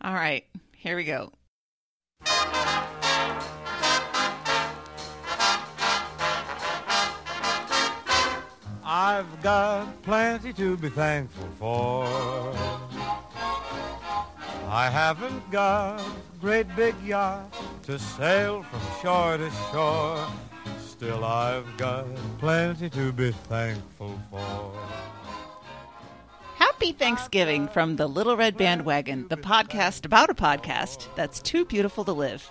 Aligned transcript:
All 0.00 0.14
right, 0.14 0.44
here 0.76 0.96
we 0.96 1.04
go. 1.04 1.32
I've 8.84 9.42
got 9.42 10.02
plenty 10.02 10.52
to 10.52 10.76
be 10.76 10.88
thankful 10.90 11.48
for. 11.58 12.04
I 14.68 14.90
haven't 14.90 15.50
got 15.50 16.00
a 16.00 16.38
great 16.40 16.66
big 16.76 16.94
yacht 17.02 17.54
to 17.84 17.98
sail 17.98 18.62
from 18.62 18.80
shore 19.00 19.36
to 19.38 19.50
shore. 19.72 20.26
Still, 20.78 21.24
I've 21.24 21.76
got 21.76 22.06
plenty 22.38 22.90
to 22.90 23.12
be 23.12 23.30
thankful 23.32 24.18
for. 24.30 24.72
Happy 26.84 26.92
Thanksgiving 26.98 27.66
from 27.68 27.96
the 27.96 28.06
Little 28.06 28.36
Red 28.36 28.58
Bandwagon, 28.58 29.26
the 29.28 29.38
podcast 29.38 30.04
about 30.04 30.28
a 30.28 30.34
podcast 30.34 31.08
that's 31.16 31.40
too 31.40 31.64
beautiful 31.64 32.04
to 32.04 32.12
live. 32.12 32.50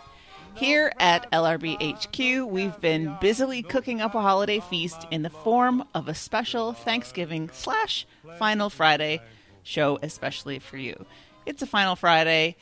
Here 0.55 0.91
at 0.99 1.31
LRB 1.31 1.77
HQ, 1.79 2.49
we've 2.51 2.81
been 2.81 3.15
busily 3.21 3.61
cooking 3.61 4.01
up 4.01 4.15
a 4.15 4.21
holiday 4.21 4.59
feast 4.59 5.05
in 5.11 5.21
the 5.21 5.29
form 5.29 5.83
of 5.93 6.07
a 6.07 6.15
special 6.15 6.73
Thanksgiving 6.73 7.51
slash 7.53 8.07
Final 8.39 8.71
Friday 8.71 9.21
show, 9.61 9.99
especially 10.01 10.57
for 10.57 10.77
you. 10.77 11.05
It's 11.45 11.61
a 11.61 11.67
Final 11.67 11.95
Friday, 11.95 12.55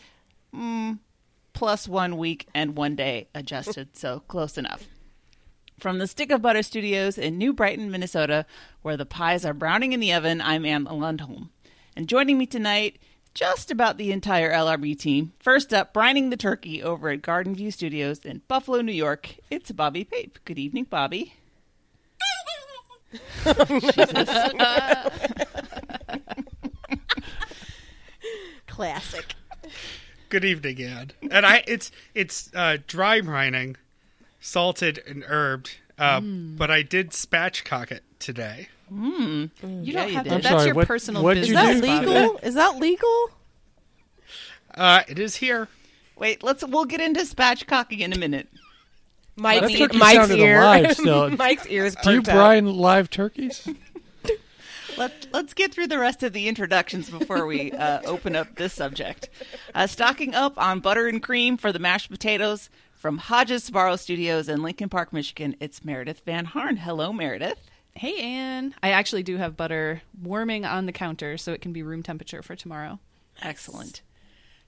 mm, 0.53 0.99
plus 1.53 1.87
one 1.87 2.17
week 2.17 2.47
and 2.53 2.75
one 2.75 2.97
day 2.97 3.29
adjusted, 3.33 3.95
so 3.95 4.23
close 4.27 4.57
enough. 4.57 4.89
From 5.79 5.99
the 5.99 6.07
Stick 6.07 6.31
of 6.31 6.41
Butter 6.41 6.63
Studios 6.63 7.17
in 7.17 7.37
New 7.37 7.53
Brighton, 7.53 7.89
Minnesota, 7.89 8.45
where 8.81 8.97
the 8.97 9.05
pies 9.05 9.45
are 9.45 9.53
browning 9.53 9.93
in 9.93 10.01
the 10.01 10.11
oven, 10.11 10.41
I'm 10.41 10.65
Anne 10.65 10.83
Lundholm. 10.83 11.47
And 11.95 12.07
joining 12.07 12.37
me 12.37 12.45
tonight, 12.45 12.97
just 13.33 13.71
about 13.71 13.97
the 13.97 14.11
entire 14.11 14.51
LRB 14.51 14.97
team. 14.97 15.33
First 15.39 15.73
up, 15.73 15.93
brining 15.93 16.29
the 16.29 16.37
turkey 16.37 16.81
over 16.81 17.09
at 17.09 17.21
Garden 17.21 17.55
View 17.55 17.71
Studios 17.71 18.19
in 18.19 18.41
Buffalo, 18.47 18.81
New 18.81 18.91
York. 18.93 19.35
It's 19.49 19.71
Bobby 19.71 20.03
Pape. 20.03 20.39
Good 20.45 20.59
evening, 20.59 20.85
Bobby. 20.89 21.33
Classic. 28.67 29.35
Good 30.29 30.45
evening, 30.45 30.81
Ann. 30.81 31.11
And 31.29 31.45
I, 31.45 31.63
it's 31.67 31.91
it's 32.15 32.49
uh, 32.55 32.77
dry 32.87 33.21
brining, 33.21 33.75
salted 34.39 35.01
and 35.05 35.23
herbed. 35.23 35.75
Uh, 35.97 36.21
But 36.21 36.71
I 36.71 36.81
did 36.81 37.11
spatchcock 37.11 37.91
it 37.91 38.03
today. 38.19 38.69
You 38.93 39.49
Yeah, 39.61 39.67
don't 39.67 39.85
you 39.85 39.93
have 39.93 40.23
did. 40.25 40.29
to. 40.29 40.35
I'm 40.35 40.41
That's 40.41 40.47
sorry, 40.47 40.65
your 40.65 40.75
what- 40.75 40.87
personal 40.87 41.23
what'd 41.23 41.43
Is 41.43 41.49
business. 41.49 41.81
that 41.81 41.81
do? 41.81 41.87
Bobby. 42.05 42.07
legal? 42.19 42.37
Is 42.43 42.53
that 42.55 42.75
legal? 42.77 43.29
Uh, 44.75 45.01
it 45.07 45.19
is 45.19 45.35
here. 45.37 45.67
Wait, 46.17 46.43
let's. 46.43 46.63
We'll 46.65 46.85
get 46.85 47.01
into 47.01 47.21
spatchcocking 47.21 47.99
in 47.99 48.13
a 48.13 48.17
minute. 48.17 48.47
Mike's, 49.37 49.61
That 49.61 49.71
ear- 49.71 49.77
turkey 49.87 49.97
Mike's 49.97 50.15
sounded 50.17 50.39
ear. 50.39 50.59
alive 50.61 50.91
still. 50.97 51.29
Mike's 51.31 51.65
ears. 51.67 51.95
Do 52.03 52.11
you 52.11 52.17
perked 52.17 52.29
up. 52.29 52.35
brine 52.35 52.65
live 52.65 53.09
turkeys? 53.09 53.67
Let, 54.97 55.27
let's 55.31 55.53
get 55.53 55.73
through 55.73 55.87
the 55.87 55.97
rest 55.97 56.21
of 56.21 56.33
the 56.33 56.49
introductions 56.49 57.09
before 57.09 57.45
we 57.45 57.71
uh, 57.71 58.01
open 58.05 58.35
up 58.35 58.55
this 58.57 58.73
subject. 58.73 59.29
Uh, 59.73 59.87
stocking 59.87 60.35
up 60.35 60.57
on 60.57 60.81
butter 60.81 61.07
and 61.07 61.23
cream 61.23 61.55
for 61.55 61.71
the 61.71 61.79
mashed 61.79 62.11
potatoes 62.11 62.69
from 62.93 63.17
Hodges 63.17 63.69
Sbarro 63.69 63.97
Studios 63.97 64.49
in 64.49 64.61
Lincoln 64.61 64.89
Park, 64.89 65.13
Michigan. 65.13 65.55
It's 65.61 65.85
Meredith 65.85 66.21
Van 66.25 66.43
Harn. 66.43 66.75
Hello, 66.75 67.13
Meredith. 67.13 67.57
Hey, 67.95 68.19
Anne. 68.21 68.73
I 68.81 68.91
actually 68.91 69.23
do 69.23 69.37
have 69.37 69.57
butter 69.57 70.01
warming 70.21 70.65
on 70.65 70.85
the 70.85 70.91
counter, 70.91 71.37
so 71.37 71.53
it 71.53 71.61
can 71.61 71.73
be 71.73 71.83
room 71.83 72.03
temperature 72.03 72.41
for 72.41 72.55
tomorrow. 72.55 72.99
Excellent. 73.41 74.01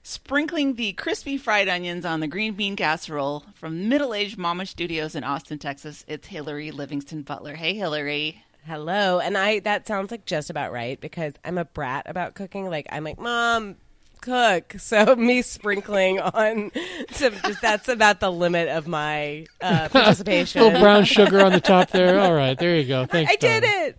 Sprinkling 0.02 0.74
the 0.74 0.92
crispy 0.92 1.38
fried 1.38 1.68
onions 1.68 2.04
on 2.04 2.20
the 2.20 2.26
green 2.26 2.52
bean 2.54 2.76
casserole 2.76 3.44
from 3.54 3.88
Middle 3.88 4.12
Aged 4.12 4.36
Mama 4.36 4.66
Studios 4.66 5.14
in 5.14 5.24
Austin, 5.24 5.58
Texas. 5.58 6.04
It's 6.06 6.28
Hillary 6.28 6.70
Livingston 6.70 7.22
Butler. 7.22 7.54
Hey, 7.54 7.74
Hillary. 7.74 8.44
Hello, 8.66 9.20
and 9.20 9.36
I 9.36 9.60
that 9.60 9.86
sounds 9.86 10.10
like 10.10 10.24
just 10.24 10.48
about 10.48 10.72
right 10.72 10.98
because 10.98 11.34
I'm 11.44 11.58
a 11.58 11.66
brat 11.66 12.04
about 12.06 12.34
cooking. 12.34 12.68
Like 12.70 12.86
I'm 12.90 13.04
like, 13.04 13.18
mom, 13.18 13.76
cook. 14.24 14.74
So 14.84 15.16
me 15.16 15.42
sprinkling 15.42 16.20
on 16.20 16.70
some 17.10 17.34
just 17.44 17.60
that's 17.62 17.88
about 17.88 18.20
the 18.20 18.30
limit 18.30 18.68
of 18.68 18.86
my 18.86 19.46
uh, 19.60 19.88
participation. 19.92 20.62
little 20.62 20.80
brown 20.80 21.04
sugar 21.04 21.44
on 21.44 21.52
the 21.52 21.60
top 21.60 21.90
there. 21.90 22.18
All 22.20 22.34
right, 22.34 22.58
there 22.58 22.76
you 22.76 22.86
go. 22.86 23.06
Thanks. 23.10 23.32
I 23.32 23.36
did 23.36 23.64
it. 23.64 23.98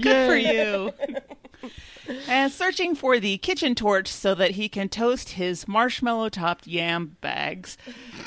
Good 0.00 0.28
for 0.28 0.36
you. 0.36 0.92
and 2.28 2.50
searching 2.50 2.94
for 2.94 3.20
the 3.20 3.36
kitchen 3.38 3.74
torch 3.74 4.08
so 4.08 4.34
that 4.34 4.52
he 4.52 4.68
can 4.68 4.88
toast 4.88 5.30
his 5.30 5.68
marshmallow 5.68 6.30
topped 6.30 6.66
yam 6.66 7.16
bags. 7.20 7.76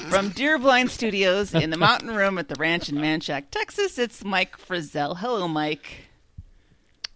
From 0.10 0.30
Deerblind 0.32 0.90
Studios 0.90 1.54
in 1.56 1.70
the 1.72 1.78
mountain 1.78 2.14
room 2.16 2.38
at 2.38 2.50
the 2.50 2.56
ranch 2.60 2.90
in 2.90 3.00
Manchaca, 3.02 3.48
Texas, 3.50 3.98
it's 3.98 4.24
Mike 4.24 4.58
Frizzell. 4.58 5.18
Hello, 5.18 5.48
Mike. 5.48 6.09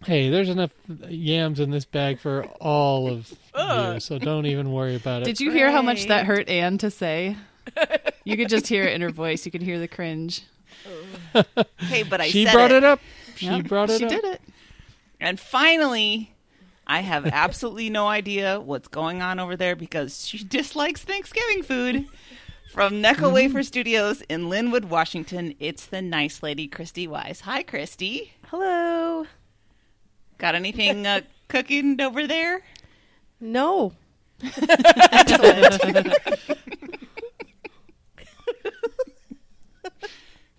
Hey, 0.06 0.28
there's 0.30 0.48
enough 0.48 0.70
yams 1.08 1.60
in 1.60 1.70
this 1.70 1.84
bag 1.84 2.18
for 2.18 2.44
all 2.60 3.08
of 3.08 3.32
you, 3.56 4.00
so 4.00 4.18
don't 4.18 4.46
even 4.46 4.72
worry 4.72 4.96
about 4.96 5.22
it. 5.22 5.24
Did 5.24 5.40
you 5.40 5.50
hear 5.50 5.70
how 5.70 5.82
much 5.82 6.06
that 6.06 6.26
hurt 6.26 6.48
Anne 6.48 6.78
to 6.78 6.90
say? 6.90 7.36
You 8.24 8.36
could 8.36 8.48
just 8.48 8.66
hear 8.66 8.84
it 8.84 8.94
in 8.94 9.00
her 9.02 9.10
voice. 9.10 9.44
You 9.44 9.52
could 9.52 9.62
hear 9.62 9.78
the 9.78 9.88
cringe. 9.88 10.42
Hey, 11.78 12.02
but 12.02 12.20
I 12.20 12.28
she 12.28 12.44
said 12.44 12.52
brought 12.52 12.70
it. 12.70 12.78
it 12.78 12.84
up. 12.84 13.00
She 13.36 13.46
Yep, 13.46 13.66
brought 13.66 13.90
it 13.90 13.98
She 13.98 14.04
up. 14.04 14.10
did 14.10 14.24
it. 14.24 14.40
And 15.20 15.38
finally, 15.40 16.32
I 16.86 17.00
have 17.00 17.26
absolutely 17.26 17.90
no 17.90 18.06
idea 18.06 18.60
what's 18.60 18.88
going 18.88 19.22
on 19.22 19.38
over 19.40 19.56
there 19.56 19.74
because 19.74 20.26
she 20.26 20.44
dislikes 20.44 21.02
Thanksgiving 21.02 21.62
food. 21.62 22.06
From 22.72 22.94
Necco 22.94 23.14
mm-hmm. 23.14 23.34
Wafer 23.34 23.62
Studios 23.62 24.20
in 24.22 24.46
Lynnwood, 24.46 24.86
Washington, 24.86 25.54
it's 25.60 25.86
the 25.86 26.02
nice 26.02 26.42
lady, 26.42 26.66
Christy 26.66 27.06
Wise. 27.06 27.40
Hi, 27.40 27.62
Christy. 27.62 28.32
Hello. 28.48 29.26
Got 30.38 30.54
anything 30.54 31.06
uh, 31.06 31.20
cooking 31.48 32.00
over 32.00 32.26
there? 32.26 32.62
No. 33.40 33.92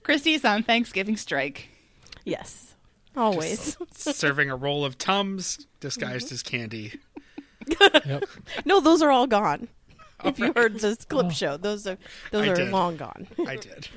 Christy's 0.03 0.45
on 0.45 0.63
Thanksgiving 0.63 1.17
strike. 1.17 1.69
Yes. 2.23 2.75
Always. 3.15 3.77
Serving 3.93 4.49
a 4.49 4.55
roll 4.55 4.85
of 4.85 4.97
Tums 4.97 5.67
disguised 5.79 6.31
as 6.31 6.43
candy. 6.43 6.93
Yep. 8.05 8.25
no, 8.65 8.79
those 8.79 9.01
are 9.01 9.09
all 9.09 9.25
gone. 9.25 9.67
If 10.23 10.37
you 10.37 10.53
heard 10.55 10.79
this 10.79 11.03
clip 11.03 11.31
show, 11.31 11.57
those 11.57 11.87
are 11.87 11.97
those 12.31 12.47
I 12.47 12.51
are 12.51 12.55
did. 12.55 12.71
long 12.71 12.95
gone. 12.95 13.27
I 13.47 13.55
did. 13.55 13.87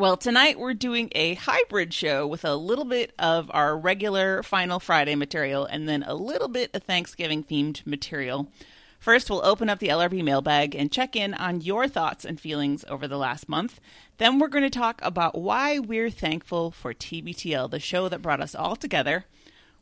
Well, 0.00 0.16
tonight 0.16 0.58
we're 0.58 0.72
doing 0.72 1.10
a 1.14 1.34
hybrid 1.34 1.92
show 1.92 2.26
with 2.26 2.46
a 2.46 2.54
little 2.54 2.86
bit 2.86 3.12
of 3.18 3.50
our 3.52 3.76
regular 3.76 4.42
Final 4.42 4.80
Friday 4.80 5.14
material 5.14 5.66
and 5.66 5.86
then 5.86 6.02
a 6.04 6.14
little 6.14 6.48
bit 6.48 6.70
of 6.74 6.84
Thanksgiving 6.84 7.44
themed 7.44 7.86
material. 7.86 8.50
First, 8.98 9.28
we'll 9.28 9.44
open 9.44 9.68
up 9.68 9.78
the 9.78 9.88
LRB 9.88 10.24
mailbag 10.24 10.74
and 10.74 10.90
check 10.90 11.16
in 11.16 11.34
on 11.34 11.60
your 11.60 11.86
thoughts 11.86 12.24
and 12.24 12.40
feelings 12.40 12.82
over 12.88 13.06
the 13.06 13.18
last 13.18 13.46
month. 13.46 13.78
Then, 14.16 14.38
we're 14.38 14.48
going 14.48 14.64
to 14.64 14.70
talk 14.70 15.00
about 15.02 15.38
why 15.38 15.78
we're 15.78 16.08
thankful 16.08 16.70
for 16.70 16.94
TBTL, 16.94 17.70
the 17.70 17.78
show 17.78 18.08
that 18.08 18.22
brought 18.22 18.40
us 18.40 18.54
all 18.54 18.76
together. 18.76 19.26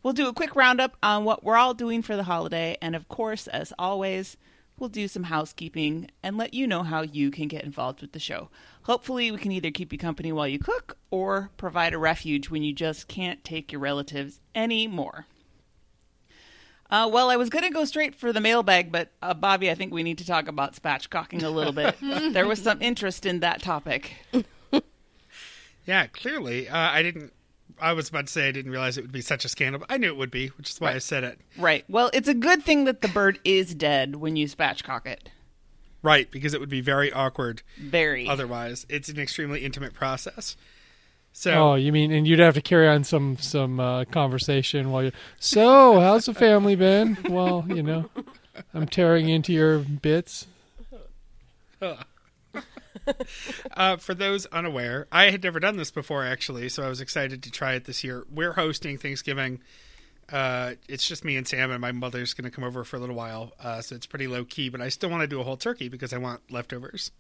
We'll 0.02 0.14
do 0.14 0.26
a 0.26 0.34
quick 0.34 0.56
roundup 0.56 0.96
on 1.00 1.22
what 1.22 1.44
we're 1.44 1.56
all 1.56 1.74
doing 1.74 2.02
for 2.02 2.16
the 2.16 2.24
holiday, 2.24 2.76
and 2.82 2.96
of 2.96 3.06
course, 3.06 3.46
as 3.46 3.72
always, 3.78 4.36
we'll 4.78 4.89
do 4.89 5.09
some 5.09 5.25
housekeeping 5.25 6.11
and 6.22 6.37
let 6.37 6.55
you 6.55 6.66
know 6.66 6.83
how 6.83 7.03
you 7.03 7.31
can 7.31 7.49
get 7.49 7.65
involved 7.65 8.00
with 8.00 8.12
the 8.12 8.19
show. 8.19 8.49
Hopefully, 8.83 9.31
we 9.31 9.39
can 9.39 9.53
either 9.53 9.71
keep 9.71 9.93
you 9.93 9.99
company 9.99 10.33
while 10.33 10.49
you 10.49 10.59
cook 10.59 10.97
or 11.11 11.50
provide 11.56 11.94
a 11.94 11.99
refuge 11.99 12.50
when 12.50 12.62
you 12.62 12.72
just 12.72 13.09
can't 13.09 13.44
take 13.44 13.72
your 13.72 13.81
relatives 13.81 14.41
anymore. 14.55 15.27
Uh, 16.91 17.09
well, 17.12 17.31
I 17.31 17.37
was 17.37 17.50
going 17.50 17.65
to 17.65 17.71
go 17.71 17.84
straight 17.84 18.15
for 18.15 18.33
the 18.33 18.41
mailbag, 18.41 18.91
but 18.91 19.10
uh, 19.21 19.34
Bobby, 19.34 19.71
I 19.71 19.75
think 19.75 19.92
we 19.92 20.03
need 20.03 20.19
to 20.19 20.27
talk 20.27 20.48
about 20.48 20.75
spatchcocking 20.75 21.42
a 21.42 21.51
little 21.51 21.74
bit. 21.74 21.97
there 22.33 22.47
was 22.47 22.63
some 22.63 22.81
interest 22.81 23.27
in 23.27 23.41
that 23.41 23.60
topic. 23.60 24.13
Yeah, 25.89 26.07
clearly. 26.07 26.69
Uh, 26.69 26.77
I 26.77 27.03
didn't. 27.03 27.33
I 27.80 27.92
was 27.92 28.09
about 28.09 28.27
to 28.27 28.33
say 28.33 28.48
I 28.48 28.53
didn't 28.53 28.71
realize 28.72 28.98
it 28.98 29.03
would 29.03 29.13
be 29.13 29.21
such 29.21 29.45
a 29.45 29.48
scandal, 29.48 29.80
but 29.80 29.91
I 29.91 29.97
knew 29.97 30.09
it 30.09 30.16
would 30.16 30.30
be, 30.30 30.48
which 30.48 30.71
is 30.71 30.80
why 30.80 30.92
I 30.95 30.98
said 30.98 31.25
it. 31.25 31.39
Right. 31.57 31.84
Well, 31.89 32.10
it's 32.13 32.28
a 32.28 32.34
good 32.34 32.63
thing 32.65 32.84
that 32.84 33.03
the 33.03 33.09
bird 33.09 33.39
is 33.45 33.75
dead 33.75 34.16
when 34.16 34.36
you 34.36 34.47
spatchcock 34.47 35.07
it. 35.07 35.30
Right, 36.03 36.30
because 36.30 36.54
it 36.54 36.60
would 36.60 36.69
be 36.69 36.80
very 36.80 37.13
awkward 37.13 37.63
Very. 37.77 38.28
otherwise. 38.28 38.86
It's 38.89 39.09
an 39.09 39.19
extremely 39.19 39.65
intimate 39.65 39.95
process. 39.95 40.57
So, 41.33 41.53
Oh, 41.53 41.75
you 41.75 41.92
mean, 41.92 42.10
and 42.13 42.27
you'd 42.27 42.39
have 42.39 42.54
to 42.54 42.60
carry 42.63 42.89
on 42.89 43.04
some 43.04 43.36
some 43.36 43.78
uh, 43.78 44.04
conversation 44.07 44.91
while 44.91 45.04
you. 45.04 45.13
So, 45.39 46.01
how's 46.01 46.27
the 46.27 46.34
family 46.34 46.74
been? 46.74 47.16
Well, 47.28 47.65
you 47.69 47.83
know, 47.83 48.10
I'm 48.74 48.86
tearing 48.86 49.28
into 49.28 49.53
your 49.53 49.78
bits. 49.78 50.47
uh, 53.72 53.97
for 53.97 54.15
those 54.15 54.47
unaware, 54.47 55.07
I 55.13 55.31
had 55.31 55.43
never 55.43 55.60
done 55.60 55.77
this 55.77 55.91
before 55.91 56.25
actually, 56.25 56.69
so 56.69 56.83
I 56.83 56.89
was 56.89 57.01
excited 57.01 57.43
to 57.43 57.51
try 57.51 57.75
it 57.75 57.84
this 57.84 58.05
year. 58.05 58.27
We're 58.31 58.53
hosting 58.55 58.99
Thanksgiving 58.99 59.60
Uh, 60.31 60.75
it's 60.89 61.07
just 61.09 61.25
me 61.25 61.37
and 61.37 61.49
Sam, 61.49 61.71
and 61.71 61.81
my 61.81 61.93
mother's 61.93 62.34
going 62.34 62.45
to 62.45 62.55
come 62.55 62.65
over 62.65 62.84
for 62.84 62.97
a 62.97 63.01
little 63.01 63.16
while. 63.16 63.53
Uh, 63.63 63.81
so 63.81 63.95
it's 63.95 64.07
pretty 64.07 64.27
low 64.27 64.45
key, 64.45 64.69
but 64.69 64.81
I 64.83 64.91
still 64.91 65.09
want 65.09 65.22
to 65.22 65.27
do 65.27 65.41
a 65.41 65.45
whole 65.45 65.57
turkey 65.57 65.89
because 65.89 66.13
I 66.13 66.19
want 66.19 66.51
leftovers. 66.51 67.13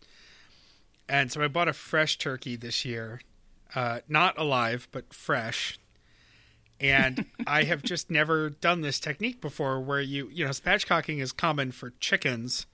And 1.08 1.32
so 1.32 1.42
I 1.42 1.48
bought 1.48 1.68
a 1.68 1.72
fresh 1.72 2.18
turkey 2.18 2.56
this 2.56 2.84
year, 2.84 3.22
uh, 3.74 4.00
not 4.08 4.38
alive 4.38 4.88
but 4.92 5.12
fresh. 5.14 5.78
And 6.80 7.24
I 7.46 7.64
have 7.64 7.82
just 7.82 8.10
never 8.10 8.50
done 8.50 8.82
this 8.82 9.00
technique 9.00 9.40
before, 9.40 9.80
where 9.80 10.00
you 10.00 10.28
you 10.32 10.44
know 10.44 10.50
spatchcocking 10.50 11.20
is 11.20 11.32
common 11.32 11.72
for 11.72 11.92
chickens, 12.00 12.66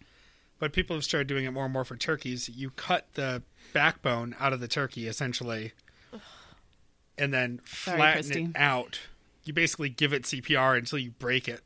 but 0.65 0.73
people 0.73 0.97
have 0.97 1.05
started 1.05 1.27
doing 1.27 1.45
it 1.45 1.51
more 1.51 1.65
and 1.65 1.73
more 1.75 1.85
for 1.85 1.95
turkeys. 1.95 2.49
You 2.49 2.71
cut 2.71 3.07
the 3.17 3.43
backbone 3.75 4.35
out 4.41 4.55
of 4.55 4.61
the 4.61 4.67
turkey 4.69 5.07
essentially, 5.07 5.73
and 7.19 7.35
then 7.35 7.61
Sorry, 7.67 7.99
flatten 7.99 8.23
Christy. 8.23 8.43
it 8.45 8.51
out. 8.57 9.01
You 9.45 9.53
basically 9.53 9.91
give 9.91 10.15
it 10.15 10.23
CPR 10.23 10.79
until 10.79 10.99
you 10.99 11.11
break 11.11 11.49
it, 11.49 11.61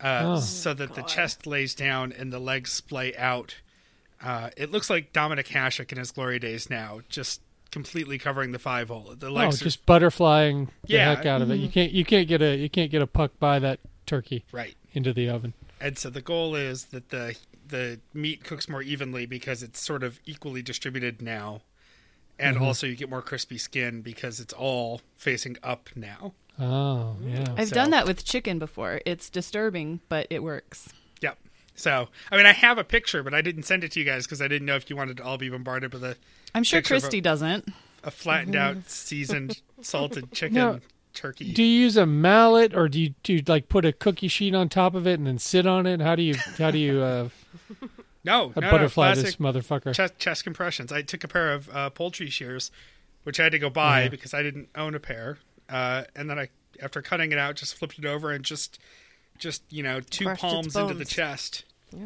uh, 0.00 0.22
Oh. 0.36 0.40
so 0.40 0.72
that 0.72 0.94
the 0.94 1.02
chest 1.02 1.46
lays 1.46 1.74
down 1.74 2.10
and 2.10 2.32
the 2.32 2.38
legs 2.38 2.72
splay 2.72 3.14
out. 3.16 3.56
Uh, 4.22 4.48
it 4.56 4.70
looks 4.72 4.88
like 4.88 5.12
Dominik 5.12 5.48
Hasek 5.48 5.92
in 5.92 5.98
his 5.98 6.10
glory 6.10 6.38
days 6.38 6.70
now, 6.70 7.00
just 7.10 7.42
completely 7.70 8.16
covering 8.18 8.52
the 8.52 8.58
five 8.58 8.88
hole. 8.88 9.14
The 9.14 9.26
Oh, 9.26 9.32
legs 9.32 9.60
are 9.60 9.64
just 9.64 9.84
butterflying 9.84 10.68
the 10.86 10.94
Yeah. 10.94 11.14
heck 11.14 11.26
out 11.26 11.42
of 11.42 11.50
it. 11.50 11.56
You 11.56 11.68
can't 11.68 11.92
you 11.92 12.06
can't 12.06 12.26
get 12.26 12.40
a 12.40 12.56
you 12.56 12.70
can't 12.70 12.90
get 12.90 13.02
a 13.02 13.06
puck 13.06 13.32
by 13.38 13.58
that 13.58 13.78
turkey 14.06 14.46
right. 14.52 14.74
into 14.94 15.12
the 15.12 15.28
oven. 15.28 15.52
and 15.82 15.98
so 15.98 16.08
the 16.08 16.22
goal 16.22 16.54
is 16.54 16.86
that 16.86 17.10
the 17.10 17.36
the 17.68 18.00
meat 18.14 18.44
cooks 18.44 18.68
more 18.68 18.82
evenly 18.82 19.26
because 19.26 19.62
it's 19.62 19.80
sort 19.80 20.02
of 20.02 20.20
equally 20.26 20.62
distributed 20.62 21.20
now 21.22 21.62
and 22.38 22.58
also 22.58 22.86
you 22.86 22.94
get 22.96 23.08
more 23.08 23.22
crispy 23.22 23.56
skin 23.58 24.02
because 24.02 24.40
it's 24.40 24.52
all 24.52 25.00
facing 25.16 25.56
up 25.62 25.88
now 25.96 26.32
Oh 26.58 27.16
yeah. 27.22 27.44
I've 27.56 27.68
So- 27.68 27.74
done 27.74 27.90
that 27.90 28.06
with 28.06 28.24
chicken 28.24 28.58
before. 28.58 29.02
It's 29.04 29.28
disturbing, 29.28 30.00
but 30.08 30.26
it 30.30 30.42
works. 30.42 30.88
yep 31.20 31.38
so 31.74 32.08
i 32.32 32.36
mean 32.38 32.46
i 32.46 32.52
have 32.52 32.78
a 32.78 32.84
picture 32.84 33.22
but 33.22 33.34
i 33.34 33.42
didn't 33.42 33.64
send 33.64 33.84
it 33.84 33.92
to 33.92 34.00
you 34.00 34.06
guys 34.06 34.24
because 34.26 34.40
i 34.40 34.48
didn't 34.48 34.64
know 34.64 34.76
if 34.76 34.88
you 34.88 34.96
wanted 34.96 35.18
to 35.18 35.22
all 35.22 35.36
be 35.36 35.50
bombarded 35.50 35.92
with 35.92 36.02
a, 36.02 36.16
I'm 36.54 36.62
sure 36.64 36.78
Picture 36.80 36.94
of 36.94 36.98
a- 36.98 37.00
Christy 37.02 37.20
doesn't. 37.20 37.68
a 38.02 38.10
flattened 38.10 38.56
out 38.56 38.88
seasoned 38.88 39.60
salted 39.82 40.32
chicken 40.32 40.54
No. 40.54 40.80
turkey 41.12 41.52
Do 41.52 41.62
you 41.62 41.80
use 41.80 41.98
a 41.98 42.06
mallet 42.06 42.74
or 42.74 42.88
do 42.88 42.98
you 43.00 43.14
do 43.22 43.34
you 43.34 43.42
like 43.46 43.68
put 43.68 43.84
a 43.84 43.92
cookie 43.92 44.28
sheet 44.28 44.54
on 44.54 44.70
top 44.70 44.94
of 44.94 45.06
it 45.06 45.18
and 45.18 45.26
then 45.26 45.38
sit 45.38 45.66
on 45.66 45.84
it? 45.86 46.00
How 46.00 46.14
do 46.16 46.22
you 46.22 46.36
how 46.56 46.70
do 46.70 46.78
you 46.78 47.00
uh, 47.02 47.28
no, 48.24 48.52
no, 48.56 48.60
no 48.60 48.70
butterfly 48.70 49.06
classic 49.14 49.24
this 49.24 49.36
motherfucker? 49.36 49.94
chest, 49.94 50.18
chest 50.18 50.44
compressions 50.44 50.92
i 50.92 51.02
took 51.02 51.24
a 51.24 51.28
pair 51.28 51.52
of 51.52 51.68
uh, 51.70 51.90
poultry 51.90 52.28
shears 52.30 52.70
which 53.24 53.38
i 53.40 53.44
had 53.44 53.52
to 53.52 53.58
go 53.58 53.70
buy 53.70 54.02
Yeah. 54.04 54.08
because 54.08 54.34
i 54.34 54.42
didn't 54.42 54.68
own 54.76 54.94
a 54.94 55.00
pair 55.00 55.38
uh, 55.68 56.04
and 56.14 56.28
then 56.30 56.38
i 56.38 56.48
after 56.82 57.00
cutting 57.02 57.32
it 57.32 57.38
out 57.38 57.56
just 57.56 57.74
flipped 57.74 57.98
it 57.98 58.04
over 58.04 58.30
and 58.30 58.44
just 58.44 58.78
just 59.38 59.62
you 59.70 59.82
know 59.82 60.00
two 60.00 60.24
Crushed 60.26 60.40
palms 60.42 60.76
into 60.76 60.94
the 60.94 61.00
bones. 61.00 61.10
chest 61.10 61.64
There 61.92 62.00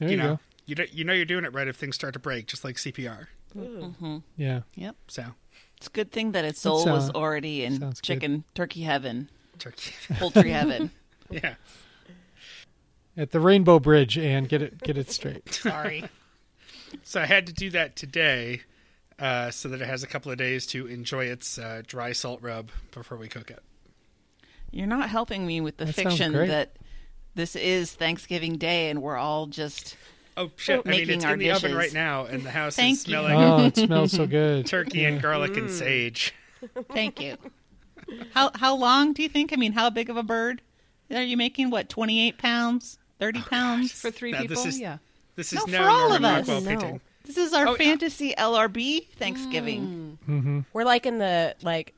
you 0.00 0.08
you, 0.10 0.16
know 0.16 0.34
go. 0.34 0.40
you, 0.66 0.74
do, 0.76 0.86
you 0.92 1.04
know 1.04 1.12
you're 1.12 1.24
doing 1.24 1.44
it 1.44 1.52
right 1.52 1.68
if 1.68 1.76
things 1.76 1.94
start 1.94 2.12
to 2.14 2.18
break 2.18 2.46
just 2.46 2.64
like 2.64 2.76
cpr 2.76 3.26
Yeah. 4.36 4.60
Yep. 4.74 4.96
So 5.08 5.24
It's 5.78 5.86
a 5.86 5.90
good 5.90 6.12
thing 6.12 6.32
that 6.32 6.44
its 6.44 6.60
soul 6.60 6.84
was 6.86 7.08
uh, 7.08 7.12
already 7.14 7.64
in 7.64 7.80
sounds 7.80 8.00
good. 8.00 8.06
chicken 8.06 8.44
turkey 8.54 8.82
heaven, 8.82 9.30
turkey 9.58 9.92
poultry 10.18 10.50
heaven. 10.50 10.90
yeah 11.30 11.54
At 13.16 13.30
the 13.30 13.40
Rainbow 13.40 13.78
Bridge 13.78 14.18
and 14.18 14.48
get 14.48 14.62
it 14.62 14.82
get 14.82 14.98
it 14.98 15.10
straight. 15.10 15.52
Sorry. 15.54 16.04
so 17.02 17.20
i 17.20 17.26
had 17.26 17.46
to 17.46 17.52
do 17.52 17.70
that 17.70 17.96
today 17.96 18.60
uh, 19.18 19.50
so 19.50 19.68
that 19.68 19.80
it 19.80 19.86
has 19.86 20.02
a 20.02 20.06
couple 20.06 20.30
of 20.30 20.36
days 20.38 20.66
to 20.66 20.86
enjoy 20.86 21.24
its 21.24 21.58
uh, 21.58 21.82
dry 21.86 22.12
salt 22.12 22.40
rub 22.42 22.70
before 22.92 23.16
we 23.18 23.28
cook 23.28 23.50
it 23.50 23.62
You're 24.70 24.86
not 24.86 25.08
helping 25.08 25.46
me 25.46 25.60
with 25.60 25.78
the 25.78 25.86
That 25.86 25.94
fiction 25.94 26.32
that 26.32 26.76
this 27.34 27.56
is 27.56 27.92
Thanksgiving 27.92 28.56
Day 28.56 28.90
and 28.90 29.02
we're 29.02 29.16
all 29.16 29.46
just 29.46 29.96
oh 30.36 30.50
shit 30.56 30.82
i 30.86 30.90
mean 30.90 31.10
it's 31.10 31.24
in 31.24 31.38
the 31.38 31.50
oven 31.50 31.74
right 31.74 31.92
now 31.92 32.26
and 32.26 32.42
the 32.44 32.50
house 32.50 32.76
Thank 32.76 32.94
is 32.98 33.06
you. 33.06 33.12
smelling 33.12 33.34
Oh, 33.36 33.64
it 33.64 33.76
smells 33.76 34.12
so 34.12 34.26
good. 34.26 34.66
turkey 34.68 35.04
and 35.04 35.20
garlic 35.20 35.56
and 35.56 35.70
sage 35.70 36.34
thank 36.92 37.20
you. 37.20 37.36
How 38.32 38.50
how 38.54 38.76
long 38.76 39.12
do 39.12 39.22
you 39.22 39.28
think? 39.28 39.52
I 39.52 39.56
mean, 39.56 39.72
how 39.72 39.90
big 39.90 40.10
of 40.10 40.16
a 40.16 40.22
bird 40.22 40.62
are 41.10 41.22
you 41.22 41.36
making? 41.36 41.70
What, 41.70 41.88
28 41.88 42.38
pounds? 42.38 42.98
30 43.18 43.40
pounds? 43.42 43.92
For 44.00 44.10
three 44.10 44.32
Now, 44.32 44.40
this 44.42 44.48
people, 44.50 44.66
is- 44.66 44.80
yeah. 44.80 44.98
This 45.36 45.52
is 45.52 45.66
No, 45.66 45.72
no, 45.72 45.78
for 45.84 45.88
all 45.90 46.08
Norman 46.08 46.16
of 46.16 46.24
us. 46.24 46.38
Rockwell 46.48 46.60
No. 46.62 46.68
painting. 46.68 47.00
This 47.24 47.36
is 47.36 47.52
our 47.52 47.66
Oh, 47.68 47.70
yeah. 47.72 47.76
fantasy 47.76 48.34
LRB 48.38 49.08
Thanksgiving. 49.16 50.64
We're 50.72 50.84
like 50.84 51.04
in 51.06 51.18
the 51.18 51.54
like, 51.62 51.92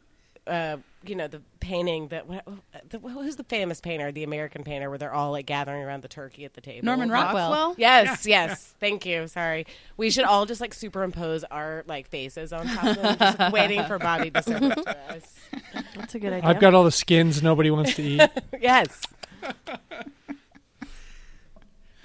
uh, 0.49 0.79
you 1.05 1.15
know, 1.15 1.29
the 1.29 1.41
painting 1.61 2.09
that 2.09 2.25
wh- 2.29 2.51
the, 2.89 2.99
who's 2.99 3.37
the 3.37 3.45
famous 3.45 3.81
painter, 3.81 4.11
the 4.11 4.25
American 4.25 4.65
painter, 4.65 4.89
where 4.89 4.99
they're 4.99 5.13
all 5.15 5.31
like 5.31 5.47
gathering 5.47 5.83
around 5.85 6.03
the 6.03 6.09
turkey 6.09 6.45
at 6.45 6.55
the 6.55 6.61
table. 6.61 6.85
Norman 6.85 7.11
Rockwell. 7.11 7.77
Yes, 7.79 8.27
yes. 8.27 8.75
Thank 8.81 9.07
you. 9.07 9.29
Sorry. 9.29 9.67
We 9.97 10.11
should 10.11 10.25
all 10.25 10.45
just 10.47 10.61
like 10.61 10.75
superimpose 10.75 11.45
our 11.45 11.85
like 11.87 12.09
faces 12.09 12.53
on 12.53 12.67
top 12.67 12.85
of 12.85 12.97
them, 12.97 13.17
just 13.19 13.39
like, 13.39 13.53
waiting 13.53 13.85
for 13.85 13.99
Bobby 14.01 14.31
to 14.33 14.43
serve 14.43 14.63
it 14.65 14.75
to 14.83 14.99
us. 15.15 15.35
That's 15.95 16.15
a 16.17 16.19
good 16.19 16.33
idea. 16.33 16.49
I've 16.49 16.59
got 16.59 16.75
all 16.75 16.83
the 16.85 16.91
skins 16.91 17.41
nobody 17.43 17.71
wants 17.71 17.95
to 17.95 18.03
eat. 18.03 18.31
Yes. 18.61 19.01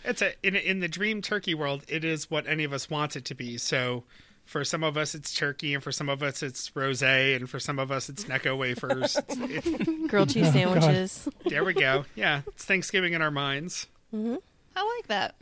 It's 0.03 0.21
a 0.21 0.33
in 0.45 0.55
in 0.55 0.79
the 0.79 0.88
dream 0.88 1.21
turkey 1.21 1.53
world. 1.53 1.83
It 1.88 2.03
is 2.03 2.29
what 2.29 2.47
any 2.47 2.63
of 2.63 2.73
us 2.73 2.89
wants 2.89 3.15
it 3.15 3.25
to 3.25 3.35
be. 3.35 3.57
So, 3.57 4.03
for 4.45 4.63
some 4.65 4.83
of 4.83 4.97
us, 4.97 5.15
it's 5.15 5.33
turkey, 5.33 5.73
and 5.73 5.81
for 5.83 5.91
some 5.91 6.09
of 6.09 6.21
us, 6.21 6.44
it's 6.44 6.69
rosé, 6.71 7.35
and 7.35 7.50
for 7.50 7.59
some 7.59 7.79
of 7.79 7.91
us, 7.91 8.09
it's 8.09 8.25
Necco 8.25 8.57
wafers. 8.57 9.15
It's- 9.29 9.65
it- 9.67 10.07
grilled 10.09 10.29
cheese 10.29 10.47
Oh, 10.50 10.51
sandwiches. 10.51 11.27
there 11.45 11.63
we 11.63 11.73
go. 11.73 12.05
Yeah, 12.15 12.41
it's 12.47 12.65
Thanksgiving 12.65 13.13
in 13.13 13.21
our 13.21 13.31
minds. 13.31 13.88
I 14.13 14.95
like 14.97 15.07
that. 15.07 15.35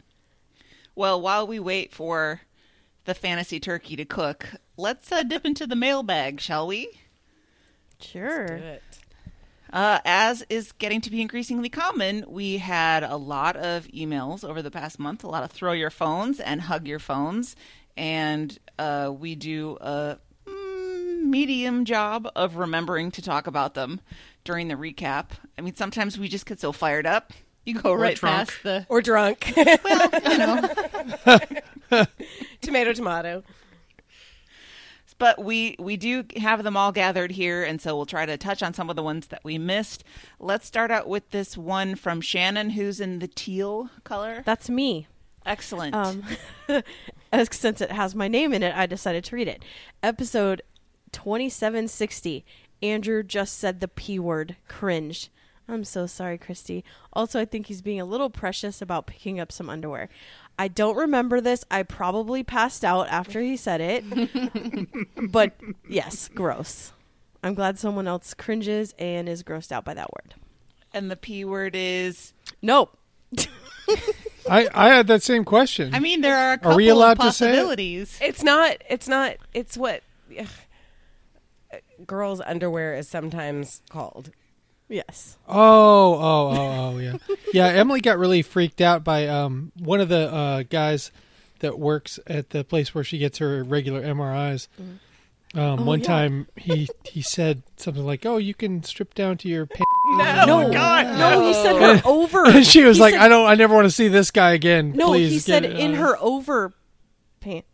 Well, 0.96 1.20
while 1.20 1.48
we 1.48 1.60
wait 1.60 1.92
for 1.94 2.42
the 3.06 3.14
fantasy 3.16 3.60
turkey 3.60 3.96
to 3.96 4.06
cook, 4.06 4.48
let's 4.78 5.12
uh, 5.12 5.24
dip 5.24 5.46
into 5.46 5.66
the 5.66 5.76
mailbag, 5.76 6.40
shall 6.40 6.68
we? 6.68 6.90
Sure. 8.00 8.60
Uh, 9.74 10.00
as 10.04 10.44
is 10.50 10.74
getting 10.74 11.00
to 11.02 11.10
be 11.10 11.22
increasingly 11.22 11.70
common, 11.70 12.26
we 12.28 12.58
had 12.58 13.04
a 13.04 13.16
lot 13.16 13.56
of 13.56 13.88
emails 13.88 14.44
over 14.44 14.62
the 14.62 14.72
past 14.72 15.00
month, 15.00 15.24
a 15.24 15.28
lot 15.28 15.44
of 15.44 15.52
throw 15.52 15.72
your 15.72 15.90
phones 15.90 16.40
and 16.40 16.62
hug 16.62 16.88
your 16.88 17.00
phones. 17.00 17.56
And 17.96 18.58
uh, 18.78 19.14
we 19.18 19.36
do 19.36 19.78
a 19.80 20.18
mm, 20.46 21.24
medium 21.24 21.86
job 21.86 22.30
of 22.36 22.58
remembering 22.58 23.12
to 23.12 23.22
talk 23.22 23.48
about 23.48 23.74
them 23.74 24.02
during 24.44 24.68
the 24.68 24.76
recap. 24.76 25.28
I 25.58 25.62
mean, 25.62 25.76
sometimes 25.76 26.18
we 26.18 26.28
just 26.28 26.46
get 26.46 26.60
so 26.60 26.72
fired 26.72 27.06
up. 27.06 27.32
You 27.64 27.76
go 27.76 27.94
right 27.94 28.18
drunk. 28.18 28.50
past 28.50 28.64
the. 28.64 28.86
Or 28.90 29.02
drunk. 29.02 29.54
Well, 29.56 30.10
you 30.32 30.38
know. 30.38 32.06
tomato, 32.62 32.94
tomato. 32.94 33.44
But 35.22 35.38
we 35.44 35.76
we 35.78 35.96
do 35.98 36.26
have 36.38 36.64
them 36.64 36.76
all 36.76 36.92
gathered 36.92 37.32
here 37.32 37.64
and 37.64 37.80
so 37.80 37.96
we'll 37.96 38.08
try 38.08 38.26
to 38.26 38.38
touch 38.38 38.64
on 38.64 38.74
some 38.74 38.90
of 38.90 38.96
the 38.96 39.04
ones 39.04 39.28
that 39.28 39.44
we 39.44 39.56
missed 39.56 40.04
let's 40.40 40.66
start 40.66 40.90
out 40.90 41.08
with 41.08 41.30
this 41.30 41.56
one 41.56 41.94
from 41.94 42.22
shannon 42.22 42.72
who's 42.72 43.00
in 43.00 43.20
the 43.20 43.28
teal 43.28 43.92
color 44.04 44.42
That's 44.46 44.68
me. 44.68 45.08
excellent 45.46 45.94
Um, 45.94 46.24
since 47.52 47.82
it 47.82 47.92
has 47.92 48.16
my 48.16 48.28
name 48.28 48.52
in 48.52 48.64
it, 48.64 48.76
I 48.76 48.88
decided 48.88 49.24
to 49.26 49.36
read 49.36 49.48
it. 49.48 49.64
Episode 50.02 50.64
2760. 51.12 52.44
Andrew 52.82 53.22
just 53.22 53.60
said 53.60 53.80
the 53.80 53.88
P 53.88 54.18
word. 54.18 54.56
Cringed. 54.68 55.30
I'm 55.68 55.84
so 55.84 56.06
sorry, 56.06 56.38
Christy. 56.38 56.84
Also, 57.14 57.40
I 57.40 57.46
think 57.46 57.68
he's 57.68 57.82
being 57.82 58.02
a 58.02 58.06
little 58.06 58.30
precious 58.30 58.82
about 58.82 59.08
picking 59.08 59.40
up 59.40 59.52
some 59.52 59.70
underwear. 59.70 60.10
I 60.62 60.68
don't 60.68 60.96
remember 60.96 61.42
this. 61.42 61.66
I 61.72 61.82
probably 61.82 62.44
passed 62.44 62.86
out 62.86 63.08
after 63.08 63.42
he 63.42 63.58
said 63.58 63.82
it. 63.82 64.04
but 65.32 65.54
yes, 65.90 66.28
gross. 66.28 66.92
I'm 67.42 67.56
glad 67.56 67.80
someone 67.80 68.08
else 68.08 68.36
cringes 68.36 68.94
and 69.00 69.28
is 69.28 69.42
grossed 69.42 69.72
out 69.72 69.84
by 69.84 69.96
that 69.96 70.12
word. 70.14 70.36
and 70.94 71.10
the 71.10 71.16
p 71.16 71.44
word 71.44 71.74
is 71.76 72.34
Nope. 72.62 72.96
I, 74.48 74.70
I 74.72 74.90
had 74.90 75.08
that 75.08 75.24
same 75.24 75.46
question. 75.46 75.96
i 75.96 76.00
mean 76.00 76.22
there 76.22 76.38
are 76.38 76.54
a 76.54 76.58
couple 76.60 76.74
Are 76.74 76.76
we 76.76 76.90
allowed 76.90 77.18
of 77.20 77.26
to 77.26 77.32
say 77.32 77.48
it? 77.48 77.52
possibilities 77.54 78.20
It's 78.22 78.44
not. 78.44 78.78
It's 78.88 79.08
not. 79.08 79.38
It's 79.56 79.76
what 79.76 80.04
ugh, 80.40 80.48
girls' 82.06 82.42
underwear 82.46 82.94
is 82.94 83.08
sometimes 83.08 83.82
called. 83.90 84.30
Yes. 84.92 85.38
Oh, 85.48 86.14
oh, 86.16 86.20
oh, 86.20 86.94
oh, 86.94 86.98
yeah, 86.98 87.18
yeah. 87.54 87.68
Emily 87.68 88.02
got 88.02 88.18
really 88.18 88.42
freaked 88.42 88.82
out 88.82 89.04
by 89.06 89.28
um 89.28 89.72
one 89.80 90.02
of 90.02 90.10
the 90.10 90.32
uh, 90.34 90.64
guys 90.70 91.12
that 91.60 91.80
works 91.80 92.20
at 92.28 92.50
the 92.50 92.64
place 92.64 92.94
where 92.94 93.04
she 93.04 93.18
gets 93.18 93.38
her 93.38 93.64
regular 93.64 94.02
MRIs. 94.02 94.68
Um, 94.80 95.00
Oh, 95.54 95.76
one 95.84 96.00
yeah. 96.00 96.06
time 96.08 96.48
he 96.56 96.88
he 97.04 97.22
said 97.22 97.64
something 97.78 98.06
like, 98.06 98.26
"Oh, 98.26 98.38
you 98.38 98.54
can 98.54 98.84
strip 98.84 99.14
down 99.14 99.38
to 99.40 99.48
your 99.50 99.66
pants." 99.66 99.84
no, 100.48 100.62
no, 100.68 100.72
God. 100.72 101.18
no, 101.18 101.46
he 101.48 101.54
said 101.54 101.76
her 101.82 102.02
over. 102.06 102.46
And 102.48 102.66
she 102.68 102.84
was 102.86 102.98
He 102.98 103.02
like, 103.04 103.14
said- 103.14 103.22
"I 103.22 103.28
don't, 103.28 103.48
I 103.50 103.56
never 103.56 103.74
want 103.76 103.86
to 103.86 103.92
see 103.92 104.08
this 104.08 104.32
guy 104.32 104.52
again." 104.52 104.94
No, 104.94 105.08
Please 105.08 105.30
he 105.32 105.40
said 105.40 105.66
it 105.66 105.78
in 105.78 105.92
out." 105.92 105.98
her 105.98 106.18
over 106.20 106.74
pant 107.42 107.66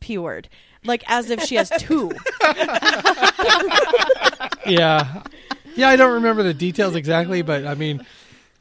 p 0.00 0.18
word, 0.18 0.48
like 0.84 1.02
as 1.08 1.30
if 1.30 1.40
she 1.42 1.54
has 1.56 1.70
two. 1.78 2.10
Yeah, 4.66 5.22
Yeah, 5.78 5.88
I 5.88 5.96
don't 5.96 6.14
remember 6.14 6.42
the 6.42 6.54
details 6.54 6.94
exactly, 6.96 7.42
but 7.42 7.66
I 7.66 7.74
mean, 7.74 8.04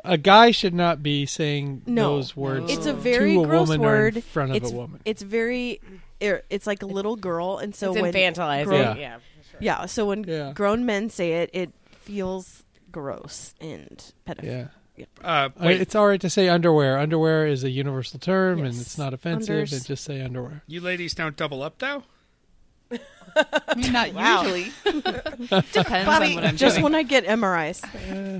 a 0.06 0.18
guy 0.18 0.52
should 0.52 0.74
not 0.74 1.02
be 1.04 1.26
saying 1.26 1.82
No. 1.86 2.16
those 2.16 2.36
words. 2.36 2.72
It's 2.72 2.86
a 2.86 2.94
very 2.94 3.34
to 3.34 3.44
a 3.44 3.48
gross 3.48 3.68
woman 3.70 3.86
or 3.86 3.88
word. 3.90 4.16
in 4.18 4.22
front 4.22 4.52
of 4.52 4.58
it's, 4.58 4.72
a 4.72 4.76
woman. 4.76 5.02
It's 5.06 5.22
very. 5.22 5.82
er, 6.22 6.44
It's 6.50 6.66
like 6.68 6.82
a 6.84 6.86
little 6.86 7.16
girl, 7.16 7.58
and 7.58 7.76
so 7.76 7.92
it's 7.94 8.02
when 8.02 8.14
infantilizing. 8.14 8.66
grown- 8.66 8.98
yeah. 8.98 9.18
yeah, 9.60 9.86
so 9.88 10.06
when 10.08 10.24
Yeah. 10.24 10.52
grown 10.54 10.86
men 10.86 11.10
say 11.10 11.34
it, 11.44 11.50
it 11.54 11.72
feels 11.92 12.64
gross 12.92 13.54
and 13.60 14.04
pedophile. 14.28 14.70
Yeah. 14.98 15.06
Uh, 15.24 15.50
I- 15.60 15.66
wait, 15.68 15.82
it's 15.82 15.94
all 15.94 16.08
right 16.08 16.22
to 16.22 16.30
say 16.30 16.50
underwear. 16.50 16.98
Underwear 16.98 17.46
is 17.46 17.64
a 17.64 17.70
universal 17.70 18.20
term, 18.20 18.60
and 18.60 18.74
Yes. 18.74 18.82
it's 18.82 18.98
not 18.98 19.14
offensive. 19.14 19.68
Unders. 19.68 19.74
And 19.74 19.86
just 19.86 20.04
say 20.04 20.22
underwear. 20.22 20.64
you 20.68 20.82
ladies 20.82 21.14
don't 21.14 21.36
double 21.36 21.62
up 21.62 21.78
though. 21.80 22.04
I 22.92 23.76
mean, 23.76 23.92
not 23.94 24.14
usually. 24.46 24.72
Depends 25.72 26.06
Bobby, 26.06 26.28
on 26.30 26.36
what 26.36 26.46
I'm 26.46 26.58
Just 26.58 26.76
doing. 26.78 26.84
when 26.84 26.96
I 26.96 27.04
get 27.04 27.26
MRIs. 27.26 27.84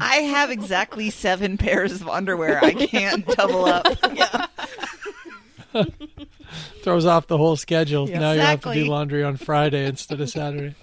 I 0.02 0.16
have 0.16 0.50
exactly 0.50 1.10
seven 1.12 1.58
pairs 1.58 1.92
of 2.02 2.08
underwear. 2.10 2.64
I 2.64 2.74
can't 2.74 3.26
double 3.28 3.66
up. 3.66 3.86
Yeah. 5.74 5.84
Throws 6.82 7.06
off 7.06 7.28
the 7.28 7.38
whole 7.38 7.56
schedule. 7.56 8.10
Yeah. 8.10 8.20
now 8.20 8.32
you 8.32 8.40
have 8.40 8.62
to 8.62 8.74
do 8.74 8.86
laundry 8.86 9.24
on 9.24 9.38
Friday 9.38 9.86
instead 9.86 10.20
of 10.22 10.30
Saturday. 10.30 10.74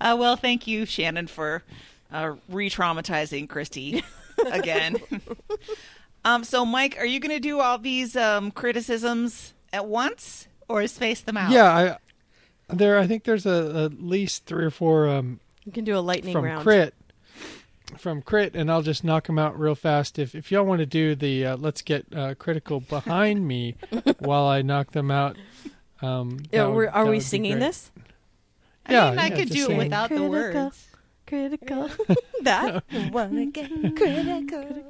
Uh, 0.00 0.14
well, 0.18 0.36
thank 0.36 0.66
you, 0.66 0.84
Shannon, 0.84 1.26
for 1.26 1.62
uh, 2.12 2.34
re-traumatizing 2.48 3.48
Christy 3.48 4.04
again. 4.52 4.96
um, 6.24 6.44
so, 6.44 6.64
Mike, 6.66 6.96
are 6.98 7.06
you 7.06 7.18
going 7.18 7.34
to 7.34 7.40
do 7.40 7.60
all 7.60 7.78
these 7.78 8.14
um, 8.14 8.50
criticisms 8.50 9.54
at 9.72 9.86
once, 9.86 10.46
or 10.68 10.86
space 10.86 11.20
them 11.20 11.36
out? 11.36 11.50
Yeah, 11.52 11.96
I 12.68 12.74
there. 12.74 12.98
I 12.98 13.06
think 13.06 13.24
there's 13.24 13.46
a, 13.46 13.84
at 13.92 14.02
least 14.02 14.46
three 14.46 14.64
or 14.64 14.70
four 14.70 15.08
um, 15.08 15.40
You 15.64 15.72
can 15.72 15.84
do 15.84 15.96
a 15.96 16.00
lightning 16.00 16.32
from 16.32 16.44
round. 16.44 16.62
crit 16.62 16.94
from 17.98 18.20
crit 18.20 18.56
and 18.56 18.68
i'll 18.68 18.82
just 18.82 19.04
knock 19.04 19.28
them 19.28 19.38
out 19.38 19.56
real 19.58 19.76
fast 19.76 20.18
if 20.18 20.34
if 20.34 20.50
y'all 20.50 20.64
want 20.64 20.80
to 20.80 20.86
do 20.86 21.14
the 21.14 21.46
uh, 21.46 21.56
let's 21.56 21.82
get 21.82 22.04
uh, 22.14 22.34
critical 22.34 22.80
behind 22.80 23.46
me 23.46 23.76
while 24.18 24.44
i 24.46 24.60
knock 24.60 24.90
them 24.90 25.08
out 25.08 25.36
um 26.02 26.40
Yeah, 26.52 26.66
would- 26.66 26.74
we're- 26.74 26.88
are 26.92 27.06
we 27.06 27.20
singing 27.20 27.52
great. 27.52 27.60
this? 27.60 27.92
I 28.86 28.92
Yeah, 28.92 29.10
mean, 29.10 29.18
I 29.20 29.30
could 29.30 29.46
just 29.48 29.52
do 29.52 29.62
it 29.62 29.66
saying. 29.68 29.78
without 29.78 30.08
the 30.10 30.16
Critical. 30.28 30.64
words. 30.64 30.88
Critical. 31.28 31.90
that. 32.42 32.84
one 33.12 33.38
again. 33.38 33.94
get 33.94 33.96
critical. 33.96 34.82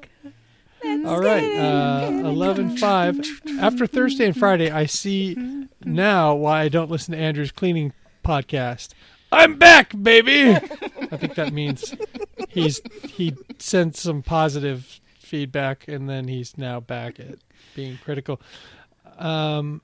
all 1.07 1.21
right 1.21 1.45
uh 1.59 2.11
11 2.25 2.79
5 2.79 3.21
after 3.61 3.87
thursday 3.87 4.25
and 4.27 4.37
friday 4.37 4.71
i 4.71 4.87
see 4.87 5.56
now 5.95 6.35
why 6.35 6.63
i 6.63 6.69
don't 6.69 6.91
listen 6.91 7.13
to 7.13 7.19
andrew's 7.19 7.53
cleaning 7.53 7.93
podcast. 8.27 8.89
I'm 9.31 9.57
back 9.57 9.93
baby! 10.03 10.51
I 11.13 11.17
think 11.17 11.37
that 11.37 11.53
means 11.53 11.95
he's 12.49 12.81
he 13.09 13.37
sent 13.59 13.97
some 13.97 14.23
positive 14.23 15.01
feedback 15.21 15.87
and 15.87 16.09
then 16.09 16.27
he's 16.27 16.59
now 16.59 16.81
back 16.81 17.21
at 17.21 17.39
being 17.75 17.99
critical. 18.03 18.41
Um 19.19 19.81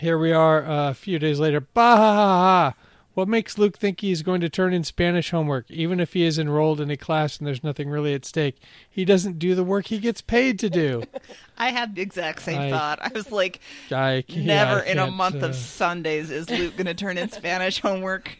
here 0.00 0.18
we 0.18 0.32
are 0.32 0.64
uh, 0.64 0.90
a 0.90 0.94
few 0.94 1.18
days 1.18 1.38
later. 1.38 1.60
Bah. 1.60 2.72
What 3.16 3.26
makes 3.26 3.56
luke 3.58 3.76
think 3.78 4.00
he's 4.00 4.22
going 4.22 4.40
to 4.40 4.48
turn 4.48 4.72
in 4.72 4.84
spanish 4.84 5.30
homework 5.30 5.68
even 5.70 5.98
if 5.98 6.12
he 6.12 6.22
is 6.24 6.38
enrolled 6.38 6.80
in 6.80 6.90
a 6.90 6.96
class 6.96 7.38
and 7.38 7.46
there's 7.46 7.64
nothing 7.64 7.88
really 7.90 8.12
at 8.14 8.24
stake 8.24 8.56
he 8.88 9.04
doesn't 9.04 9.38
do 9.38 9.54
the 9.54 9.64
work 9.64 9.86
he 9.86 9.98
gets 9.98 10.20
paid 10.20 10.58
to 10.58 10.68
do 10.70 11.02
I 11.58 11.70
had 11.70 11.94
the 11.94 12.02
exact 12.02 12.42
same 12.42 12.60
I- 12.60 12.70
thought. 12.70 12.98
I 13.00 13.08
was 13.14 13.32
like, 13.32 13.60
I 13.90 14.22
can't- 14.28 14.44
never 14.44 14.82
I 14.82 14.84
in 14.84 14.98
a 14.98 15.10
month 15.10 15.42
uh, 15.42 15.46
of 15.46 15.54
Sundays 15.56 16.30
is 16.30 16.50
Luke 16.50 16.76
going 16.76 16.84
to 16.84 16.92
turn 16.92 17.16
in 17.16 17.30
Spanish 17.30 17.80
homework. 17.80 18.36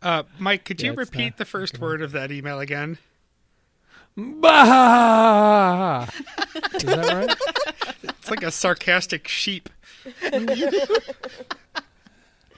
Uh, 0.00 0.22
Mike, 0.38 0.64
could 0.64 0.80
you 0.80 0.86
Yeah, 0.86 0.92
it's 0.92 0.98
repeat 1.10 1.24
not- 1.32 1.36
the 1.36 1.44
first 1.44 1.78
word 1.78 2.00
of 2.00 2.12
that 2.12 2.32
email 2.32 2.60
again? 2.60 2.96
Bah! 4.16 6.04
Is 6.74 6.82
that 6.84 7.12
right? 7.12 7.36
It's 8.02 8.30
like 8.30 8.42
a 8.42 8.50
sarcastic 8.50 9.28
sheep. 9.28 9.68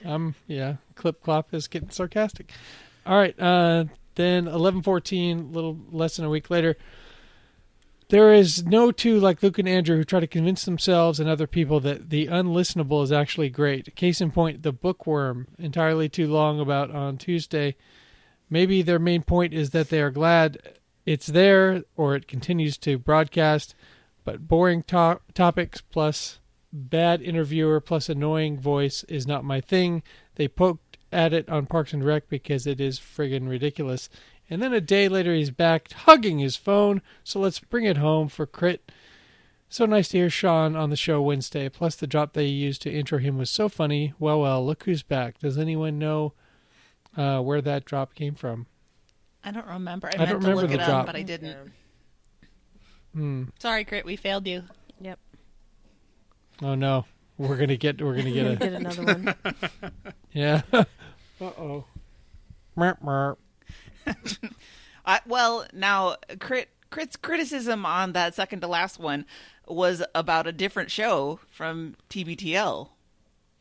Um, 0.04 0.34
yeah. 0.46 0.76
Clip 0.94 1.22
clop 1.22 1.54
is 1.54 1.68
getting 1.68 1.90
sarcastic. 1.90 2.52
All 3.06 3.16
right. 3.16 3.38
Uh, 3.38 3.86
then 4.14 4.46
eleven 4.46 4.82
fourteen, 4.82 5.52
little 5.52 5.78
less 5.90 6.16
than 6.16 6.24
a 6.24 6.30
week 6.30 6.50
later. 6.50 6.76
There 8.10 8.34
is 8.34 8.64
no 8.66 8.92
two 8.92 9.18
like 9.18 9.42
Luke 9.42 9.58
and 9.58 9.68
Andrew 9.68 9.96
who 9.96 10.04
try 10.04 10.20
to 10.20 10.26
convince 10.26 10.64
themselves 10.64 11.18
and 11.18 11.28
other 11.28 11.46
people 11.46 11.80
that 11.80 12.10
the 12.10 12.26
unlistenable 12.26 13.02
is 13.02 13.10
actually 13.10 13.48
great. 13.48 13.96
Case 13.96 14.20
in 14.20 14.30
point, 14.30 14.62
the 14.62 14.72
bookworm, 14.72 15.48
entirely 15.58 16.08
too 16.08 16.28
long 16.28 16.60
about 16.60 16.90
on 16.90 17.16
Tuesday. 17.16 17.76
Maybe 18.50 18.82
their 18.82 18.98
main 18.98 19.22
point 19.22 19.54
is 19.54 19.70
that 19.70 19.88
they 19.88 20.02
are 20.02 20.10
glad 20.10 20.58
it's 21.06 21.26
there 21.26 21.82
or 21.96 22.14
it 22.14 22.28
continues 22.28 22.76
to 22.78 22.98
broadcast, 22.98 23.74
but 24.22 24.46
boring 24.46 24.82
to- 24.84 25.20
topics 25.32 25.80
plus 25.80 26.40
bad 26.74 27.22
interviewer 27.22 27.80
plus 27.80 28.08
annoying 28.08 28.58
voice 28.58 29.04
is 29.04 29.26
not 29.26 29.44
my 29.44 29.60
thing. 29.60 30.02
They 30.34 30.48
poked 30.48 30.98
at 31.12 31.32
it 31.32 31.48
on 31.48 31.66
Parks 31.66 31.92
and 31.92 32.04
Rec 32.04 32.28
because 32.28 32.66
it 32.66 32.80
is 32.80 32.98
friggin' 32.98 33.48
ridiculous. 33.48 34.10
And 34.50 34.60
then 34.60 34.74
a 34.74 34.80
day 34.80 35.08
later, 35.08 35.34
he's 35.34 35.50
back 35.50 35.90
hugging 35.92 36.40
his 36.40 36.56
phone. 36.56 37.00
So 37.22 37.40
let's 37.40 37.60
bring 37.60 37.84
it 37.84 37.96
home 37.96 38.28
for 38.28 38.44
Crit. 38.44 38.90
So 39.68 39.86
nice 39.86 40.08
to 40.08 40.18
hear 40.18 40.30
Sean 40.30 40.76
on 40.76 40.90
the 40.90 40.96
show 40.96 41.22
Wednesday. 41.22 41.68
Plus, 41.68 41.96
the 41.96 42.06
drop 42.06 42.32
they 42.32 42.46
used 42.46 42.82
to 42.82 42.92
intro 42.92 43.18
him 43.18 43.38
was 43.38 43.50
so 43.50 43.68
funny. 43.68 44.12
Well, 44.18 44.40
well, 44.40 44.64
look 44.64 44.82
who's 44.84 45.02
back. 45.02 45.38
Does 45.38 45.56
anyone 45.56 45.98
know 45.98 46.34
uh, 47.16 47.40
where 47.40 47.62
that 47.62 47.84
drop 47.84 48.14
came 48.14 48.34
from? 48.34 48.66
I 49.42 49.50
don't 49.50 49.66
remember. 49.66 50.08
I, 50.08 50.14
I 50.14 50.18
meant 50.18 50.30
don't 50.30 50.40
to 50.40 50.46
remember 50.48 50.62
look 50.62 50.70
the 50.70 50.82
it 50.82 50.86
drop. 50.86 51.00
up, 51.00 51.06
but 51.06 51.16
I 51.16 51.22
didn't. 51.22 51.72
Hmm. 53.14 53.44
Sorry, 53.58 53.84
Crit, 53.84 54.04
we 54.04 54.16
failed 54.16 54.46
you. 54.46 54.64
Yep. 56.60 56.68
Oh 56.70 56.74
no, 56.74 57.04
we're 57.38 57.56
gonna 57.56 57.76
get 57.76 58.00
we're 58.00 58.16
gonna 58.16 58.30
get 58.30 58.46
a... 58.46 58.56
Get 58.56 58.72
another 58.72 59.04
one. 59.04 59.34
yeah. 60.32 60.62
uh 60.72 60.84
oh. 61.40 61.84
I, 65.06 65.20
well, 65.26 65.66
now 65.72 66.16
Crit, 66.40 66.68
Crit's 66.90 67.16
criticism 67.16 67.86
on 67.86 68.12
that 68.12 68.34
second 68.34 68.60
to 68.60 68.66
last 68.66 68.98
one 68.98 69.26
was 69.66 70.02
about 70.14 70.46
a 70.46 70.52
different 70.52 70.90
show 70.90 71.40
from 71.50 71.94
TBTL 72.10 72.88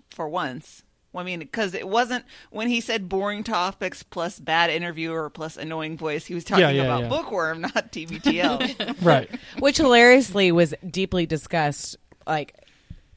for 0.10 0.28
once. 0.28 0.84
Well, 1.12 1.22
I 1.22 1.26
mean, 1.26 1.40
because 1.40 1.76
it 1.76 1.88
wasn't 1.88 2.26
when 2.50 2.68
he 2.70 2.82
said 2.82 3.08
boring 3.08 3.44
topics 3.44 4.02
plus 4.02 4.40
bad 4.40 4.72
interviewer 4.72 5.30
plus 5.30 5.58
annoying 5.58 5.96
voice. 5.96 6.26
He 6.26 6.34
was 6.34 6.44
talking 6.44 6.64
Yeah, 6.64 6.72
yeah, 6.72 6.84
about 6.84 7.04
yeah. 7.04 7.10
Bookworm, 7.10 7.62
not 7.62 7.92
TBTL. 7.92 9.04
Right. 9.06 9.30
Which 9.60 9.78
hilariously 9.78 10.52
was 10.52 10.74
deeply 10.90 11.28
discussed, 11.28 11.98
like, 12.26 12.56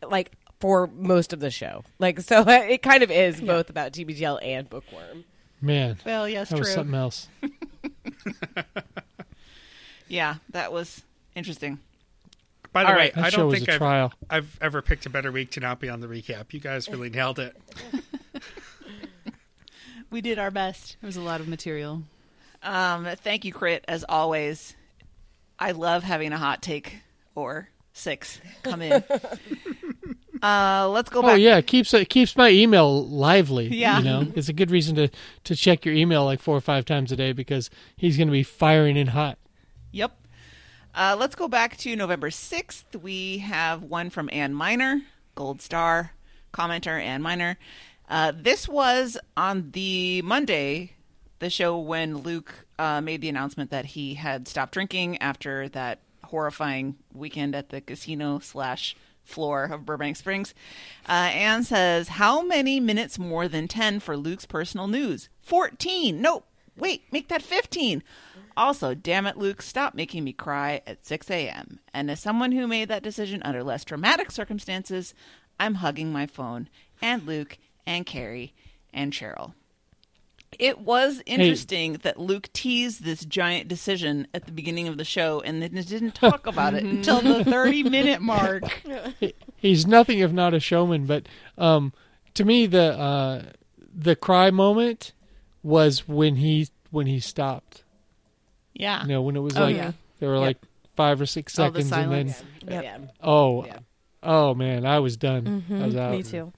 like 0.03 0.33
for 0.61 0.87
most 0.87 1.33
of 1.33 1.41
the 1.41 1.51
show. 1.51 1.85
Like, 1.99 2.21
so 2.21 2.45
it 2.49 2.83
kind 2.83 3.03
of 3.03 3.11
is 3.11 3.41
both 3.41 3.71
about 3.71 3.93
TBTL 3.93 4.39
and 4.43 4.69
Bookworm. 4.69 5.25
Man, 5.61 5.99
well, 6.05 6.29
yes, 6.29 6.51
that 6.51 6.59
was 6.59 6.69
true. 6.69 6.75
something 6.75 6.95
else. 6.95 7.29
Yeah, 10.09 10.37
that 10.51 10.73
was 10.73 11.03
interesting. 11.35 11.79
By 12.73 12.85
the 12.85 12.91
All 12.91 12.95
way, 12.95 13.13
right. 13.15 13.19
I 13.19 13.31
don't 13.31 13.51
think 13.53 13.69
a 13.69 13.73
I've, 13.73 13.79
trial. 13.79 14.13
I've 14.29 14.59
ever 14.61 14.83
picked 14.83 15.07
a 15.07 15.11
better 15.11 15.33
week 15.33 15.51
to 15.53 15.61
not 15.61 15.81
be 15.81 15.89
on 15.89 16.01
the 16.01 16.07
recap. 16.07 16.53
You 16.53 16.61
guys 16.61 16.89
really 16.89 17.11
nailed 17.11 17.39
it. 17.39 17.57
We 20.09 20.21
did 20.21 20.39
our 20.39 20.53
best. 20.53 20.97
It 21.03 21.05
was 21.05 21.17
a 21.17 21.21
lot 21.21 21.41
of 21.41 21.49
material. 21.49 22.05
Um, 22.63 23.09
thank 23.17 23.45
you, 23.45 23.53
Crit, 23.53 23.85
as 23.89 24.05
always. 24.09 24.77
I 25.59 25.73
love 25.73 26.05
having 26.05 26.33
a 26.33 26.39
hot 26.39 26.63
take 26.63 27.01
or 27.35 27.69
six 27.97 28.41
come 28.63 28.83
in. 28.83 28.93
uh, 30.43 30.89
let's 30.91 31.09
go 31.11 31.21
Oh 31.21 31.23
back. 31.23 31.41
yeah, 31.41 31.57
it 31.57 31.67
keeps 31.67 31.93
it 31.95 32.09
keeps 32.09 32.37
my 32.37 32.51
email 32.51 33.07
lively. 33.07 33.69
Yeah. 33.69 33.99
you 33.99 34.05
know, 34.05 34.27
it's 34.35 34.49
a 34.49 34.53
good 34.53 34.71
reason 34.71 34.95
to 34.97 35.09
to 35.45 35.57
check 35.57 35.85
your 35.85 35.95
email 35.95 36.25
like 36.25 36.41
four 36.41 36.57
or 36.57 36.61
five 36.61 36.85
times 36.85 37.11
a 37.13 37.17
day 37.17 37.33
because 37.33 37.71
he's 37.97 38.17
going 38.17 38.29
to 38.29 38.33
be 38.33 38.43
firing 38.43 38.97
in 38.97 39.09
hot. 39.09 39.39
Yep. 39.93 40.13
Uh, 40.95 41.17
let's 41.19 41.35
go 41.35 41.47
back 41.47 41.77
to 41.77 41.95
November 41.95 42.31
6th. 42.31 42.85
We 43.03 43.39
have 43.39 43.83
one 43.83 44.09
from 44.09 44.31
Ann 44.33 44.55
Miner, 44.55 45.03
Gold 45.35 45.61
Star 45.61 46.13
commenter 46.55 46.99
Ann 47.01 47.21
Miner. 47.21 47.59
Uh, 48.09 48.33
this 48.35 48.67
was 48.67 49.19
on 49.37 49.73
the 49.73 50.23
Monday, 50.23 50.93
the 51.39 51.51
show 51.51 51.79
when 51.79 52.19
Luke 52.19 52.67
uh, 52.79 53.01
made 53.03 53.21
the 53.21 53.29
announcement 53.29 53.71
that 53.73 53.85
he 53.85 54.15
had 54.15 54.49
stopped 54.49 54.73
drinking 54.73 55.19
after 55.19 55.69
that 55.71 55.99
horrifying 56.27 56.97
weekend 57.13 57.55
at 57.55 57.71
the 57.71 57.81
casino 57.81 58.39
slash 58.39 58.97
floor 59.25 59.65
of 59.65 59.85
Burbank 59.85 60.17
Springs. 60.17 60.55
Uh, 61.09 61.31
Anne 61.33 61.65
says, 61.65 62.09
How 62.09 62.43
many 62.43 62.81
minutes 62.81 63.19
more 63.19 63.49
than 63.49 63.69
10 63.69 64.01
for 64.01 64.17
Luke's 64.17 64.47
personal 64.47 64.87
news? 64.87 65.29
14. 65.43 66.21
No, 66.21 66.45
wait, 66.77 67.03
make 67.11 67.29
that 67.29 67.43
15. 67.43 68.03
Also, 68.57 68.95
damn 68.95 69.27
it, 69.27 69.37
Luke, 69.37 69.61
stop 69.61 69.95
making 69.95 70.25
me 70.25 70.33
cry 70.33 70.81
at 70.87 71.05
6 71.05 71.31
a.m. 71.31 71.81
And 71.93 72.11
as 72.11 72.21
someone 72.21 72.53
who 72.53 72.67
made 72.67 72.89
that 72.89 73.03
decision 73.03 73.43
under 73.43 73.63
less 73.63 73.85
dramatic 73.85 74.31
circumstances, 74.31 75.13
I'm 75.61 75.77
hugging 75.77 76.13
my 76.13 76.27
phone 76.27 76.69
and 77.03 77.27
Luke 77.27 77.59
and 77.87 78.07
Carrie 78.07 78.55
and 78.95 79.13
Cheryl. 79.13 79.53
It 80.59 80.79
was 80.79 81.23
interesting 81.27 81.95
that 82.03 82.19
Luke 82.19 82.49
teased 82.53 83.05
this 83.05 83.25
giant 83.25 83.69
decision 83.69 84.27
at 84.33 84.47
the 84.47 84.53
beginning 84.53 84.89
of 84.89 84.97
the 84.97 85.05
show 85.05 85.41
and 85.41 85.61
then 85.61 85.73
didn't 85.75 86.15
talk 86.15 86.47
about 86.47 86.73
it 86.75 86.83
until 86.85 87.21
the 87.21 87.45
30 87.45 87.83
minute 87.85 88.21
mark. 88.23 88.83
He's 89.57 89.87
nothing 89.87 90.21
if 90.21 90.33
not 90.33 90.55
a 90.55 90.61
showman. 90.61 91.05
But 91.07 91.27
um, 91.59 91.93
to 92.35 92.45
me, 92.45 92.67
the 92.67 92.99
uh, 92.99 93.43
the 93.95 94.17
cry 94.17 94.51
moment 94.51 95.13
was 95.63 96.07
when 96.09 96.37
he 96.37 96.69
when 96.91 97.07
he 97.07 97.21
stopped. 97.21 97.83
Yeah. 98.73 99.03
You 99.03 99.09
know, 99.09 99.23
when 99.23 99.37
it 99.37 99.41
was 99.41 99.57
Oh, 99.57 99.63
like 99.65 99.77
yeah. 99.77 99.93
there 100.21 100.29
were 100.31 100.37
Yep. 100.37 100.43
like 100.45 100.59
five 100.97 101.21
or 101.21 101.27
six 101.27 101.59
Oh, 101.59 101.71
the 101.71 101.83
seconds, 101.83 101.93
and 101.93 102.13
then 102.13 102.29
silence. 102.29 102.45
Yeah. 102.67 102.81
yeah. 102.83 102.99
oh, 103.23 103.65
Yeah. 103.67 103.79
oh 104.23 104.55
man, 104.55 104.87
I 104.87 105.01
was 105.01 105.17
done. 105.17 105.65
I 105.71 105.87
was 105.87 105.97
out. 105.97 106.13
Me 106.13 106.23
too. 106.23 106.53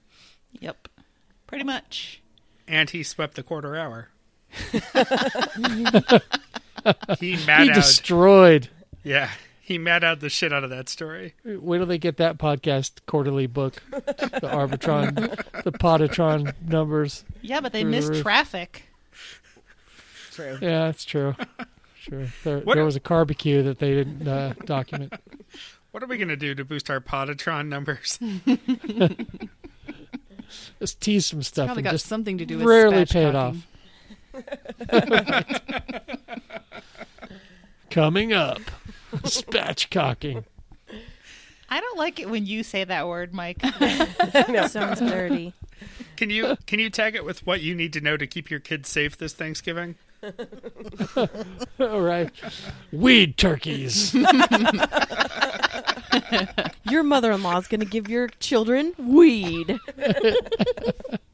Yep. 0.59 0.87
Pretty 1.47 1.63
much. 1.65 2.21
And 2.71 2.89
he 2.91 3.01
swept 3.03 3.33
the 3.35 3.41
quarter 3.43 3.75
hour. 3.75 4.09
he 7.19 7.35
mad 7.45 7.63
He 7.67 7.73
destroyed. 7.73 8.69
yeah, 9.03 9.31
he 9.61 9.77
mad 9.77 10.03
out 10.03 10.19
the 10.19 10.29
shit 10.29 10.53
out 10.53 10.63
of 10.63 10.69
that 10.69 10.87
story. 10.89 11.33
Wait 11.43 11.77
till 11.79 11.85
they 11.87 11.97
get 11.97 12.17
that 12.17 12.37
podcast 12.37 12.99
quarterly 13.07 13.47
book, 13.47 13.81
the 13.91 14.39
Arbitron, 14.43 15.15
the 15.63 15.71
Potatron 15.71 16.53
numbers. 16.67 17.23
Yeah, 17.41 17.59
but 17.61 17.73
they 17.73 17.81
Through 17.81 17.91
the 17.91 17.97
missed 18.09 18.21
traffic. 18.21 18.83
True. 20.31 20.57
Yeah, 20.61 20.85
that's 20.85 21.03
true. 21.05 21.35
Sure. 21.99 22.27
There, 22.43 22.59
What- 22.59 22.75
there 22.75 22.85
was 22.85 22.95
a 22.95 23.01
barbecue 23.01 23.63
that 23.63 23.79
they 23.79 23.93
didn't 23.93 24.27
uh, 24.27 24.53
document. 24.65 25.13
What 25.91 26.03
are 26.03 26.07
we 26.07 26.17
gonna 26.17 26.35
do 26.37 26.53
to 26.55 26.63
boost 26.63 26.89
our 26.91 26.99
Potatron 27.01 27.67
numbers? 27.67 28.19
Just 30.79 31.01
tease 31.01 31.25
some 31.25 31.43
stuff 31.43 31.67
Probably 31.67 31.81
and 31.81 31.85
got 31.85 31.91
just 31.91 32.05
something 32.05 32.37
to 32.37 32.45
do 32.45 32.57
with 32.57 32.67
rarely 32.67 33.05
pay 33.05 33.25
it 33.25 33.35
spatchcocking. 33.35 33.55
coming 37.89 38.33
up. 38.33 38.59
Spatchcocking. 39.13 40.43
I 41.71 41.79
don't 41.79 41.97
like 41.97 42.19
it 42.19 42.29
when 42.29 42.45
you 42.45 42.63
say 42.63 42.83
that 42.83 43.07
word, 43.07 43.33
Mike. 43.33 43.61
Sounds 44.67 44.99
dirty. 44.99 45.53
Can 46.15 46.29
you 46.29 46.57
can 46.65 46.79
you 46.79 46.89
tag 46.89 47.15
it 47.15 47.23
with 47.23 47.45
what 47.45 47.61
you 47.61 47.75
need 47.75 47.93
to 47.93 48.01
know 48.01 48.17
to 48.17 48.27
keep 48.27 48.49
your 48.49 48.59
kids 48.59 48.89
safe 48.89 49.17
this 49.17 49.33
Thanksgiving? 49.33 49.95
All 51.79 52.01
right. 52.01 52.29
Weed 52.91 53.37
turkeys. 53.37 54.13
Your 56.89 57.03
mother-in-law 57.03 57.57
is 57.59 57.67
going 57.67 57.79
to 57.81 57.85
give 57.85 58.09
your 58.09 58.29
children 58.39 58.93
weed. 58.97 59.79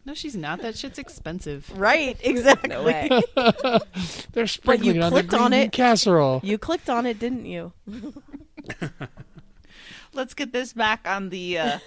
No, 0.06 0.14
she's 0.14 0.36
not. 0.36 0.62
That 0.62 0.78
shit's 0.78 1.00
expensive. 1.00 1.72
Right, 1.76 2.18
exactly. 2.22 2.70
No 2.70 2.84
way. 2.84 3.10
They're 4.34 4.46
sprinkling 4.48 4.98
it 4.98 5.02
on 5.02 5.12
the 5.12 5.16
clicked 5.22 5.30
green 5.30 5.42
on 5.42 5.54
it. 5.54 5.72
casserole. 5.72 6.42
You 6.44 6.58
clicked 6.60 6.90
on 6.90 7.06
it, 7.08 7.18
didn't 7.18 7.46
you? 7.46 7.74
Let's 10.16 10.34
get 10.34 10.52
this 10.52 10.74
back 10.74 11.08
on 11.08 11.30
the. 11.30 11.60
Uh, 11.60 11.80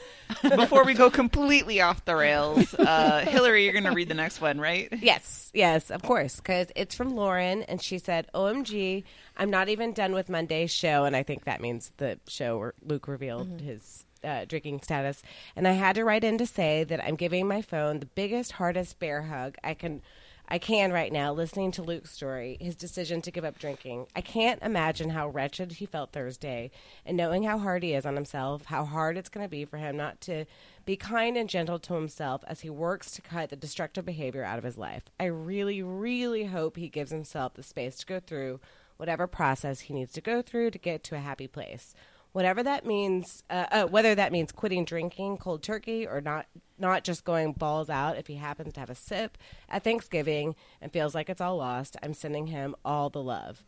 before 0.57 0.85
we 0.85 0.95
go 0.95 1.11
completely 1.11 1.81
off 1.81 2.05
the 2.05 2.15
rails, 2.15 2.75
uh, 2.75 3.25
Hillary, 3.27 3.65
you're 3.65 3.73
going 3.73 3.85
to 3.85 3.93
read 3.93 4.09
the 4.09 4.15
next 4.15 4.41
one, 4.41 4.61
right? 4.61 4.89
Yes, 5.01 5.51
yes, 5.55 5.91
of 5.91 6.03
course, 6.03 6.37
because 6.37 6.69
it's 6.77 6.95
from 6.95 7.17
Lauren, 7.17 7.63
and 7.63 7.83
she 7.83 7.99
said, 7.99 8.29
"OMG, 8.35 9.05
I'm 9.37 9.51
not 9.51 9.69
even 9.69 9.93
done 9.93 10.13
with 10.13 10.29
Monday's 10.29 10.71
show," 10.71 11.05
and 11.05 11.17
I 11.17 11.23
think 11.23 11.45
that 11.45 11.61
means 11.61 11.93
the 11.97 12.19
show 12.29 12.59
where 12.59 12.75
Luke 12.85 13.09
revealed 13.09 13.61
his 13.63 14.05
uh, 14.25 14.45
drinking 14.45 14.83
status. 14.83 15.23
And 15.57 15.67
I 15.67 15.73
had 15.73 15.95
to 15.97 16.05
write 16.05 16.25
in 16.25 16.39
to 16.39 16.47
say 16.47 16.85
that 16.85 17.03
I'm 17.03 17.17
giving 17.17 17.47
my 17.47 17.63
phone 17.63 18.01
the 18.01 18.07
biggest, 18.07 18.53
hardest 18.53 18.99
bear 18.99 19.23
hug 19.23 19.57
I 19.65 19.75
can. 19.75 20.03
I 20.51 20.59
can 20.59 20.93
right 20.93 21.13
now, 21.13 21.31
listening 21.35 21.73
to 21.73 21.83
Luke's 21.83 22.11
story, 22.11 22.57
his 22.59 22.75
decision 22.75 23.21
to 23.23 23.31
give 23.31 23.45
up 23.45 23.59
drinking. 23.59 24.07
I 24.17 24.23
can't 24.23 24.63
imagine 24.63 25.11
how 25.11 25.29
wretched 25.29 25.73
he 25.73 25.85
felt 25.85 26.13
Thursday, 26.13 26.71
and 27.05 27.19
knowing 27.19 27.43
how 27.43 27.59
hard 27.59 27.83
he 27.83 27.93
is 27.93 28.07
on 28.07 28.15
himself, 28.15 28.65
how 28.65 28.87
hard 28.87 29.19
it's 29.19 29.29
going 29.29 29.45
to 29.45 29.51
be 29.51 29.67
for 29.67 29.77
him 29.77 29.95
not 29.99 30.23
to 30.23 30.47
be 30.87 30.97
kind 30.97 31.37
and 31.37 31.51
gentle 31.51 31.79
to 31.81 31.93
himself 31.93 32.43
as 32.47 32.61
he 32.61 32.71
works 32.71 33.11
to 33.11 33.21
cut 33.21 33.51
the 33.51 33.57
destructive 33.57 34.07
behavior 34.07 34.43
out 34.43 34.57
of 34.57 34.65
his 34.65 34.79
life. 34.79 35.03
I 35.21 35.27
really, 35.27 35.83
really 35.83 36.45
hope 36.45 36.77
he 36.77 36.89
gives 36.89 37.11
himself 37.11 37.53
the 37.53 37.63
space 37.63 37.97
to 37.97 38.07
go 38.07 38.19
through 38.19 38.59
whatever 38.97 39.27
process 39.27 39.81
he 39.81 39.95
needs 39.95 40.13
to 40.13 40.23
go 40.23 40.41
through 40.41 40.71
to 40.71 40.79
get 40.79 41.05
to 41.05 41.15
a 41.15 41.21
happy 41.21 41.47
place. 41.47 41.95
Whatever 42.33 42.63
that 42.63 42.85
means, 42.87 43.43
uh, 43.51 43.67
uh, 43.71 43.87
whether 43.87 44.15
that 44.15 44.33
means 44.33 44.53
quitting 44.53 44.85
drinking 44.85 45.39
cold 45.39 45.63
turkey 45.63 46.07
or 46.07 46.21
not, 46.21 46.47
not 46.79 47.03
just 47.03 47.25
going 47.25 47.53
balls 47.53 47.91
out 47.91 48.19
if 48.19 48.27
he 48.27 48.35
happens 48.35 48.75
to 48.75 48.81
have 48.81 48.91
a 48.91 48.95
sip 48.95 49.39
at 49.69 49.83
Thanksgiving 49.83 50.55
and 50.81 50.93
feels 50.93 51.15
like 51.15 51.29
it's 51.29 51.41
all 51.41 51.57
lost, 51.57 51.97
I'm 52.03 52.15
sending 52.15 52.49
him 52.49 52.77
all 52.85 53.11
the 53.11 53.23
love. 53.23 53.65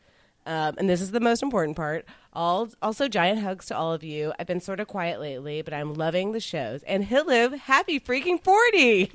Um, 0.51 0.75
and 0.79 0.91
this 0.91 1.01
is 1.01 1.13
the 1.13 1.21
most 1.21 1.45
important 1.45 1.77
part. 1.77 2.05
All, 2.33 2.69
also, 2.83 3.07
giant 3.07 3.41
hugs 3.41 3.67
to 3.67 3.77
all 3.77 3.93
of 3.93 4.03
you. 4.03 4.33
I've 4.37 4.49
been 4.49 4.61
sort 4.61 4.81
of 4.81 4.89
quiet 4.89 5.21
lately, 5.21 5.63
but 5.63 5.73
I'm 5.73 5.95
loving 5.95 6.33
the 6.33 6.41
shows. 6.41 6.83
And 6.83 7.05
he'll 7.05 7.25
live 7.25 7.53
happy 7.53 8.01
freaking 8.01 8.43
40. 8.43 9.13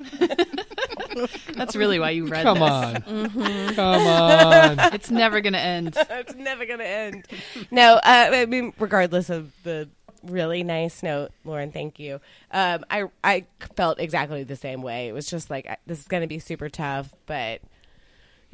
That's 1.52 1.76
really 1.76 1.98
why 1.98 2.10
you 2.10 2.26
read 2.26 2.42
Come 2.42 2.60
this. 2.60 2.70
on. 2.70 2.94
Mm-hmm. 2.94 3.74
Come 3.74 4.06
on. 4.06 4.78
It's 4.94 5.10
never 5.10 5.42
going 5.42 5.52
to 5.52 5.58
end. 5.58 5.98
it's 6.10 6.34
never 6.34 6.64
going 6.64 6.78
to 6.78 6.88
end. 6.88 7.26
No, 7.70 7.96
uh, 7.96 8.00
I 8.32 8.46
mean, 8.46 8.72
regardless 8.78 9.28
of 9.28 9.52
the 9.62 9.90
really 10.22 10.62
nice 10.62 11.02
note, 11.02 11.32
Lauren, 11.44 11.70
thank 11.70 11.98
you. 11.98 12.18
Um, 12.50 12.82
I, 12.90 13.04
I 13.22 13.44
felt 13.74 14.00
exactly 14.00 14.42
the 14.42 14.56
same 14.56 14.80
way. 14.80 15.08
It 15.08 15.12
was 15.12 15.26
just 15.26 15.50
like, 15.50 15.66
I, 15.66 15.76
this 15.86 16.00
is 16.00 16.08
going 16.08 16.22
to 16.22 16.26
be 16.28 16.38
super 16.38 16.70
tough, 16.70 17.14
but 17.26 17.60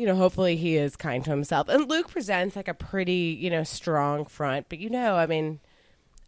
you 0.02 0.08
know, 0.08 0.16
hopefully 0.16 0.56
he 0.56 0.76
is 0.76 0.96
kind 0.96 1.24
to 1.24 1.30
himself. 1.30 1.68
And 1.68 1.88
Luke 1.88 2.08
presents 2.08 2.56
like 2.56 2.66
a 2.66 2.74
pretty, 2.74 3.38
you 3.40 3.48
know, 3.50 3.62
strong 3.62 4.24
front. 4.24 4.68
But 4.68 4.80
you 4.80 4.90
know, 4.90 5.14
I 5.14 5.26
mean, 5.26 5.60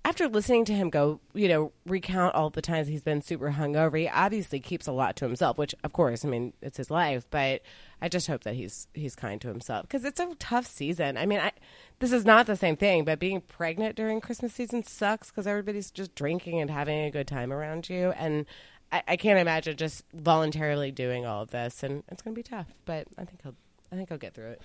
after 0.05 0.29
listening 0.29 0.65
to 0.67 0.73
him 0.73 0.91
go, 0.91 1.19
you 1.33 1.49
know, 1.49 1.73
recount 1.85 2.37
all 2.37 2.51
the 2.51 2.63
times 2.63 2.87
he's 2.87 3.03
been 3.03 3.21
super 3.21 3.51
hungover, 3.51 3.99
he 3.99 4.09
obviously 4.09 4.61
keeps 4.61 4.87
a 4.87 4.93
lot 4.93 5.17
to 5.17 5.25
himself. 5.25 5.59
Which, 5.59 5.75
of 5.83 5.93
course, 5.93 6.25
I 6.25 6.29
mean, 6.29 6.53
it's 6.63 6.77
his 6.77 6.89
life. 6.89 7.27
But 7.33 7.63
I 8.01 8.09
just 8.09 8.29
hope 8.29 8.45
that 8.45 8.55
he's 8.55 8.87
he's 8.95 9.17
kind 9.17 9.41
to 9.41 9.49
himself 9.49 9.89
because 9.89 10.05
it's 10.05 10.21
a 10.21 10.33
tough 10.39 10.67
season. 10.69 11.17
I 11.17 11.27
mean, 11.27 11.41
I 11.41 11.51
this 11.99 12.13
is 12.13 12.25
not 12.25 12.47
the 12.47 12.55
same 12.55 12.77
thing, 12.77 13.05
but 13.05 13.19
being 13.19 13.41
pregnant 13.41 13.97
during 13.97 14.21
Christmas 14.21 14.55
season 14.55 14.85
sucks 14.85 15.33
because 15.33 15.49
everybody's 15.49 15.91
just 15.91 16.15
drinking 16.15 16.61
and 16.61 16.71
having 16.71 17.01
a 17.01 17.11
good 17.11 17.27
time 17.27 17.53
around 17.53 17.89
you 17.89 18.13
and. 18.13 18.47
I, 18.93 19.03
I 19.09 19.17
can't 19.17 19.41
imagine 19.41 19.77
just 19.77 20.05
voluntarily 20.13 20.93
doing 20.93 21.27
all 21.27 21.43
of 21.43 21.51
this, 21.51 21.83
and 21.83 22.05
it's 22.09 22.23
going 22.23 22.35
to 22.35 22.39
be 22.39 22.45
tough. 22.45 22.69
But 22.85 23.09
I 23.19 23.25
think 23.25 23.43
he'll, 23.43 23.57
I 23.95 23.97
think 23.97 24.11
I'll 24.11 24.19
get 24.19 24.35
through 24.35 24.49
it. 24.51 24.63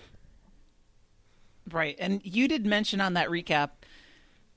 Right. 1.71 1.95
And 1.99 2.19
you 2.23 2.47
did 2.47 2.65
mention 2.65 2.99
on 2.99 3.13
that 3.13 3.29
recap 3.29 3.69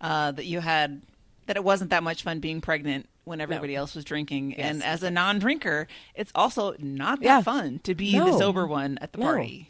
uh, 0.01 0.33
that 0.33 0.47
you 0.47 0.61
had 0.61 1.03
that 1.47 1.57
it 1.57 1.65
wasn't 1.65 1.91
that 1.91 2.03
much 2.03 2.23
fun 2.23 2.41
being 2.41 2.61
pregnant 2.61 3.07
when 3.25 3.41
everybody 3.41 3.75
else 3.77 3.95
was 3.95 4.05
drinking. 4.05 4.53
Yes. 4.53 4.61
And 4.61 4.83
as 4.83 5.03
a 5.03 5.11
non 5.11 5.39
drinker, 5.39 5.89
it's 6.15 6.33
also 6.35 6.75
not 6.79 7.19
that 7.21 7.25
Yeah. 7.25 7.43
fun 7.43 7.81
to 7.85 7.95
be 7.95 8.19
the 8.19 8.39
sober 8.39 8.67
one 8.67 8.99
at 9.03 9.13
the 9.13 9.19
No. 9.19 9.27
party. 9.27 9.69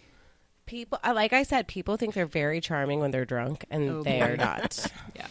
People, 0.66 1.00
uh, 1.04 1.12
like 1.14 1.32
I 1.32 1.42
said, 1.42 1.66
people 1.66 1.96
think 1.96 2.14
they're 2.14 2.24
very 2.26 2.60
charming 2.60 3.00
when 3.00 3.10
they're 3.10 3.24
drunk, 3.24 3.64
and 3.70 3.90
Oh, 3.90 4.02
they 4.04 4.20
boy. 4.20 4.26
are 4.26 4.36
not. 4.36 4.86
Yeah. 5.16 5.26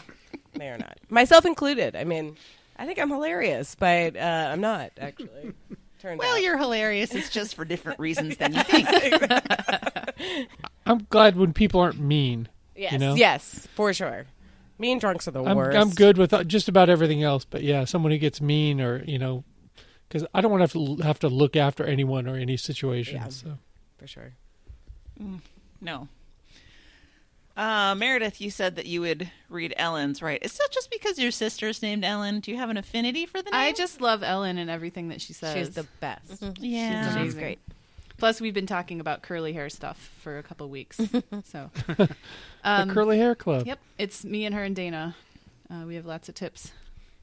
they 0.53 0.67
are 0.69 0.77
not. 0.77 0.97
Myself 1.09 1.45
included. 1.45 1.95
I 1.95 2.03
mean, 2.03 2.35
I 2.75 2.85
think 2.85 2.99
I'm 2.99 3.09
hilarious, 3.09 3.73
but 3.75 4.17
uh, 4.17 4.49
I'm 4.51 4.59
not 4.61 4.91
actually. 4.99 5.53
Turned 6.01 6.17
Well, 6.17 6.33
out. 6.35 6.41
you're 6.41 6.57
hilarious. 6.57 7.13
It's 7.13 7.29
just 7.29 7.53
for 7.53 7.63
different 7.63 7.99
reasons 8.07 8.37
than 8.37 8.55
you 8.55 8.63
think. 8.63 8.87
I'm 10.87 11.05
glad 11.11 11.35
when 11.35 11.53
people 11.53 11.79
aren't 11.79 11.99
mean. 11.99 12.49
yes, 12.75 12.91
you 12.93 12.97
know? 12.97 13.13
yes, 13.13 13.67
for 13.75 13.93
sure. 13.93 14.25
Mean 14.79 14.97
drunks 14.97 15.27
are 15.27 15.31
the 15.31 15.43
I'm, 15.43 15.55
worst. 15.55 15.77
I'm 15.77 15.91
good 15.91 16.17
with 16.17 16.33
uh, 16.33 16.43
just 16.43 16.67
about 16.67 16.89
everything 16.89 17.21
else, 17.21 17.45
but 17.45 17.61
yeah, 17.61 17.85
someone 17.85 18.11
who 18.11 18.17
gets 18.17 18.41
mean 18.41 18.81
or 18.81 19.03
you 19.03 19.19
know, 19.19 19.43
because 20.07 20.25
I 20.33 20.41
don't 20.41 20.49
want 20.49 20.67
to 20.71 20.79
have 20.79 20.97
to 20.97 21.03
have 21.03 21.19
to 21.19 21.29
look 21.29 21.55
after 21.55 21.83
anyone 21.85 22.27
or 22.27 22.35
any 22.35 22.57
situation. 22.57 23.17
Yeah. 23.17 23.29
So 23.29 23.59
for 23.99 24.07
sure. 24.07 24.33
No. 25.79 26.07
Uh, 27.57 27.93
Meredith, 27.95 28.39
you 28.39 28.49
said 28.49 28.75
that 28.77 28.85
you 28.85 29.01
would 29.01 29.29
read 29.49 29.73
Ellen's, 29.77 30.21
right? 30.21 30.39
Is 30.41 30.57
that 30.57 30.69
just 30.71 30.89
because 30.89 31.19
your 31.19 31.31
sister's 31.31 31.81
named 31.81 32.05
Ellen. 32.05 32.39
Do 32.39 32.51
you 32.51 32.57
have 32.57 32.69
an 32.69 32.77
affinity 32.77 33.25
for 33.25 33.41
the 33.41 33.51
name? 33.51 33.59
I 33.59 33.73
just 33.73 33.99
love 33.99 34.23
Ellen 34.23 34.57
and 34.57 34.69
everything 34.69 35.09
that 35.09 35.19
she 35.21 35.33
says. 35.33 35.55
She's 35.55 35.69
the 35.71 35.85
best. 35.99 36.41
yeah. 36.59 37.03
She's 37.03 37.07
She's 37.07 37.15
amazing. 37.15 37.39
great. 37.39 37.59
Plus, 38.17 38.39
we've 38.39 38.53
been 38.53 38.67
talking 38.67 38.99
about 38.99 39.23
curly 39.23 39.51
hair 39.51 39.67
stuff 39.69 40.11
for 40.21 40.37
a 40.37 40.43
couple 40.43 40.69
weeks. 40.69 40.97
so, 41.43 41.71
the 41.87 42.15
um, 42.63 42.89
curly 42.91 43.17
hair 43.17 43.33
club. 43.33 43.65
Yep, 43.65 43.79
it's 43.97 44.23
me 44.23 44.45
and 44.45 44.53
her 44.53 44.63
and 44.63 44.75
Dana. 44.75 45.15
Uh, 45.69 45.85
we 45.87 45.95
have 45.95 46.05
lots 46.05 46.29
of 46.29 46.35
tips 46.35 46.71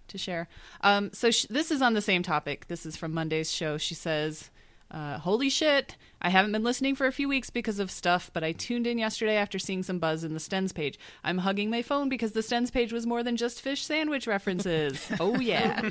to 0.08 0.18
share. 0.18 0.48
Um, 0.80 1.10
so 1.12 1.30
sh- 1.30 1.46
this 1.48 1.70
is 1.70 1.82
on 1.82 1.94
the 1.94 2.02
same 2.02 2.22
topic. 2.22 2.66
This 2.66 2.84
is 2.84 2.96
from 2.96 3.14
Monday's 3.14 3.52
show. 3.52 3.78
She 3.78 3.94
says, 3.94 4.50
Uh, 4.90 5.18
holy 5.18 5.50
shit! 5.50 5.96
I 6.22 6.30
haven't 6.30 6.52
been 6.52 6.64
listening 6.64 6.94
for 6.94 7.06
a 7.06 7.12
few 7.12 7.28
weeks 7.28 7.50
because 7.50 7.78
of 7.78 7.90
stuff, 7.90 8.30
but 8.32 8.42
I 8.42 8.52
tuned 8.52 8.86
in 8.86 8.96
yesterday 8.96 9.36
after 9.36 9.58
seeing 9.58 9.82
some 9.82 9.98
buzz 9.98 10.24
in 10.24 10.32
the 10.32 10.40
Stens 10.40 10.74
page. 10.74 10.98
I'm 11.22 11.38
hugging 11.38 11.68
my 11.68 11.82
phone 11.82 12.08
because 12.08 12.32
the 12.32 12.40
Stens 12.40 12.72
page 12.72 12.90
was 12.90 13.06
more 13.06 13.22
than 13.22 13.36
just 13.36 13.60
fish 13.60 13.84
sandwich 13.84 14.26
references. 14.26 15.06
oh 15.20 15.38
yeah! 15.40 15.90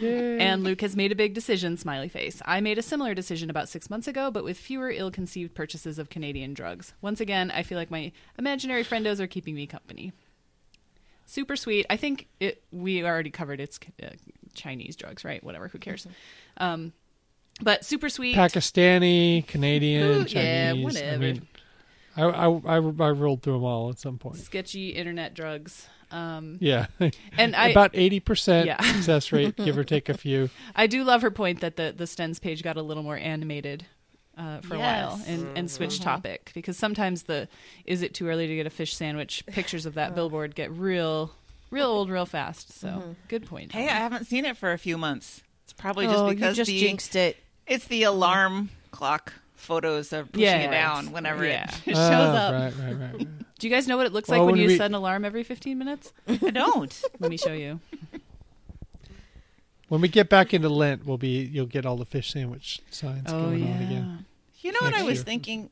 And 0.00 0.64
Luke 0.64 0.80
has 0.80 0.96
made 0.96 1.12
a 1.12 1.16
big 1.16 1.34
decision, 1.34 1.76
smiley 1.76 2.08
face. 2.08 2.40
I 2.46 2.62
made 2.62 2.78
a 2.78 2.82
similar 2.82 3.12
decision 3.12 3.50
about 3.50 3.68
six 3.68 3.90
months 3.90 4.08
ago, 4.08 4.30
but 4.30 4.44
with 4.44 4.56
fewer 4.56 4.90
ill 4.90 5.10
conceived 5.10 5.54
purchases 5.54 5.98
of 5.98 6.08
Canadian 6.08 6.54
drugs. 6.54 6.94
Once 7.02 7.20
again, 7.20 7.50
I 7.50 7.62
feel 7.64 7.76
like 7.76 7.90
my 7.90 8.12
imaginary 8.38 8.82
friendos 8.82 9.20
are 9.20 9.26
keeping 9.26 9.54
me 9.54 9.66
company. 9.66 10.12
Super 11.26 11.56
sweet. 11.56 11.84
I 11.90 11.98
think 11.98 12.28
it. 12.40 12.62
We 12.70 13.04
already 13.04 13.30
covered 13.30 13.60
it's 13.60 13.78
uh, 14.02 14.08
Chinese 14.54 14.96
drugs, 14.96 15.22
right? 15.22 15.44
Whatever. 15.44 15.68
Who 15.68 15.78
cares? 15.78 16.06
Um, 16.56 16.94
but 17.60 17.84
super 17.84 18.08
sweet. 18.08 18.36
Pakistani, 18.36 19.46
Canadian, 19.46 20.02
Ooh, 20.22 20.24
Chinese. 20.24 21.00
yeah, 21.00 21.12
I 21.12 21.16
mean, 21.16 21.46
I, 22.16 22.22
I, 22.24 22.46
I, 22.48 22.76
I 22.76 23.10
rolled 23.10 23.42
through 23.42 23.54
them 23.54 23.64
all 23.64 23.90
at 23.90 23.98
some 23.98 24.18
point. 24.18 24.36
sketchy 24.36 24.90
internet 24.90 25.34
drugs. 25.34 25.86
Um, 26.10 26.58
Yeah, 26.60 26.86
and 27.36 27.56
I 27.56 27.68
about 27.70 27.90
eighty 27.94 28.20
percent 28.20 28.66
Yeah. 28.66 28.80
success 28.92 29.32
rate, 29.32 29.56
give 29.64 29.76
or 29.76 29.84
take 29.84 30.08
a 30.08 30.14
few. 30.16 30.50
I 30.74 30.86
do 30.86 31.02
love 31.02 31.22
her 31.22 31.30
point 31.30 31.60
that 31.60 31.76
the 31.76 31.92
the 31.96 32.04
Stens 32.04 32.40
page 32.40 32.62
got 32.62 32.76
a 32.76 32.82
little 32.82 33.02
more 33.02 33.16
animated 33.16 33.86
uh, 34.38 34.60
for 34.60 34.74
a 34.76 34.78
while 34.78 35.16
Yes. 35.18 35.28
and, 35.28 35.58
and 35.58 35.70
switched 35.70 36.02
topic 36.02 36.52
because 36.54 36.76
sometimes 36.76 37.24
the 37.24 37.48
is 37.86 38.02
it 38.02 38.14
too 38.14 38.28
early 38.28 38.46
to 38.46 38.54
get 38.54 38.66
a 38.66 38.70
fish 38.70 38.94
sandwich 38.94 39.42
pictures 39.46 39.84
of 39.84 39.94
that 39.94 40.14
billboard 40.14 40.54
get 40.54 40.70
real 40.70 41.32
real 41.70 41.88
old 41.88 42.08
real 42.08 42.26
fast. 42.26 42.78
So 42.78 43.16
good 43.28 43.44
point. 43.46 43.72
Hey, 43.72 43.86
I 43.88 43.96
haven't 43.96 44.26
seen 44.26 44.44
it 44.44 44.56
for 44.56 44.72
a 44.72 44.78
few 44.78 44.96
months. 44.96 45.42
It's 45.64 45.72
probably 45.72 46.06
just 46.06 46.18
oh, 46.22 46.28
because 46.28 46.56
you 46.56 46.62
just 46.64 46.68
the 46.70 46.78
jinxed 46.78 47.16
it. 47.16 47.36
It's 47.66 47.86
the 47.86 48.02
mm-hmm. 48.02 48.14
alarm 48.14 48.70
clock 48.90 49.32
photos 49.54 50.12
of 50.12 50.30
pushing 50.32 50.44
Yeah, 50.44 50.56
it 50.58 50.64
right. 50.66 50.70
down 50.70 51.12
whenever 51.12 51.44
Yeah. 51.44 51.70
it 51.86 51.94
shows 51.94 51.96
up. 51.96 52.52
Right, 52.52 52.72
right, 52.78 52.96
right. 52.96 53.12
right. 53.14 53.28
Do 53.58 53.66
you 53.66 53.74
guys 53.74 53.88
know 53.88 53.96
what 53.96 54.06
it 54.06 54.12
looks 54.12 54.28
Well, 54.28 54.40
like 54.40 54.46
when 54.46 54.52
when 54.52 54.60
you 54.60 54.68
we- 54.68 54.76
set 54.76 54.86
an 54.86 54.94
alarm 54.94 55.24
every 55.24 55.42
15 55.42 55.78
minutes? 55.78 56.12
I 56.28 56.36
don't. 56.36 57.02
Let 57.20 57.30
me 57.30 57.36
show 57.36 57.52
you. 57.54 57.80
when 59.88 60.00
we 60.00 60.08
get 60.08 60.28
back 60.28 60.52
into 60.52 60.68
Lent, 60.68 61.06
we'll 61.06 61.18
be 61.18 61.44
you'll 61.44 61.66
get 61.66 61.86
all 61.86 61.96
the 61.96 62.04
fish 62.04 62.32
sandwich 62.32 62.80
signs 62.90 63.24
oh 63.28 63.46
going 63.46 63.66
yeah. 63.66 63.74
on 63.74 63.82
again. 63.82 64.24
You 64.60 64.72
know 64.72 64.80
what 64.82 64.94
I 64.94 65.02
was 65.02 65.18
year. 65.18 65.24
thinking 65.24 65.70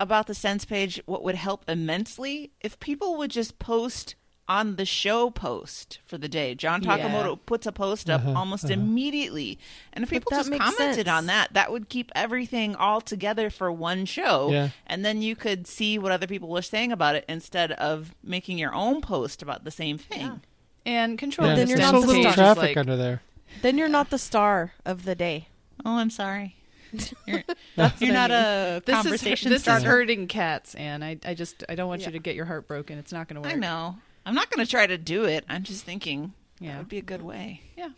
about 0.00 0.26
the 0.26 0.34
Sense 0.34 0.64
page? 0.64 1.00
What 1.06 1.22
would 1.22 1.34
help 1.34 1.68
immensely 1.68 2.50
if 2.60 2.80
people 2.80 3.16
would 3.18 3.30
just 3.30 3.58
post 3.58 4.14
on 4.50 4.74
the 4.76 4.84
show 4.84 5.30
post 5.30 6.00
for 6.04 6.18
the 6.18 6.28
day. 6.28 6.54
John 6.56 6.82
Yeah. 6.82 6.98
Takamoto 6.98 7.38
puts 7.46 7.66
a 7.66 7.72
post 7.72 8.10
up 8.10 8.22
Uh-huh, 8.22 8.32
almost 8.36 8.64
uh-huh. 8.64 8.74
immediately, 8.74 9.58
and 9.92 10.02
if 10.02 10.10
people 10.10 10.30
just 10.30 10.50
commented 10.50 11.06
sense. 11.06 11.08
on 11.08 11.26
that, 11.26 11.52
that 11.52 11.70
would 11.70 11.88
keep 11.88 12.10
everything 12.16 12.74
all 12.74 13.00
together 13.00 13.48
for 13.48 13.70
one 13.70 14.04
show. 14.06 14.50
Yeah. 14.50 14.70
And 14.88 15.04
then 15.04 15.22
you 15.22 15.36
could 15.36 15.66
see 15.68 15.98
what 15.98 16.10
other 16.10 16.26
people 16.26 16.48
were 16.48 16.62
saying 16.62 16.90
about 16.90 17.14
it 17.14 17.24
instead 17.28 17.70
of 17.72 18.14
making 18.24 18.58
your 18.58 18.74
own 18.74 19.00
post 19.00 19.40
about 19.40 19.62
the 19.64 19.70
same 19.70 19.98
thing. 19.98 20.40
And 20.84 21.16
control 21.18 21.48
Yeah, 21.48 21.54
then 21.54 21.68
you're 21.68 21.78
not 21.78 21.94
so 21.94 22.00
the 22.00 22.06
little 22.08 22.22
star. 22.24 22.34
traffic 22.34 22.62
like, 22.62 22.76
under 22.76 22.96
there. 22.96 23.22
Then 23.62 23.78
you're 23.78 23.88
not 23.88 24.10
the 24.10 24.18
star 24.18 24.72
of 24.84 25.04
the 25.04 25.14
day. 25.14 25.48
Oh, 25.84 25.96
I'm 25.98 26.10
sorry. 26.10 26.56
You're, 27.26 27.44
That's 27.76 28.00
you're 28.00 28.10
what 28.12 28.18
I 28.18 28.26
not 28.26 28.30
mean. 28.30 28.76
a 28.76 28.82
This 28.84 28.94
conversation 28.96 29.52
is 29.52 29.56
this 29.56 29.62
starter. 29.62 29.78
is 29.78 29.84
hurting 29.84 30.26
cats, 30.26 30.74
and 30.74 31.04
I 31.04 31.18
I 31.24 31.34
just 31.34 31.62
I 31.68 31.76
don't 31.76 31.86
want 31.86 32.00
Yeah. 32.00 32.08
you 32.08 32.12
to 32.14 32.18
get 32.18 32.34
your 32.34 32.46
heart 32.46 32.66
broken. 32.66 32.98
It's 32.98 33.12
not 33.12 33.28
going 33.28 33.40
to 33.40 33.48
work. 33.48 33.56
I 33.56 33.60
know. 33.60 33.96
I'm 34.30 34.36
not 34.36 34.48
going 34.48 34.64
to 34.64 34.70
try 34.70 34.86
to 34.86 34.96
do 34.96 35.24
it. 35.24 35.44
I'm 35.48 35.64
just 35.64 35.82
thinking 35.84 36.34
Yeah. 36.60 36.74
that 36.74 36.78
would 36.78 36.88
be 36.88 36.98
a 36.98 37.02
good 37.02 37.22
way. 37.22 37.62
Yeah. 37.76 37.88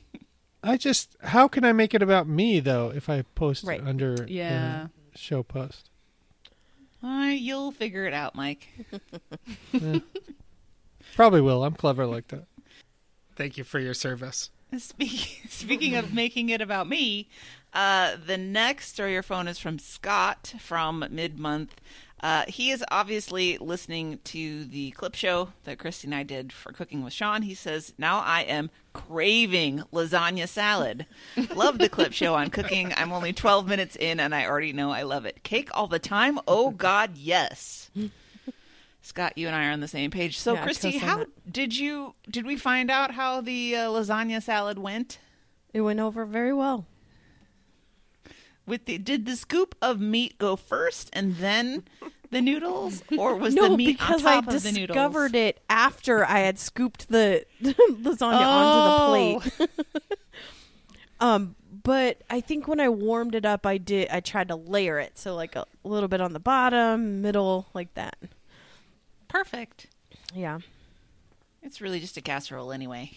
I 0.63 0.79
just 0.79 1.15
how 1.23 1.47
can 1.47 1.63
I 1.63 1.73
make 1.73 1.93
it 1.93 2.01
about 2.01 2.27
me 2.27 2.59
though 2.59 2.91
if 2.91 3.11
I 3.11 3.21
post 3.35 3.65
Right. 3.65 3.81
it 3.83 3.87
under 3.87 4.25
Yeah. 4.27 4.87
the 5.13 5.19
show 5.19 5.43
post? 5.43 5.91
Uh, 7.03 7.33
you'll 7.37 7.71
figure 7.71 8.07
it 8.07 8.15
out, 8.15 8.35
Mike. 8.35 8.67
Probably 11.15 11.43
will. 11.43 11.65
I'm 11.65 11.75
clever 11.75 12.07
like 12.07 12.29
that. 12.29 12.47
Thank 13.37 13.59
you 13.59 13.65
for 13.65 13.79
your 13.79 13.93
service. 13.93 14.49
Speak, 14.79 15.43
speaking 15.51 15.97
of 15.97 16.15
making 16.15 16.49
it 16.49 16.63
about 16.63 16.89
me, 16.89 17.29
uh, 17.75 18.17
the 18.25 18.39
next 18.39 18.89
story 18.95 19.13
your 19.13 19.23
phone 19.23 19.49
is 19.49 19.59
from 19.59 19.79
Scott 19.79 20.55
from 20.59 21.05
mid 21.11 21.39
month. 21.39 21.79
Uh, 22.23 22.45
he 22.47 22.71
is 22.71 22.85
obviously 22.91 23.59
listening 23.59 24.21
to 24.23 24.65
the 24.65 24.93
clip 24.93 25.15
show 25.15 25.49
that 25.65 25.79
Christy 25.79 26.07
and 26.07 26.15
I 26.15 26.23
did 26.23 26.53
for 26.53 26.73
Cooking 26.73 27.03
with 27.03 27.13
Sean. 27.13 27.43
He 27.43 27.55
says, 27.55 27.95
Now 27.99 28.21
I 28.21 28.43
am 28.43 28.71
craving 28.93 29.83
lasagna 29.93 30.47
salad. 30.47 31.07
love 31.55 31.79
the 31.79 31.89
clip 31.89 32.13
show 32.13 32.35
on 32.35 32.51
cooking. 32.51 32.93
I'm 32.97 33.13
only 33.13 33.33
12 33.33 33.67
minutes 33.67 33.97
in 33.97 34.21
and 34.21 34.35
I 34.35 34.47
already 34.47 34.73
know 34.73 34.93
I 34.93 35.03
love 35.03 35.25
it. 35.27 35.43
Cake 35.43 35.71
all 35.75 35.89
the 35.89 35.99
time? 35.99 36.39
Oh, 36.47 36.71
God, 36.71 37.17
yes. 37.17 37.91
Scott, 39.03 39.37
you 39.37 39.49
and 39.49 39.57
I 39.57 39.67
are 39.67 39.73
on 39.73 39.81
the 39.81 39.89
same 39.89 40.13
page. 40.13 40.39
So, 40.39 40.55
Yeah, 40.55 40.63
Christy, 40.63 40.99
how 40.99 41.27
did 41.51 41.77
you 41.77 42.15
did 42.31 42.47
we 42.47 42.57
find 42.57 42.89
out 42.89 43.11
how 43.11 43.41
the 43.41 43.75
uh, 43.75 43.89
lasagna 43.89 44.41
salad 44.41 44.79
went? 44.79 45.19
It 45.75 45.81
went 45.81 45.99
over 45.99 46.25
very 46.25 46.53
well. 46.53 46.87
With 48.67 48.85
the 48.87 48.99
did 48.99 49.27
the 49.27 49.37
scoop 49.37 49.75
of 49.83 50.01
meat 50.01 50.39
go 50.39 50.55
first 50.57 51.11
and 51.13 51.37
then 51.37 51.85
the 52.31 52.41
noodles, 52.41 53.03
or 53.19 53.35
was 53.37 53.55
no, 53.55 53.69
the 53.71 53.77
meat 53.77 53.99
because 53.99 54.23
on 54.23 54.27
I 54.29 54.35
top 54.41 54.49
of 54.49 54.63
the 54.63 54.71
noodles? 54.73 54.89
discovered 54.95 55.35
it 55.35 55.61
after 55.69 56.25
I 56.25 56.39
had 56.41 56.59
scooped 56.59 57.09
the 57.09 57.45
lasagna 57.63 58.41
Oh. 58.41 59.41
onto 59.41 59.51
the 59.51 59.67
plate. 59.67 59.71
um, 61.21 61.57
but 61.85 62.23
I 62.31 62.41
think 62.41 62.69
when 62.69 62.79
I 62.81 62.89
warmed 62.89 63.35
it 63.35 63.45
up, 63.45 63.67
I 63.67 63.79
did. 63.79 64.09
I 64.11 64.21
tried 64.21 64.49
to 64.49 64.57
layer 64.57 64.99
it, 64.99 65.19
so 65.19 65.35
like 65.35 65.57
a 65.57 65.67
little 65.85 66.09
bit 66.09 66.21
on 66.21 66.33
the 66.33 66.41
bottom, 66.41 67.21
middle, 67.21 67.67
like 67.75 67.93
that. 67.95 68.17
Perfect. 69.29 69.89
Yeah, 70.35 70.61
It's 71.63 71.81
really 71.81 72.01
just 72.01 72.17
a 72.17 72.21
casserole 72.21 72.73
anyway. 72.73 73.11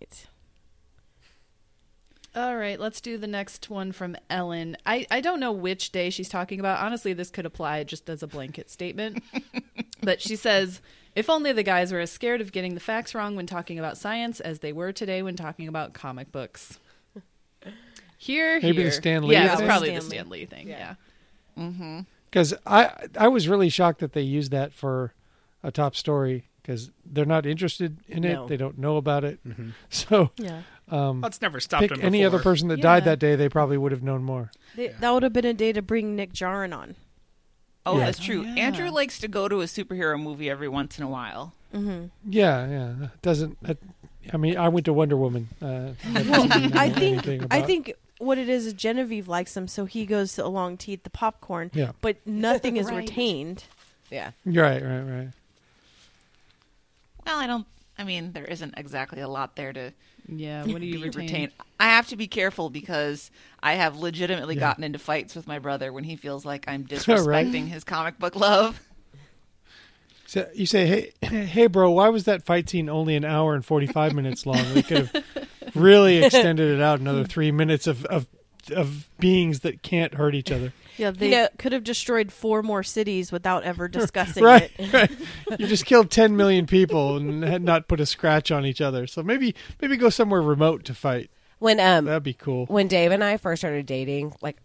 right. 0.00 0.26
All 2.34 2.56
right, 2.56 2.80
let's 2.80 3.00
do 3.02 3.18
the 3.18 3.26
next 3.26 3.68
one 3.68 3.92
from 3.92 4.16
Ellen. 4.30 4.76
I, 4.86 5.06
I 5.10 5.20
don't 5.20 5.38
know 5.38 5.52
which 5.52 5.92
day 5.92 6.08
she's 6.08 6.30
talking 6.30 6.58
about. 6.60 6.80
Honestly, 6.82 7.12
this 7.12 7.30
could 7.30 7.44
apply 7.44 7.84
just 7.84 8.08
as 8.08 8.22
a 8.22 8.26
blanket 8.26 8.70
statement. 8.70 9.22
but 10.02 10.22
she 10.22 10.36
says, 10.36 10.80
if 11.14 11.28
only 11.28 11.52
the 11.52 11.62
guys 11.62 11.92
were 11.92 12.00
as 12.00 12.10
scared 12.10 12.40
of 12.40 12.50
getting 12.50 12.72
the 12.72 12.80
facts 12.80 13.14
wrong 13.14 13.36
when 13.36 13.46
talking 13.46 13.78
about 13.78 13.98
science 13.98 14.40
as 14.40 14.60
they 14.60 14.72
were 14.72 14.92
today 14.92 15.22
when 15.22 15.36
talking 15.36 15.68
about 15.68 15.92
comic 15.92 16.32
books. 16.32 16.78
Here, 18.16 18.60
Maybe 18.62 18.76
the 18.76 18.82
here. 18.82 18.90
Stan 18.92 19.26
Lee 19.26 19.34
Yeah, 19.34 19.52
it 19.52 19.58
was 19.58 19.62
probably 19.62 19.88
Stan 19.88 19.98
the 19.98 20.04
Lee. 20.04 20.10
Stan 20.10 20.28
Lee 20.30 20.46
thing. 20.46 20.68
Yeah. 20.68 20.94
Yeah. 21.56 21.64
Mm-hmm. 21.64 22.00
Because 22.30 22.54
I 22.64 22.92
I 23.18 23.28
was 23.28 23.46
really 23.46 23.68
shocked 23.68 24.00
that 24.00 24.12
they 24.14 24.22
used 24.22 24.52
that 24.52 24.72
for 24.72 25.12
a 25.62 25.70
top 25.70 25.94
story 25.94 26.48
because 26.62 26.90
they're 27.04 27.24
not 27.26 27.44
interested 27.44 27.98
in 28.08 28.24
it. 28.24 28.34
No. 28.34 28.46
They 28.46 28.56
don't 28.56 28.78
know 28.78 28.96
about 28.96 29.24
it. 29.24 29.46
Mm-hmm. 29.46 29.70
So 29.90 30.30
Yeah, 30.36 30.62
um, 30.90 31.20
That's 31.20 31.40
never 31.40 31.60
stopped 31.60 31.82
pick 31.88 31.92
him 31.98 32.04
any 32.04 32.24
other 32.24 32.38
person 32.38 32.68
that 32.68 32.80
died 32.80 33.02
Yeah. 33.02 33.10
that 33.10 33.18
day, 33.18 33.36
they 33.36 33.48
probably 33.48 33.76
would 33.78 33.92
have 33.92 34.02
known 34.02 34.22
more. 34.24 34.50
They- 34.76 34.88
that 34.88 35.10
would 35.10 35.22
have 35.22 35.32
been 35.32 35.44
a 35.44 35.54
day 35.54 35.72
to 35.72 35.82
bring 35.82 36.14
Nick 36.16 36.32
Jarin 36.32 36.76
on. 36.76 36.96
Oh, 37.86 37.98
Yeah. 37.98 38.04
that's 38.06 38.18
true. 38.18 38.40
Oh, 38.46 38.54
yeah. 38.54 38.62
Andrew 38.64 38.90
likes 38.90 39.18
to 39.20 39.28
go 39.28 39.48
to 39.48 39.60
a 39.60 39.64
superhero 39.64 40.20
movie 40.20 40.48
every 40.50 40.68
once 40.68 40.98
in 40.98 41.04
a 41.04 41.08
while. 41.08 41.52
Mm-hmm. 41.74 42.06
Yeah, 42.30 42.66
yeah. 42.68 43.04
It 43.06 43.22
Doesn't 43.22 43.60
that, 43.62 43.78
I 44.32 44.36
mean 44.36 44.56
I 44.56 44.68
went 44.68 44.84
to 44.86 44.92
Wonder 44.92 45.16
Woman. 45.16 45.48
Uh, 45.60 45.92
that 46.12 46.26
Well, 46.26 46.46
doesn't 46.46 46.62
mean 46.62 46.76
I 46.76 46.86
anything 46.88 47.20
think 47.20 47.42
about- 47.44 47.58
I 47.58 47.62
think 47.62 47.94
what 48.18 48.38
it 48.38 48.48
is 48.48 48.66
is 48.66 48.72
Genevieve 48.74 49.26
likes 49.26 49.54
them, 49.54 49.66
so 49.66 49.84
he 49.86 50.06
goes 50.06 50.38
along 50.38 50.76
to 50.78 50.92
eat 50.92 51.02
the 51.04 51.10
popcorn. 51.10 51.70
Yeah. 51.74 51.92
but 52.02 52.16
nothing 52.26 52.76
is 52.76 52.86
Right. 52.90 52.98
retained. 52.98 53.64
Yeah. 54.10 54.30
right, 54.44 54.82
right, 54.82 55.00
right. 55.00 55.28
Well, 57.26 57.38
I 57.40 57.46
don't. 57.46 57.66
I 57.98 58.04
mean, 58.04 58.32
there 58.32 58.44
isn't 58.44 58.74
exactly 58.76 59.20
a 59.20 59.28
lot 59.28 59.56
there 59.56 59.72
to 59.72 59.92
Yeah, 60.28 60.64
what 60.66 60.80
do 60.80 60.86
you 60.86 61.00
retain? 61.00 61.22
retained. 61.22 61.52
I 61.80 61.86
have 61.86 62.08
to 62.08 62.16
be 62.16 62.28
careful 62.28 62.70
because 62.70 63.30
I 63.62 63.74
have 63.74 63.96
legitimately 63.96 64.54
Yeah. 64.54 64.60
gotten 64.60 64.84
into 64.84 64.98
fights 64.98 65.34
with 65.34 65.46
my 65.46 65.58
brother 65.58 65.92
when 65.92 66.04
he 66.04 66.16
feels 66.16 66.44
like 66.44 66.64
I'm 66.68 66.84
disrespecting 66.88 67.68
his 67.68 67.84
comic 67.84 68.18
book 68.18 68.36
love. 68.36 68.80
So 70.26 70.48
you 70.54 70.66
say, 70.66 70.86
hey, 70.86 71.12
hey, 71.46 71.66
bro, 71.66 71.90
why 71.90 72.08
was 72.08 72.24
that 72.24 72.44
fight 72.44 72.68
scene 72.70 72.88
only 72.88 73.16
an 73.16 73.24
hour 73.24 73.54
and 73.54 73.64
forty 73.64 73.86
five 73.86 74.14
minutes 74.14 74.46
long? 74.46 74.72
We 74.72 74.82
could 74.82 74.98
have 74.98 75.22
really 75.74 76.18
extended 76.18 76.74
it 76.74 76.80
out 76.80 77.00
another 77.00 77.24
three 77.24 77.50
minutes 77.50 77.86
of 77.86 78.04
of 78.06 78.26
of 78.70 79.08
beings 79.18 79.60
that 79.60 79.82
can't 79.82 80.14
hurt 80.14 80.34
each 80.34 80.50
other. 80.52 80.72
Yeah, 80.98 81.10
they 81.10 81.30
know- 81.30 81.48
could 81.58 81.72
have 81.72 81.84
destroyed 81.84 82.30
four 82.30 82.62
more 82.62 82.82
cities 82.82 83.32
without 83.32 83.64
ever 83.64 83.88
discussing 84.00 84.44
right, 84.44 84.70
it. 84.78 84.92
right. 84.92 85.10
You 85.58 85.66
just 85.66 85.86
killed 85.86 86.10
ten 86.10 86.36
million 86.36 86.66
people 86.66 87.16
and 87.16 87.42
had 87.42 87.62
not 87.62 87.88
put 87.88 87.98
a 87.98 88.04
scratch 88.04 88.50
on 88.50 88.66
each 88.66 88.82
other. 88.82 89.06
So 89.06 89.22
maybe 89.22 89.54
maybe 89.80 89.96
go 89.96 90.10
somewhere 90.10 90.42
remote 90.42 90.84
to 90.84 90.94
fight. 90.94 91.30
When 91.60 91.80
um 91.80 92.04
That'd 92.04 92.22
be 92.24 92.34
cool. 92.34 92.66
when 92.66 92.88
Dave 92.88 93.10
and 93.10 93.24
I 93.24 93.38
first 93.38 93.62
started 93.62 93.86
dating, 93.86 94.34
like 94.42 94.58
r- 94.58 94.61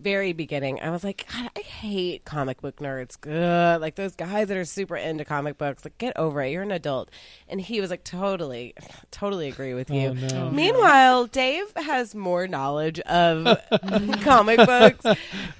very 0.00 0.32
beginning, 0.32 0.80
I 0.80 0.90
was 0.90 1.04
like, 1.04 1.26
God, 1.32 1.50
I 1.56 1.60
hate 1.60 2.24
comic 2.24 2.60
book 2.62 2.76
nerds. 2.76 3.20
Good, 3.20 3.80
like 3.80 3.94
those 3.96 4.16
guys 4.16 4.48
that 4.48 4.56
are 4.56 4.64
super 4.64 4.96
into 4.96 5.24
comic 5.24 5.58
books. 5.58 5.84
Like, 5.84 5.98
get 5.98 6.16
over 6.16 6.42
it. 6.42 6.50
You're 6.50 6.62
an 6.62 6.70
adult. 6.70 7.10
And 7.48 7.60
he 7.60 7.80
was 7.80 7.90
like, 7.90 8.04
totally, 8.04 8.74
totally 9.10 9.48
agree 9.48 9.74
with 9.74 9.90
you. 9.90 10.08
Oh, 10.08 10.10
oh, 10.10 10.26
no. 10.28 10.50
Meanwhile, 10.50 11.26
Dave 11.26 11.72
has 11.76 12.14
more 12.14 12.46
knowledge 12.48 13.00
of 13.00 13.58
comic 14.22 14.58
books, 14.58 15.04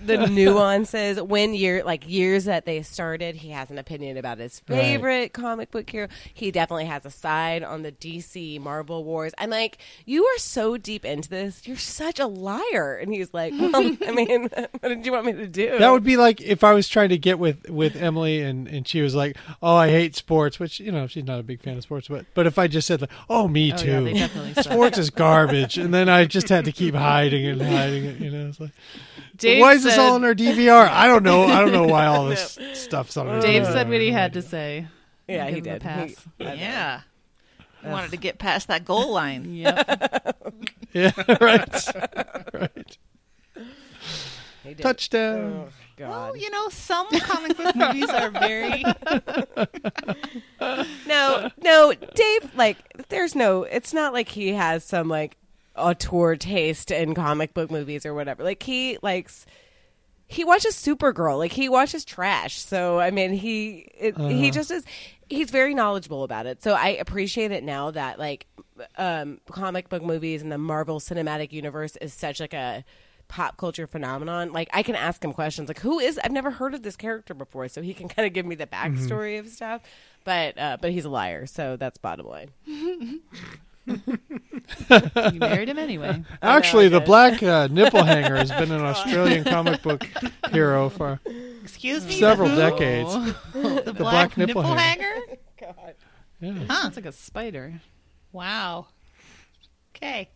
the 0.04 0.26
nuances, 0.30 1.20
when 1.20 1.54
year 1.54 1.82
like 1.84 2.08
years 2.08 2.44
that 2.46 2.64
they 2.66 2.82
started. 2.82 3.36
He 3.36 3.50
has 3.50 3.70
an 3.70 3.78
opinion 3.78 4.16
about 4.16 4.38
his 4.38 4.62
Right. 4.68 4.80
favorite 4.80 5.32
comic 5.32 5.70
book 5.70 5.88
hero. 5.90 6.08
He 6.32 6.50
definitely 6.50 6.86
has 6.86 7.04
a 7.04 7.10
side 7.10 7.62
on 7.62 7.82
the 7.82 7.92
DC 7.92 8.60
Marvel 8.60 9.04
Wars. 9.04 9.32
I'm 9.38 9.50
like, 9.50 9.78
you 10.06 10.24
are 10.24 10.38
so 10.38 10.76
deep 10.76 11.04
into 11.04 11.28
this. 11.28 11.66
You're 11.66 11.76
such 11.76 12.18
a 12.18 12.26
liar. 12.26 12.96
And 13.00 13.12
he's 13.12 13.32
like, 13.34 13.52
well, 13.58 13.89
I 14.06 14.12
mean, 14.12 14.48
what 14.48 14.88
did 14.88 15.04
you 15.06 15.12
want 15.12 15.26
me 15.26 15.32
to 15.32 15.46
do? 15.46 15.78
That 15.78 15.90
would 15.90 16.04
be 16.04 16.16
like 16.16 16.40
if 16.40 16.62
I 16.64 16.72
was 16.72 16.88
trying 16.88 17.08
to 17.10 17.18
get 17.18 17.38
with 17.38 17.68
with 17.70 17.96
Emily 17.96 18.40
and 18.42 18.66
and 18.68 18.86
she 18.86 19.00
was 19.00 19.14
like, 19.14 19.36
"Oh, 19.62 19.74
I 19.76 19.88
hate 19.90 20.14
sports," 20.16 20.58
which 20.60 20.80
you 20.80 20.92
know 20.92 21.06
she's 21.06 21.24
not 21.24 21.38
a 21.40 21.42
big 21.42 21.60
fan 21.60 21.76
of 21.76 21.82
sports, 21.82 22.08
but 22.08 22.26
but 22.34 22.46
if 22.46 22.58
I 22.58 22.66
just 22.68 22.86
said 22.86 23.00
like, 23.00 23.10
"Oh, 23.28 23.48
me 23.48 23.72
Oh, 23.72 23.76
too," 23.76 24.06
yeah, 24.06 24.26
definitely 24.26 24.62
sports 24.62 24.98
is 24.98 25.10
garbage, 25.10 25.78
and 25.78 25.92
then 25.92 26.08
I 26.08 26.24
just 26.24 26.48
had 26.48 26.64
to 26.66 26.72
keep 26.72 26.94
hiding 26.94 27.46
and 27.46 27.60
hiding 27.62 28.04
it. 28.04 28.18
You 28.20 28.30
know, 28.30 28.48
it's 28.48 28.60
like, 28.60 28.72
Dave 29.36 29.60
why 29.60 29.72
is 29.74 29.84
this 29.84 29.98
all 29.98 30.16
in 30.16 30.24
our 30.24 30.34
DVR? 30.34 30.88
I 30.88 31.06
don't 31.06 31.22
know. 31.22 31.44
I 31.44 31.60
don't 31.60 31.72
know 31.72 31.86
why 31.86 32.06
all 32.06 32.26
this 32.28 32.58
stuff's 32.74 33.16
on 33.16 33.26
our 33.28 33.40
Dave 33.40 33.62
DVR. 33.64 33.72
said 33.72 33.88
what 33.88 34.00
he 34.00 34.10
had 34.10 34.32
to 34.34 34.42
say. 34.42 34.86
yeah, 35.28 35.46
he 35.48 35.58
him 35.58 35.64
did. 35.64 35.80
pass. 35.82 36.10
He- 36.38 36.44
Yeah. 36.44 37.00
He 37.82 37.88
wanted 37.88 38.10
to 38.10 38.18
get 38.18 38.38
past 38.38 38.68
that 38.68 38.84
goal 38.84 39.10
line. 39.12 39.54
Yep. 39.54 40.36
Yeah, 40.92 41.12
right, 41.40 41.86
right. 42.52 42.98
He 44.62 44.74
did. 44.74 44.82
Touchdown. 44.82 45.68
Oh, 45.68 45.72
God. 45.96 46.08
Well, 46.10 46.36
you 46.36 46.50
know, 46.50 46.68
some 46.68 47.06
comic 47.20 47.56
book 47.56 47.74
movies 47.76 48.08
are 48.10 48.30
very. 48.30 48.84
No, 51.06 51.50
no, 51.62 51.92
Dave. 52.14 52.54
Like, 52.54 52.76
there's 53.08 53.34
no. 53.34 53.64
It's 53.64 53.92
not 53.92 54.12
like 54.12 54.28
he 54.28 54.48
has 54.52 54.84
some 54.84 55.08
like 55.08 55.36
auteur 55.76 56.36
taste 56.36 56.90
in 56.90 57.14
comic 57.14 57.54
book 57.54 57.70
movies 57.70 58.04
or 58.06 58.14
whatever. 58.14 58.44
Like 58.44 58.62
he 58.62 58.98
likes. 59.02 59.46
He 60.26 60.44
watches 60.44 60.74
Supergirl. 60.74 61.38
Like 61.38 61.52
he 61.52 61.68
watches 61.68 62.04
trash. 62.04 62.58
So 62.60 63.00
I 63.00 63.10
mean, 63.10 63.32
he 63.32 63.88
it, 63.98 64.16
he 64.18 64.50
just 64.50 64.70
is. 64.70 64.84
He's 65.28 65.50
very 65.50 65.74
knowledgeable 65.74 66.22
about 66.24 66.46
it. 66.46 66.62
So 66.62 66.74
I 66.74 66.88
appreciate 66.90 67.50
it 67.52 67.64
now 67.64 67.90
that 67.92 68.18
like 68.18 68.46
um, 68.96 69.40
comic 69.50 69.88
book 69.88 70.02
movies 70.02 70.42
and 70.42 70.52
the 70.52 70.58
Marvel 70.58 71.00
Cinematic 71.00 71.52
Universe 71.52 71.96
is 71.96 72.12
such 72.12 72.40
like 72.40 72.54
a 72.54 72.84
pop 73.30 73.56
culture 73.56 73.86
phenomenon. 73.86 74.52
Like 74.52 74.68
I 74.74 74.82
can 74.82 74.94
ask 74.96 75.24
him 75.24 75.32
questions 75.32 75.68
like, 75.68 75.78
"Who 75.80 75.98
is? 75.98 76.18
I've 76.22 76.32
never 76.32 76.50
heard 76.50 76.74
of 76.74 76.82
this 76.82 76.96
character 76.96 77.32
before," 77.32 77.68
so 77.68 77.80
he 77.80 77.94
can 77.94 78.08
kind 78.08 78.26
of 78.26 78.34
give 78.34 78.44
me 78.44 78.56
the 78.56 78.66
backstory 78.66 79.38
of 79.38 79.48
stuff. 79.48 79.80
But 80.24 80.58
uh, 80.58 80.76
but 80.80 80.90
he's 80.90 81.06
a 81.06 81.10
liar, 81.10 81.46
so 81.46 81.76
that's 81.76 81.96
bottom 81.96 82.26
line. 82.26 82.50
you 83.86 84.02
married 85.38 85.68
him 85.68 85.78
anyway. 85.78 86.22
Actually, 86.42 86.88
the 86.88 87.00
black 87.00 87.42
uh, 87.42 87.68
nipple 87.70 88.04
hanger 88.04 88.36
has 88.36 88.50
been 88.50 88.70
an 88.70 88.82
Australian 88.82 89.44
comic 89.44 89.82
book 89.82 90.04
hero 90.52 90.88
for 90.90 91.20
Excuse 91.62 92.04
me. 92.06 92.18
several 92.18 92.48
the 92.48 92.54
who? 92.70 92.70
decades. 92.78 93.14
The, 93.52 93.82
The 93.86 93.92
black, 93.94 94.34
black 94.34 94.36
nipple 94.36 94.62
nipple, 94.62 94.76
hanger. 94.76 95.14
hanger. 95.58 95.94
Yeah. 96.40 96.66
Sounds 96.66 96.96
like 96.96 97.06
a 97.06 97.12
spider. 97.12 97.80
Wow. 98.32 98.86
Okay. 99.96 100.28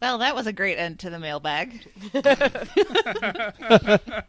Well, 0.00 0.18
that 0.18 0.34
was 0.34 0.46
a 0.46 0.52
great 0.52 0.78
end 0.78 0.98
to 1.00 1.10
the 1.10 1.18
mailbag. 1.18 1.86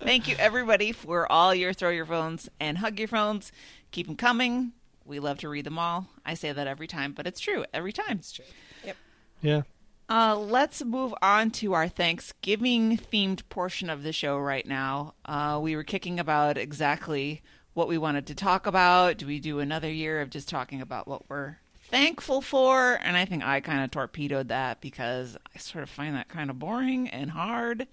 Thank 0.00 0.28
you, 0.28 0.36
everybody, 0.38 0.92
for 0.92 1.30
all 1.30 1.54
your 1.54 1.72
throw 1.72 1.90
your 1.90 2.04
phones 2.04 2.48
and 2.58 2.78
hug 2.78 2.98
your 2.98 3.08
phones. 3.08 3.52
Keep 3.92 4.08
them 4.08 4.16
coming. 4.16 4.72
We 5.04 5.20
love 5.20 5.38
to 5.38 5.48
read 5.48 5.64
them 5.64 5.78
all. 5.78 6.08
I 6.26 6.34
say 6.34 6.52
that 6.52 6.66
every 6.66 6.88
time, 6.88 7.12
but 7.12 7.26
it's 7.26 7.40
true 7.40 7.64
every 7.72 7.92
time. 7.92 8.18
It's 8.18 8.32
true. 8.32 8.44
Yep. 8.84 8.96
Yeah. 9.42 9.62
Uh, 10.08 10.36
let's 10.36 10.84
move 10.84 11.14
on 11.22 11.50
to 11.50 11.72
our 11.72 11.88
Thanksgiving 11.88 12.98
themed 12.98 13.42
portion 13.48 13.88
of 13.88 14.02
the 14.02 14.12
show 14.12 14.38
right 14.38 14.66
now. 14.66 15.14
Uh, 15.24 15.58
we 15.62 15.76
were 15.76 15.84
kicking 15.84 16.18
about 16.18 16.58
exactly 16.58 17.42
what 17.72 17.88
we 17.88 17.96
wanted 17.96 18.26
to 18.26 18.34
talk 18.34 18.66
about. 18.66 19.18
Do 19.18 19.26
we 19.26 19.40
do 19.40 19.60
another 19.60 19.90
year 19.90 20.20
of 20.20 20.30
just 20.30 20.48
talking 20.48 20.82
about 20.82 21.08
what 21.08 21.28
we're 21.30 21.58
thankful 21.90 22.40
for? 22.40 22.98
And 23.02 23.16
I 23.16 23.24
think 23.24 23.44
I 23.44 23.60
kind 23.60 23.82
of 23.84 23.90
torpedoed 23.90 24.48
that 24.48 24.80
because 24.80 25.36
I 25.54 25.58
sort 25.58 25.82
of 25.84 25.90
find 25.90 26.14
that 26.16 26.28
kind 26.28 26.50
of 26.50 26.58
boring 26.58 27.08
and 27.08 27.30
hard 27.30 27.86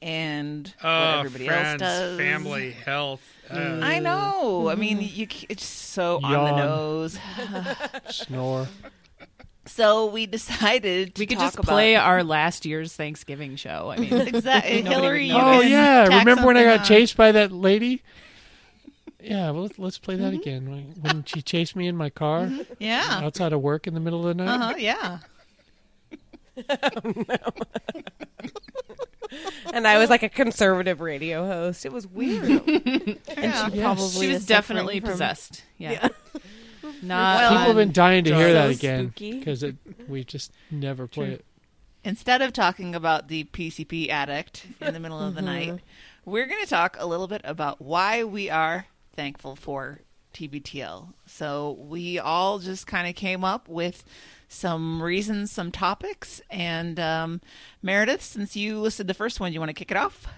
and 0.00 0.72
what 0.80 0.88
Oh, 0.90 1.18
everybody 1.20 1.46
friends, 1.46 1.82
else 1.82 1.90
does. 1.92 2.18
family, 2.18 2.70
health. 2.70 3.22
Uh, 3.50 3.80
I 3.82 3.98
know. 3.98 4.68
I 4.68 4.74
mean, 4.76 5.00
you, 5.00 5.26
it's 5.48 5.64
so 5.64 6.20
on 6.22 6.32
the 6.32 6.56
nose. 6.56 7.18
Snore. 8.10 8.68
So 9.66 10.06
we 10.06 10.24
decided 10.26 11.14
to 11.16 11.20
We 11.20 11.26
could 11.26 11.36
talk 11.38 11.48
just 11.48 11.58
about 11.58 11.72
play 11.72 11.94
our 11.96 12.24
last 12.24 12.64
year's 12.64 12.94
Thanksgiving 12.94 13.56
show. 13.56 13.92
I 13.94 13.98
mean, 13.98 14.12
exactly 14.34 14.82
Hillary. 14.82 15.26
you. 15.26 15.34
Oh 15.36 15.60
yeah, 15.60 16.04
remember 16.18 16.46
when 16.46 16.56
I 16.56 16.64
got 16.64 16.80
on. 16.80 16.84
chased 16.86 17.16
by 17.16 17.32
that 17.32 17.52
lady? 17.52 18.02
Yeah, 19.20 19.50
well 19.50 19.62
let's, 19.62 19.78
let's 19.78 19.98
play 19.98 20.16
that 20.16 20.32
mm-hmm. 20.32 20.40
again. 20.40 20.70
When- 20.70 20.94
When 21.00 21.24
she 21.24 21.42
chased 21.42 21.76
me 21.76 21.88
in 21.88 21.96
my 21.96 22.10
car 22.10 22.42
mm-hmm. 22.42 22.62
Yeah. 22.78 23.20
outside 23.22 23.52
of 23.52 23.60
work 23.60 23.86
in 23.86 23.94
the 23.94 24.00
middle 24.00 24.26
of 24.26 24.36
the 24.36 24.44
night. 24.44 24.54
Uh 24.54 24.58
huh. 24.58 24.74
Yeah. 24.78 25.18
And 29.72 29.86
I 29.86 29.98
was 29.98 30.08
like 30.08 30.22
a 30.22 30.28
conservative 30.28 31.00
radio 31.00 31.46
host. 31.46 31.84
It 31.84 31.92
was 31.92 32.06
weird. 32.06 32.62
Yeah. 33.38 33.68
Yes. 33.72 33.80
Probably 33.80 34.26
she 34.26 34.32
was 34.32 34.46
definitely 34.46 35.00
from- 35.00 35.10
possessed. 35.10 35.64
Yeah. 35.76 36.08
Not 37.02 37.40
Well, 37.40 37.50
People 37.50 37.66
have 37.66 37.76
been 37.76 37.92
dying 37.92 38.24
to 38.24 38.34
hear 38.34 38.52
that 38.54 38.70
again 38.70 39.10
spooky. 39.10 39.38
because 39.38 39.64
we 40.08 40.24
just 40.24 40.52
never 40.70 41.06
play 41.06 41.32
it. 41.32 41.44
Instead 42.02 42.42
of 42.42 42.52
talking 42.52 42.94
about 42.94 43.28
the 43.28 43.44
PCP 43.44 44.08
addict 44.08 44.66
in 44.80 44.94
the 44.94 45.00
middle 45.00 45.20
of 45.20 45.34
the 45.34 45.42
mm-hmm. 45.42 45.70
night, 45.70 45.80
we're 46.24 46.46
going 46.46 46.62
to 46.62 46.68
talk 46.68 46.96
a 46.98 47.06
little 47.06 47.28
bit 47.28 47.42
about 47.44 47.80
why 47.80 48.24
we 48.24 48.50
are 48.50 48.86
thankful 49.18 49.56
for 49.56 49.98
TBTL. 50.32 51.12
So 51.26 51.72
we 51.80 52.20
all 52.20 52.60
just 52.60 52.86
kind 52.86 53.08
of 53.08 53.16
came 53.16 53.42
up 53.42 53.68
with 53.68 54.04
some 54.46 55.02
reasons, 55.02 55.50
some 55.50 55.72
topics, 55.72 56.40
and 56.50 57.00
um, 57.00 57.40
Meredith, 57.82 58.22
since 58.22 58.54
you 58.54 58.78
listed 58.78 59.08
the 59.08 59.14
first 59.14 59.40
one, 59.40 59.52
you 59.52 59.58
want 59.58 59.70
to 59.70 59.74
kick 59.74 59.90
it 59.90 59.96
off? 59.96 60.28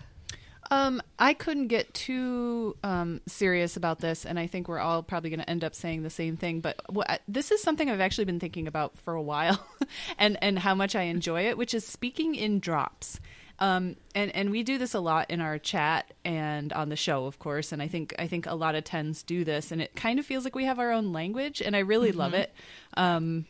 Um, 0.71 1.03
I 1.19 1.35
couldn't 1.35 1.67
get 1.67 1.93
too 1.93 2.75
um, 2.83 3.21
serious 3.27 3.77
about 3.77 3.99
this, 3.99 4.25
and 4.25 4.39
I 4.39 4.47
think 4.47 4.67
we're 4.67 4.79
all 4.79 5.03
probably 5.03 5.29
going 5.29 5.41
to 5.41 5.51
end 5.51 5.63
up 5.63 5.75
saying 5.75 6.03
the 6.03 6.09
same 6.09 6.39
thing. 6.39 6.61
But 6.61 6.81
this 7.29 7.51
is 7.51 7.61
something 7.61 7.91
I've 7.91 8.01
actually 8.01 8.25
been 8.25 8.41
thinking 8.41 8.67
about 8.67 8.97
for 8.99 9.13
a 9.13 9.23
while, 9.23 9.63
and 10.19 10.39
and 10.41 10.59
how 10.59 10.75
much 10.75 10.97
I 10.97 11.03
enjoy 11.03 11.49
it, 11.49 11.59
which 11.59 11.75
is 11.75 11.85
speaking 11.85 12.35
in 12.35 12.61
drops. 12.61 13.21
Um, 13.61 13.97
and 14.15 14.35
and 14.35 14.51
we 14.51 14.63
do 14.63 14.79
this 14.79 14.95
a 14.95 15.01
lot 15.01 15.31
in 15.31 15.41
our 15.41 15.59
chat 15.59 16.13
and 16.25 16.73
on 16.73 16.89
the 16.89 16.97
show, 16.97 17.27
of 17.27 17.39
course. 17.39 17.73
And 17.73 17.83
I 17.83 17.89
think 17.89 18.15
I 18.19 18.27
think 18.27 18.47
a 18.47 18.55
lot 18.55 18.75
of 18.75 18.85
tens 18.85 19.23
do 19.23 19.45
this, 19.45 19.71
and 19.71 19.83
it 19.83 19.95
kind 19.95 20.19
of 20.19 20.25
feels 20.25 20.45
like 20.45 20.55
we 20.55 20.65
have 20.65 20.79
our 20.79 20.93
own 20.93 21.13
language, 21.13 21.61
and 21.61 21.77
I 21.77 21.81
really 21.81 22.13
love 22.13 22.33
it. 22.33 22.53
Um, 22.97 23.45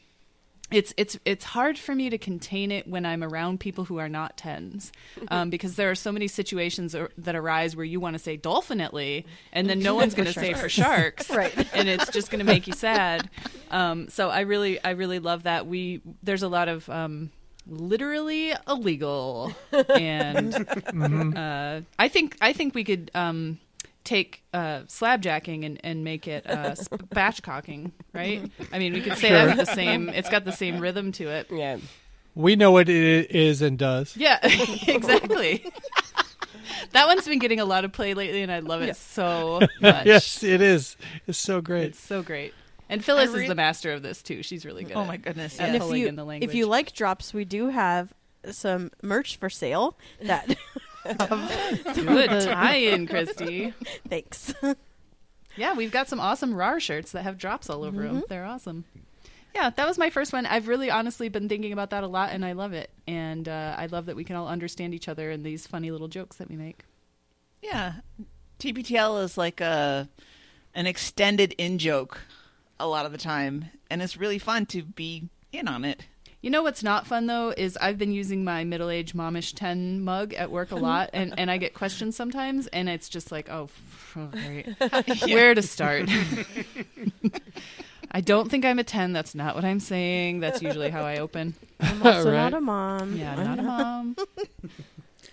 it's 0.70 0.94
it's 0.96 1.18
it's 1.24 1.44
hard 1.44 1.78
for 1.78 1.94
me 1.94 2.10
to 2.10 2.18
contain 2.18 2.70
it 2.70 2.86
when 2.86 3.04
I'm 3.04 3.24
around 3.24 3.60
people 3.60 3.84
who 3.84 3.98
are 3.98 4.08
not 4.08 4.36
tens, 4.36 4.92
um, 5.28 5.50
because 5.50 5.76
there 5.76 5.90
are 5.90 5.96
so 5.96 6.12
many 6.12 6.28
situations 6.28 6.94
ar- 6.94 7.10
that 7.18 7.34
arise 7.34 7.74
where 7.76 7.84
you 7.84 8.00
want 8.00 8.14
to 8.14 8.18
say 8.18 8.36
dolphinately, 8.36 9.26
and 9.52 9.68
then 9.68 9.80
no 9.80 9.94
one's 9.96 10.14
going 10.14 10.26
to 10.26 10.32
say 10.32 10.54
for 10.54 10.68
sharks, 10.68 11.30
Right. 11.40 11.54
And 11.74 11.88
it's 11.88 12.10
just 12.10 12.30
going 12.30 12.40
to 12.40 12.44
make 12.44 12.66
you 12.66 12.72
sad. 12.72 13.28
Um, 13.70 14.08
so 14.08 14.28
I 14.28 14.40
really 14.40 14.82
I 14.82 14.90
really 14.90 15.18
love 15.18 15.44
that 15.44 15.66
we 15.66 16.00
there's 16.22 16.42
a 16.42 16.48
lot 16.48 16.68
of 16.68 16.88
um, 16.88 17.30
literally 17.66 18.52
illegal, 18.68 19.52
and 19.88 20.54
uh, 21.36 21.80
I 21.98 22.08
think 22.08 22.36
I 22.40 22.52
think 22.52 22.74
we 22.74 22.84
could. 22.84 23.10
Um, 23.14 23.58
Take 24.02 24.42
uh, 24.54 24.80
slabjacking 24.88 25.64
and, 25.64 25.78
and 25.84 26.02
make 26.02 26.26
it 26.26 26.48
uh, 26.48 26.70
spatchcocking, 26.72 27.92
right? 28.14 28.50
I 28.72 28.78
mean, 28.78 28.94
we 28.94 29.02
could 29.02 29.18
say 29.18 29.28
that 29.28 29.58
the 29.58 29.66
same. 29.66 30.08
It's 30.08 30.30
got 30.30 30.46
the 30.46 30.52
same 30.52 30.80
rhythm 30.80 31.12
to 31.12 31.28
it. 31.28 31.48
yeah. 31.50 31.76
We 32.34 32.56
know 32.56 32.70
what 32.72 32.88
it 32.88 33.30
is 33.30 33.60
and 33.60 33.78
does. 33.78 34.16
Yeah, 34.16 34.38
exactly. 34.42 35.64
that 36.92 37.06
one's 37.06 37.26
been 37.28 37.38
getting 37.38 37.60
a 37.60 37.64
lot 37.66 37.84
of 37.84 37.92
play 37.92 38.14
lately, 38.14 38.40
and 38.42 38.50
I 38.50 38.60
love 38.60 38.80
it 38.82 38.96
so 38.96 39.60
much. 39.82 40.06
Yes, 40.06 40.42
it 40.42 40.62
is. 40.62 40.96
It's 41.26 41.38
so 41.38 41.60
great. 41.60 41.84
It's 41.88 42.00
so 42.00 42.22
great. 42.22 42.54
And 42.90 43.02
Phyllis 43.04 43.30
I 43.30 43.34
read- 43.34 43.42
is 43.44 43.48
the 43.48 43.54
master 43.54 43.92
of 43.92 44.02
this 44.02 44.22
too. 44.22 44.42
She's 44.42 44.66
really 44.66 44.84
good. 44.84 44.96
Oh 44.96 45.04
my 45.06 45.16
goodness! 45.16 45.58
at 45.58 45.68
And 45.70 45.76
if 45.82 45.90
you 45.96 46.06
in 46.08 46.16
the 46.16 46.24
language. 46.24 46.48
if 46.50 46.54
you 46.54 46.66
like 46.66 46.92
drops, 46.92 47.32
we 47.32 47.44
do 47.46 47.68
have 47.68 48.12
some 48.50 48.90
merch 49.02 49.36
for 49.36 49.48
sale. 49.48 49.96
That 50.22 50.46
good 51.94 52.28
tie-in, 52.42 53.06
Christy. 53.06 53.72
thanks. 54.08 54.52
Yeah, 55.56 55.74
we've 55.74 55.90
got 55.92 56.08
some 56.08 56.20
awesome 56.20 56.54
RAR 56.54 56.78
shirts 56.80 57.12
that 57.12 57.22
have 57.22 57.38
drops 57.38 57.68
all 57.70 57.84
over 57.84 58.02
Mm-hmm. 58.02 58.14
them. 58.16 58.24
They're 58.28 58.44
awesome. 58.44 58.84
yeah, 59.54 59.70
that 59.70 59.86
was 59.86 59.98
my 59.98 60.10
first 60.10 60.32
one. 60.32 60.46
I've 60.46 60.68
really 60.68 60.90
honestly 60.90 61.28
been 61.28 61.48
thinking 61.48 61.72
about 61.72 61.90
that 61.90 62.04
a 62.04 62.06
lot, 62.06 62.30
and 62.32 62.44
I 62.44 62.52
love 62.52 62.72
it. 62.72 62.90
And 63.06 63.48
uh, 63.48 63.74
I 63.76 63.86
love 63.86 64.06
that 64.06 64.16
we 64.16 64.24
can 64.24 64.36
all 64.36 64.46
understand 64.48 64.94
each 64.94 65.08
other 65.08 65.30
and 65.30 65.44
these 65.44 65.66
funny 65.66 65.90
little 65.90 66.08
jokes 66.08 66.36
that 66.36 66.48
we 66.48 66.56
make. 66.56 66.84
Yeah, 67.62 67.94
TBTL 68.58 69.22
is 69.24 69.36
like 69.36 69.60
a 69.60 70.08
an 70.74 70.86
extended 70.86 71.52
in 71.58 71.78
joke 71.78 72.20
a 72.80 72.86
lot 72.86 73.06
of 73.06 73.12
the 73.12 73.18
time, 73.18 73.66
and 73.90 74.02
it's 74.02 74.16
really 74.16 74.38
fun 74.38 74.66
to 74.66 74.82
be 74.82 75.28
in 75.52 75.68
on 75.68 75.84
it. 75.84 76.06
You 76.42 76.48
know 76.50 76.62
what's 76.62 76.82
not 76.82 77.06
fun 77.06 77.26
though 77.26 77.52
is 77.56 77.76
I've 77.76 77.98
been 77.98 78.12
using 78.12 78.44
my 78.44 78.64
middle 78.64 78.88
aged 78.88 79.14
momish 79.14 79.52
ten 79.54 80.00
mug 80.02 80.32
at 80.32 80.50
work 80.50 80.70
a 80.70 80.76
lot, 80.88 81.10
and 81.12 81.34
and 81.38 81.50
I 81.50 81.58
get 81.58 81.74
questions 81.74 82.16
sometimes, 82.16 82.66
and 82.68 82.88
it's 82.88 83.08
just 83.10 83.30
like, 83.30 83.50
oh, 83.50 83.64
f- 83.64 84.16
oh, 84.16 84.26
great. 84.26 84.66
where 85.30 85.54
to 85.54 85.60
start? 85.62 86.08
I 88.12 88.20
don't 88.20 88.50
think 88.50 88.64
I'm 88.64 88.78
a 88.78 88.84
ten. 88.84 89.12
That's 89.12 89.34
not 89.34 89.54
what 89.54 89.64
I'm 89.64 89.80
saying. 89.80 90.40
That's 90.40 90.62
usually 90.62 90.90
how 90.90 91.02
I 91.02 91.18
open. 91.18 91.54
I'm 91.78 92.02
also 92.04 92.30
Right. 92.32 92.36
not 92.38 92.54
a 92.54 92.60
mom. 92.60 93.16
Yeah, 93.16 93.36
not 93.36 93.58
a 93.58 93.62
mom. 93.62 94.16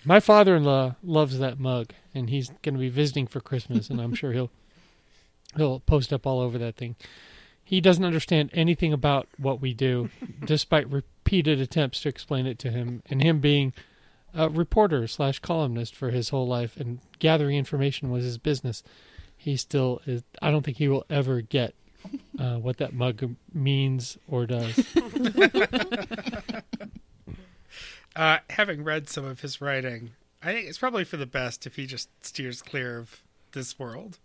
My 0.06 0.20
father-in-law 0.20 0.96
loves 1.04 1.40
that 1.40 1.60
mug, 1.60 1.92
and 2.14 2.30
he's 2.30 2.50
going 2.62 2.76
to 2.76 2.80
be 2.80 2.90
visiting 2.90 3.28
for 3.28 3.40
Christmas, 3.40 3.90
and 3.90 4.00
I'm 4.00 4.14
sure 4.14 4.32
he'll 4.32 4.52
he'll 5.56 5.80
post 5.80 6.14
up 6.14 6.28
all 6.28 6.40
over 6.40 6.58
that 6.60 6.76
thing. 6.76 6.96
He 7.68 7.82
doesn't 7.82 8.06
understand 8.06 8.50
anything 8.54 8.94
about 8.94 9.28
what 9.38 9.60
we 9.60 9.74
do, 9.74 10.10
despite 10.46 10.90
repeated 10.90 11.60
attempts 11.60 12.00
to 12.00 12.08
explain 12.08 12.46
it 12.46 12.58
to 12.60 12.72
him, 12.72 13.04
and 13.10 13.22
him 13.22 13.42
being 13.42 13.74
a 14.34 14.48
reporter 14.48 15.06
slash 15.06 15.40
columnist 15.40 15.94
for 15.94 16.12
his 16.12 16.30
whole 16.30 16.48
life, 16.48 16.78
and 16.78 17.00
gathering 17.20 17.58
information 17.58 18.10
was 18.10 18.24
his 18.24 18.38
business. 18.38 18.84
He 19.36 19.58
still 19.58 20.00
is. 20.06 20.24
I 20.42 20.50
don't 20.50 20.64
think 20.64 20.78
he 20.78 20.88
will 20.88 21.06
ever 21.10 21.42
get 21.42 21.76
uh, 22.40 22.56
what 22.56 22.78
that 22.78 22.94
mug 22.94 23.36
means 23.54 24.18
or 24.30 24.46
does. 24.46 24.96
Uh, 28.16 28.40
having 28.50 28.84
read 28.84 29.08
some 29.08 29.24
of 29.24 29.42
his 29.42 29.62
writing, 29.62 30.10
I 30.42 30.52
think 30.52 30.68
it's 30.68 30.80
probably 30.80 31.04
for 31.04 31.18
the 31.18 31.28
best 31.28 31.68
if 31.68 31.76
he 31.76 31.86
just 31.86 32.10
steers 32.26 32.64
clear 32.64 32.98
of 32.98 33.22
this 33.52 33.78
world. 33.78 34.18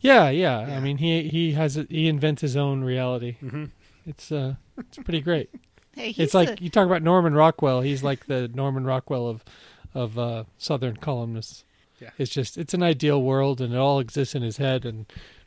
Yeah, 0.00 0.30
yeah. 0.30 0.66
Yeah. 0.68 0.76
I 0.76 0.80
mean, 0.80 0.98
he 0.98 1.28
he 1.28 1.52
has 1.52 1.76
a, 1.76 1.86
he 1.88 2.08
invents 2.08 2.42
his 2.42 2.56
own 2.56 2.84
reality. 2.84 3.36
Mhm. 3.42 3.70
It's 4.06 4.30
uh, 4.30 4.54
it's 4.78 4.98
pretty 4.98 5.20
great. 5.20 5.50
Hey, 5.96 6.10
it's 6.18 6.34
like 6.34 6.60
a- 6.60 6.62
you 6.62 6.68
talk 6.68 6.84
about 6.84 7.02
Norman 7.02 7.32
Rockwell. 7.34 7.80
He's 7.80 8.02
like 8.02 8.26
the 8.26 8.48
Norman 8.48 8.84
Rockwell 8.84 9.26
of 9.28 9.42
of 9.94 10.18
uh, 10.18 10.44
Southern 10.58 10.98
columnists. 10.98 11.64
Yeah. 11.98 12.10
It's 12.18 12.30
just 12.30 12.58
it's 12.58 12.74
an 12.74 12.82
ideal 12.82 13.22
world, 13.22 13.62
and 13.62 13.72
it 13.72 13.78
all 13.78 13.98
exists 13.98 14.34
in 14.34 14.42
his 14.42 14.58
head, 14.58 14.84
and 14.84 15.06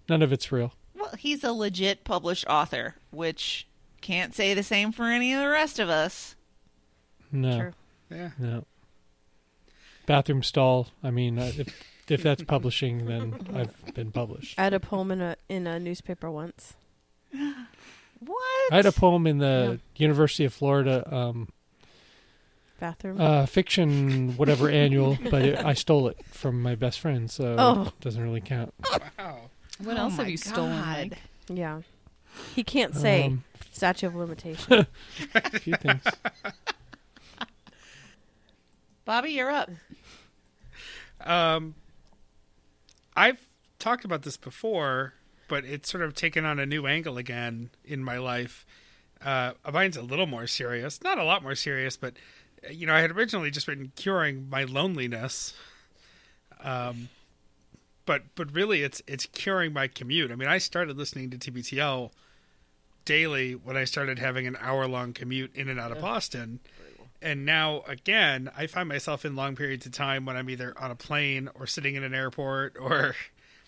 none 0.10 0.24
of 0.24 0.34
it's 0.34 0.52
real. 0.52 0.74
well, 0.96 1.12
he's 1.20 1.44
a 1.44 1.52
legit 1.52 2.04
published 2.04 2.48
author, 2.50 2.96
which 3.12 3.68
can't 4.02 4.34
say 4.34 4.56
the 4.56 4.64
same 4.64 4.92
for 4.92 5.04
any 5.06 5.34
of 5.36 5.40
the 5.40 5.50
rest 5.50 5.78
of 5.78 5.88
us. 5.88 6.36
No, 7.32 7.60
True. 7.60 7.74
Yeah. 8.10 8.30
no. 8.40 8.66
Bathroom 10.08 10.42
stall. 10.42 10.88
I 11.04 11.12
mean, 11.12 11.38
uh, 11.38 11.52
if 11.56 11.84
if 12.12 12.24
that's 12.24 12.44
publishing, 12.44 13.06
then 13.06 13.40
I've 13.54 13.94
been 13.94 14.12
published. 14.12 14.58
I 14.60 14.64
had 14.64 14.74
a 14.74 14.80
poem 14.80 15.12
in 15.12 15.22
a 15.22 15.36
in 15.48 15.68
a 15.68 15.80
newspaper 15.80 16.30
once. 16.32 16.74
What? 18.22 18.74
I 18.74 18.76
had 18.76 18.86
a 18.86 18.92
poem 18.92 19.26
in 19.28 19.38
the 19.38 19.80
University 19.96 20.44
of 20.44 20.54
Florida 20.54 21.08
um, 21.16 21.48
Bathroom. 22.78 23.22
uh, 23.22 23.46
fiction 23.46 24.36
whatever 24.36 24.68
annual, 24.70 25.18
but 25.32 25.42
it, 25.44 25.58
I 25.64 25.74
stole 25.74 26.10
it 26.10 26.18
from 26.26 26.62
my 26.62 26.76
best 26.76 27.00
friend, 27.00 27.32
so 27.32 27.56
Oh. 27.58 27.82
it 27.84 28.00
doesn't 28.02 28.22
really 28.22 28.42
count. 28.42 28.74
Wow. 29.18 29.38
What 29.82 29.96
Oh 29.96 30.02
else 30.02 30.18
have 30.18 30.26
my 30.26 30.32
you 30.32 30.36
stolen? 30.36 30.72
God. 30.72 31.10
Mike? 31.12 31.18
yeah. 31.48 31.82
He 32.56 32.66
can't 32.66 32.94
say 32.94 33.28
Um, 33.28 33.46
statute 33.72 34.08
of 34.08 34.16
limitation. 34.18 34.86
a 35.34 35.60
few 35.60 35.76
things. 35.76 36.04
Bobby, 39.06 39.32
you're 39.32 39.50
up. 39.50 39.70
Um, 41.22 41.74
I've 43.20 43.50
talked 43.80 44.06
about 44.06 44.22
this 44.22 44.38
before, 44.38 45.14
but 45.50 45.66
it's 45.66 45.92
sort 45.92 46.04
of 46.04 46.14
taken 46.14 46.46
on 46.46 46.58
a 46.58 46.66
new 46.66 46.88
angle 46.88 47.18
again 47.18 47.70
in 47.84 48.02
my 48.02 48.18
life. 48.18 48.66
Uh, 49.22 49.52
mine's 49.74 49.98
a 49.98 50.02
little 50.02 50.26
more 50.26 50.48
serious, 50.48 51.04
not 51.04 51.18
a 51.18 51.26
lot 51.26 51.44
more 51.44 51.54
serious, 51.54 51.98
but 51.98 52.14
uh, 52.66 52.72
you 52.72 52.88
know, 52.88 52.94
I 52.94 53.02
had 53.02 53.12
originally 53.12 53.52
just 53.52 53.68
written 53.68 53.92
curing 53.98 54.50
my 54.50 54.64
loneliness. 54.64 55.54
Um, 56.64 57.10
but 58.06 58.24
but 58.36 58.54
really, 58.54 58.84
it's 58.84 59.02
it's 59.06 59.26
curing 59.26 59.74
my 59.74 59.90
commute. 59.90 60.32
I 60.32 60.36
mean, 60.36 60.48
I 60.48 60.58
started 60.58 60.98
listening 60.98 61.30
to 61.32 61.38
TBTL 61.38 62.12
daily 63.04 63.54
when 63.54 63.76
I 63.76 63.84
started 63.84 64.20
having 64.20 64.48
an 64.48 64.58
hour 64.62 64.88
long 64.88 65.12
commute 65.12 65.54
in 65.56 65.68
and 65.68 65.78
out 65.78 65.92
of 65.92 66.00
Boston. 66.00 66.62
And 67.22 67.46
now 67.46 67.84
again, 67.88 68.50
I 68.56 68.68
find 68.68 68.88
myself 68.88 69.26
in 69.26 69.36
long 69.36 69.56
periods 69.56 69.86
of 69.86 69.92
time 69.92 70.26
when 70.26 70.38
I'm 70.38 70.50
either 70.50 70.74
on 70.78 70.92
a 70.92 70.96
plane 70.96 71.50
or 71.54 71.68
sitting 71.68 71.96
in 71.96 72.04
an 72.04 72.14
airport 72.14 72.78
or 72.80 73.16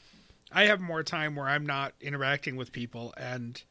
I 0.52 0.66
have 0.66 0.80
more 0.82 1.04
time 1.04 1.36
where 1.36 1.48
I'm 1.48 1.66
not 1.66 1.94
interacting 2.02 2.56
with 2.56 2.72
people 2.72 3.14
and 3.18 3.62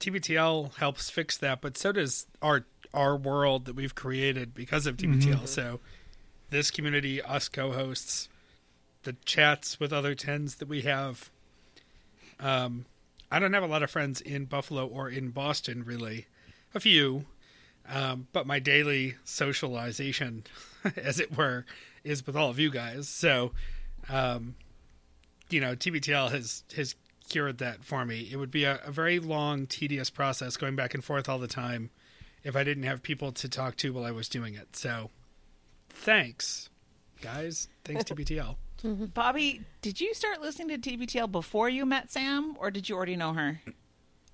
TBTL 0.00 0.76
helps 0.76 1.10
fix 1.10 1.36
that, 1.38 1.60
but 1.60 1.76
so 1.76 1.92
does 1.92 2.26
our 2.40 2.64
our 2.94 3.16
world 3.16 3.66
that 3.66 3.74
we've 3.74 3.94
created 3.94 4.54
because 4.54 4.86
of 4.86 4.96
TBTL. 4.96 5.46
So 5.46 5.80
this 6.50 6.70
community, 6.70 7.20
us 7.20 7.48
co-hosts, 7.48 8.28
the 9.02 9.14
chats 9.24 9.78
with 9.78 9.92
other 9.92 10.14
tens 10.14 10.56
that 10.56 10.68
we 10.68 10.82
have. 10.82 11.30
Um, 12.40 12.86
I 13.30 13.38
don't 13.38 13.52
have 13.52 13.62
a 13.62 13.66
lot 13.66 13.82
of 13.82 13.90
friends 13.90 14.20
in 14.20 14.46
Buffalo 14.46 14.86
or 14.86 15.10
in 15.10 15.30
Boston, 15.30 15.84
really. 15.84 16.26
A 16.74 16.80
few, 16.80 17.26
um, 17.88 18.28
but 18.32 18.46
my 18.46 18.58
daily 18.58 19.16
socialization, 19.24 20.44
as 20.96 21.18
it 21.20 21.36
were, 21.36 21.64
is 22.04 22.26
with 22.26 22.36
all 22.36 22.50
of 22.50 22.58
you 22.58 22.70
guys. 22.70 23.08
So, 23.08 23.52
um, 24.08 24.54
you 25.50 25.60
know, 25.60 25.74
TBTL 25.74 26.30
has 26.30 26.64
has 26.76 26.94
cured 27.28 27.58
that 27.58 27.84
for 27.84 28.04
me. 28.04 28.28
It 28.30 28.36
would 28.36 28.50
be 28.50 28.64
a, 28.64 28.80
a 28.84 28.90
very 28.90 29.18
long, 29.18 29.66
tedious 29.66 30.10
process 30.10 30.56
going 30.56 30.76
back 30.76 30.94
and 30.94 31.04
forth 31.04 31.28
all 31.28 31.38
the 31.38 31.48
time 31.48 31.90
if 32.42 32.56
I 32.56 32.64
didn't 32.64 32.84
have 32.84 33.02
people 33.02 33.32
to 33.32 33.48
talk 33.48 33.76
to 33.76 33.92
while 33.92 34.04
I 34.04 34.10
was 34.10 34.28
doing 34.28 34.54
it. 34.54 34.76
So, 34.76 35.10
thanks, 35.90 36.70
guys. 37.20 37.68
Thanks 37.84 38.04
TBTL. 38.10 38.56
Bobby, 39.12 39.62
did 39.82 40.00
you 40.00 40.14
start 40.14 40.40
listening 40.40 40.80
to 40.80 40.90
TBTL 40.90 41.32
before 41.32 41.68
you 41.68 41.84
met 41.84 42.12
Sam, 42.12 42.56
or 42.60 42.70
did 42.70 42.88
you 42.88 42.94
already 42.94 43.16
know 43.16 43.32
her? 43.32 43.60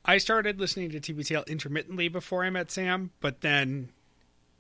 I 0.05 0.19
started 0.19 0.61
listening 0.61 0.91
to 0.91 1.01
TBTL 1.01 1.47
intermittently 1.47 2.09
before 2.09 2.45
I 2.45 2.51
met 2.51 2.71
Sam, 2.71 3.11
but 3.21 3.41
then 3.41 3.91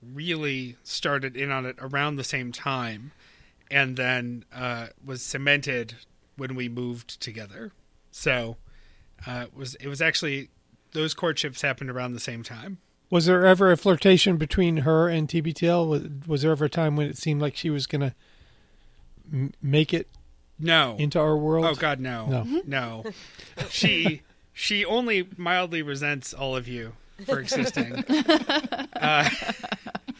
really 0.02 0.76
started 0.82 1.36
in 1.36 1.50
on 1.50 1.66
it 1.66 1.76
around 1.80 2.16
the 2.16 2.24
same 2.24 2.50
time, 2.52 3.12
and 3.70 3.96
then 3.96 4.44
uh, 4.54 4.88
was 5.04 5.22
cemented 5.22 5.94
when 6.36 6.54
we 6.54 6.68
moved 6.68 7.20
together. 7.20 7.72
So 8.10 8.56
uh, 9.26 9.46
it 9.48 9.56
was 9.56 9.74
it 9.76 9.88
was 9.88 10.00
actually 10.00 10.48
those 10.92 11.12
courtships 11.14 11.62
happened 11.62 11.90
around 11.90 12.12
the 12.12 12.20
same 12.20 12.42
time. 12.42 12.78
Was 13.10 13.26
there 13.26 13.44
ever 13.46 13.70
a 13.70 13.76
flirtation 13.76 14.38
between 14.38 14.78
her 14.78 15.08
and 15.08 15.28
TBTL? 15.28 15.88
Was, 15.88 16.02
was 16.26 16.42
there 16.42 16.52
ever 16.52 16.64
a 16.64 16.70
time 16.70 16.96
when 16.96 17.06
it 17.06 17.18
seemed 17.18 17.40
like 17.40 17.54
she 17.54 17.70
was 17.70 17.86
going 17.86 18.00
to 18.00 18.14
m- 19.32 19.52
make 19.62 19.92
it 19.92 20.08
No. 20.58 20.96
into 20.98 21.20
our 21.20 21.36
world? 21.36 21.64
Oh 21.66 21.74
God, 21.74 22.00
no, 22.00 22.26
No. 22.26 22.62
no. 22.66 23.04
she 23.70 24.22
she 24.54 24.84
only 24.84 25.28
mildly 25.36 25.82
resents 25.82 26.32
all 26.32 26.56
of 26.56 26.66
you 26.66 26.94
for 27.26 27.38
existing. 27.38 27.96
uh, 28.96 29.28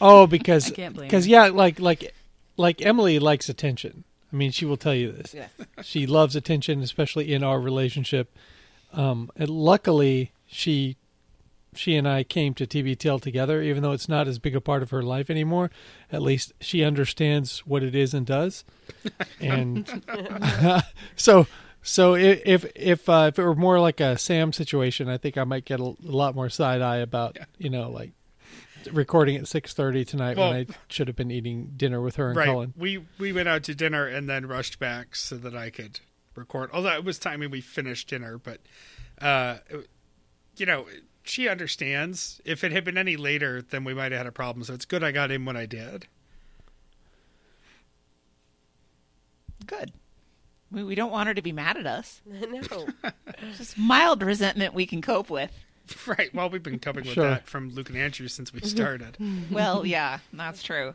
Oh, 0.01 0.27
because 0.27 0.71
I 0.71 0.75
can't 0.75 0.95
blame 0.95 1.09
because 1.09 1.27
yeah, 1.27 1.47
like 1.49 1.81
like 1.81 2.15
like 2.57 2.83
Emily 2.83 3.19
likes 3.19 3.49
attention. 3.49 4.05
I 4.33 4.37
mean, 4.37 4.51
she 4.51 4.65
will 4.65 4.77
tell 4.77 4.95
you 4.95 5.13
this. 5.13 5.35
She 5.83 6.07
loves 6.07 6.35
attention, 6.35 6.83
especially 6.83 7.33
in 7.33 7.45
our 7.45 7.61
relationship. 7.61 8.37
Um, 8.93 9.31
and 9.37 9.49
luckily, 9.49 10.33
she 10.47 10.97
she 11.75 11.97
and 11.97 12.07
I 12.07 12.25
came 12.25 12.55
to 12.55 12.67
TBTL 12.67 13.21
together, 13.21 13.63
even 13.63 13.83
though 13.83 13.93
it's 13.93 14.09
not 14.09 14.29
as 14.29 14.39
big 14.39 14.55
a 14.57 14.61
part 14.61 14.83
of 14.83 14.91
her 14.91 15.03
life 15.03 15.31
anymore. 15.31 15.71
At 16.13 16.23
least 16.23 16.53
she 16.61 16.85
understands 16.85 17.61
what 17.61 17.83
it 17.83 17.95
is 17.95 18.13
and 18.13 18.27
does. 18.27 18.65
And 19.41 20.03
so 21.17 21.47
so 21.85 22.15
if 22.15 22.65
if 22.75 23.09
uh, 23.09 23.27
if 23.29 23.39
it 23.39 23.45
were 23.45 23.55
more 23.55 23.79
like 23.79 24.01
a 24.01 24.19
Sam 24.19 24.53
situation, 24.53 25.09
I 25.09 25.19
think 25.19 25.39
I 25.39 25.45
might 25.45 25.65
get 25.65 25.79
a, 25.79 25.85
a 25.85 25.97
lot 26.03 26.35
more 26.35 26.49
side 26.49 26.83
eye 26.83 26.97
about 26.97 27.39
you 27.59 27.71
know 27.71 27.91
like 27.91 28.13
recording 28.91 29.37
at 29.37 29.47
six 29.47 29.75
thirty 29.75 30.05
tonight 30.05 30.37
Well- 30.37 30.51
when 30.51 30.61
I 30.61 30.67
should 30.89 31.09
have 31.09 31.17
been 31.17 31.31
eating 31.31 31.75
dinner 31.77 32.01
with 32.01 32.17
her 32.17 32.29
and 32.29 32.37
right. 32.37 32.47
Cullen. 32.47 32.75
We 32.77 33.05
we 33.19 33.33
went 33.33 33.49
out 33.49 33.63
to 33.65 33.75
dinner 33.75 34.07
and 34.07 34.29
then 34.29 34.47
rushed 34.47 34.79
back 34.79 35.15
so 35.15 35.37
that 35.37 35.55
I 35.55 35.71
could 35.71 36.01
record. 36.35 36.71
Although 36.73 36.95
it 36.95 37.05
was 37.05 37.19
timing 37.19 37.51
we 37.51 37.61
finished 37.61 38.09
dinner, 38.09 38.39
but 38.39 38.61
uh, 39.21 39.59
you 40.57 40.67
know, 40.67 40.87
she 41.23 41.49
understands. 41.49 42.41
If 42.45 42.65
it 42.65 42.73
had 42.73 42.85
been 42.85 42.99
any 42.99 43.17
later, 43.17 43.63
then 43.63 43.85
we 43.85 43.95
might 43.95 44.13
have 44.13 44.21
had 44.21 44.27
a 44.27 44.33
problem. 44.33 44.65
So 44.65 44.75
it's 44.75 44.85
good 44.85 45.05
I 45.05 45.13
got 45.13 45.31
in 45.31 45.45
when 45.45 45.57
I 45.57 45.67
did. 45.67 46.07
Good. 49.67 49.93
I 50.75 50.77
mean, 50.79 50.87
we 50.87 50.97
don't 50.97 51.13
want 51.13 51.29
her 51.29 51.35
to 51.35 51.43
be 51.43 51.53
mad 51.53 51.77
at 51.77 51.87
us. 51.87 52.21
no. 52.27 52.89
Just 53.57 53.79
mild 53.79 54.25
resentment 54.25 54.75
we 54.75 54.87
can 54.87 55.01
cope 55.01 55.31
with. 55.31 55.53
Right. 56.07 56.35
Well, 56.35 56.49
we've 56.49 56.63
been 56.63 56.79
coping 56.79 57.05
with 57.05 57.13
Sure. 57.13 57.29
that 57.29 57.47
from 57.47 57.69
Luke 57.75 57.91
and 57.91 57.99
Andrew 57.99 58.27
since 58.27 58.55
we 58.55 58.61
started. 58.61 59.19
well, 59.51 59.85
yeah, 59.85 60.19
that's 60.33 60.63
true. 60.63 60.95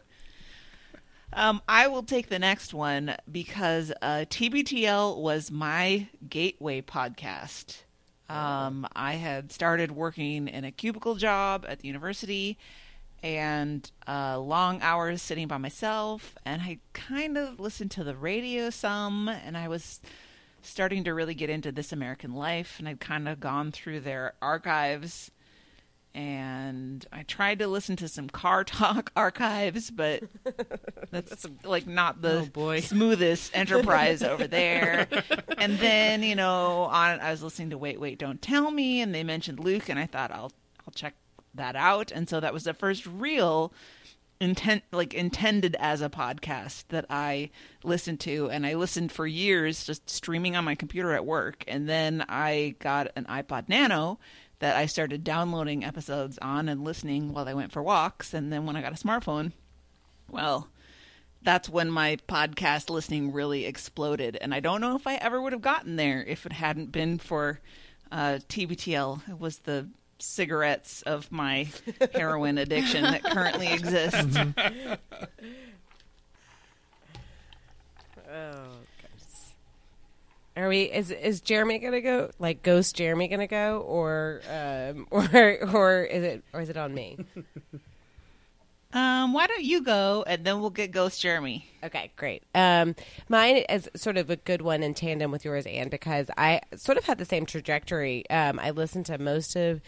Um, 1.32 1.62
I 1.70 1.88
will 1.88 2.02
take 2.02 2.28
the 2.30 2.40
next 2.40 2.74
one 2.74 3.16
because 3.32 3.92
uh, 4.02 4.26
TBTL 4.28 5.18
was 5.18 5.52
my 5.52 6.08
gateway 6.28 6.82
podcast. 6.82 7.84
Um, 8.30 8.88
I 8.96 9.14
had 9.14 9.52
started 9.52 9.92
working 9.92 10.48
in 10.48 10.66
a 10.66 10.72
cubicle 10.72 11.14
job 11.14 11.68
at 11.70 11.82
the 11.82 11.88
university 11.88 12.58
and 13.24 13.90
uh, 14.08 14.40
long 14.40 14.82
hours 14.82 15.22
sitting 15.22 15.48
by 15.48 15.58
myself, 15.58 16.36
and 16.46 16.62
I 16.62 16.80
kind 16.94 17.38
of 17.38 17.60
listened 17.60 17.92
to 17.92 18.04
the 18.04 18.16
radio 18.16 18.70
some, 18.70 19.28
and 19.30 19.58
I 19.58 19.68
was 19.68 20.00
starting 20.62 21.04
to 21.06 21.14
really 21.14 21.34
get 21.34 21.50
into 21.50 21.72
This 21.72 21.92
American 21.92 22.34
Life, 22.34 22.76
and 22.80 22.88
I'd 22.88 23.00
kind 23.00 23.28
of 23.30 23.40
gone 23.40 23.72
through 23.72 24.02
their 24.02 24.34
archives 24.42 25.32
and 26.16 27.06
I 27.14 27.22
tried 27.22 27.60
to 27.60 27.68
listen 27.68 27.96
to 27.98 28.08
some 28.08 28.30
car 28.30 28.64
talk 28.66 29.12
archives, 29.16 29.92
but 29.92 30.24
that's 31.12 31.46
like 31.64 31.86
not 31.86 32.22
the 32.24 32.40
Oh, 32.42 32.46
boy. 32.46 32.80
smoothest 32.82 33.52
enterprise 33.56 34.24
over 34.24 34.48
there. 34.48 35.08
And 35.60 35.78
then 35.78 36.24
you 36.24 36.36
know, 36.36 36.86
on 36.86 37.20
I 37.20 37.30
was 37.30 37.44
listening 37.44 37.70
to 37.70 37.78
Wait 37.78 38.00
Wait 38.00 38.18
Don't 38.18 38.42
Tell 38.42 38.72
Me, 38.72 39.02
and 39.02 39.14
they 39.14 39.24
mentioned 39.24 39.60
Luke, 39.60 39.88
and 39.88 40.00
I 40.00 40.08
thought 40.08 40.32
I'll 40.32 40.52
I'll 40.88 40.94
check 40.96 41.14
that 41.54 41.76
out. 41.76 42.12
And 42.12 42.30
so 42.30 42.40
that 42.40 42.54
was 42.54 42.64
the 42.64 42.74
first 42.74 43.06
real 43.06 43.74
intent 44.42 44.84
like 44.92 45.14
intended 45.14 45.76
as 45.80 46.02
a 46.02 46.10
podcast 46.10 46.86
that 46.90 47.06
I 47.10 47.50
listened 47.84 48.20
to. 48.22 48.50
And 48.50 48.66
I 48.66 48.76
listened 48.76 49.12
for 49.12 49.28
years 49.28 49.84
just 49.84 50.10
streaming 50.10 50.56
on 50.56 50.64
my 50.64 50.76
computer 50.76 51.14
at 51.14 51.26
work. 51.26 51.64
And 51.68 51.90
then 51.90 52.26
I 52.30 52.76
got 52.80 53.12
an 53.16 53.26
iPod 53.26 53.68
Nano 53.70 54.20
that 54.60 54.76
I 54.76 54.86
started 54.86 55.24
downloading 55.24 55.84
episodes 55.84 56.38
on 56.42 56.70
and 56.70 56.84
listening 56.84 57.34
while 57.34 57.48
I 57.48 57.54
went 57.54 57.72
for 57.72 57.84
walks. 57.84 58.34
And 58.34 58.52
then 58.52 58.66
when 58.66 58.76
I 58.76 58.82
got 58.82 58.94
a 58.94 59.04
smartphone 59.04 59.52
well 60.32 60.70
that's 61.42 61.70
when 61.70 61.90
my 61.90 62.18
podcast 62.28 62.90
listening 62.90 63.32
really 63.32 63.66
exploded. 63.66 64.38
And 64.42 64.54
I 64.54 64.60
don't 64.60 64.82
know 64.82 64.96
if 64.96 65.08
I 65.08 65.16
ever 65.16 65.42
would 65.42 65.54
have 65.54 65.62
gotten 65.62 65.96
there 65.96 66.24
if 66.24 66.46
it 66.46 66.52
hadn't 66.52 66.92
been 66.92 67.18
for 67.18 67.62
uh, 68.12 68.40
TBTL 68.50 69.30
it 69.30 69.40
was 69.40 69.60
the 69.60 69.88
cigarettes 70.20 71.02
of 71.04 71.32
my 71.32 71.68
heroin 72.14 72.58
addiction 72.58 73.04
that 73.04 73.24
currently 73.24 73.68
exists 73.74 74.38
Oh, 78.32 78.68
goodness. 79.02 79.54
Are 80.56 80.68
we? 80.68 80.84
Is 80.84 81.12
is 81.12 81.42
Jeremy 81.42 81.80
gonna 81.80 82.02
go? 82.02 82.30
Like 82.38 82.62
Ghost 82.62 82.96
Jeremy 82.96 83.28
gonna 83.28 83.48
go, 83.48 83.80
or 83.82 84.42
um, 84.50 85.08
or 85.12 85.58
or 85.74 86.04
is 86.04 86.24
it 86.24 86.44
or 86.54 86.62
is 86.62 86.70
it 86.70 86.78
on 86.78 86.94
me? 86.94 87.18
Um, 88.92 89.34
why 89.34 89.46
don't 89.46 89.64
you 89.64 89.84
go 89.84 90.24
and 90.26 90.44
then 90.44 90.62
we'll 90.62 90.72
get 90.72 90.92
Ghost 90.92 91.22
Jeremy. 91.22 91.70
Okay, 91.84 92.12
great. 92.16 92.42
Um, 92.56 92.96
mine 93.30 93.58
is 93.70 93.88
sort 93.96 94.18
of 94.18 94.32
a 94.32 94.36
good 94.36 94.64
one 94.64 94.82
in 94.82 94.96
tandem 94.96 95.32
with 95.32 95.46
yours, 95.46 95.68
Anne, 95.68 95.90
because 95.90 96.28
I 96.38 96.62
sort 96.76 96.98
of 96.98 97.04
had 97.06 97.20
the 97.20 97.26
same 97.26 97.46
trajectory. 97.46 98.28
Um, 98.32 98.60
I 98.60 98.72
listened 98.72 99.06
to 99.08 99.20
most 99.20 99.56
of 99.56 99.80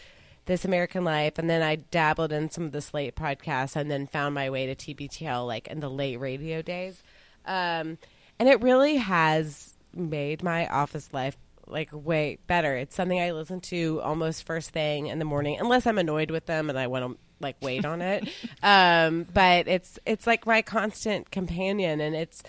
This 0.46 0.64
American 0.64 1.04
Life, 1.04 1.38
and 1.38 1.48
then 1.48 1.62
I 1.62 1.76
dabbled 1.76 2.32
in 2.32 2.50
some 2.50 2.64
of 2.64 2.72
the 2.72 2.80
Slate 2.80 3.14
podcasts, 3.14 3.76
and 3.76 3.90
then 3.90 4.06
found 4.06 4.34
my 4.34 4.50
way 4.50 4.72
to 4.72 4.74
TBTL 4.74 5.46
like 5.46 5.68
in 5.68 5.80
the 5.80 5.90
late 5.90 6.18
radio 6.18 6.62
days. 6.62 7.02
Um, 7.44 7.98
and 8.38 8.48
it 8.48 8.60
really 8.62 8.96
has 8.96 9.74
made 9.94 10.42
my 10.42 10.66
office 10.66 11.08
life 11.12 11.36
like 11.66 11.90
way 11.92 12.38
better. 12.46 12.76
It's 12.76 12.94
something 12.94 13.20
I 13.20 13.32
listen 13.32 13.60
to 13.62 14.00
almost 14.02 14.44
first 14.44 14.70
thing 14.70 15.06
in 15.06 15.18
the 15.18 15.24
morning, 15.24 15.58
unless 15.60 15.86
I'm 15.86 15.98
annoyed 15.98 16.30
with 16.30 16.46
them 16.46 16.68
and 16.68 16.78
I 16.78 16.86
want 16.86 17.12
to 17.12 17.18
like 17.40 17.56
wait 17.60 17.84
on 17.84 18.02
it. 18.02 18.28
Um, 18.62 19.26
but 19.32 19.66
it's 19.66 19.98
it's 20.06 20.24
like 20.24 20.46
my 20.46 20.62
constant 20.62 21.32
companion, 21.32 22.00
and 22.00 22.14
it's 22.14 22.44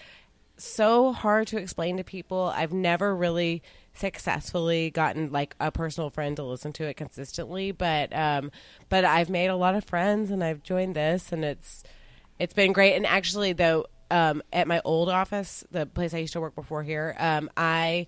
so 0.58 1.12
hard 1.12 1.48
to 1.48 1.58
explain 1.58 1.98
to 1.98 2.04
people. 2.04 2.54
I've 2.56 2.72
never 2.72 3.16
really 3.16 3.64
successfully 3.94 4.90
gotten 4.90 5.32
like 5.32 5.56
a 5.60 5.72
personal 5.72 6.10
friend 6.10 6.36
to 6.38 6.44
listen 6.44 6.74
to 6.74 6.86
it 6.86 6.96
consistently, 6.96 7.72
but 7.72 8.16
um, 8.16 8.52
but 8.90 9.06
I've 9.06 9.30
made 9.30 9.48
a 9.48 9.56
lot 9.56 9.76
of 9.76 9.84
friends, 9.86 10.32
and 10.32 10.44
I've 10.44 10.64
joined 10.64 10.96
this, 10.96 11.32
and 11.32 11.46
it's 11.46 11.84
it's 12.40 12.54
been 12.54 12.74
great. 12.74 12.96
And 12.96 13.06
actually, 13.06 13.54
though, 13.54 13.86
um, 14.10 14.42
at 14.52 14.68
my 14.68 14.82
old 14.84 15.10
office, 15.10 15.64
the 15.72 15.86
place 15.86 16.14
I 16.14 16.18
used 16.20 16.34
to 16.34 16.42
work 16.42 16.56
before 16.56 16.84
here, 16.84 17.16
um, 17.20 17.50
I 17.56 18.08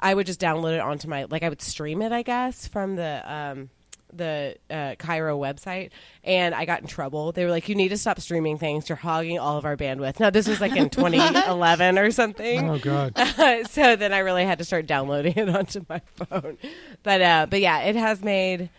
I 0.00 0.14
would 0.14 0.26
just 0.26 0.40
download 0.40 0.74
it 0.74 0.80
onto 0.80 1.08
my 1.08 1.24
like 1.24 1.42
I 1.42 1.48
would 1.48 1.62
stream 1.62 2.02
it, 2.02 2.12
I 2.12 2.22
guess, 2.22 2.66
from 2.66 2.96
the 2.96 3.22
um, 3.32 3.70
the 4.16 4.56
uh, 4.70 4.94
KIRO 4.98 5.38
website, 5.38 5.90
and 6.24 6.54
I 6.54 6.64
got 6.64 6.82
in 6.82 6.86
trouble. 6.86 7.32
They 7.32 7.44
were 7.44 7.50
like, 7.50 7.68
"You 7.68 7.74
need 7.74 7.88
to 7.88 7.98
stop 7.98 8.20
streaming 8.20 8.58
things. 8.58 8.88
You're 8.88 8.96
hogging 8.96 9.38
all 9.38 9.58
of 9.58 9.64
our 9.64 9.76
bandwidth." 9.76 10.20
Now 10.20 10.30
this 10.30 10.48
was 10.48 10.60
like 10.60 10.76
in 10.76 10.90
2011 10.90 11.98
or 11.98 12.10
something. 12.10 12.70
Oh 12.70 12.78
God. 12.78 13.16
so 13.70 13.96
then 13.96 14.12
I 14.12 14.18
really 14.18 14.44
had 14.44 14.58
to 14.58 14.64
start 14.64 14.86
downloading 14.86 15.32
it 15.36 15.48
onto 15.48 15.84
my 15.88 16.00
phone. 16.16 16.58
But 17.02 17.22
uh, 17.22 17.46
but 17.48 17.60
yeah, 17.60 17.80
it 17.80 17.96
has 17.96 18.22
made 18.22 18.70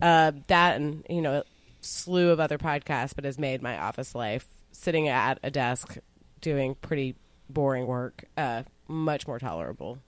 uh, 0.00 0.32
that 0.48 0.76
and 0.76 1.04
you 1.08 1.22
know 1.22 1.34
a 1.34 1.44
slew 1.80 2.30
of 2.30 2.40
other 2.40 2.58
podcasts, 2.58 3.14
but 3.14 3.24
has 3.24 3.38
made 3.38 3.62
my 3.62 3.78
office 3.78 4.14
life 4.14 4.46
sitting 4.72 5.08
at 5.08 5.38
a 5.42 5.50
desk 5.50 5.98
doing 6.40 6.74
pretty 6.76 7.14
boring 7.48 7.86
work 7.86 8.24
uh, 8.36 8.62
much 8.88 9.26
more 9.26 9.38
tolerable. 9.38 9.98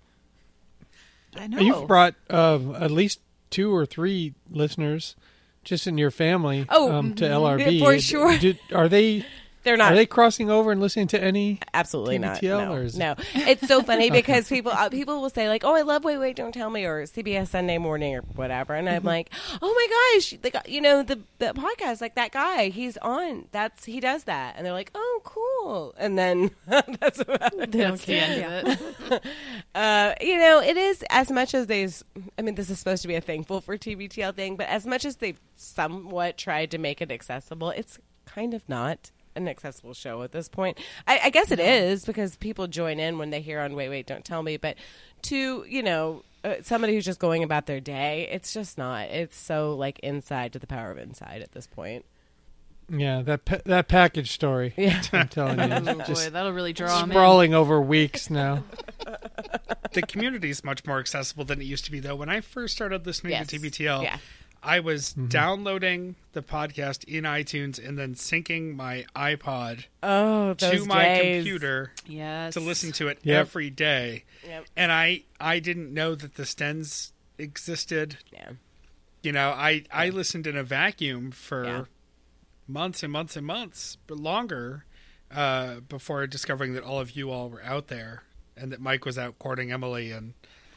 I 1.34 1.46
know. 1.46 1.58
You've 1.58 1.86
brought 1.86 2.14
uh, 2.30 2.58
at 2.74 2.90
least 2.90 3.20
two 3.50 3.74
or 3.74 3.86
three 3.86 4.34
listeners 4.50 5.16
just 5.64 5.86
in 5.86 5.98
your 5.98 6.10
family 6.10 6.64
Oh, 6.68 6.92
um, 6.92 7.14
to. 7.16 7.24
LRB. 7.24 7.78
For 7.84 7.98
sure. 7.98 8.38
Did- 8.38 8.58
are 8.72 8.88
they 8.88 9.24
They're 9.66 9.76
not 9.76 9.92
are 9.92 9.96
they 9.96 10.06
crossing 10.06 10.48
over 10.48 10.70
and 10.70 10.80
listening 10.80 11.08
to 11.08 11.20
any? 11.22 11.58
Absolutely 11.74 12.18
not. 12.18 12.40
No, 12.42 12.74
is 12.76 12.94
it- 12.94 12.98
no. 13.00 13.16
It's 13.34 13.66
so 13.66 13.82
funny 13.82 14.10
because 14.20 14.48
people 14.48 14.70
uh, 14.72 14.88
people 14.90 15.20
will 15.20 15.28
say 15.28 15.48
like, 15.48 15.64
"Oh, 15.64 15.74
I 15.74 15.82
love 15.82 16.04
Wait 16.04 16.18
Wait 16.18 16.36
Don't 16.36 16.52
Tell 16.52 16.70
Me" 16.70 16.84
or 16.84 17.02
CBS 17.02 17.48
Sunday 17.48 17.76
Morning 17.78 18.14
or 18.14 18.20
whatever, 18.20 18.74
and 18.74 18.88
I'm 18.88 19.02
like, 19.02 19.30
"Oh 19.60 19.74
my 19.74 20.14
gosh, 20.20 20.34
the, 20.40 20.50
guy- 20.50 20.62
you 20.68 20.80
know 20.80 21.02
the 21.02 21.18
the 21.38 21.46
podcast 21.46 22.00
like 22.00 22.14
that 22.14 22.30
guy, 22.30 22.68
he's 22.68 22.96
on. 22.98 23.46
That's 23.50 23.84
he 23.84 23.98
does 24.00 24.24
that," 24.24 24.54
and 24.56 24.64
they're 24.64 24.72
like, 24.72 24.92
"Oh, 24.94 25.20
cool," 25.24 25.94
and 25.98 26.16
then 26.16 26.52
that's 26.66 27.18
about 27.18 27.52
it. 27.54 27.72
That's 27.72 28.04
the 28.04 28.14
end 28.14 28.68
of 28.68 29.10
it. 29.12 29.22
Uh, 29.74 30.14
you 30.20 30.38
know, 30.38 30.60
it 30.60 30.76
is 30.76 31.04
as 31.10 31.30
much 31.30 31.54
as 31.54 31.66
they've. 31.66 32.02
I 32.38 32.42
mean, 32.42 32.54
this 32.54 32.70
is 32.70 32.78
supposed 32.78 33.02
to 33.02 33.08
be 33.08 33.16
a 33.16 33.20
thankful 33.20 33.60
for 33.60 33.76
TBTL 33.76 34.34
thing, 34.36 34.56
but 34.56 34.68
as 34.68 34.86
much 34.86 35.04
as 35.04 35.16
they've 35.16 35.40
somewhat 35.56 36.38
tried 36.38 36.70
to 36.70 36.78
make 36.78 37.02
it 37.02 37.10
accessible, 37.10 37.70
it's 37.70 37.98
kind 38.26 38.54
of 38.54 38.68
not 38.68 39.10
an 39.36 39.46
accessible 39.48 39.94
show 39.94 40.22
at 40.22 40.32
this 40.32 40.48
point. 40.48 40.78
I, 41.06 41.20
I 41.24 41.30
guess 41.30 41.50
it 41.50 41.60
is 41.60 42.04
because 42.04 42.36
people 42.36 42.66
join 42.66 42.98
in 42.98 43.18
when 43.18 43.30
they 43.30 43.40
hear 43.40 43.60
on 43.60 43.74
Wait 43.76 43.88
Wait 43.88 44.06
Don't 44.06 44.24
Tell 44.24 44.42
Me, 44.42 44.56
but 44.56 44.76
to 45.22 45.64
you 45.68 45.82
know. 45.82 46.22
Uh, 46.44 46.62
somebody 46.62 46.94
who's 46.94 47.04
just 47.04 47.18
going 47.18 47.42
about 47.42 47.66
their 47.66 47.80
day, 47.80 48.28
it's 48.30 48.52
just 48.54 48.78
not. 48.78 49.08
It's 49.08 49.36
so 49.36 49.74
like 49.74 49.98
inside 49.98 50.52
to 50.52 50.60
the 50.60 50.66
power 50.68 50.92
of 50.92 50.98
inside 50.98 51.42
at 51.42 51.50
this 51.50 51.66
point. 51.66 52.04
Yeah, 52.88 53.22
that 53.22 53.44
pa- 53.44 53.58
that 53.64 53.88
package 53.88 54.30
story. 54.30 54.72
Yeah. 54.76 55.02
I'm 55.12 55.26
telling 55.26 55.58
you, 55.58 55.64
Oh, 55.74 55.94
just 56.06 56.26
boy, 56.26 56.30
that'll 56.30 56.52
really 56.52 56.72
draw 56.72 57.00
him 57.00 57.10
in. 57.10 57.14
sprawling 57.16 57.52
over 57.52 57.80
weeks 57.80 58.30
now. 58.30 58.62
the 59.92 60.02
community 60.02 60.50
is 60.50 60.62
much 60.62 60.86
more 60.86 61.00
accessible 61.00 61.44
than 61.44 61.60
it 61.60 61.64
used 61.64 61.84
to 61.86 61.90
be, 61.90 61.98
though. 61.98 62.14
When 62.14 62.28
I 62.28 62.40
first 62.40 62.76
started 62.76 63.04
listening 63.06 63.32
Yes. 63.32 63.48
to 63.48 63.58
TBTL, 63.58 64.02
Yeah. 64.04 64.18
I 64.66 64.80
was 64.80 65.12
downloading 65.12 66.16
the 66.32 66.42
podcast 66.42 67.04
in 67.04 67.22
iTunes 67.24 67.78
and 67.84 67.96
then 67.96 68.14
syncing 68.14 68.74
my 68.74 69.04
iPod 69.14 69.84
Oh, 70.02 70.54
those 70.54 70.80
to 70.82 70.86
my 70.86 71.04
days. 71.04 71.44
computer 71.44 71.92
Yes. 72.06 72.54
to 72.54 72.60
listen 72.60 72.90
to 72.92 73.06
it 73.08 73.20
Yep. 73.22 73.40
every 73.40 73.70
day. 73.70 74.24
Yep. 74.44 74.64
And 74.76 74.90
I 74.92 75.22
I 75.40 75.60
didn't 75.60 75.94
know 75.94 76.14
that 76.16 76.34
the 76.34 76.42
Stens 76.42 77.12
existed. 77.38 78.18
Yeah. 78.32 78.50
You 79.22 79.32
know, 79.32 79.50
I 79.50 79.84
I 79.90 80.08
listened 80.10 80.46
in 80.46 80.56
a 80.56 80.64
vacuum 80.64 81.30
for 81.30 81.64
Yeah. 81.64 81.84
months 82.66 83.02
and 83.02 83.12
months 83.12 83.36
and 83.36 83.46
months, 83.46 83.98
but 84.08 84.18
longer 84.18 84.84
uh, 85.30 85.80
before 85.80 86.26
discovering 86.26 86.74
that 86.74 86.82
all 86.84 87.00
of 87.00 87.12
you 87.12 87.30
all 87.30 87.50
were 87.50 87.62
out 87.64 87.88
there 87.88 88.22
and 88.56 88.70
that 88.72 88.80
Mike 88.80 89.04
was 89.04 89.18
out 89.18 89.38
courting 89.38 89.72
Emily 89.72 90.12
and 90.12 90.34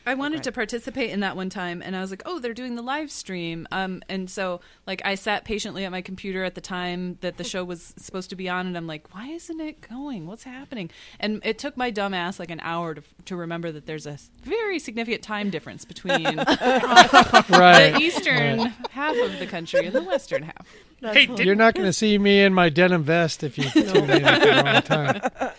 I 0.10 0.16
wanted 0.16 0.44
to 0.44 0.52
participate 0.52 1.12
in 1.12 1.20
that 1.22 1.36
one 1.36 1.50
time, 1.50 1.82
and 1.84 1.96
I 1.96 2.02
was 2.02 2.10
like, 2.10 2.24
"Oh, 2.26 2.40
they're 2.40 2.54
doing 2.54 2.76
the 2.76 2.82
live 2.82 3.12
stream." 3.12 3.68
Um, 3.72 4.02
and 4.10 4.30
so, 4.30 4.60
like, 4.88 5.02
I 5.06 5.16
sat 5.16 5.46
patiently 5.46 5.86
at 5.86 5.92
my 5.92 6.02
computer 6.02 6.44
at 6.44 6.56
the 6.56 6.62
time 6.62 7.18
that 7.22 7.38
the 7.38 7.44
show 7.44 7.64
was 7.64 7.94
supposed 7.98 8.30
to 8.32 8.36
be 8.36 8.50
on, 8.50 8.68
and 8.68 8.76
I'm 8.76 8.88
like, 8.88 9.14
"Why 9.14 9.28
isn't 9.30 9.60
it 9.62 9.82
going? 9.88 10.26
What's 10.28 10.44
happening?" 10.44 10.90
And 11.20 11.42
it 11.46 11.60
took 11.60 11.78
my 11.78 11.90
dumb 11.92 12.14
ass 12.14 12.40
like 12.40 12.52
an 12.52 12.60
hour 12.62 12.96
to 12.96 13.04
to 13.26 13.36
remember 13.36 13.72
that 13.72 13.86
there's 13.86 14.06
a 14.08 14.18
very 14.44 14.80
significant 14.80 15.22
time 15.24 15.50
difference 15.52 15.86
between 15.86 16.24
Right. 16.38 17.92
the 17.94 18.00
eastern 18.02 18.60
Right. 18.60 18.74
half 18.92 19.16
of 19.18 19.40
the 19.40 19.46
country 19.48 19.86
and 19.86 19.94
the 19.96 20.04
western 20.04 20.44
half. 20.44 20.68
hey, 21.02 21.30
You're 21.38 21.56
not 21.56 21.76
going 21.76 21.86
to 21.88 21.94
see 21.94 22.18
me 22.18 22.42
in 22.42 22.54
my 22.54 22.70
denim 22.70 23.04
vest 23.04 23.44
if 23.44 23.58
you 23.58 23.64
tune 23.70 24.10
in 24.10 24.26
at 24.26 24.42
the 24.42 24.64
wrong 24.64 24.82
time. 25.22 25.52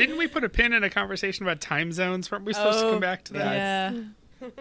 Didn't 0.00 0.16
we 0.16 0.28
put 0.28 0.44
a 0.44 0.48
pin 0.48 0.72
in 0.72 0.82
a 0.82 0.88
conversation 0.88 1.44
about 1.44 1.60
time 1.60 1.92
zones? 1.92 2.30
Weren't 2.30 2.44
we 2.44 2.54
supposed 2.54 2.78
to 2.78 2.86
Oh, 2.86 2.90
come 2.92 3.00
back 3.00 3.22
to 3.24 3.32
that? 3.34 3.54
Yeah. 3.54 4.02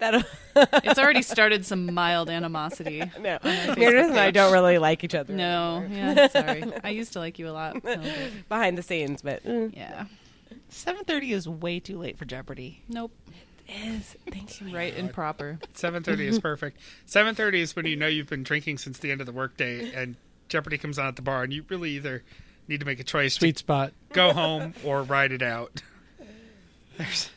That 0.00 0.26
It's 0.82 0.98
already 0.98 1.22
started 1.22 1.64
some 1.64 1.94
mild 1.94 2.28
animosity. 2.28 2.98
no, 3.20 3.38
Meredith 3.44 4.10
and 4.10 4.18
I 4.18 4.32
don't 4.32 4.52
really 4.52 4.78
like 4.78 5.04
each 5.04 5.14
other. 5.14 5.32
No, 5.32 5.86
yeah, 5.88 6.26
sorry. 6.26 6.64
I 6.82 6.88
used 6.88 7.12
to 7.12 7.20
like 7.20 7.38
you 7.38 7.48
a 7.48 7.52
lot. 7.52 7.76
A 7.76 7.86
little 7.86 8.02
bit. 8.02 8.48
behind 8.48 8.76
the 8.76 8.82
scenes, 8.82 9.22
but 9.22 9.44
mm. 9.44 9.72
Yeah. 9.76 10.06
Seven 10.68 11.04
thirty 11.04 11.32
is 11.32 11.48
way 11.48 11.78
too 11.78 11.96
late 11.96 12.18
for 12.18 12.24
Jeopardy. 12.24 12.82
Nope. 12.88 13.12
It 13.68 13.86
is. 13.86 14.16
thank 14.28 14.60
you. 14.60 14.74
Right 14.74 14.96
and 14.96 15.12
proper. 15.12 15.60
Seven 15.74 16.02
thirty 16.02 16.26
is 16.26 16.40
perfect. 16.40 16.80
Seven 17.06 17.36
thirty 17.36 17.60
is 17.60 17.76
when 17.76 17.86
you 17.86 17.94
know 17.94 18.08
you've 18.08 18.28
been 18.28 18.42
drinking 18.42 18.78
since 18.78 18.98
the 18.98 19.12
end 19.12 19.20
of 19.20 19.28
the 19.28 19.32
workday, 19.32 19.92
and 19.94 20.16
Jeopardy 20.48 20.76
comes 20.76 20.98
on 20.98 21.06
at 21.06 21.14
the 21.14 21.22
bar, 21.22 21.44
and 21.44 21.52
you 21.52 21.64
really 21.68 21.90
either 21.90 22.24
need 22.68 22.80
to 22.80 22.86
make 22.86 23.00
a 23.00 23.04
choice 23.04 23.34
Sweet 23.34 23.56
to 23.56 23.58
spot. 23.60 23.92
go 24.12 24.32
home 24.32 24.74
or 24.84 25.02
ride 25.02 25.32
it 25.32 25.42
out. 25.42 25.82
There's, 26.96 27.30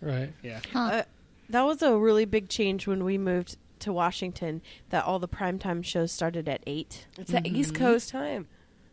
Right. 0.00 0.32
yeah, 0.42 0.60
Uh, 0.74 1.02
that 1.50 1.62
was 1.62 1.82
a 1.82 1.96
really 1.96 2.24
big 2.24 2.48
change 2.48 2.86
when 2.86 3.04
we 3.04 3.18
moved 3.18 3.56
to 3.80 3.92
Washington. 3.92 4.62
That 4.90 5.04
all 5.04 5.18
the 5.18 5.28
primetime 5.28 5.84
shows 5.84 6.10
started 6.12 6.48
at 6.48 6.62
eight. 6.66 7.06
It's 7.18 7.30
the 7.30 7.42
East 7.46 7.74
Coast 7.74 8.08
time. 8.10 8.48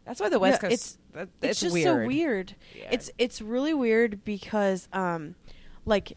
That's 0.06 0.20
why 0.20 0.30
the 0.30 0.40
West 0.40 0.62
Yeah, 0.64 0.70
Coast. 0.70 0.74
it's- 0.74 0.98
that- 1.14 1.30
It's, 1.42 1.52
it's 1.52 1.60
just 1.62 1.74
weird. 1.74 1.86
so 1.86 2.06
weird. 2.08 2.56
Yeah. 2.76 2.90
It's 2.92 3.10
it's 3.18 3.42
really 3.42 3.74
weird 3.74 4.24
because 4.26 4.88
um, 4.94 5.36
like 5.86 6.14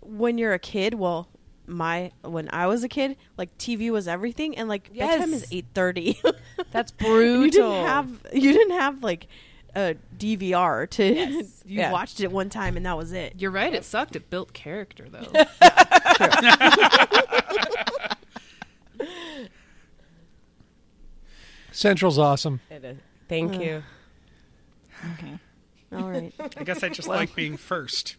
when 0.00 0.38
you're 0.38 0.54
a 0.54 0.58
kid, 0.58 0.94
well. 0.94 1.28
My 1.68 2.10
when 2.22 2.48
I 2.52 2.66
was 2.66 2.82
a 2.82 2.88
kid, 2.88 3.16
like 3.36 3.56
TV 3.58 3.90
was 3.90 4.08
everything, 4.08 4.56
and 4.56 4.68
like 4.68 4.92
bedtime 4.96 5.32
is 5.34 5.46
eight 5.52 5.66
thirty. 5.74 6.18
That's 6.72 6.90
brutal. 6.90 7.44
you 7.44 7.50
didn't 7.50 7.86
have 7.86 8.26
you 8.32 8.52
didn't 8.52 8.78
have 8.78 9.02
like 9.02 9.26
a 9.76 9.96
DVR 10.16 10.88
to 10.90 11.04
Yes. 11.14 11.62
you 11.66 11.78
Yeah. 11.80 11.92
watched 11.92 12.20
it 12.20 12.32
one 12.32 12.48
time 12.48 12.76
and 12.78 12.86
that 12.86 12.96
was 12.96 13.12
it. 13.12 13.34
You're 13.38 13.50
right. 13.50 13.72
It 13.74 13.84
sucked. 13.84 14.16
It 14.16 14.30
built 14.30 14.52
character, 14.54 15.06
though. 15.10 15.26
Central's 21.72 22.18
awesome. 22.18 22.60
It 22.70 22.84
is. 22.84 22.96
Thank 23.28 23.56
Uh. 23.56 23.60
you. 23.60 23.82
Okay. 25.14 25.38
All 25.92 26.10
right. 26.10 26.32
I 26.56 26.64
guess 26.64 26.82
I 26.82 26.88
just 26.88 27.06
like 27.06 27.32
being 27.36 27.56
first, 27.56 28.16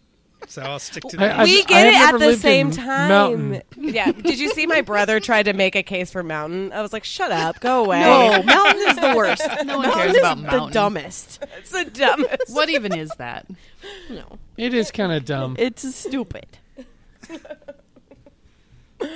so 0.47 0.61
I'll 0.63 0.79
stick 0.79 1.03
to 1.09 1.17
that. 1.17 1.43
We 1.43 1.63
get 1.65 1.85
it 1.87 1.93
at 1.95 2.17
the 2.17 2.35
same 2.37 2.71
time. 2.71 3.09
Mountain. 3.09 3.61
Yeah. 3.77 4.11
Did 4.11 4.39
you 4.39 4.49
see 4.51 4.65
my 4.67 4.81
brother 4.81 5.19
tried 5.19 5.43
to 5.43 5.53
make 5.53 5.75
a 5.75 5.83
case 5.83 6.11
for 6.11 6.23
Mountain? 6.23 6.71
I 6.73 6.81
was 6.81 6.91
like, 6.93 7.03
shut 7.03 7.31
up, 7.31 7.59
go 7.59 7.83
away. 7.85 8.01
No, 8.01 8.41
Mountain 8.45 8.81
is 8.87 8.95
the 8.95 9.13
worst. 9.15 9.43
No 9.65 9.77
one 9.77 9.87
Mountain 9.87 9.91
cares 9.93 10.11
is 10.13 10.17
about 10.19 10.37
the 10.67 10.69
dumbest. 10.71 11.43
it's 11.57 11.71
the 11.71 11.85
dumbest. 11.85 12.49
what 12.53 12.69
even 12.69 12.95
is 12.97 13.09
that? 13.17 13.45
No, 14.09 14.37
It 14.57 14.73
is 14.73 14.91
kind 14.91 15.11
of 15.11 15.25
dumb. 15.25 15.55
it's 15.59 15.93
stupid. 15.95 16.47
At 19.01 19.09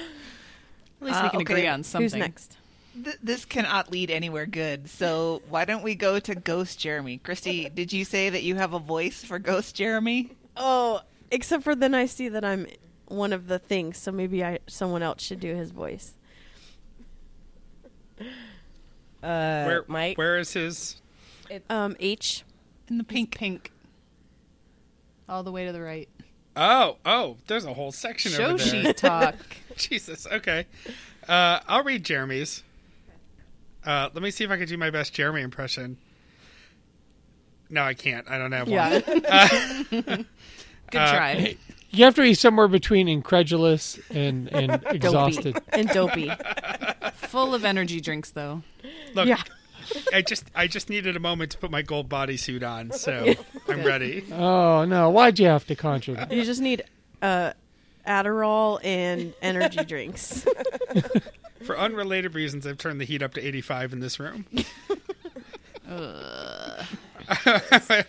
least 1.02 1.18
Uh, 1.20 1.24
we 1.24 1.30
can 1.30 1.42
okay. 1.42 1.54
agree 1.54 1.68
on 1.68 1.84
something. 1.84 2.04
Who's 2.06 2.16
next? 2.16 2.58
Th- 3.04 3.18
this 3.22 3.44
cannot 3.46 3.92
lead 3.92 4.10
anywhere 4.12 4.46
good. 4.46 4.90
So 4.90 5.42
why 5.50 5.66
don't 5.66 5.84
we 5.84 5.96
go 5.96 6.20
to 6.20 6.36
Ghost 6.36 6.80
Jeremy? 6.80 7.18
Christy, 7.18 7.68
did 7.70 7.92
you 7.92 8.06
say 8.06 8.30
that 8.30 8.44
you 8.44 8.56
have 8.56 8.74
a 8.74 8.80
voice 8.80 9.24
for 9.24 9.40
Ghost 9.40 9.76
Jeremy? 9.76 10.32
Oh, 10.56 11.02
except 11.34 11.64
for 11.64 11.76
then 11.76 11.94
I 11.94 12.06
see 12.06 12.30
that 12.30 12.46
I'm 12.46 12.68
one 13.08 13.34
of 13.34 13.48
the 13.48 13.60
things, 13.60 13.98
so 13.98 14.12
maybe 14.12 14.44
I 14.44 14.60
someone 14.68 15.04
else 15.04 15.22
should 15.22 15.40
do 15.40 15.54
his 15.56 15.72
voice. 15.72 16.14
Uh, 18.20 19.64
where, 19.66 19.86
Mike. 19.88 20.18
where 20.18 20.38
is 20.38 20.54
his? 20.54 21.02
Um, 21.70 21.96
H. 22.00 22.44
In 22.90 22.98
the 22.98 23.04
Pink, 23.04 23.32
pink. 23.32 23.64
pink. 23.64 23.72
All 25.30 25.44
the 25.44 25.52
way 25.52 25.66
to 25.66 25.72
the 25.72 25.82
right. 25.82 26.10
Oh, 26.56 26.98
oh, 27.06 27.38
there's 27.48 27.66
a 27.66 27.74
whole 27.74 27.92
section 27.92 28.32
Show 28.32 28.46
over 28.46 28.58
there. 28.58 28.84
sheet 28.84 28.98
talk. 28.98 29.36
Jesus. 29.76 30.28
Okay. 30.28 30.66
Uh, 31.28 31.60
I'll 31.68 31.84
read 31.84 32.04
Jeremy's. 32.04 32.64
Uh, 33.86 34.10
let 34.14 34.22
me 34.22 34.32
see 34.32 34.44
if 34.44 34.52
I 34.52 34.58
can 34.58 34.68
do 34.68 34.78
my 34.78 34.90
best 34.90 35.14
Jeremy 35.14 35.42
impression. 35.42 35.98
No, 37.70 37.82
I 37.82 37.94
can't. 37.94 38.30
I 38.30 38.38
don't 38.38 38.52
have 38.52 38.70
one. 38.70 40.26
Good 40.94 41.02
Uh, 41.02 41.12
try. 41.14 41.58
You 41.92 42.06
have 42.06 42.16
to 42.16 42.22
be 42.22 42.34
somewhere 42.34 42.68
between 42.68 43.08
incredulous 43.08 44.00
and, 44.10 44.48
and 44.54 44.82
exhausted. 44.90 45.54
Dopey 45.54 45.68
and 45.74 45.90
dopey. 45.90 46.32
Full 47.16 47.54
of 47.54 47.66
energy 47.66 48.00
drinks, 48.02 48.32
though. 48.32 48.64
Look, 49.14 49.28
Yeah. 49.28 49.42
I 50.14 50.22
just 50.22 50.46
I 50.56 50.68
just 50.68 50.90
needed 50.90 51.18
a 51.18 51.20
moment 51.20 51.52
to 51.52 51.58
put 51.58 51.70
my 51.70 51.82
gold 51.82 52.08
bodysuit 52.08 52.66
on, 52.68 52.92
so 52.92 53.34
I'm 53.68 53.84
ready. 53.84 54.24
Oh 54.32 54.86
no! 54.86 55.10
Why'd 55.10 55.40
you 55.40 55.48
have 55.48 55.68
to 55.68 55.76
conjure 55.76 56.14
that? 56.14 56.32
You 56.32 56.46
just 56.46 56.62
need 56.62 56.84
uh, 57.22 57.52
Adderall 58.08 58.80
and 58.84 59.34
energy 59.42 59.84
drinks. 59.86 60.46
For 61.66 61.78
unrelated 61.78 62.34
reasons, 62.34 62.66
I've 62.66 62.78
turned 62.78 63.02
the 63.02 63.06
heat 63.06 63.22
up 63.22 63.34
to 63.34 63.42
85 63.46 63.92
in 63.94 64.00
this 64.00 64.20
room. 64.22 64.46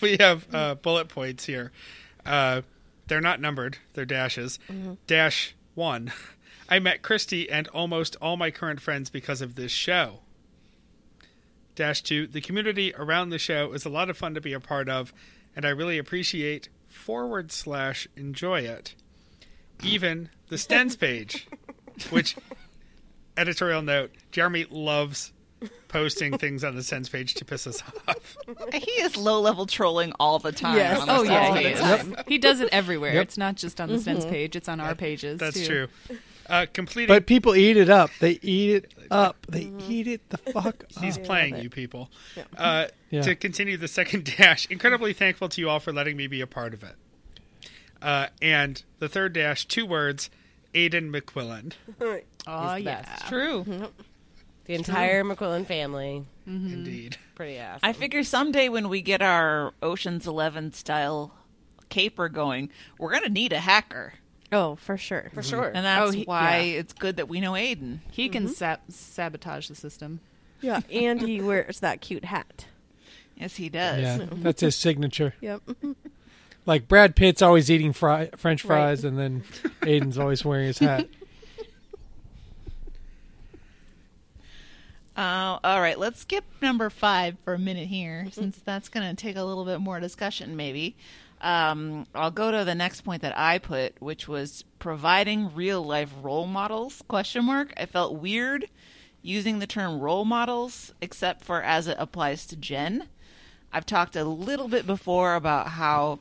we 0.01 0.17
have 0.21 0.47
uh, 0.55 0.75
bullet 0.77 1.09
points 1.09 1.45
here. 1.45 1.73
They're 3.07 3.21
not 3.21 3.41
numbered; 3.41 3.79
they're 3.93 4.05
dashes. 4.05 4.59
Mm-hmm. 4.69 4.95
Dash 5.07 5.55
one. 5.75 6.13
I 6.69 6.79
met 6.79 7.03
Christy 7.03 7.51
and 7.51 7.69
almost 7.69 8.17
all 8.23 8.37
my 8.39 8.51
current 8.51 8.81
friends 8.81 9.11
because 9.11 9.43
of 9.43 9.55
this 9.55 9.73
show. 9.73 10.21
Dash 11.75 12.03
two. 12.03 12.27
The 12.27 12.41
community 12.41 12.95
around 12.97 13.31
the 13.31 13.39
show 13.39 13.73
is 13.73 13.85
a 13.85 13.91
lot 13.91 14.09
of 14.09 14.17
fun 14.17 14.35
to 14.35 14.41
be 14.41 14.55
a 14.55 14.61
part 14.61 14.89
of, 14.89 15.13
and 15.55 15.67
I 15.67 15.71
really 15.71 15.99
appreciate 15.99 16.69
forward 16.87 17.53
slash 17.53 18.09
enjoy 18.17 18.61
it. 18.61 18.95
Even 19.83 20.31
the 20.49 20.57
Stens 20.57 20.99
page, 20.99 21.47
which 22.11 22.37
editorial 23.37 23.83
note: 23.83 24.13
Jeremy 24.31 24.65
loves 24.71 25.33
posting 25.89 26.37
things 26.39 26.65
on 26.65 26.75
the 26.75 26.83
Stens 26.83 27.11
page 27.11 27.35
to 27.35 27.45
piss 27.45 27.67
us 27.67 27.83
off. 28.09 28.37
He 28.73 28.91
is 29.03 29.17
low 29.17 29.41
level 29.41 29.67
trolling 29.67 30.13
all 30.21 30.39
the 30.39 30.53
time. 30.53 30.77
Yes. 30.77 31.01
on 31.01 31.09
Oh 31.11 31.23
yeah, 31.23 31.57
he 31.57 31.65
the 31.65 31.71
is. 31.73 31.81
time. 31.81 32.17
He 32.27 32.39
does 32.39 32.61
it 32.61 32.69
everywhere. 32.73 33.15
Yep. 33.15 33.23
It's 33.23 33.39
not 33.39 33.57
just 33.57 33.81
on 33.81 33.89
the 33.89 33.97
Stens 33.97 34.29
page; 34.29 34.57
it's 34.57 34.69
on 34.69 34.81
our 34.81 34.95
pages. 34.95 35.39
That's 35.41 35.67
too. 35.67 35.89
true. 36.09 36.17
Uh, 36.47 36.67
completing. 36.75 37.09
But 37.15 37.27
people 37.27 37.55
eat 37.57 37.77
it 37.79 37.89
up. 37.89 38.11
They 38.21 38.39
eat 38.43 38.71
it 38.85 38.93
up. 39.11 39.47
They 39.49 39.71
eat 39.89 40.07
it 40.07 40.29
the 40.29 40.37
fuck 40.37 40.85
He's 41.01 41.17
playing 41.17 41.57
you 41.57 41.71
people. 41.71 42.11
Uh, 42.57 42.89
Yeah. 43.11 43.23
To 43.23 43.35
continue 43.35 43.77
the 43.79 43.89
second 43.89 44.25
dash, 44.39 44.67
incredibly 44.69 45.13
thankful 45.15 45.49
to 45.49 45.61
you 45.61 45.71
all 45.71 45.81
for 45.81 45.93
letting 45.93 46.17
me 46.19 46.27
be 46.27 46.41
a 46.43 46.47
part 46.47 46.75
of 46.75 46.83
it. 46.83 46.97
Uh, 48.03 48.27
and 48.43 48.83
the 48.99 49.09
third 49.09 49.33
dash, 49.33 49.65
two 49.65 49.87
words, 49.87 50.29
Aiden 50.75 51.11
McQuillan. 51.11 51.73
Oh 52.47 52.75
He's 52.75 52.85
the 52.85 52.91
yeah. 52.91 53.01
best. 53.03 53.27
True. 53.29 53.65
The 54.67 54.75
entire 54.75 55.23
McQuillan 55.25 55.67
family. 55.67 56.25
Mm-hmm. 56.49 56.73
Indeed. 56.73 57.17
Pretty 57.35 57.61
awesome. 57.61 57.81
I 57.83 57.93
figure 57.93 58.23
someday 58.23 58.69
when 58.69 58.89
we 58.89 59.03
get 59.03 59.21
our 59.23 59.73
Ocean's 59.83 60.27
Eleven 60.27 60.73
style 60.73 61.35
caper 61.91 62.29
going, 62.29 62.71
we're 62.99 63.13
gonna 63.13 63.29
need 63.29 63.53
a 63.53 63.61
hacker, 63.61 64.15
oh, 64.53 64.77
for 64.77 64.97
sure. 64.97 65.31
for 65.35 65.43
sure. 65.43 65.71
and 65.75 65.85
that's 65.85 66.09
Oh, 66.09 66.11
he- 66.13 66.25
why 66.25 66.59
yeah. 66.61 66.79
it's 66.81 66.93
good 66.93 67.17
that 67.17 67.29
we 67.29 67.41
know 67.41 67.53
Aiden. 67.53 67.99
He 68.11 68.29
can 68.29 68.45
mm-hmm. 68.45 68.53
sab- 68.53 68.81
sabotage 68.89 69.69
the 69.69 69.75
system. 69.75 70.21
Yeah, 70.61 70.81
and 70.91 71.21
he 71.21 71.41
wears 71.43 71.81
that 71.81 72.01
cute 72.01 72.25
hat. 72.25 72.67
Yes, 73.37 73.57
he 73.57 73.69
does. 73.69 74.01
Yeah, 74.01 74.27
that's 74.31 74.61
his 74.63 74.77
signature. 74.77 75.35
Yep. 75.41 75.63
Like 76.67 76.89
Brad 76.89 77.15
Pitt's 77.17 77.43
always 77.43 77.71
eating 77.71 77.93
fry, 77.93 78.31
French 78.37 78.65
Right. 78.65 78.77
fries, 78.79 79.05
and 79.05 79.19
then 79.19 79.45
Aiden's 79.83 80.17
always 80.19 80.45
wearing 80.45 80.69
his 80.69 80.79
hat. 80.79 81.09
Uh, 85.17 85.59
all 85.63 85.81
right, 85.81 85.99
let's 85.99 86.21
skip 86.21 86.45
number 86.61 86.91
five 86.91 87.37
for 87.45 87.55
a 87.55 87.59
minute 87.59 87.87
here, 87.87 88.27
since 88.33 88.59
that's 88.65 88.89
going 88.89 89.09
to 89.09 89.15
take 89.15 89.37
a 89.37 89.45
little 89.45 89.65
bit 89.65 89.81
more 89.81 90.01
discussion, 90.01 90.57
maybe. 90.57 90.97
Um, 91.41 92.07
I'll 92.15 92.31
go 92.31 92.51
to 92.51 92.65
the 92.65 92.75
next 92.75 93.03
point 93.03 93.23
that 93.23 93.37
I 93.39 93.59
put, 93.59 94.01
which 94.01 94.27
was 94.27 94.65
providing 94.79 95.55
real 95.55 95.83
life 95.83 96.11
role 96.21 96.47
models? 96.47 97.03
Question 97.07 97.45
mark. 97.45 97.73
I 97.77 97.87
felt 97.87 98.15
weird 98.15 98.69
using 99.23 99.59
the 99.59 99.67
term 99.67 100.01
role 100.01 100.25
models, 100.25 100.93
except 101.01 101.45
for 101.45 101.63
as 101.63 101.87
it 101.87 101.97
applies 101.99 102.47
to 102.47 102.57
Jen. 102.57 103.09
I've 103.73 103.87
talked 103.87 104.17
a 104.17 104.25
little 104.25 104.69
bit 104.69 104.87
before 104.87 105.35
about 105.35 105.69
how 105.69 106.19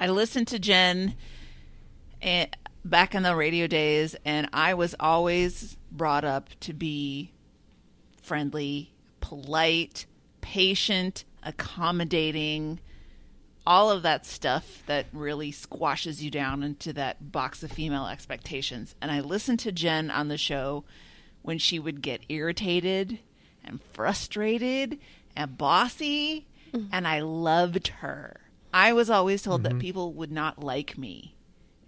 I 0.00 0.06
listened 0.08 0.48
to 0.48 0.58
Jen 0.58 1.14
and 2.22 2.56
back 2.84 3.14
in 3.14 3.22
the 3.22 3.36
radio 3.36 3.66
days, 3.66 4.16
and 4.24 4.48
I 4.52 4.74
was 4.74 4.94
always 4.98 5.76
brought 5.90 6.24
up 6.24 6.48
to 6.60 6.72
be 6.72 7.31
friendly, 8.22 8.92
polite, 9.20 10.06
patient, 10.40 11.24
accommodating, 11.42 12.80
all 13.66 13.90
of 13.90 14.02
that 14.02 14.26
stuff 14.26 14.82
that 14.86 15.06
really 15.12 15.52
squashes 15.52 16.22
you 16.22 16.30
down 16.30 16.62
into 16.62 16.92
that 16.92 17.32
box 17.32 17.62
of 17.62 17.70
female 17.70 18.06
expectations. 18.06 18.94
And 19.00 19.10
I 19.10 19.20
listened 19.20 19.60
to 19.60 19.72
Jen 19.72 20.10
on 20.10 20.28
the 20.28 20.38
show 20.38 20.84
when 21.42 21.58
she 21.58 21.78
would 21.78 22.02
get 22.02 22.22
irritated 22.28 23.18
and 23.64 23.80
frustrated 23.92 24.98
and 25.36 25.56
bossy, 25.56 26.46
mm-hmm. 26.72 26.88
and 26.92 27.06
I 27.06 27.20
loved 27.20 27.88
her. 27.88 28.40
I 28.74 28.92
was 28.92 29.10
always 29.10 29.42
told 29.42 29.62
that 29.64 29.70
mm-hmm. 29.70 29.78
people 29.78 30.12
would 30.14 30.32
not 30.32 30.62
like 30.62 30.96
me 30.96 31.34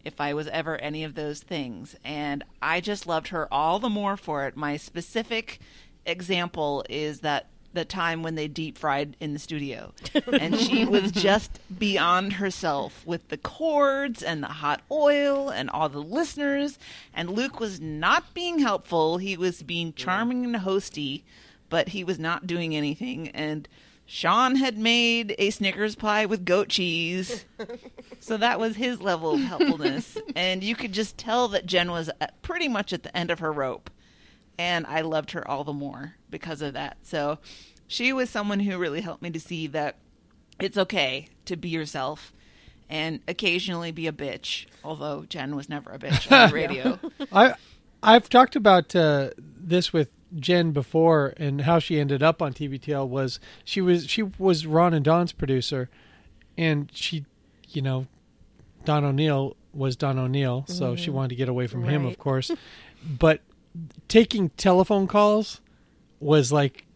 if 0.04 0.20
I 0.20 0.34
was 0.34 0.48
ever 0.48 0.76
any 0.76 1.02
of 1.02 1.14
those 1.14 1.40
things. 1.40 1.96
And 2.04 2.44
I 2.60 2.80
just 2.80 3.06
loved 3.06 3.28
her 3.28 3.52
all 3.52 3.78
the 3.78 3.88
more 3.88 4.16
for 4.16 4.46
it. 4.46 4.56
My 4.56 4.76
specific 4.76 5.58
example 6.06 6.84
is 6.88 7.20
that 7.20 7.48
the 7.74 7.84
time 7.84 8.22
when 8.22 8.36
they 8.36 8.48
deep 8.48 8.78
fried 8.78 9.16
in 9.20 9.32
the 9.32 9.38
studio. 9.38 9.92
and 10.32 10.56
she 10.56 10.84
was 10.84 11.10
just 11.10 11.58
beyond 11.76 12.34
herself 12.34 13.04
with 13.04 13.28
the 13.28 13.36
cords 13.36 14.22
and 14.22 14.42
the 14.42 14.48
hot 14.48 14.80
oil 14.90 15.48
and 15.50 15.68
all 15.70 15.88
the 15.88 16.02
listeners. 16.02 16.78
And 17.12 17.30
Luke 17.30 17.60
was 17.60 17.80
not 17.80 18.32
being 18.32 18.60
helpful. 18.60 19.18
He 19.18 19.36
was 19.36 19.62
being 19.62 19.92
charming 19.92 20.44
and 20.44 20.54
hosty, 20.56 21.22
but 21.68 21.88
he 21.88 22.04
was 22.04 22.18
not 22.18 22.46
doing 22.46 22.76
anything. 22.76 23.28
And 23.30 23.68
Sean 24.06 24.56
had 24.56 24.78
made 24.78 25.34
a 25.38 25.50
Snickers 25.50 25.96
pie 25.96 26.26
with 26.26 26.44
goat 26.44 26.68
cheese. 26.68 27.44
So 28.20 28.38
that 28.38 28.58
was 28.58 28.76
his 28.76 29.02
level 29.02 29.34
of 29.34 29.40
helpfulness. 29.40 30.16
and 30.34 30.64
you 30.64 30.74
could 30.74 30.92
just 30.92 31.18
tell 31.18 31.48
that 31.48 31.66
Jen 31.66 31.90
was 31.90 32.08
uh, 32.22 32.28
pretty 32.40 32.68
much 32.68 32.94
at 32.94 33.02
the 33.02 33.14
end 33.14 33.30
of 33.30 33.40
her 33.40 33.52
rope. 33.52 33.90
And 34.58 34.86
I 34.86 35.00
loved 35.00 35.32
her 35.32 35.46
all 35.48 35.64
the 35.64 35.72
more 35.72 36.14
because 36.30 36.62
of 36.62 36.74
that. 36.74 36.98
So 37.02 37.38
she 37.86 38.12
was 38.12 38.30
someone 38.30 38.60
who 38.60 38.78
really 38.78 39.00
helped 39.00 39.22
me 39.22 39.30
to 39.30 39.40
see 39.40 39.66
that 39.68 39.96
it's 40.60 40.78
okay 40.78 41.28
to 41.46 41.56
be 41.56 41.68
yourself 41.68 42.32
and 42.88 43.20
occasionally 43.26 43.90
be 43.90 44.06
a 44.06 44.12
bitch. 44.12 44.66
Although 44.82 45.24
Jen 45.28 45.56
was 45.56 45.68
never 45.68 45.90
a 45.90 45.98
bitch 45.98 46.30
on 46.30 46.50
the 46.50 46.54
radio. 46.54 46.98
I 47.32 47.54
I've 48.02 48.28
talked 48.28 48.54
about 48.54 48.94
uh, 48.94 49.30
this 49.38 49.92
with 49.92 50.10
Jen 50.38 50.72
before 50.72 51.32
and 51.36 51.62
how 51.62 51.78
she 51.78 51.98
ended 51.98 52.22
up 52.22 52.42
on 52.42 52.52
TBTL 52.52 53.08
was 53.08 53.40
she 53.64 53.80
was 53.80 54.08
she 54.08 54.22
was 54.22 54.66
Ron 54.66 54.94
and 54.94 55.04
Don's 55.04 55.32
producer, 55.32 55.88
and 56.58 56.90
she, 56.92 57.24
you 57.68 57.82
know, 57.82 58.06
Don 58.84 59.04
O'Neill 59.04 59.56
was 59.72 59.96
Don 59.96 60.18
O'Neill, 60.18 60.64
so 60.68 60.94
she 60.96 61.10
wanted 61.10 61.30
to 61.30 61.34
get 61.34 61.48
away 61.48 61.66
from 61.66 61.84
him, 61.84 62.04
of 62.04 62.18
course. 62.18 62.50
but 63.18 63.40
taking 64.08 64.50
telephone 64.50 65.06
calls 65.06 65.60
was 66.20 66.52
like, 66.52 66.86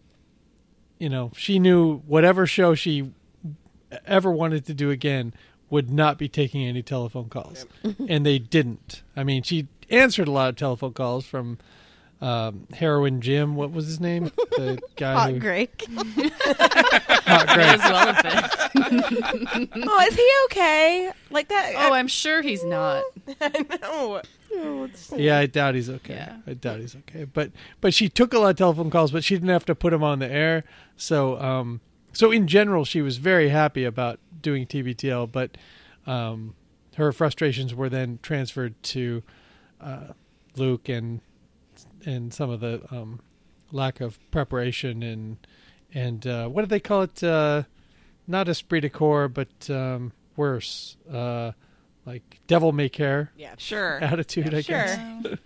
you 0.99 1.09
know, 1.09 1.31
she 1.37 1.59
knew 1.59 1.99
whatever 2.07 2.47
show 2.47 2.74
she 2.74 3.12
ever 4.07 4.31
wanted 4.31 4.66
to 4.66 4.74
do 4.74 4.91
again 4.91 5.33
would 5.70 5.91
not 5.91 6.18
be 6.18 6.29
taking 6.29 6.64
any 6.64 6.83
telephone 6.83 7.29
calls, 7.29 7.66
and 8.09 8.24
they 8.24 8.39
didn't. 8.39 9.03
I 9.14 9.22
mean, 9.22 9.43
she 9.43 9.68
answered 9.91 10.29
a 10.29 10.31
lot 10.31 10.49
of 10.49 10.57
telephone 10.57 10.95
calls 10.95 11.26
from 11.26 11.59
um, 12.20 12.66
Heroin 12.72 13.20
Jim. 13.20 13.55
What 13.55 13.72
was 13.72 13.87
his 13.87 14.01
name? 14.01 14.31
The 14.57 14.81
guy 14.97 15.14
Hot 15.14 15.31
who 15.31 15.39
Greg. 15.39 15.70
Hot 15.91 17.49
Greg. 17.49 17.68
as 17.68 17.81
well 17.81 18.12
have 18.12 19.68
oh, 19.76 20.07
is 20.09 20.16
he 20.16 20.33
okay? 20.47 21.12
Like 21.31 21.49
that? 21.49 21.74
Oh, 21.76 21.93
I'm 21.93 22.09
sure 22.09 22.43
he's 22.43 22.64
not. 22.64 23.05
no. 23.83 24.22
Yeah, 25.17 25.39
I 25.39 25.47
doubt 25.47 25.75
he's 25.75 25.91
okay. 25.91 26.15
Yeah. 26.15 26.37
I 26.47 26.55
doubt 26.55 26.81
he's 26.81 26.97
okay. 26.97 27.25
But 27.25 27.53
but 27.81 27.95
she 27.95 28.09
took 28.09 28.33
a 28.33 28.39
lot 28.39 28.51
of 28.51 28.57
telephone 28.57 28.91
calls, 28.91 29.11
but 29.13 29.25
she 29.25 29.35
didn't 29.35 29.51
have 29.51 29.67
to 29.67 29.75
put 29.75 29.93
him 29.93 30.03
on 30.03 30.19
the 30.19 30.31
air. 30.31 30.65
So 30.97 31.39
um 31.41 31.81
so 32.13 32.31
in 32.31 32.47
general, 32.47 32.85
she 32.85 33.03
was 33.03 33.19
very 33.19 33.51
happy 33.51 33.85
about 33.85 34.19
doing 34.41 34.67
TBTL, 34.67 35.31
but 35.31 35.57
um 36.07 36.55
her 36.99 37.13
frustrations 37.13 37.75
were 37.75 37.89
then 37.89 38.19
transferred 38.23 38.75
to 38.83 39.23
uh, 39.81 40.09
Luke 40.57 40.89
and 40.89 41.21
and 42.05 42.35
some 42.35 42.51
of 42.51 42.61
the 42.61 42.83
um, 42.91 43.21
lack 43.71 44.01
of 44.01 44.19
preparation 44.31 45.03
and 45.03 45.37
and 45.95 46.27
uh, 46.27 46.49
what 46.49 46.63
do 46.63 46.67
they 46.67 46.81
call 46.81 47.03
it? 47.03 47.23
Uh, 47.23 47.63
not 48.27 48.49
esprit 48.49 48.81
de 48.81 48.91
corps, 48.91 49.29
but 49.29 49.71
um, 49.71 50.13
worse, 50.37 50.97
uh, 51.11 51.53
like 52.09 52.41
devil 52.47 52.73
may 52.73 52.89
care 52.89 53.31
Yeah. 53.37 53.55
Sure. 53.59 53.99
attitude. 54.03 54.55
I 54.55 54.61
Sure. 54.63 54.85
guess. 54.87 55.39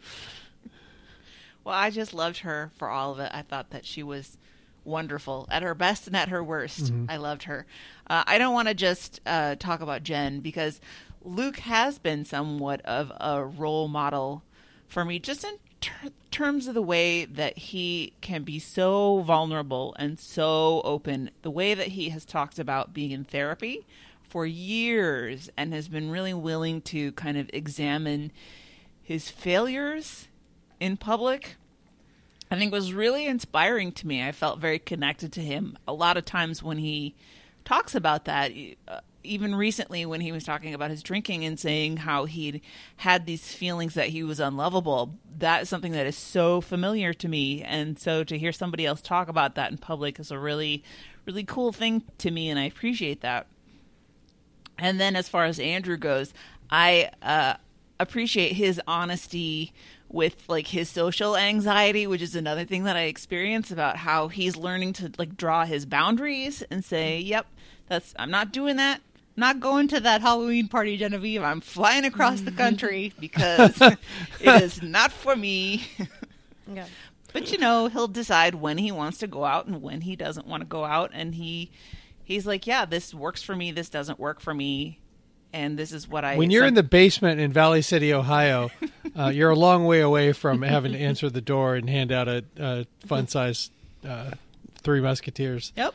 Well, 1.65 1.75
I 1.75 1.91
just 1.91 2.13
loved 2.15 2.39
her 2.39 2.71
for 2.77 2.89
all 2.89 3.13
of 3.13 3.21
it. 3.21 3.31
I 3.33 3.43
thought 3.43 3.71
that 3.71 3.85
she 3.85 4.03
was 4.03 4.37
wonderful 4.85 5.47
at 5.51 5.63
her 5.63 5.75
best 5.75 6.07
and 6.09 6.17
at 6.17 6.29
her 6.29 6.43
worst. 6.43 6.93
I 7.09 7.17
loved 7.17 7.45
her. 7.45 7.67
Uh, 8.09 8.25
I 8.27 8.39
don't 8.39 8.53
want 8.55 8.67
to 8.69 8.75
just 8.75 9.21
uh, 9.27 9.55
talk 9.57 9.81
about 9.81 10.03
Jen 10.03 10.41
because 10.41 10.81
Luke 11.23 11.59
has 11.59 11.99
been 12.01 12.25
somewhat 12.25 12.81
of 12.83 13.13
a 13.21 13.45
role 13.45 13.87
model 13.87 14.43
for 14.89 15.05
me, 15.05 15.21
just 15.21 15.45
in 15.45 15.55
ter- 15.81 16.11
terms 16.33 16.67
of 16.67 16.75
the 16.75 16.83
way 16.83 17.25
that 17.25 17.57
he 17.57 18.13
can 18.21 18.43
be 18.43 18.59
so 18.59 19.21
vulnerable 19.21 19.95
and 20.01 20.19
so 20.19 20.81
open. 20.85 21.31
The 21.43 21.51
way 21.51 21.75
that 21.75 21.89
he 21.89 22.09
has 22.09 22.25
talked 22.25 22.59
about 22.59 22.93
being 22.93 23.13
in 23.13 23.23
therapy 23.25 23.87
for 24.33 24.47
years 24.47 25.51
and 25.59 25.75
has 25.75 25.89
been 25.89 26.11
really 26.11 26.33
willing 26.33 26.81
to 26.81 27.13
kind 27.13 27.37
of 27.37 27.51
examine 27.53 28.33
his 29.03 29.29
failures 29.29 30.27
in 30.81 30.97
public 30.97 31.57
I 32.53 32.59
think 32.59 32.71
was 32.71 32.93
really 32.93 33.27
inspiring 33.27 33.93
to 33.93 34.07
me. 34.07 34.23
I 34.23 34.31
felt 34.33 34.61
very 34.61 34.79
connected 34.79 35.33
to 35.33 35.41
him. 35.41 35.79
A 35.89 35.95
lot 35.95 36.19
of 36.19 36.27
times 36.27 36.63
when 36.63 36.77
he 36.77 37.15
talks 37.65 37.95
about 37.95 38.27
that, 38.27 38.53
uh, 38.87 39.01
even 39.25 39.55
recently 39.55 40.05
when 40.05 40.21
he 40.21 40.33
was 40.33 40.45
talking 40.45 40.75
about 40.75 40.91
his 40.91 41.03
drinking 41.03 41.47
and 41.47 41.59
saying 41.59 41.97
how 41.97 42.27
he'd 42.27 42.61
had 42.97 43.25
these 43.25 43.55
feelings 43.55 43.95
that 43.95 44.09
he 44.09 44.23
was 44.23 44.39
unlovable, 44.39 45.15
that 45.39 45.63
is 45.63 45.71
something 45.71 45.93
that 45.93 46.05
is 46.05 46.15
so 46.15 46.61
familiar 46.61 47.15
to 47.15 47.27
me. 47.27 47.63
And 47.63 47.99
so 47.99 48.23
to 48.25 48.37
hear 48.37 48.53
somebody 48.53 48.85
else 48.85 49.01
talk 49.01 49.29
about 49.29 49.55
that 49.55 49.71
in 49.71 49.79
public 49.79 50.21
is 50.21 50.31
a 50.31 50.39
really, 50.39 50.85
really 51.25 51.45
cool 51.45 51.73
thing 51.73 52.03
to 52.19 52.31
me, 52.31 52.51
and 52.51 52.61
I 52.61 52.65
appreciate 52.65 53.23
that. 53.23 53.47
And 54.83 54.99
then 54.99 55.15
as 55.15 55.29
far 55.29 55.45
as 55.45 55.61
Andrew 55.61 55.97
goes, 55.97 56.35
I 56.69 57.11
uh, 57.23 57.55
appreciate 58.01 58.55
his 58.55 58.81
honesty 58.85 59.73
with 60.09 60.43
like 60.49 60.67
his 60.67 60.89
social 60.89 61.37
anxiety, 61.37 62.05
which 62.05 62.21
is 62.21 62.35
another 62.35 62.65
thing 62.65 62.83
that 62.85 62.97
I 62.97 63.03
experience 63.03 63.71
about 63.71 63.99
how 63.99 64.27
he's 64.27 64.57
learning 64.57 64.95
to 64.95 65.13
like 65.19 65.37
draw 65.37 65.65
his 65.65 65.87
boundaries 65.87 66.63
and 66.63 66.85
say, 66.85 67.21
"Yep, 67.21 67.47
that's 67.87 68.13
I'm 68.19 68.33
not 68.33 68.53
doing 68.53 68.75
that. 68.77 69.01
I'm 69.37 69.41
not 69.41 69.61
going 69.61 69.87
to 69.87 70.01
that 70.01 70.21
Halloween 70.21 70.67
party, 70.67 70.97
Genevieve. 70.97 71.45
I'm 71.45 71.61
flying 71.61 72.05
across 72.05 72.41
the 72.41 72.51
country 72.51 73.13
because 73.21 73.81
it 74.41 74.63
is 74.63 74.83
not 74.83 75.13
for 75.13 75.37
me." 75.37 75.87
Yeah. 76.73 76.87
But 77.33 77.51
you 77.51 77.59
know, 77.59 77.89
he'll 77.89 78.09
decide 78.09 78.55
when 78.55 78.79
he 78.79 78.93
wants 78.93 79.19
to 79.19 79.27
go 79.27 79.45
out 79.45 79.67
and 79.67 79.83
when 79.83 80.03
he 80.03 80.15
doesn't 80.15 80.47
want 80.47 80.61
to 80.63 80.67
go 80.67 80.85
out 80.85 81.11
and 81.13 81.35
he 81.35 81.73
he's 82.25 82.47
like, 82.47 82.67
"Yeah, 82.67 82.85
this 82.85 83.13
works 83.15 83.43
for 83.43 83.55
me. 83.57 83.73
This 83.73 83.89
doesn't 83.89 84.19
work 84.19 84.41
for 84.41 84.55
me." 84.55 84.99
And 85.55 85.79
this 85.79 85.93
is 85.93 86.09
what 86.09 86.25
I 86.25 86.37
when 86.37 86.51
you're 86.51 86.63
some- 86.63 86.69
in 86.69 86.75
the 86.75 86.83
basement 86.83 87.39
in 87.41 87.53
Valley 87.53 87.83
City, 87.83 88.13
Ohio, 88.15 88.71
uh, 89.19 89.27
you're 89.35 89.51
a 89.51 89.57
long 89.57 89.85
way 89.85 90.01
away 90.01 90.33
from 90.33 90.63
having 90.63 90.93
to 90.93 90.99
answer 90.99 91.29
the 91.29 91.43
door 91.43 91.75
and 91.75 91.91
hand 91.91 92.11
out 92.11 92.27
a, 92.29 92.45
a 92.59 92.87
fun 93.07 93.29
size 93.29 93.71
uh, 94.07 94.31
Three 94.83 95.01
Musketeers. 95.01 95.73
Yep. 95.77 95.95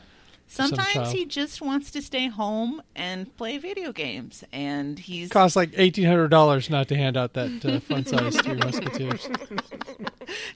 Sometimes 0.50 0.92
child. 0.94 1.12
he 1.14 1.26
just 1.26 1.60
wants 1.60 1.90
to 1.90 2.00
stay 2.00 2.28
home 2.28 2.80
and 2.96 3.36
play 3.36 3.58
video 3.58 3.92
games, 3.92 4.44
and 4.50 4.98
he's 4.98 5.28
Costs 5.28 5.56
like 5.56 5.72
eighteen 5.76 6.06
hundred 6.06 6.28
dollars 6.28 6.70
not 6.70 6.88
to 6.88 6.96
hand 6.96 7.18
out 7.18 7.34
that 7.34 7.64
uh, 7.66 7.80
fun 7.80 8.06
size 8.06 8.34
Three 8.40 8.54
Musketeers. 8.54 9.28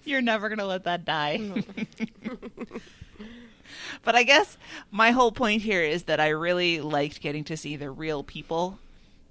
you're 0.05 0.23
never 0.23 0.49
gonna 0.49 0.65
let 0.65 0.85
that 0.85 1.05
die. 1.05 1.41
but 4.03 4.15
I 4.15 4.23
guess 4.23 4.57
my 4.91 5.11
whole 5.11 5.33
point 5.33 5.63
here 5.63 5.83
is 5.83 6.05
that 6.05 6.21
I 6.21 6.29
really 6.29 6.81
liked 6.81 7.21
getting 7.21 7.45
to 7.45 7.57
see 7.57 7.77
the 7.77 7.91
real 7.91 8.23
people. 8.23 8.79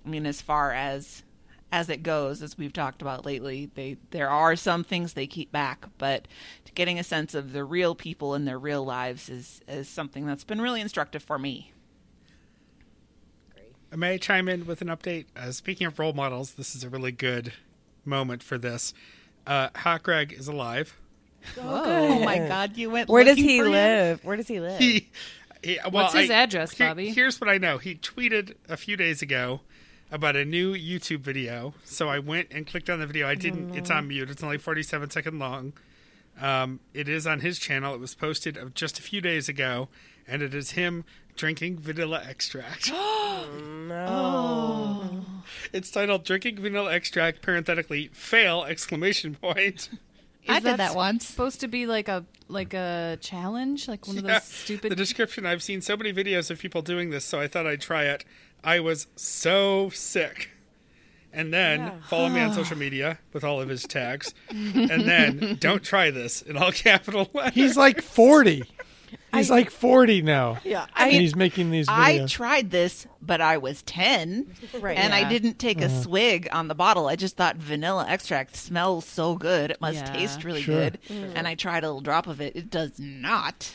I 0.05 0.09
mean, 0.09 0.25
as 0.25 0.41
far 0.41 0.71
as 0.73 1.23
as 1.71 1.89
it 1.89 2.03
goes, 2.03 2.41
as 2.41 2.57
we've 2.57 2.73
talked 2.73 3.01
about 3.01 3.25
lately, 3.25 3.71
they 3.75 3.97
there 4.11 4.29
are 4.29 4.55
some 4.55 4.83
things 4.83 5.13
they 5.13 5.27
keep 5.27 5.51
back, 5.51 5.85
but 5.97 6.27
getting 6.75 6.99
a 6.99 7.03
sense 7.03 7.33
of 7.33 7.53
the 7.53 7.63
real 7.63 7.95
people 7.95 8.33
in 8.33 8.45
their 8.45 8.59
real 8.59 8.83
lives 8.83 9.29
is 9.29 9.61
is 9.67 9.87
something 9.87 10.25
that's 10.25 10.43
been 10.43 10.61
really 10.61 10.81
instructive 10.81 11.23
for 11.23 11.39
me. 11.39 11.71
Great. 13.53 13.97
May 13.97 14.13
I 14.13 14.17
chime 14.17 14.47
in 14.47 14.65
with 14.65 14.81
an 14.81 14.87
update? 14.87 15.25
Uh, 15.35 15.51
speaking 15.51 15.87
of 15.87 15.99
role 15.99 16.13
models, 16.13 16.53
this 16.53 16.75
is 16.75 16.83
a 16.83 16.89
really 16.89 17.11
good 17.11 17.53
moment 18.05 18.43
for 18.43 18.57
this. 18.57 18.93
Uh, 19.45 19.69
Hot 19.75 20.03
Greg 20.03 20.33
is 20.33 20.47
alive. 20.47 20.97
Oh 21.59 22.19
my 22.23 22.39
God, 22.39 22.77
you 22.77 22.89
went. 22.89 23.09
Where 23.09 23.23
does 23.23 23.37
he 23.37 23.59
for 23.59 23.65
him? 23.65 23.71
live? 23.71 24.23
Where 24.25 24.37
does 24.37 24.47
he 24.47 24.59
live? 24.59 24.79
He, 24.79 25.09
he 25.63 25.79
well, 25.83 25.91
What's 25.91 26.13
his 26.13 26.29
I- 26.29 26.33
address, 26.35 26.71
here- 26.71 26.87
Bobby? 26.87 27.09
Here's 27.11 27.39
what 27.41 27.49
I 27.49 27.57
know. 27.57 27.77
He 27.77 27.95
tweeted 27.95 28.55
a 28.69 28.77
few 28.77 28.95
days 28.97 29.21
ago 29.21 29.61
about 30.11 30.35
a 30.35 30.43
new 30.45 30.73
YouTube 30.73 31.19
video. 31.21 31.73
So 31.85 32.09
I 32.09 32.19
went 32.19 32.47
and 32.51 32.67
clicked 32.67 32.89
on 32.89 32.99
the 32.99 33.07
video. 33.07 33.27
I 33.27 33.35
didn't. 33.35 33.75
It's 33.75 33.89
on 33.89 34.07
mute. 34.07 34.29
It's 34.29 34.43
only 34.43 34.57
47 34.57 35.09
second 35.09 35.39
long. 35.39 35.73
Um, 36.39 36.79
it 36.93 37.07
is 37.09 37.27
on 37.27 37.41
his 37.41 37.59
channel. 37.59 37.93
It 37.93 37.99
was 37.99 38.15
posted 38.15 38.57
of 38.57 38.73
just 38.73 38.97
a 38.99 39.01
few 39.01 39.21
days 39.21 39.47
ago, 39.49 39.89
and 40.27 40.41
it 40.41 40.53
is 40.53 40.71
him 40.71 41.03
drinking 41.35 41.79
vanilla 41.79 42.21
extract. 42.27 42.91
no. 43.87 45.25
it's 45.73 45.91
titled 45.91 46.23
"Drinking 46.23 46.57
Vanilla 46.61 46.93
Extract." 46.93 47.41
Parenthetically, 47.41 48.09
fail! 48.13 48.63
Exclamation 48.63 49.35
point. 49.35 49.89
I 50.47 50.57
Is 50.57 50.63
did 50.63 50.77
that 50.77 50.95
once. 50.95 51.27
Supposed 51.27 51.59
to 51.61 51.67
be 51.67 51.85
like 51.85 52.07
a 52.07 52.25
like 52.47 52.73
a 52.73 53.17
challenge, 53.21 53.87
like 53.87 54.07
one 54.07 54.17
of 54.17 54.25
Yeah, 54.25 54.33
those 54.39 54.43
stupid. 54.43 54.91
The 54.91 54.95
description. 54.95 55.45
I've 55.45 55.63
seen 55.63 55.81
so 55.81 55.95
many 55.95 56.11
videos 56.11 56.49
of 56.51 56.59
people 56.59 56.81
doing 56.81 57.09
this, 57.11 57.23
so 57.25 57.39
I 57.39 57.47
thought 57.47 57.67
I'd 57.67 57.81
try 57.81 58.03
it. 58.05 58.25
I 58.63 58.79
was 58.79 59.07
so 59.15 59.89
sick. 59.89 60.49
And 61.33 61.53
then 61.53 61.79
Yeah. 61.79 61.91
follow 62.09 62.29
me 62.29 62.41
on 62.41 62.53
social 62.61 62.77
media 62.77 63.19
with 63.33 63.43
all 63.43 63.61
of 63.61 63.69
his 63.69 63.83
tags. 63.83 64.33
And 64.49 64.89
then 65.07 65.57
don't 65.61 65.83
try 65.83 66.11
this 66.11 66.41
in 66.41 66.57
all 66.57 66.71
capital 66.71 67.29
letters. 67.33 67.53
He's 67.53 67.77
like 67.77 68.01
40. 68.01 68.63
He's 69.33 69.49
like 69.49 69.69
40 69.69 70.21
now. 70.21 70.57
Yeah. 70.63 70.85
I 70.93 71.03
and 71.03 71.11
mean, 71.13 71.21
he's 71.21 71.35
making 71.35 71.71
these 71.71 71.87
videos. 71.87 72.23
I 72.23 72.25
tried 72.27 72.69
this, 72.71 73.07
but 73.21 73.39
I 73.41 73.57
was 73.57 73.81
10. 73.83 74.53
Right. 74.79 74.97
And 74.97 75.13
I 75.13 75.27
didn't 75.29 75.57
take 75.57 75.79
a 75.81 75.89
swig 75.89 76.47
on 76.51 76.67
the 76.67 76.75
bottle. 76.75 77.07
I 77.07 77.15
just 77.15 77.37
thought 77.37 77.55
vanilla 77.55 78.05
extract 78.07 78.55
smells 78.55 79.05
so 79.05 79.35
good. 79.35 79.71
It 79.71 79.79
must 79.81 79.97
Yeah. 80.05 80.13
taste 80.13 80.43
really 80.43 80.61
Sure. 80.61 80.89
good. 80.91 80.99
And 81.09 81.47
I 81.47 81.55
tried 81.55 81.83
a 81.83 81.87
little 81.87 82.01
drop 82.01 82.27
of 82.27 82.41
it. 82.41 82.55
It 82.55 82.69
does 82.69 82.99
not. 82.99 83.73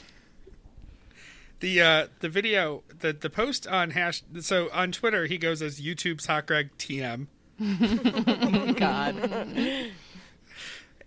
the 1.61 1.81
uh 1.81 2.07
the 2.21 2.29
video 2.29 2.83
the 3.01 3.15
the 3.15 3.31
post 3.31 3.67
on 3.67 3.93
hash 3.93 4.23
so 4.41 4.69
on 4.75 4.93
Twitter 4.93 5.25
he 5.25 5.39
goes 5.39 5.63
as 5.63 5.81
YouTube's 5.81 6.27
hot 6.27 6.47
Greg 6.47 6.69
TM. 6.79 7.27
God. 8.77 9.31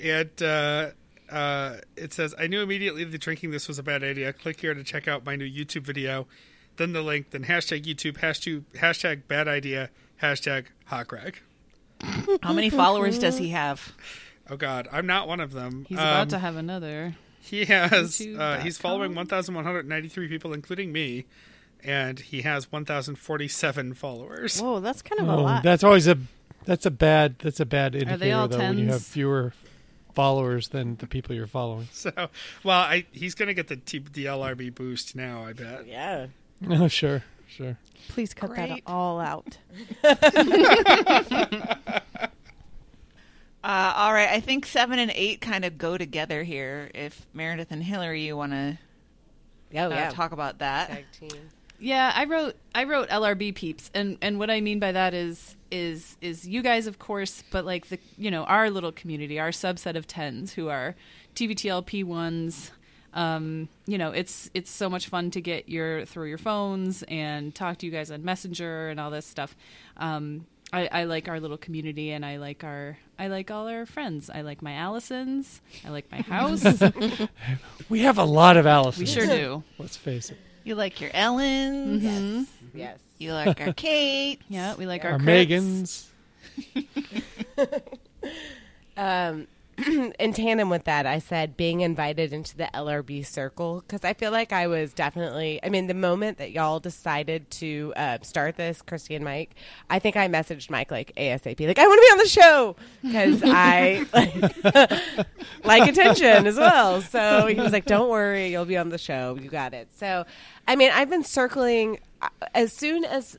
And 0.01 0.41
uh 0.41 0.89
uh, 1.31 1.77
it 1.95 2.13
says, 2.13 2.33
I 2.37 2.47
knew 2.47 2.61
immediately 2.61 3.03
that 3.03 3.21
drinking 3.21 3.51
this 3.51 3.67
was 3.67 3.79
a 3.79 3.83
bad 3.83 4.03
idea. 4.03 4.33
Click 4.33 4.61
here 4.61 4.73
to 4.73 4.83
check 4.83 5.07
out 5.07 5.25
my 5.25 5.35
new 5.35 5.49
YouTube 5.49 5.81
video. 5.83 6.27
Then 6.77 6.93
the 6.93 7.01
link, 7.01 7.31
then 7.31 7.43
hashtag 7.45 7.83
YouTube, 7.83 8.19
hashtag, 8.19 8.63
hashtag 8.75 9.21
bad 9.27 9.47
idea, 9.47 9.89
hashtag 10.21 10.65
hot 10.85 11.07
Greg. 11.07 11.39
How 12.41 12.53
many 12.53 12.69
followers 12.69 13.19
does 13.19 13.37
he 13.37 13.49
have? 13.49 13.93
Oh 14.49 14.55
God, 14.57 14.87
I'm 14.91 15.05
not 15.05 15.27
one 15.27 15.39
of 15.41 15.51
them. 15.51 15.85
He's 15.89 15.97
about 15.97 16.21
Um, 16.23 16.27
to 16.29 16.39
have 16.39 16.55
another. 16.55 17.15
He 17.41 17.65
has. 17.65 18.21
Uh, 18.21 18.59
he's 18.61 18.77
following 18.77 19.13
1,193 19.15 20.27
people, 20.27 20.53
including 20.53 20.91
me, 20.91 21.25
and 21.83 22.19
he 22.19 22.41
has 22.43 22.71
1,047 22.71 23.93
followers. 23.93 24.61
Whoa, 24.61 24.79
that's 24.79 25.01
kind 25.01 25.21
of 25.21 25.27
a 25.27 25.31
Oh, 25.33 25.43
lot. 25.43 25.63
that's 25.63 25.83
always 25.83 26.07
a 26.07 26.17
that's 26.65 26.85
a 26.85 26.91
bad 26.91 27.35
that's 27.39 27.59
a 27.59 27.65
bad 27.65 27.95
indicator 27.95 28.17
they 28.17 28.31
all 28.31 28.47
though 28.47 28.57
when 28.59 28.77
you 28.77 28.87
have 28.87 29.01
fewer 29.03 29.53
followers 30.19 30.67
than 30.69 30.97
the 30.97 31.07
people 31.07 31.33
you're 31.35 31.47
following. 31.47 31.87
So, 31.93 32.11
well, 32.63 32.81
I, 32.81 33.05
he's 33.11 33.35
going 33.35 33.47
to 33.47 33.53
get 33.53 33.67
the 33.69 33.77
T, 33.77 33.99
the 33.99 34.25
LRB 34.25 34.75
boost 34.75 35.15
now. 35.15 35.45
I 35.45 35.53
bet. 35.53 35.87
Yeah. 35.87 36.27
Oh, 36.69 36.87
sure, 36.89 37.23
sure. 37.47 37.77
Please 38.09 38.33
cut 38.33 38.53
that 38.55 38.81
all 38.85 39.19
out. 39.21 39.57
Uh, 43.61 43.91
all 43.97 44.13
right, 44.13 44.29
I 44.29 44.39
think 44.39 44.65
seven 44.65 44.99
and 44.99 45.11
eight 45.13 45.41
kind 45.41 45.65
of 45.65 45.77
go 45.77 45.97
together 45.97 46.43
here. 46.43 46.89
If 46.95 47.27
Meredith 47.33 47.71
and 47.71 47.83
Hillary, 47.83 48.25
you 48.25 48.37
want 48.37 48.53
to 48.53 48.77
Oh, 49.75 49.87
uh, 49.87 49.89
yeah. 49.89 50.09
talk 50.11 50.31
about 50.31 50.59
that? 50.59 50.87
Tag 50.89 51.05
team. 51.11 51.49
Yeah, 51.79 52.11
I 52.13 52.25
wrote 52.25 52.55
I 52.75 52.83
wrote 52.83 53.09
LRB 53.09 53.55
peeps, 53.55 53.89
and 53.93 54.17
and 54.21 54.37
what 54.39 54.49
I 54.49 54.61
mean 54.61 54.79
by 54.79 54.91
that 54.91 55.13
is 55.13 55.55
is 55.71 56.17
is 56.21 56.47
you 56.47 56.61
guys, 56.61 56.87
of 56.87 56.99
course, 56.99 57.43
but 57.51 57.65
like 57.65 57.87
the 57.87 57.99
you 58.17 58.29
know 58.31 58.43
our 58.43 58.69
little 58.69 58.91
community, 58.91 59.39
our 59.39 59.49
subset 59.49 59.95
of 59.95 60.07
tens 60.07 60.53
who 60.53 60.69
are 60.69 60.95
TVTLP 61.35 62.03
ones. 62.03 62.71
Um, 63.13 63.69
you 63.87 63.97
know, 63.97 64.11
it's 64.11 64.51
it's 64.53 64.69
so 64.69 64.89
much 64.89 65.07
fun 65.07 65.31
to 65.31 65.41
get 65.41 65.67
your 65.69 66.05
through 66.05 66.27
your 66.29 66.37
phones 66.37 67.03
and 67.03 67.55
talk 67.55 67.77
to 67.79 67.85
you 67.85 67.91
guys 67.91 68.11
on 68.11 68.23
Messenger 68.23 68.89
and 68.89 68.99
all 68.99 69.09
this 69.09 69.25
stuff. 69.25 69.55
Um, 69.97 70.45
I, 70.71 70.87
I 70.91 71.03
like 71.05 71.27
our 71.27 71.39
little 71.39 71.57
community, 71.57 72.11
and 72.11 72.23
I 72.23 72.37
like 72.37 72.63
our 72.63 72.97
I 73.17 73.27
like 73.27 73.49
all 73.49 73.67
our 73.67 73.85
friends. 73.85 74.29
I 74.29 74.41
like 74.41 74.61
my 74.61 74.73
Allisons. 74.73 75.61
I 75.85 75.89
like 75.89 76.11
my 76.11 76.21
house. 76.21 76.63
We 77.89 78.01
have 78.01 78.17
a 78.17 78.23
lot 78.25 78.57
of 78.57 78.67
Alice. 78.67 78.97
we 78.97 79.05
sure 79.07 79.25
do. 79.25 79.63
Let's 79.79 79.97
face 79.97 80.29
it. 80.29 80.37
You 80.69 80.75
like 80.75 81.01
your 81.01 81.09
Ellens. 81.09 82.03
Mhm. 82.03 82.45
Yes. 82.75 82.99
You 83.17 83.33
like 83.33 83.59
our 83.59 83.73
Kate. 83.85 84.39
Yeah, 84.49 84.75
we 84.75 84.85
like 84.85 85.03
Our 85.03 85.13
our, 85.13 85.17
Our 85.17 85.19
Megans. 85.19 86.05
Um, 88.95 89.47
in 90.19 90.33
tandem 90.33 90.69
with 90.69 90.85
that, 90.85 91.05
I 91.05 91.19
said 91.19 91.55
being 91.55 91.81
invited 91.81 92.33
into 92.33 92.57
the 92.57 92.69
LRB 92.73 93.25
circle 93.25 93.81
because 93.81 94.03
I 94.03 94.13
feel 94.13 94.31
like 94.31 94.51
I 94.51 94.67
was 94.67 94.93
definitely. 94.93 95.59
I 95.63 95.69
mean, 95.69 95.87
the 95.87 95.93
moment 95.93 96.37
that 96.37 96.51
y'all 96.51 96.79
decided 96.79 97.49
to 97.51 97.93
uh, 97.95 98.17
start 98.21 98.57
this, 98.57 98.81
Christy 98.81 99.15
and 99.15 99.23
Mike, 99.23 99.55
I 99.89 99.99
think 99.99 100.17
I 100.17 100.27
messaged 100.27 100.69
Mike 100.69 100.91
like 100.91 101.13
ASAP, 101.15 101.65
like 101.67 101.79
I 101.79 101.87
want 101.87 101.97
to 101.97 102.01
be 102.01 102.11
on 102.11 102.17
the 102.17 102.27
show 102.27 102.75
because 103.01 103.41
I 103.45 104.05
like, 104.13 105.27
like 105.63 105.89
attention 105.89 106.47
as 106.47 106.57
well. 106.57 107.01
So 107.01 107.47
he 107.47 107.55
was 107.55 107.71
like, 107.71 107.85
"Don't 107.85 108.09
worry, 108.09 108.47
you'll 108.47 108.65
be 108.65 108.77
on 108.77 108.89
the 108.89 108.97
show. 108.97 109.37
You 109.39 109.49
got 109.49 109.73
it." 109.73 109.89
So, 109.95 110.25
I 110.67 110.75
mean, 110.75 110.91
I've 110.93 111.09
been 111.09 111.23
circling 111.23 111.99
uh, 112.21 112.29
as 112.53 112.73
soon 112.73 113.05
as 113.05 113.37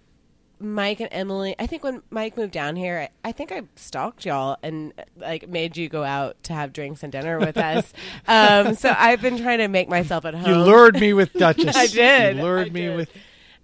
Mike 0.60 1.00
and 1.00 1.08
Emily. 1.12 1.54
I 1.58 1.66
think 1.66 1.82
when 1.82 2.02
Mike 2.10 2.36
moved 2.36 2.52
down 2.52 2.76
here, 2.76 3.08
I, 3.24 3.28
I 3.28 3.32
think 3.32 3.50
I 3.52 3.62
stalked 3.76 4.24
y'all 4.26 4.56
and 4.62 4.92
like 5.16 5.48
made 5.48 5.76
you 5.76 5.88
go 5.88 6.04
out 6.04 6.42
to 6.44 6.52
have 6.52 6.72
drinks 6.72 7.02
and 7.02 7.10
dinner 7.10 7.38
with 7.38 7.56
us. 7.56 7.92
um, 8.28 8.74
so 8.74 8.94
I've 8.96 9.20
been 9.22 9.38
trying 9.38 9.58
to 9.58 9.68
make 9.68 9.88
myself 9.88 10.24
at 10.24 10.34
home. 10.34 10.48
You 10.50 10.56
lured 10.56 11.00
me 11.00 11.12
with 11.12 11.32
Duchess. 11.34 11.74
I 11.76 11.86
did. 11.86 12.36
You 12.36 12.42
lured 12.42 12.66
I 12.68 12.70
me 12.70 12.80
did. 12.82 12.96
with. 12.96 13.10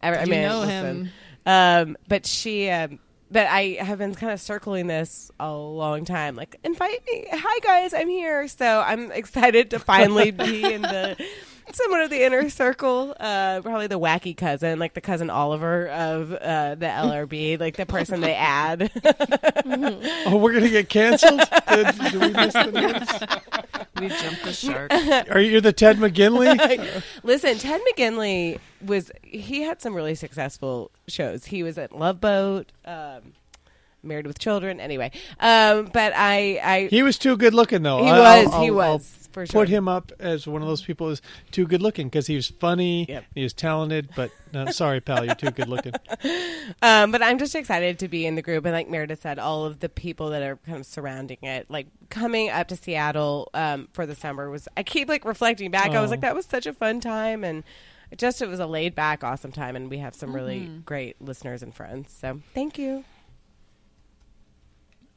I, 0.03 0.15
I 0.15 0.25
You 0.25 0.31
mean, 0.31 0.43
know 0.43 0.61
listen. 0.61 1.05
him. 1.07 1.11
Um, 1.47 1.97
but 2.09 2.27
she, 2.27 2.69
um, 2.71 2.99
but 3.31 3.47
I 3.47 3.79
have 3.81 3.99
been 3.99 4.15
kind 4.15 4.33
of 4.33 4.41
circling 4.41 4.87
this 4.87 5.31
a 5.39 5.53
long 5.53 6.05
time. 6.05 6.35
Like, 6.37 6.57
invite 6.65 7.03
me. 7.11 7.27
Hi 7.33 7.59
guys, 7.61 7.93
I'm 7.95 8.09
here. 8.09 8.49
So 8.49 8.81
I'm 8.81 9.11
excited 9.13 9.71
to 9.71 9.79
finally 9.79 10.31
be 10.31 10.73
in 10.73 10.83
the 10.83 11.17
somewhat 11.73 12.03
of 12.03 12.11
the 12.11 12.25
inner 12.25 12.49
circle. 12.49 13.15
Uh, 13.19 13.61
probably 13.63 13.87
the 13.87 13.99
wacky 13.99 14.37
cousin, 14.37 14.79
like 14.79 14.95
the 14.95 15.01
cousin 15.01 15.31
Oliver 15.31 15.89
of 15.89 16.33
uh, 16.33 16.75
the 16.77 16.87
LRB, 16.87 17.59
like 17.61 17.77
the 17.77 17.87
person 17.87 18.21
they 18.21 18.35
add. 18.35 18.91
Oh, 20.29 20.37
we're 20.39 20.53
gonna 20.53 20.69
get 20.69 20.89
canceled. 20.89 21.41
did, 21.69 21.87
did 21.99 22.15
we 22.15 22.31
miss 22.31 22.53
the 22.53 22.71
notice? 22.73 23.89
We 24.01 24.09
jumped 24.09 24.45
the 24.45 24.53
shark. 24.53 24.93
Are 25.31 25.41
you 25.41 25.61
the 25.61 25.73
Ted 25.73 25.97
McGinley? 25.99 27.03
Listen, 27.23 27.59
Ted 27.59 27.81
McGinley 27.93 28.59
was 28.85 29.11
he 29.23 29.63
had 29.63 29.81
some 29.83 29.95
really 29.95 30.15
successful 30.15 30.91
shows. 31.09 31.47
He 31.47 31.63
was 31.63 31.79
at 31.79 31.97
Love 31.97 32.21
Boat, 32.21 32.71
um, 32.85 33.33
Married 34.03 34.27
with 34.27 34.39
Children. 34.39 34.79
Anyway, 34.81 35.11
um, 35.41 35.91
but 35.93 36.13
I, 36.15 36.61
I 36.63 36.87
He 36.91 37.03
was 37.03 37.19
too 37.19 37.37
good 37.37 37.55
looking, 37.55 37.83
though. 37.83 38.03
he 38.05 38.11
I- 38.11 38.45
was 38.45 38.53
I'll- 38.55 38.61
he 38.63 38.69
I'll- 38.69 38.75
was 38.75 38.85
I'll 38.85 39.26
for 39.37 39.45
sure. 39.45 39.61
Put 39.61 39.69
him 39.69 39.87
up 39.87 40.13
as 40.19 40.47
one 40.47 40.63
of 40.63 40.69
those 40.69 40.81
people 40.81 41.11
is 41.11 41.21
too 41.51 41.67
good 41.67 41.83
looking 41.83 42.09
because 42.09 42.27
he 42.27 42.37
was 42.37 42.47
funny. 42.49 43.05
Yep. 43.07 43.25
He 43.35 43.43
was 43.43 43.53
talented, 43.53 44.09
but 44.17 44.31
no, 44.55 44.65
sorry, 44.71 45.03
pal, 45.03 45.27
you're 45.27 45.35
too 45.35 45.51
good 45.51 45.69
looking. 45.69 45.93
Um, 46.83 47.13
but 47.13 47.23
I'm 47.23 47.39
just 47.39 47.55
excited 47.55 47.99
to 48.01 48.09
be 48.09 48.27
in 48.27 48.35
the 48.35 48.43
group, 48.43 48.65
and 48.65 48.73
like 48.75 48.89
Meredith 48.89 49.21
said, 49.21 49.39
all 49.39 49.65
of 49.67 49.79
the 49.81 49.89
people 49.89 50.31
that 50.31 50.43
are 50.43 50.57
kind 50.67 50.79
of 50.79 50.87
surrounding 50.87 51.37
it, 51.43 51.71
like 51.71 51.87
coming 52.11 52.51
up 52.51 52.67
to 52.69 52.77
Seattle 52.77 53.51
um, 53.55 53.89
for 53.93 54.05
the 54.07 54.15
summer 54.17 54.51
was. 54.51 54.67
I 54.77 54.83
keep 54.83 55.09
like 55.09 55.25
reflecting 55.25 55.71
back. 55.71 55.91
I 55.93 56.01
was 56.01 56.09
Oh. 56.09 56.13
like, 56.13 56.23
that 56.23 56.35
was 56.35 56.45
such 56.47 56.67
a 56.67 56.73
fun 56.73 57.01
time, 57.01 57.45
and 57.45 57.63
just 58.17 58.43
it 58.43 58.49
was 58.49 58.59
a 58.59 58.67
laid 58.67 58.95
back, 58.97 59.23
awesome 59.23 59.53
time, 59.53 59.77
and 59.77 59.89
we 59.89 59.99
have 59.99 60.15
some 60.17 60.35
really 60.35 60.61
Mm-hmm. 60.63 60.81
great 60.81 61.21
listeners 61.23 61.63
and 61.63 61.73
friends. 61.75 62.13
So 62.21 62.41
thank 62.55 62.79
you. 62.79 63.05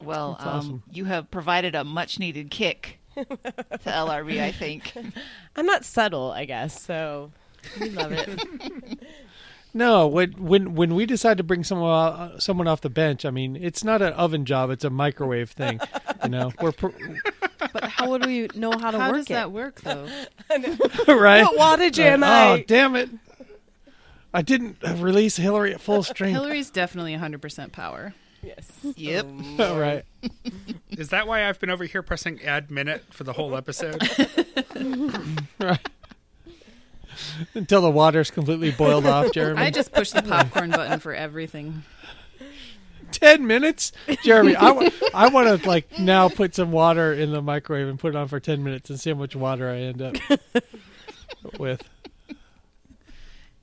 Well, 0.02 0.36
um, 0.40 0.48
awesome. 0.48 0.82
you 0.92 1.04
have 1.06 1.30
provided 1.32 1.74
a 1.74 1.82
much 1.84 2.18
needed 2.20 2.50
kick 2.50 2.99
to 3.16 3.90
LRB, 3.90 4.40
I 4.40 4.52
think. 4.52 4.92
I'm 5.56 5.66
not 5.66 5.84
subtle, 5.84 6.30
I 6.30 6.44
guess. 6.44 6.82
So 6.82 7.32
we 7.80 7.90
love 7.90 8.12
it. 8.12 8.98
No, 9.72 10.08
when 10.08 10.32
when 10.32 10.74
when 10.74 10.96
we 10.96 11.06
decide 11.06 11.36
to 11.36 11.44
bring 11.44 11.62
someone 11.62 11.90
uh, 11.92 12.40
someone 12.40 12.66
off 12.66 12.80
the 12.80 12.90
bench, 12.90 13.24
I 13.24 13.30
mean, 13.30 13.54
it's 13.54 13.84
not 13.84 14.02
an 14.02 14.12
oven 14.14 14.44
job; 14.44 14.70
it's 14.70 14.82
a 14.84 14.90
microwave 14.90 15.50
thing. 15.50 15.78
You 16.24 16.30
know, 16.30 16.52
we're 16.60 16.72
pr- 16.72 16.88
But 17.72 17.84
how 17.84 18.10
would 18.10 18.26
we 18.26 18.48
know 18.56 18.72
how 18.72 18.90
to 18.90 18.98
How 18.98 19.10
work 19.10 19.16
does 19.18 19.26
it? 19.26 19.34
that 19.34 19.52
work, 19.52 19.80
though? 19.82 20.08
right. 21.06 21.44
what 21.44 21.78
wattage 21.80 22.00
am 22.00 22.24
oh, 22.24 22.26
I? 22.26 22.64
damn 22.66 22.96
it! 22.96 23.10
I 24.34 24.42
didn't 24.42 24.78
uh, 24.84 24.94
release 24.96 25.36
Hillary 25.36 25.72
at 25.72 25.80
full 25.80 26.02
strength. 26.02 26.32
Hillary's 26.34 26.70
definitely 26.70 27.16
100% 27.16 27.72
power. 27.72 28.12
Yes. 28.42 28.70
Yep. 28.96 29.26
right. 29.58 30.04
Is 30.90 31.10
that 31.10 31.26
why 31.26 31.46
I've 31.48 31.60
been 31.60 31.70
over 31.70 31.84
here 31.84 32.02
pressing 32.02 32.42
add 32.42 32.70
minute 32.70 33.04
for 33.10 33.24
the 33.24 33.32
whole 33.34 33.56
episode? 33.56 34.00
Right. 35.58 35.78
Until 37.54 37.82
the 37.82 37.90
water's 37.90 38.30
completely 38.30 38.70
boiled 38.70 39.04
off, 39.06 39.30
Jeremy. 39.34 39.60
I 39.60 39.70
just 39.70 39.92
push 39.92 40.10
the 40.10 40.22
popcorn 40.22 40.70
button 40.70 41.00
for 41.00 41.12
everything. 41.14 41.82
ten 43.12 43.46
minutes, 43.46 43.92
Jeremy. 44.24 44.56
I 44.56 44.70
want 45.28 45.60
to 45.62 45.68
like 45.68 45.98
now 45.98 46.28
put 46.30 46.54
some 46.54 46.72
water 46.72 47.12
in 47.12 47.30
the 47.32 47.42
microwave 47.42 47.88
and 47.88 47.98
put 47.98 48.14
it 48.14 48.16
on 48.16 48.28
for 48.28 48.40
ten 48.40 48.64
minutes 48.64 48.88
and 48.88 48.98
see 48.98 49.10
how 49.10 49.16
much 49.16 49.36
water 49.36 49.68
I 49.68 49.76
end 49.80 50.00
up 50.00 50.16
with, 51.58 51.82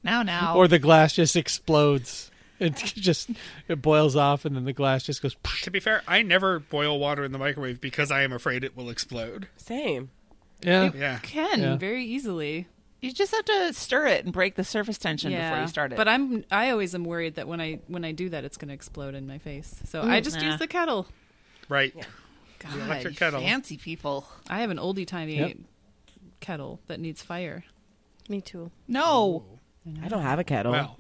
Now, 0.04 0.22
now. 0.24 0.56
or 0.56 0.68
the 0.68 0.80
glass 0.80 1.14
just 1.16 1.36
explodes. 1.36 2.30
It 2.60 2.76
just 2.76 3.30
it 3.68 3.82
boils 3.82 4.16
off 4.16 4.44
and 4.46 4.56
then 4.56 4.66
the 4.66 4.74
glass 4.74 5.04
just 5.04 5.22
goes. 5.22 5.36
to 5.62 5.70
be 5.72 5.80
fair, 5.80 6.02
I 6.08 6.24
never 6.24 6.60
boil 6.60 6.98
water 7.00 7.24
in 7.24 7.32
the 7.32 7.38
microwave 7.38 7.80
because 7.80 8.10
I 8.12 8.24
am 8.24 8.34
afraid 8.34 8.64
it 8.64 8.76
will 8.76 8.90
explode. 8.90 9.48
Same. 9.58 10.10
Yeah, 10.64 10.92
Yeah. 10.96 11.20
Can 11.22 11.60
Yeah. 11.62 11.78
very 11.78 12.04
easily. 12.04 12.68
You 13.00 13.12
just 13.14 13.32
have 13.32 13.46
to 13.46 13.74
stir 13.74 14.08
it 14.08 14.24
and 14.26 14.34
break 14.34 14.56
the 14.56 14.64
surface 14.64 14.98
tension 14.98 15.32
before 15.32 15.60
you 15.62 15.68
start 15.68 15.94
it. 15.94 15.98
But 15.98 16.08
I'm 16.08 16.46
I 16.50 16.72
always 16.72 16.96
am 16.96 17.04
worried 17.04 17.36
that 17.36 17.48
when 17.48 17.62
I 17.62 17.80
when 17.88 18.04
I 18.04 18.12
do 18.12 18.30
that, 18.30 18.44
it's 18.44 18.58
going 18.58 18.70
to 18.70 18.74
explode 18.74 19.14
in 19.14 19.28
my 19.28 19.38
face. 19.38 19.76
So 19.86 20.02
I 20.02 20.20
mm, 20.20 20.24
just 20.24 20.38
Nah. 20.38 20.48
use 20.48 20.58
the 20.60 20.68
kettle. 20.68 21.06
Right. 21.70 21.94
God, 22.58 22.76
electric 22.76 23.18
kettle. 23.18 23.40
fancy 23.42 23.78
people. 23.78 24.28
I 24.50 24.62
have 24.62 24.72
an 24.72 24.78
oldie 24.78 25.06
timey 25.06 25.38
Yep. 25.38 25.58
kettle 26.40 26.80
that 26.88 27.00
needs 27.00 27.22
fire. 27.22 27.64
Me 28.30 28.42
too. 28.42 28.72
No. 28.88 29.46
Oh. 29.86 30.00
I 30.04 30.08
don't 30.08 30.24
have 30.24 30.40
a 30.40 30.44
kettle. 30.44 30.72
Well, 30.72 31.00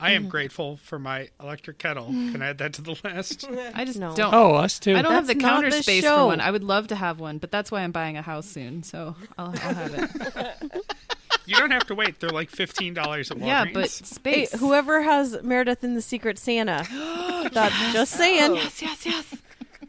I 0.00 0.12
am 0.12 0.28
grateful 0.28 0.76
for 0.78 0.98
my 0.98 1.28
electric 1.42 1.78
kettle. 1.78 2.06
Can 2.06 2.40
I 2.42 2.48
add 2.48 2.58
that 2.58 2.72
to 2.74 2.82
the 2.82 2.96
list? 3.04 3.46
I 3.74 3.84
just 3.84 3.98
No. 3.98 4.14
don't. 4.16 4.32
Oh, 4.34 4.54
us 4.54 4.78
too. 4.78 4.96
I 4.96 5.02
don't 5.02 5.12
have 5.12 5.26
the 5.26 5.34
That's 5.34 5.42
not 5.42 5.50
counter 5.56 5.70
the 5.70 5.82
space 5.82 6.02
show. 6.04 6.16
for 6.18 6.26
one. 6.26 6.40
I 6.40 6.50
would 6.50 6.64
love 6.64 6.88
to 6.88 6.94
have 6.96 7.20
one, 7.20 7.38
but 7.38 7.50
that's 7.50 7.70
why 7.70 7.82
I'm 7.82 7.92
buying 7.92 8.16
a 8.16 8.22
house 8.22 8.46
soon. 8.46 8.82
So 8.82 9.14
I'll, 9.38 9.48
I'll 9.48 9.74
have 9.74 9.94
it. 9.94 10.84
You 11.46 11.56
don't 11.56 11.70
have 11.72 11.86
to 11.86 11.96
wait. 11.96 12.20
They're 12.20 12.30
like 12.30 12.48
fifteen 12.48 12.94
dollars 12.94 13.30
at 13.32 13.38
Walgreens. 13.38 13.46
yeah, 13.46 13.64
but 13.72 13.82
Hey, 13.82 13.88
space. 13.88 14.52
whoever 14.52 15.02
has 15.02 15.42
Meredith 15.42 15.82
in 15.82 15.94
the 15.94 16.02
Secret 16.02 16.38
Santa. 16.38 16.86
That's 17.52 17.92
just 17.92 18.12
saying. 18.12 18.54
yes, 18.54 18.80
yes, 18.80 19.04
yes. 19.06 19.34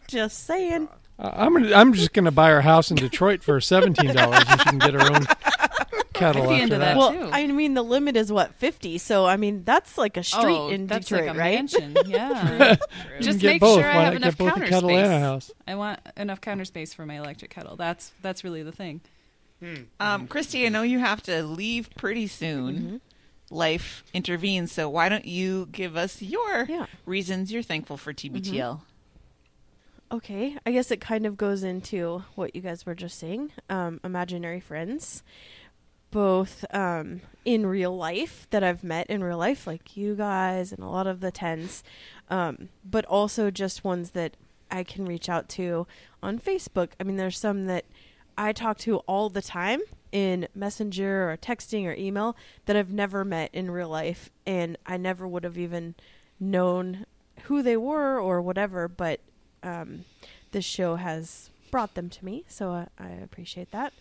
Just 0.07 0.45
saying. 0.45 0.87
Uh, 1.19 1.29
I'm 1.35 1.53
gonna, 1.53 1.75
I'm 1.75 1.93
just 1.93 2.13
going 2.13 2.25
to 2.25 2.31
buy 2.31 2.49
her 2.49 2.61
house 2.61 2.89
in 2.89 2.97
Detroit 2.97 3.43
for 3.43 3.61
seventeen 3.61 4.11
dollars, 4.13 4.43
and 4.49 4.59
she 4.61 4.69
can 4.69 4.79
get 4.79 4.93
her 4.95 5.01
own 5.13 5.27
kettle 6.21 6.43
I'd 6.43 6.47
be 6.47 6.53
after 6.53 6.63
into 6.63 6.77
that. 6.77 6.85
that. 6.93 6.97
Well, 6.97 7.11
too. 7.13 7.29
I 7.31 7.47
mean, 7.47 7.73
the 7.73 7.81
limit 7.83 8.15
is 8.15 8.31
what 8.31 8.55
fifty. 8.55 8.97
So 8.97 9.25
I 9.25 9.37
mean, 9.37 9.63
that's 9.63 9.97
like 9.97 10.17
a 10.17 10.23
street 10.23 10.57
oh, 10.57 10.69
in 10.69 10.87
that's 10.87 11.07
Detroit, 11.07 11.27
like 11.27 11.35
a 11.35 11.39
right? 11.39 11.55
mansion. 11.55 11.97
Yeah. 12.05 12.75
Just 13.19 13.41
make 13.43 13.59
both. 13.61 13.79
sure 13.79 13.89
I 13.89 14.03
have 14.03 14.15
enough 14.15 14.37
counter 14.37 14.67
kettle 14.67 14.89
space. 14.89 15.03
and 15.05 15.13
a 15.13 15.19
house? 15.19 15.51
I 15.67 15.75
want 15.75 15.99
enough 16.17 16.41
counter 16.41 16.65
space 16.65 16.93
for 16.93 17.05
my 17.05 17.17
electric 17.17 17.51
kettle. 17.51 17.75
That's 17.75 18.11
that's 18.21 18.43
really 18.43 18.63
the 18.63 18.71
thing. 18.71 19.01
Um, 19.99 20.27
Christy, 20.27 20.65
I 20.65 20.69
know 20.69 20.81
you 20.81 20.97
have 20.99 21.21
to 21.23 21.43
leave 21.43 21.89
pretty 21.95 22.25
soon. 22.27 23.01
Life 23.51 24.03
intervenes, 24.13 24.71
so 24.71 24.89
why 24.89 25.09
don't 25.09 25.25
you 25.25 25.67
give 25.71 25.95
us 25.97 26.21
your 26.21 26.63
Yeah. 26.69 26.85
reasons 27.05 27.51
you're 27.51 27.61
thankful 27.61 27.97
for 27.97 28.13
TBTL? 28.13 28.79
Okay, 30.11 30.57
I 30.65 30.71
guess 30.71 30.91
it 30.91 30.99
kind 30.99 31.25
of 31.25 31.37
goes 31.37 31.63
into 31.63 32.23
what 32.35 32.53
you 32.55 32.61
guys 32.61 32.85
were 32.85 32.95
just 32.95 33.17
saying. 33.17 33.51
Um, 33.69 33.99
imaginary 34.03 34.59
friends, 34.59 35.23
both 36.11 36.65
um, 36.73 37.21
in 37.45 37.65
real 37.65 37.95
life 37.95 38.47
that 38.51 38.63
I've 38.63 38.83
met 38.83 39.07
in 39.07 39.23
real 39.23 39.37
life, 39.37 39.65
like 39.65 39.97
you 39.97 40.15
guys 40.15 40.71
and 40.71 40.83
a 40.83 40.87
lot 40.87 41.07
of 41.07 41.21
the 41.21 41.31
tens, 41.31 41.83
um, 42.29 42.69
but 42.83 43.05
also 43.05 43.49
just 43.49 43.83
ones 43.83 44.11
that 44.11 44.35
I 44.69 44.83
can 44.83 45.05
reach 45.05 45.29
out 45.29 45.49
to 45.49 45.87
on 46.21 46.39
Facebook. 46.39 46.89
I 46.99 47.03
mean, 47.03 47.17
there's 47.17 47.39
some 47.39 47.65
that 47.65 47.85
I 48.37 48.53
talk 48.53 48.77
to 48.79 48.97
all 48.99 49.29
the 49.29 49.41
time 49.41 49.81
in 50.11 50.47
Messenger 50.53 51.31
or 51.31 51.37
texting 51.37 51.85
or 51.85 51.93
email 51.93 52.35
that 52.65 52.75
I've 52.75 52.91
never 52.91 53.25
met 53.25 53.49
in 53.53 53.71
real 53.71 53.89
life, 53.89 54.29
and 54.45 54.77
I 54.85 54.97
never 54.97 55.27
would 55.27 55.43
have 55.43 55.57
even 55.57 55.95
known 56.39 57.05
who 57.43 57.61
they 57.61 57.77
were 57.77 58.19
or 58.19 58.41
whatever. 58.41 58.87
But 58.87 59.19
um, 59.63 60.05
this 60.51 60.65
show 60.65 60.95
has 60.95 61.49
brought 61.69 61.95
them 61.95 62.09
to 62.09 62.25
me, 62.25 62.43
so 62.47 62.71
I, 62.71 62.87
I 62.99 63.09
appreciate 63.09 63.71
that. 63.71 63.93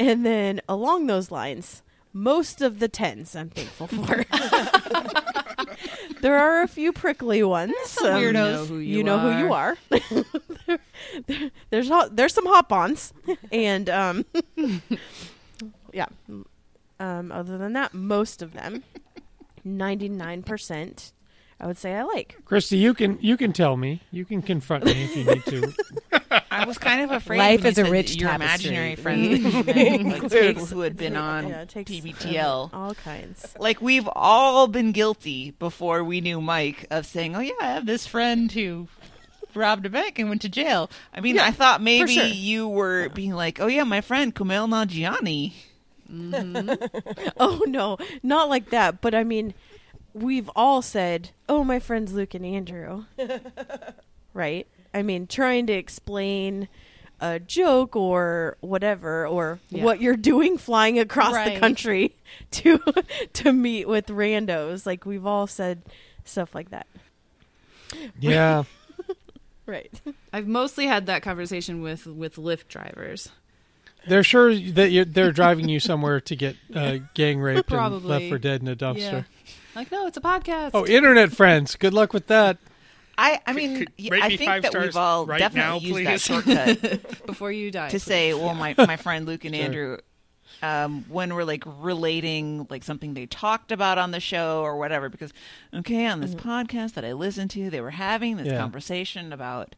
And 0.00 0.24
then 0.24 0.62
along 0.66 1.06
those 1.08 1.30
lines, 1.30 1.82
most 2.14 2.62
of 2.62 2.78
the 2.78 2.88
tens 2.88 3.36
I'm 3.36 3.50
thankful 3.50 3.86
for. 3.86 4.24
there 6.22 6.38
are 6.38 6.62
a 6.62 6.68
few 6.68 6.90
prickly 6.90 7.42
ones. 7.42 7.74
some 7.84 8.14
um, 8.14 8.20
weirdos. 8.20 8.32
know 8.70 8.74
you 8.76 8.78
you 8.78 9.04
know 9.04 9.18
who 9.18 9.38
you 9.38 9.52
are. 9.52 9.76
there, 9.90 10.00
there- 11.26 11.50
there's 11.70 11.88
hot, 11.88 12.16
there's 12.16 12.32
some 12.32 12.46
hot 12.46 12.72
ons, 12.72 13.12
and 13.52 13.90
um, 13.90 14.24
yeah. 15.92 16.06
Um, 16.98 17.30
other 17.30 17.58
than 17.58 17.74
that, 17.74 17.92
most 17.92 18.40
of 18.40 18.54
them, 18.54 18.82
ninety 19.64 20.08
nine 20.08 20.42
percent, 20.42 21.12
I 21.60 21.66
would 21.66 21.76
say 21.76 21.94
I 21.94 22.02
like. 22.04 22.36
Christy, 22.46 22.78
you 22.78 22.94
can 22.94 23.18
you 23.20 23.36
can 23.36 23.52
tell 23.52 23.76
me. 23.76 24.00
You 24.10 24.24
can 24.24 24.40
confront 24.40 24.84
me 24.86 25.04
if 25.04 25.14
you 25.16 25.24
need 25.24 25.44
to. 25.46 26.42
I 26.50 26.64
was 26.64 26.78
kind 26.78 27.02
of 27.02 27.10
afraid. 27.10 27.38
Life 27.38 27.62
when 27.62 27.72
is 27.72 27.78
you 27.78 27.84
a 27.86 27.90
rich 27.90 28.16
your 28.16 28.30
tapestry. 28.30 28.68
imaginary 28.70 28.96
friends 28.96 29.42
that 29.66 29.66
like 30.22 30.30
people 30.30 30.66
who 30.66 30.80
had 30.80 30.96
been 30.96 31.16
on 31.16 31.48
Yeah, 31.48 31.64
takes 31.66 31.90
TBTL. 31.90 32.72
uh, 32.72 32.76
all 32.76 32.94
kinds. 32.94 33.54
Like 33.58 33.82
we've 33.82 34.08
all 34.16 34.66
been 34.68 34.92
guilty 34.92 35.50
before 35.52 36.02
we 36.02 36.20
knew 36.20 36.40
Mike 36.40 36.86
of 36.90 37.04
saying, 37.06 37.36
"Oh 37.36 37.40
yeah, 37.40 37.52
I 37.60 37.66
have 37.66 37.84
this 37.86 38.06
friend 38.06 38.50
who 38.50 38.88
robbed 39.54 39.84
a 39.84 39.90
bank 39.90 40.18
and 40.18 40.28
went 40.30 40.40
to 40.42 40.48
jail." 40.48 40.90
I 41.12 41.20
mean, 41.20 41.36
Yeah, 41.36 41.44
I 41.44 41.50
thought 41.50 41.82
maybe 41.82 42.14
sure. 42.14 42.24
you 42.24 42.68
were 42.68 43.10
being 43.10 43.32
like, 43.34 43.60
"Oh 43.60 43.66
yeah, 43.66 43.84
my 43.84 44.00
friend 44.00 44.34
Kumail 44.34 44.66
Nanjiani." 44.68 45.52
Oh 47.38 47.62
no, 47.66 47.98
not 48.22 48.48
like 48.48 48.70
that. 48.70 49.00
But 49.00 49.14
I 49.14 49.24
mean, 49.24 49.54
we've 50.14 50.50
all 50.56 50.82
said, 50.82 51.30
"Oh, 51.48 51.64
my 51.64 51.78
friends 51.78 52.12
Luke 52.12 52.34
and 52.34 52.44
Andrew," 52.46 53.04
right? 54.34 54.66
I 54.92 55.02
mean, 55.02 55.26
trying 55.26 55.66
to 55.66 55.72
explain 55.72 56.68
a 57.20 57.38
joke 57.38 57.94
or 57.96 58.56
whatever, 58.60 59.26
or 59.26 59.58
Yeah. 59.68 59.84
what 59.84 60.00
you're 60.00 60.16
doing 60.16 60.56
flying 60.58 60.98
across 60.98 61.34
the 61.44 61.58
country 61.58 62.14
to 62.52 62.80
to 63.34 63.52
meet 63.52 63.86
with 63.88 64.06
randos. 64.06 64.86
Like 64.86 65.04
we've 65.06 65.26
all 65.26 65.46
said 65.46 65.82
stuff 66.24 66.54
like 66.54 66.70
that, 66.70 66.86
Yeah, 68.18 68.64
right? 69.66 69.90
I've 70.32 70.46
mostly 70.46 70.86
had 70.86 71.06
that 71.06 71.22
conversation 71.22 71.82
with 71.82 72.06
with 72.06 72.36
Lyft 72.36 72.68
drivers. 72.68 73.28
they're 74.08 74.22
sure 74.24 74.54
that 74.54 74.90
you're, 74.90 75.04
they're 75.04 75.32
driving 75.32 75.68
you 75.68 75.78
somewhere 75.78 76.20
to 76.22 76.34
get 76.36 76.56
uh, 76.74 76.98
gang 77.14 77.38
raped 77.40 77.70
and 77.70 78.02
left 78.04 78.28
for 78.28 78.38
dead 78.38 78.62
in 78.62 78.68
a 78.68 78.76
dumpster. 78.76 78.98
Yeah. 78.98 79.22
Like, 79.74 79.90
no, 79.92 80.06
it's 80.06 80.16
a 80.16 80.20
podcast. 80.20 80.70
Oh, 80.74 80.86
internet 80.86 81.32
friends. 81.32 81.76
Good 81.76 81.94
luck 81.94 82.12
with 82.12 82.26
that. 82.28 82.58
I, 83.16 83.40
I 83.46 83.52
mean, 83.52 83.78
could- 83.78 83.92
y- 83.98 84.08
rate 84.10 84.22
I 84.24 84.28
me 84.28 84.36
think 84.38 84.48
five 84.50 84.62
that 84.62 84.74
we've 84.74 84.96
all 84.96 85.26
right 85.26 85.38
definitely 85.38 85.68
now, 85.70 85.78
used 85.78 85.92
please. 85.94 86.04
that 86.06 86.20
shortcut 86.80 87.16
Before 87.26 87.52
you 87.52 87.70
die. 87.70 87.88
to 87.88 87.92
please. 87.92 88.02
say, 88.02 88.32
"Well, 88.34 88.54
my 88.54 88.74
my 88.78 88.96
friend 88.96 89.26
Luke 89.26 89.44
and 89.44 89.54
Sure. 89.54 89.64
Andrew." 89.64 89.98
Um, 90.62 91.04
when 91.08 91.32
we're 91.34 91.44
like 91.44 91.62
relating 91.80 92.66
like 92.68 92.82
something 92.82 93.14
they 93.14 93.24
talked 93.26 93.72
about 93.72 93.96
on 93.98 94.10
the 94.10 94.20
show 94.20 94.60
or 94.62 94.76
whatever, 94.76 95.08
because 95.08 95.32
okay, 95.74 96.06
on 96.06 96.20
this 96.20 96.34
podcast 96.34 96.94
that 96.94 97.04
I 97.04 97.12
listened 97.12 97.50
to, 97.52 97.70
they 97.70 97.80
were 97.80 97.90
having 97.92 98.36
this 98.36 98.46
Yeah. 98.48 98.58
conversation 98.58 99.32
about 99.32 99.74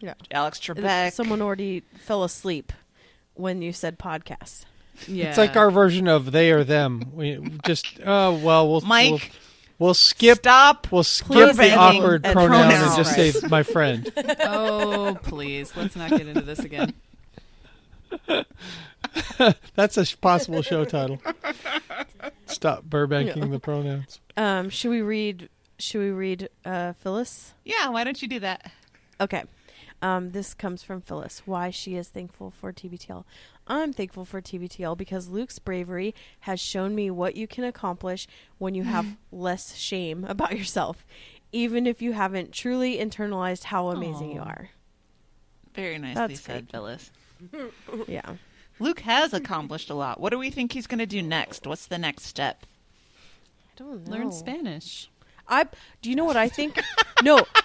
Yeah. 0.00 0.14
Alex 0.30 0.58
Trebek. 0.60 1.12
Someone 1.12 1.42
already 1.42 1.82
fell 1.98 2.24
asleep 2.24 2.72
when 3.34 3.60
you 3.62 3.72
said 3.72 3.98
podcast. 3.98 4.64
Yeah. 5.06 5.28
It's 5.28 5.38
like 5.38 5.56
our 5.56 5.70
version 5.70 6.08
of 6.08 6.32
they 6.32 6.50
or 6.50 6.64
them. 6.64 7.12
We 7.14 7.38
just 7.64 7.86
oh 8.04 8.34
well, 8.38 8.70
we'll 8.70 8.80
Mike, 8.82 9.10
we'll, 9.10 9.20
we'll 9.78 9.94
skip 9.94 10.38
stop. 10.38 10.90
we'll 10.90 11.04
skip 11.04 11.56
the 11.56 11.74
awkward 11.74 12.24
at 12.26 12.32
pronoun 12.32 12.70
and 12.70 12.74
pronouns. 12.74 12.96
just 12.96 13.14
say 13.14 13.48
my 13.48 13.62
friend. 13.62 14.10
oh, 14.40 15.16
please, 15.22 15.72
let's 15.76 15.96
not 15.96 16.10
get 16.10 16.26
into 16.26 16.42
this 16.42 16.60
again. 16.60 16.94
That's 19.74 19.96
a 19.96 20.16
possible 20.16 20.62
show 20.62 20.84
title. 20.84 21.20
Stop 22.46 22.84
Burbanking 22.84 23.50
the 23.50 23.60
pronouns. 23.60 24.20
Um, 24.36 24.70
should 24.70 24.90
we 24.90 25.02
read? 25.02 25.48
Should 25.78 26.00
we 26.00 26.10
read 26.10 26.48
uh, 26.64 26.94
Phyllis? 26.94 27.54
Yeah, 27.64 27.88
why 27.90 28.04
don't 28.04 28.20
you 28.20 28.28
do 28.28 28.40
that? 28.40 28.70
Okay. 29.20 29.44
Um, 30.00 30.30
this 30.30 30.54
comes 30.54 30.82
from 30.82 31.00
Phyllis. 31.00 31.42
Why 31.44 31.70
she 31.70 31.96
is 31.96 32.08
thankful 32.08 32.52
for 32.52 32.72
TBTL. 32.72 33.24
I'm 33.68 33.92
thankful 33.92 34.24
for 34.24 34.40
TBTL 34.40 34.96
because 34.96 35.28
Luke's 35.28 35.58
bravery 35.58 36.14
has 36.40 36.58
shown 36.58 36.94
me 36.94 37.10
what 37.10 37.36
you 37.36 37.46
can 37.46 37.64
accomplish 37.64 38.26
when 38.56 38.74
you 38.74 38.84
have 38.84 39.16
less 39.32 39.76
shame 39.76 40.24
about 40.24 40.56
yourself, 40.56 41.04
even 41.52 41.86
if 41.86 42.00
you 42.00 42.12
haven't 42.14 42.52
truly 42.52 42.96
internalized 42.96 43.64
how 43.64 43.88
amazing 43.88 44.32
you 44.32 44.40
Aw. 44.40 44.44
are. 44.44 44.70
Very 45.74 45.98
nicely 45.98 46.14
That's 46.14 46.40
said, 46.40 46.66
good. 46.66 46.70
Phyllis. 46.72 47.10
Yeah. 48.08 48.34
Luke 48.80 49.00
has 49.00 49.32
accomplished 49.32 49.90
a 49.90 49.94
lot. 49.94 50.20
What 50.20 50.30
do 50.30 50.38
we 50.38 50.50
think 50.50 50.72
he's 50.72 50.86
going 50.86 50.98
to 50.98 51.06
do 51.06 51.22
next? 51.22 51.66
What's 51.66 51.86
the 51.86 51.98
next 51.98 52.24
step? 52.24 52.64
I 53.66 53.70
don't 53.76 54.06
know. 54.06 54.16
Learn 54.16 54.32
Spanish. 54.32 55.08
I 55.48 55.66
do 56.02 56.10
you 56.10 56.16
know 56.16 56.24
what 56.24 56.36
I 56.36 56.48
think? 56.48 56.80
no. 57.22 57.44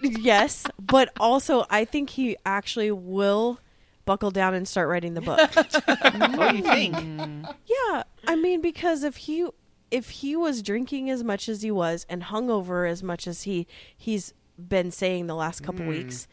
Yes, 0.00 0.64
but 0.78 1.10
also 1.18 1.66
I 1.68 1.84
think 1.84 2.10
he 2.10 2.36
actually 2.46 2.92
will 2.92 3.58
buckle 4.08 4.30
down 4.30 4.54
and 4.54 4.66
start 4.66 4.88
writing 4.88 5.12
the 5.12 5.20
book. 5.20 5.54
what 5.54 6.50
do 6.50 6.56
you 6.56 6.62
think? 6.62 6.96
Yeah, 7.66 8.02
I 8.26 8.36
mean 8.36 8.60
because 8.60 9.04
if 9.04 9.16
he 9.16 9.46
if 9.90 10.08
he 10.08 10.34
was 10.34 10.62
drinking 10.62 11.10
as 11.10 11.22
much 11.22 11.48
as 11.48 11.62
he 11.62 11.70
was 11.70 12.06
and 12.08 12.24
hungover 12.24 12.90
as 12.90 13.02
much 13.02 13.26
as 13.26 13.42
he 13.42 13.66
he's 13.96 14.32
been 14.58 14.90
saying 14.90 15.26
the 15.26 15.34
last 15.34 15.62
couple 15.62 15.84
mm. 15.84 15.88
weeks, 15.88 16.26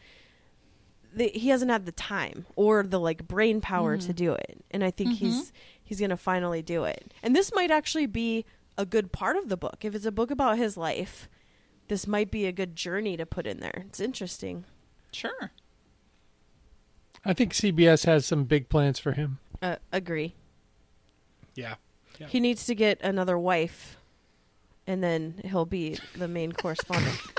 the, 1.14 1.28
he 1.28 1.50
hasn't 1.50 1.70
had 1.70 1.86
the 1.86 1.92
time 1.92 2.46
or 2.56 2.82
the 2.82 2.98
like 2.98 3.28
brain 3.28 3.60
power 3.60 3.96
to 3.98 4.12
mm. 4.12 4.16
do 4.16 4.32
it. 4.32 4.64
And 4.70 4.82
I 4.82 4.90
think 4.90 5.14
he's 5.14 5.34
mm-hmm. 5.34 5.56
he's 5.84 6.00
going 6.00 6.10
to 6.10 6.16
finally 6.16 6.62
do 6.62 6.84
it. 6.84 7.12
And 7.22 7.36
this 7.36 7.52
might 7.54 7.70
actually 7.70 8.06
be 8.06 8.46
a 8.78 8.86
good 8.86 9.12
part 9.12 9.36
of 9.36 9.48
the 9.48 9.56
book. 9.56 9.78
If 9.82 9.94
it's 9.94 10.06
a 10.06 10.12
book 10.12 10.30
about 10.30 10.56
his 10.56 10.76
life, 10.76 11.28
this 11.88 12.06
might 12.06 12.30
be 12.30 12.46
a 12.46 12.52
good 12.52 12.74
journey 12.74 13.16
to 13.18 13.26
put 13.26 13.46
in 13.46 13.60
there. 13.60 13.84
It's 13.86 14.00
interesting. 14.00 14.64
Sure. 15.12 15.52
I 17.26 17.32
think 17.34 17.52
CBS 17.52 18.06
has 18.06 18.24
some 18.24 18.44
big 18.44 18.68
plans 18.68 18.98
for 18.98 19.12
him. 19.12 19.38
Uh, 19.60 19.76
agree. 19.92 20.34
Yeah. 21.54 21.74
Yeah. 22.18 22.28
He 22.28 22.40
needs 22.40 22.64
to 22.66 22.74
get 22.74 23.00
another 23.02 23.36
wife, 23.38 23.96
and 24.86 25.02
then 25.02 25.40
he'll 25.44 25.66
be 25.66 25.98
the 26.16 26.28
main 26.28 26.52
correspondent. 26.52 27.18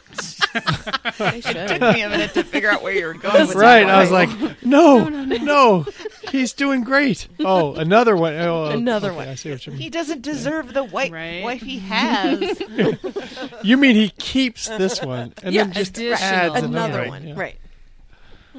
They 1.20 1.42
should. 1.42 1.68
Took 1.68 1.82
me 1.82 2.02
a 2.02 2.10
minute 2.10 2.34
to 2.34 2.44
figure 2.44 2.70
out 2.72 2.82
where 2.82 2.94
you 2.94 3.06
were 3.06 3.14
going 3.14 3.48
with 3.48 3.56
right. 3.56 3.86
I 3.86 4.02
was 4.02 4.10
like, 4.10 4.30
no, 4.64 5.08
no, 5.08 5.26
no 5.26 5.36
no 5.38 5.86
he's 6.32 6.54
doing 6.54 6.84
great. 6.84 7.28
Oh, 7.42 7.76
another 7.76 8.16
one. 8.16 8.34
Oh, 8.36 8.66
Another 8.66 9.10
okay, 9.10 9.18
one. 9.18 9.28
I 9.28 9.36
see 9.36 9.52
what 9.52 9.66
you 9.68 9.74
mean. 9.74 9.82
he 9.82 9.90
doesn't 9.90 10.22
deserve 10.24 10.74
the 10.74 10.84
white 10.84 11.12
Right. 11.12 11.44
wife 11.44 11.62
he 11.62 11.80
has. 11.80 12.60
You 13.64 13.78
mean 13.78 13.96
he 13.96 14.10
keeps 14.10 14.68
this 14.68 15.02
one 15.02 15.34
and 15.44 15.54
Yeah, 15.54 15.66
then 15.66 15.74
just 15.74 15.92
additional. 15.98 16.56
adds 16.56 16.64
another 16.64 17.00
Right. 17.00 17.10
one, 17.10 17.28
yeah. 17.28 17.34
right? 17.38 17.56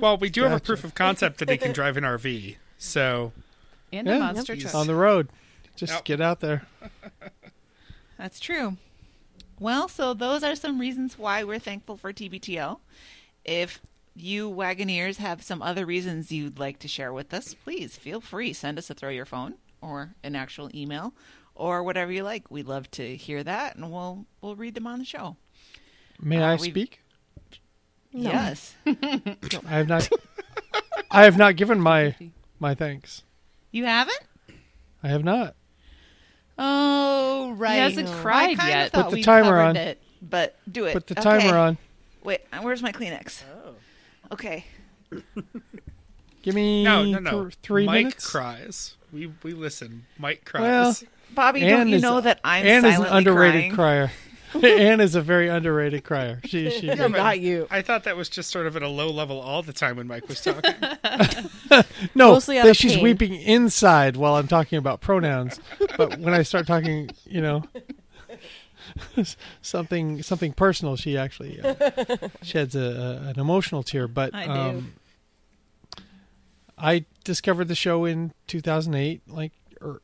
Well, 0.01 0.17
we 0.17 0.31
do 0.31 0.43
have 0.45 0.53
a 0.53 0.61
proof 0.61 0.85
of 0.85 0.95
concept 0.95 1.39
that 1.39 1.49
he 1.51 1.57
can 1.57 1.73
drive 1.73 1.97
an 1.97 2.05
RV. 2.05 2.57
So 2.79 3.33
And 3.93 4.07
Yeah. 4.07 4.17
a 4.17 4.19
monster 4.21 4.53
Yep. 4.55 4.63
truck. 4.63 4.75
on 4.75 4.87
the 4.87 4.95
road. 4.95 5.29
Just 5.77 5.93
Yep. 5.95 6.05
get 6.05 6.21
out 6.21 6.41
there. 6.41 6.67
That's 8.19 8.41
true. 8.41 8.77
Well, 9.61 9.89
so 9.89 10.15
those 10.15 10.43
are 10.43 10.55
some 10.57 10.79
reasons 10.79 11.19
why 11.19 11.43
we're 11.45 11.59
thankful 11.59 11.97
for 11.97 12.13
TBTL. 12.13 12.81
If 13.45 13.81
you 14.15 14.51
Wagoneers 14.51 15.17
have 15.17 15.43
some 15.43 15.63
other 15.63 15.87
reasons 15.87 16.31
you'd 16.33 16.59
like 16.59 16.79
to 16.81 16.89
share 16.89 17.13
with 17.13 17.33
us, 17.33 17.55
please 17.55 17.97
feel 17.97 18.21
free. 18.21 18.53
Send 18.53 18.79
us 18.79 18.91
a 18.91 18.95
throw 18.95 19.11
your 19.11 19.25
phone 19.25 19.55
or 19.81 20.15
an 20.23 20.35
actual 20.37 20.71
email 20.75 21.15
or 21.55 21.83
whatever 21.83 22.13
you 22.13 22.23
like. 22.25 22.51
We'd 22.51 22.67
love 22.67 22.91
to 22.93 23.17
hear 23.17 23.43
that 23.45 23.77
and 23.77 23.91
we'll 23.93 24.27
we'll 24.41 24.57
read 24.57 24.75
them 24.75 24.87
on 24.87 24.99
the 24.99 25.05
show. 25.05 25.37
May 26.21 26.43
Uh, 26.43 26.47
I 26.53 26.55
we- 26.57 26.71
speak? 26.71 27.01
No. 28.13 28.31
Yes. 28.31 28.75
I 28.87 29.37
have 29.69 29.89
not. 29.89 30.09
I 31.11 31.25
have 31.25 31.37
not 31.37 31.57
given 31.57 31.81
my 31.81 32.15
my 32.59 32.75
thanks. 32.75 33.23
You 33.71 33.85
haven't? 33.85 34.21
I 35.03 35.09
have 35.09 35.25
not. 35.25 35.55
Oh, 36.59 37.53
right. 37.57 37.75
He 37.75 37.79
hasn't 37.81 38.09
cried 38.09 38.49
kinda 38.59 38.67
yet. 38.69 38.93
Put 38.93 39.11
the 39.11 39.23
timer 39.23 39.61
on. 39.61 39.77
It, 39.77 40.03
but 40.21 40.57
do 40.71 40.87
it. 40.87 40.93
Put 40.93 41.07
the 41.07 41.19
Okay. 41.19 41.23
timer 41.23 41.57
on. 41.57 41.79
Wait, 42.25 42.41
uh, 42.53 42.59
where's 42.63 42.83
my 42.83 42.91
Kleenex? 42.93 43.43
Okay. 44.33 44.65
Give 46.43 46.55
me 46.55 46.83
no, 46.85 47.05
no, 47.05 47.19
no. 47.19 47.43
th- 47.45 47.57
three 47.63 47.87
Mike 47.87 47.97
minutes. 48.07 48.29
cries. 48.31 48.97
We 49.13 49.33
we 49.43 49.53
listen. 49.53 50.07
Mike 50.19 50.45
cries. 50.45 50.63
Well, 50.63 50.85
cries. 50.95 51.05
Bobby, 51.35 51.63
Anne 51.63 51.71
don't 51.79 51.89
you 51.89 51.97
is- 51.97 52.03
know 52.03 52.21
that 52.21 52.41
I'm 52.43 52.67
Anne 52.67 52.85
is 52.85 52.99
an 52.99 53.05
underrated 53.07 53.73
crying? 53.73 54.09
crier. 54.09 54.11
Anne 54.63 55.01
is 55.01 55.15
a 55.15 55.21
very 55.21 55.49
underrated 55.49 56.05
crier. 56.05 56.41
She 56.45 56.71
she. 56.71 56.87
Yeah, 56.87 57.07
Not 57.07 57.41
you. 57.41 57.67
I 57.71 57.83
thought 57.83 58.05
that 58.05 58.17
was 58.17 58.29
just 58.29 58.51
sort 58.51 58.67
of 58.67 58.77
at 58.77 58.83
a 58.83 58.89
low 58.89 59.11
level 59.11 59.41
all 59.41 59.63
the 59.63 59.73
time 59.73 59.97
when 59.97 60.07
Mike 60.07 60.29
was 60.29 60.41
talking. 60.41 60.75
no, 62.15 62.33
Mostly 62.33 62.59
out 62.59 62.65
that 62.65 62.77
she's 62.77 62.95
pain. 62.95 63.05
weeping 63.05 63.35
inside 63.35 64.17
while 64.17 64.37
I'm 64.37 64.49
talking 64.49 64.79
about 64.79 65.01
pronouns. 65.01 65.61
but 65.97 66.19
when 66.19 66.35
I 66.35 66.43
start 66.43 66.67
talking, 66.67 67.11
you 67.25 67.41
know, 67.41 67.65
something 69.63 70.23
something 70.23 70.53
personal, 70.53 70.97
she 70.97 71.19
actually 71.19 71.61
uh, 71.61 71.75
sheds 72.43 72.75
a, 72.75 72.81
a, 72.81 73.29
an 73.29 73.41
emotional 73.41 73.83
tear. 73.83 74.09
But 74.09 74.35
I 74.35 74.45
do. 74.45 74.51
um, 74.51 74.93
I 76.77 77.05
discovered 77.25 77.69
the 77.69 77.75
show 77.75 78.05
in 78.05 78.33
2008, 78.47 79.23
like 79.29 79.53
er, 79.83 80.01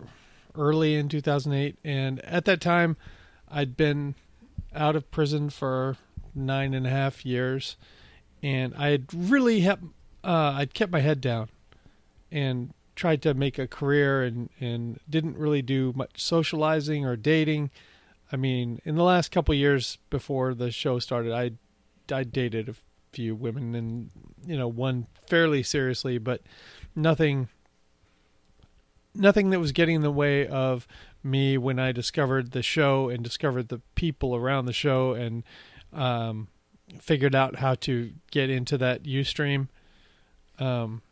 early 0.57 0.97
in 0.97 1.09
2008, 1.09 1.77
and 1.85 2.21
at 2.21 2.45
that 2.45 2.61
time, 2.61 2.97
I'd 3.49 3.77
been 3.77 4.15
out 4.75 4.97
of 4.97 5.11
prison 5.11 5.51
for 5.51 5.97
nine 6.35 6.75
and 6.75 6.87
a 6.87 6.91
half 6.91 7.25
years, 7.25 7.77
and 8.43 8.75
I 8.77 8.89
had 8.89 9.07
really 9.15 9.61
had 9.61 9.83
uh, 10.23 10.55
I'd 10.57 10.75
kept 10.75 10.93
my 10.93 11.01
head 11.01 11.21
down 11.21 11.49
and 12.31 12.73
tried 12.97 13.23
to 13.23 13.35
make 13.35 13.59
a 13.59 13.67
career 13.67 14.23
and 14.23 14.51
and 14.61 15.01
didn't 15.09 15.37
really 15.37 15.63
do 15.63 15.93
much 15.95 16.23
socializing 16.23 17.05
or 17.05 17.17
dating. 17.17 17.71
I 18.33 18.37
mean, 18.37 18.81
in 18.85 18.97
the 18.97 19.03
last 19.03 19.31
couple 19.31 19.55
years 19.55 19.99
before 20.11 20.55
the 20.55 20.71
show 20.71 20.99
started, 20.99 21.33
I 21.33 21.53
I 22.15 22.25
dated 22.25 22.69
a 22.69 22.75
few 23.13 23.35
women 23.35 23.75
and 23.75 24.11
you 24.47 24.57
know 24.57 24.69
one 24.69 25.07
fairly 25.29 25.63
seriously, 25.63 26.19
but 26.19 26.43
nothing 26.95 27.49
nothing 29.15 29.51
that 29.51 29.61
was 29.61 29.73
getting 29.73 29.97
in 29.97 30.03
the 30.03 30.11
way 30.11 30.47
of 30.47 30.87
me 31.25 31.57
when 31.59 31.79
I 31.79 31.93
discovered 31.93 32.53
the 32.53 32.63
show 32.63 33.09
and 33.09 33.23
discovered 33.23 33.69
the 33.69 33.81
people 33.95 34.37
around 34.37 34.67
the 34.67 34.73
show 34.73 35.13
and 35.13 35.43
um, 35.93 36.49
figured 37.01 37.35
out 37.35 37.57
how 37.57 37.75
to 37.77 38.13
get 38.31 38.51
into 38.51 38.77
that 38.79 39.05
UStream 39.05 39.69
um, 40.59 41.03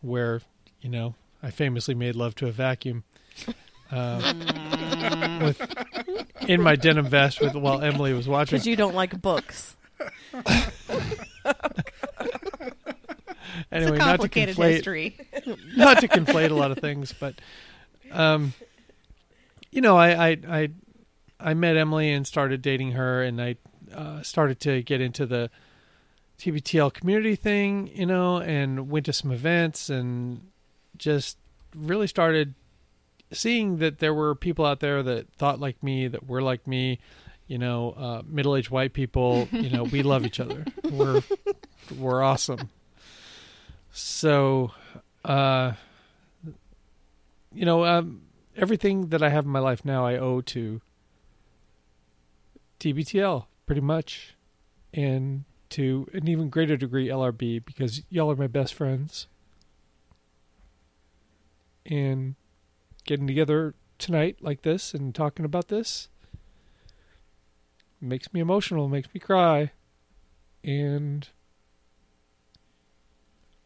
where 0.00 0.42
you 0.80 0.88
know 0.90 1.14
I 1.42 1.50
famously 1.50 1.94
made 1.94 2.14
love 2.14 2.34
to 2.36 2.46
a 2.46 2.52
vacuum 2.52 3.04
uh, 3.90 4.34
with 5.42 5.60
in 6.48 6.62
my 6.62 6.76
denim 6.76 7.06
vest 7.06 7.40
with 7.40 7.54
while 7.54 7.80
Emily 7.80 8.12
was 8.12 8.28
watching. 8.28 8.56
Because 8.56 8.66
you 8.66 8.76
don't 8.76 8.94
like 8.94 9.20
books. 9.20 9.76
Anyway, 13.70 13.92
it's 13.92 14.02
a 14.02 14.06
not 14.06 14.20
to 14.20 14.28
conflate 14.28 14.70
history. 14.70 15.16
not 15.76 16.00
to 16.00 16.08
conflate 16.08 16.50
a 16.50 16.54
lot 16.54 16.70
of 16.70 16.78
things, 16.78 17.14
but 17.18 17.34
um, 18.10 18.52
you 19.72 19.80
know, 19.80 19.96
I, 19.96 20.28
I 20.28 20.38
I 20.48 20.68
I 21.40 21.54
met 21.54 21.76
Emily 21.76 22.12
and 22.12 22.26
started 22.26 22.62
dating 22.62 22.92
her, 22.92 23.22
and 23.22 23.42
I 23.42 23.56
uh, 23.92 24.22
started 24.22 24.60
to 24.60 24.82
get 24.82 25.00
into 25.00 25.26
the 25.26 25.50
TBTL 26.38 26.92
community 26.92 27.34
thing, 27.34 27.90
you 27.94 28.06
know, 28.06 28.38
and 28.38 28.90
went 28.90 29.06
to 29.06 29.12
some 29.12 29.32
events 29.32 29.90
and 29.90 30.50
just 30.96 31.38
really 31.74 32.06
started 32.06 32.54
seeing 33.32 33.78
that 33.78 33.98
there 33.98 34.14
were 34.14 34.34
people 34.34 34.64
out 34.64 34.80
there 34.80 35.02
that 35.02 35.32
thought 35.34 35.58
like 35.58 35.82
me, 35.82 36.06
that 36.06 36.28
were 36.28 36.42
like 36.42 36.66
me, 36.66 36.98
you 37.46 37.58
know, 37.58 37.92
uh, 37.92 38.22
middle-aged 38.26 38.70
white 38.70 38.92
people. 38.92 39.48
You 39.52 39.70
know, 39.70 39.84
we 39.84 40.02
love 40.02 40.26
each 40.26 40.40
other. 40.40 40.64
We're 40.90 41.22
we're 41.98 42.22
awesome. 42.22 42.70
So, 43.92 44.70
uh, 45.24 45.72
you 47.52 47.66
know, 47.66 47.84
um, 47.84 48.22
everything 48.56 49.08
that 49.08 49.22
I 49.22 49.30
have 49.30 49.44
in 49.44 49.50
my 49.50 49.58
life 49.58 49.84
now, 49.84 50.06
I 50.06 50.16
owe 50.16 50.40
to 50.40 50.80
TBTL, 52.80 53.46
pretty 53.66 53.80
much, 53.80 54.34
and 54.92 55.44
to 55.70 56.06
an 56.12 56.28
even 56.28 56.50
greater 56.50 56.76
degree 56.76 57.08
LRB 57.08 57.64
because 57.64 58.02
y'all 58.10 58.30
are 58.30 58.36
my 58.36 58.46
best 58.46 58.74
friends. 58.74 59.26
And 61.86 62.34
getting 63.04 63.26
together 63.26 63.74
tonight 63.98 64.36
like 64.40 64.62
this 64.62 64.94
and 64.94 65.14
talking 65.14 65.44
about 65.44 65.68
this 65.68 66.08
makes 68.00 68.32
me 68.32 68.40
emotional, 68.40 68.88
makes 68.88 69.08
me 69.14 69.20
cry, 69.20 69.70
and 70.64 71.28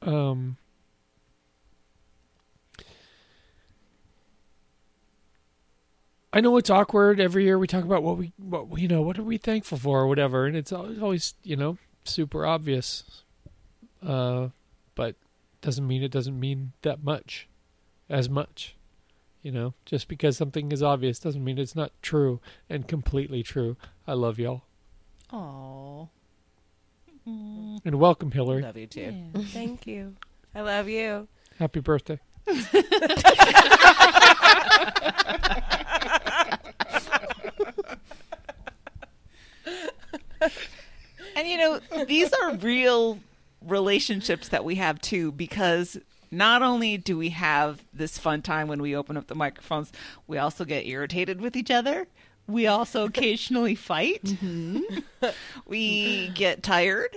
um 0.03 0.57
I 6.37 6.41
know 6.41 6.59
it's 6.59 6.68
awkward 6.68 7.18
every 7.18 7.45
year 7.45 7.59
we 7.59 7.66
talk 7.66 7.82
about 7.84 8.03
what 8.03 8.18
we 8.18 8.30
what 8.37 8.68
we- 8.68 8.82
you 8.82 8.89
know 8.89 9.01
what 9.01 9.18
are 9.18 9.22
we 9.22 9.39
thankful 9.39 9.78
for 9.78 10.01
or 10.01 10.07
whatever 10.07 10.45
and 10.45 10.55
it's 10.55 10.70
always, 10.70 11.01
always 11.01 11.34
you 11.43 11.57
know 11.57 11.78
super 12.05 12.45
obvious 12.45 13.22
uh 14.07 14.49
but 14.95 15.16
doesn't 15.62 15.87
mean 15.89 16.03
it 16.03 16.11
doesn't 16.11 16.39
mean 16.39 16.72
that 16.82 17.03
much 17.03 17.49
as 18.11 18.28
much 18.28 18.76
you 19.43 19.51
know 19.51 19.72
just 19.87 20.09
because 20.09 20.37
something 20.37 20.70
is 20.72 20.82
obvious 20.82 21.18
doesn't 21.18 21.43
mean 21.43 21.57
it's 21.59 21.74
not 21.74 21.91
true 22.03 22.39
and 22.68 22.87
completely 22.87 23.43
true 23.43 23.78
i 24.07 24.12
love 24.12 24.39
y'all 24.39 24.62
Oh. 25.32 26.11
and 27.26 27.95
welcome 27.95 28.30
hillary 28.32 28.61
Love 28.61 28.76
you 28.76 28.87
too. 28.87 29.30
Thank 29.37 29.87
you. 29.87 30.14
I 30.55 30.61
love 30.61 30.87
you. 30.89 31.28
happy 31.59 31.80
birthday 31.80 32.20
And 41.36 41.47
you 41.47 41.59
know, 41.59 41.80
these 42.07 42.32
are 42.32 42.55
real 42.57 43.18
relationships 43.61 44.49
that 44.49 44.64
we 44.64 44.76
have 44.76 45.01
too, 45.01 45.32
because 45.32 45.99
not 46.30 46.62
only 46.62 46.97
do 46.97 47.18
we 47.18 47.30
have 47.30 47.84
this 47.92 48.18
fun 48.18 48.42
time 48.42 48.68
when 48.68 48.80
we 48.80 48.97
open 48.97 49.16
up 49.16 49.26
the 49.26 49.34
microphones, 49.34 49.92
we 50.26 50.38
also 50.38 50.64
get 50.64 50.86
irritated 50.86 51.40
with 51.40 51.57
each 51.57 51.70
other. 51.70 52.07
We 52.47 52.66
also 52.66 53.05
occasionally 53.05 53.74
fight. 53.74 54.22
Mm-hmm. 54.22 55.26
we 55.66 56.28
get 56.30 56.62
tired 56.62 57.14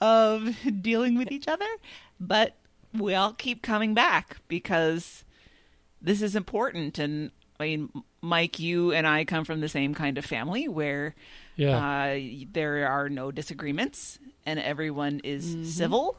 of 0.00 0.56
dealing 0.82 1.16
with 1.16 1.30
each 1.30 1.48
other, 1.48 1.68
but 2.20 2.56
we 2.94 3.14
all 3.14 3.32
keep 3.32 3.62
coming 3.62 3.94
back 3.94 4.38
because 4.48 5.24
this 6.00 6.22
is 6.22 6.36
important. 6.36 6.98
And 6.98 7.30
I 7.58 7.64
mean, 7.64 8.02
Mike, 8.20 8.58
you 8.58 8.92
and 8.92 9.06
I 9.06 9.24
come 9.24 9.44
from 9.44 9.60
the 9.60 9.68
same 9.68 9.94
kind 9.94 10.18
of 10.18 10.24
family 10.24 10.68
where 10.68 11.14
yeah 11.56 11.76
uh, 11.76 12.18
there 12.52 12.88
are 12.88 13.10
no 13.10 13.30
disagreements 13.30 14.18
and 14.46 14.58
everyone 14.58 15.20
is 15.22 15.74
civil 15.76 16.16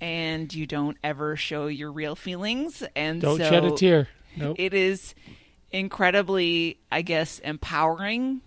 and 0.00 0.52
you 0.52 0.66
don't 0.66 0.96
ever 1.02 1.36
show 1.36 1.66
your 1.66 1.90
real 1.90 2.14
feelings. 2.14 2.82
And 2.94 3.20
Don't 3.20 3.38
so 3.38 3.48
shed 3.48 3.64
a 3.64 3.70
tear. 3.72 4.08
Nope. 4.36 4.56
it 4.58 4.74
is 4.74 5.14
incredibly, 5.70 6.78
I 6.92 7.02
guess, 7.02 7.38
empowering 7.38 8.42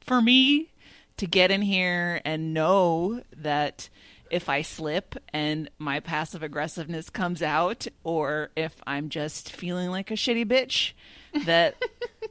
for 0.00 0.22
me 0.22 0.70
to 1.16 1.26
get 1.26 1.50
in 1.50 1.62
here 1.62 2.20
and 2.24 2.54
know 2.54 3.22
that 3.36 3.88
if 4.32 4.48
I 4.48 4.62
slip 4.62 5.14
and 5.32 5.70
my 5.78 6.00
passive 6.00 6.42
aggressiveness 6.42 7.10
comes 7.10 7.42
out, 7.42 7.86
or 8.02 8.50
if 8.56 8.74
I'm 8.86 9.10
just 9.10 9.52
feeling 9.52 9.90
like 9.90 10.10
a 10.10 10.14
shitty 10.14 10.46
bitch, 10.46 10.92
that 11.44 11.76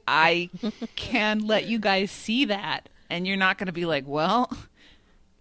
I 0.08 0.50
can 0.96 1.46
let 1.46 1.68
you 1.68 1.80
guys 1.80 2.12
see 2.12 2.46
that. 2.46 2.90
And 3.10 3.28
you're 3.28 3.38
not 3.38 3.58
going 3.58 3.68
to 3.68 3.72
be 3.74 3.86
like, 3.86 4.06
well, 4.08 4.52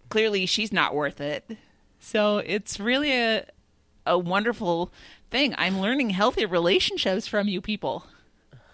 clearly 0.09 0.45
she's 0.45 0.71
not 0.71 0.93
worth 0.93 1.19
it. 1.19 1.57
So 1.99 2.37
it's 2.39 2.79
really 2.79 3.11
a, 3.11 3.45
a 4.05 4.17
wonderful 4.17 4.91
thing. 5.31 5.55
I'm 5.57 5.79
learning 5.79 6.11
healthy 6.11 6.45
relationships 6.45 7.27
from 7.27 7.47
you 7.47 7.59
people. 7.61 8.05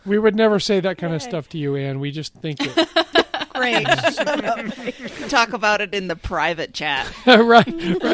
we 0.05 0.19
would 0.19 0.35
never 0.35 0.59
say 0.59 0.79
that 0.81 0.97
kind 0.97 1.13
of 1.13 1.21
stuff 1.21 1.47
to 1.49 1.57
you, 1.57 1.75
Anne. 1.75 1.99
We 1.99 2.11
just 2.11 2.33
think 2.33 2.59
it. 2.61 3.26
Great. 3.57 3.85
Talk 5.29 5.53
about 5.53 5.81
it 5.81 5.93
in 5.93 6.07
the 6.07 6.15
private 6.15 6.73
chat. 6.73 7.11
right, 7.25 7.43
right. 7.45 7.67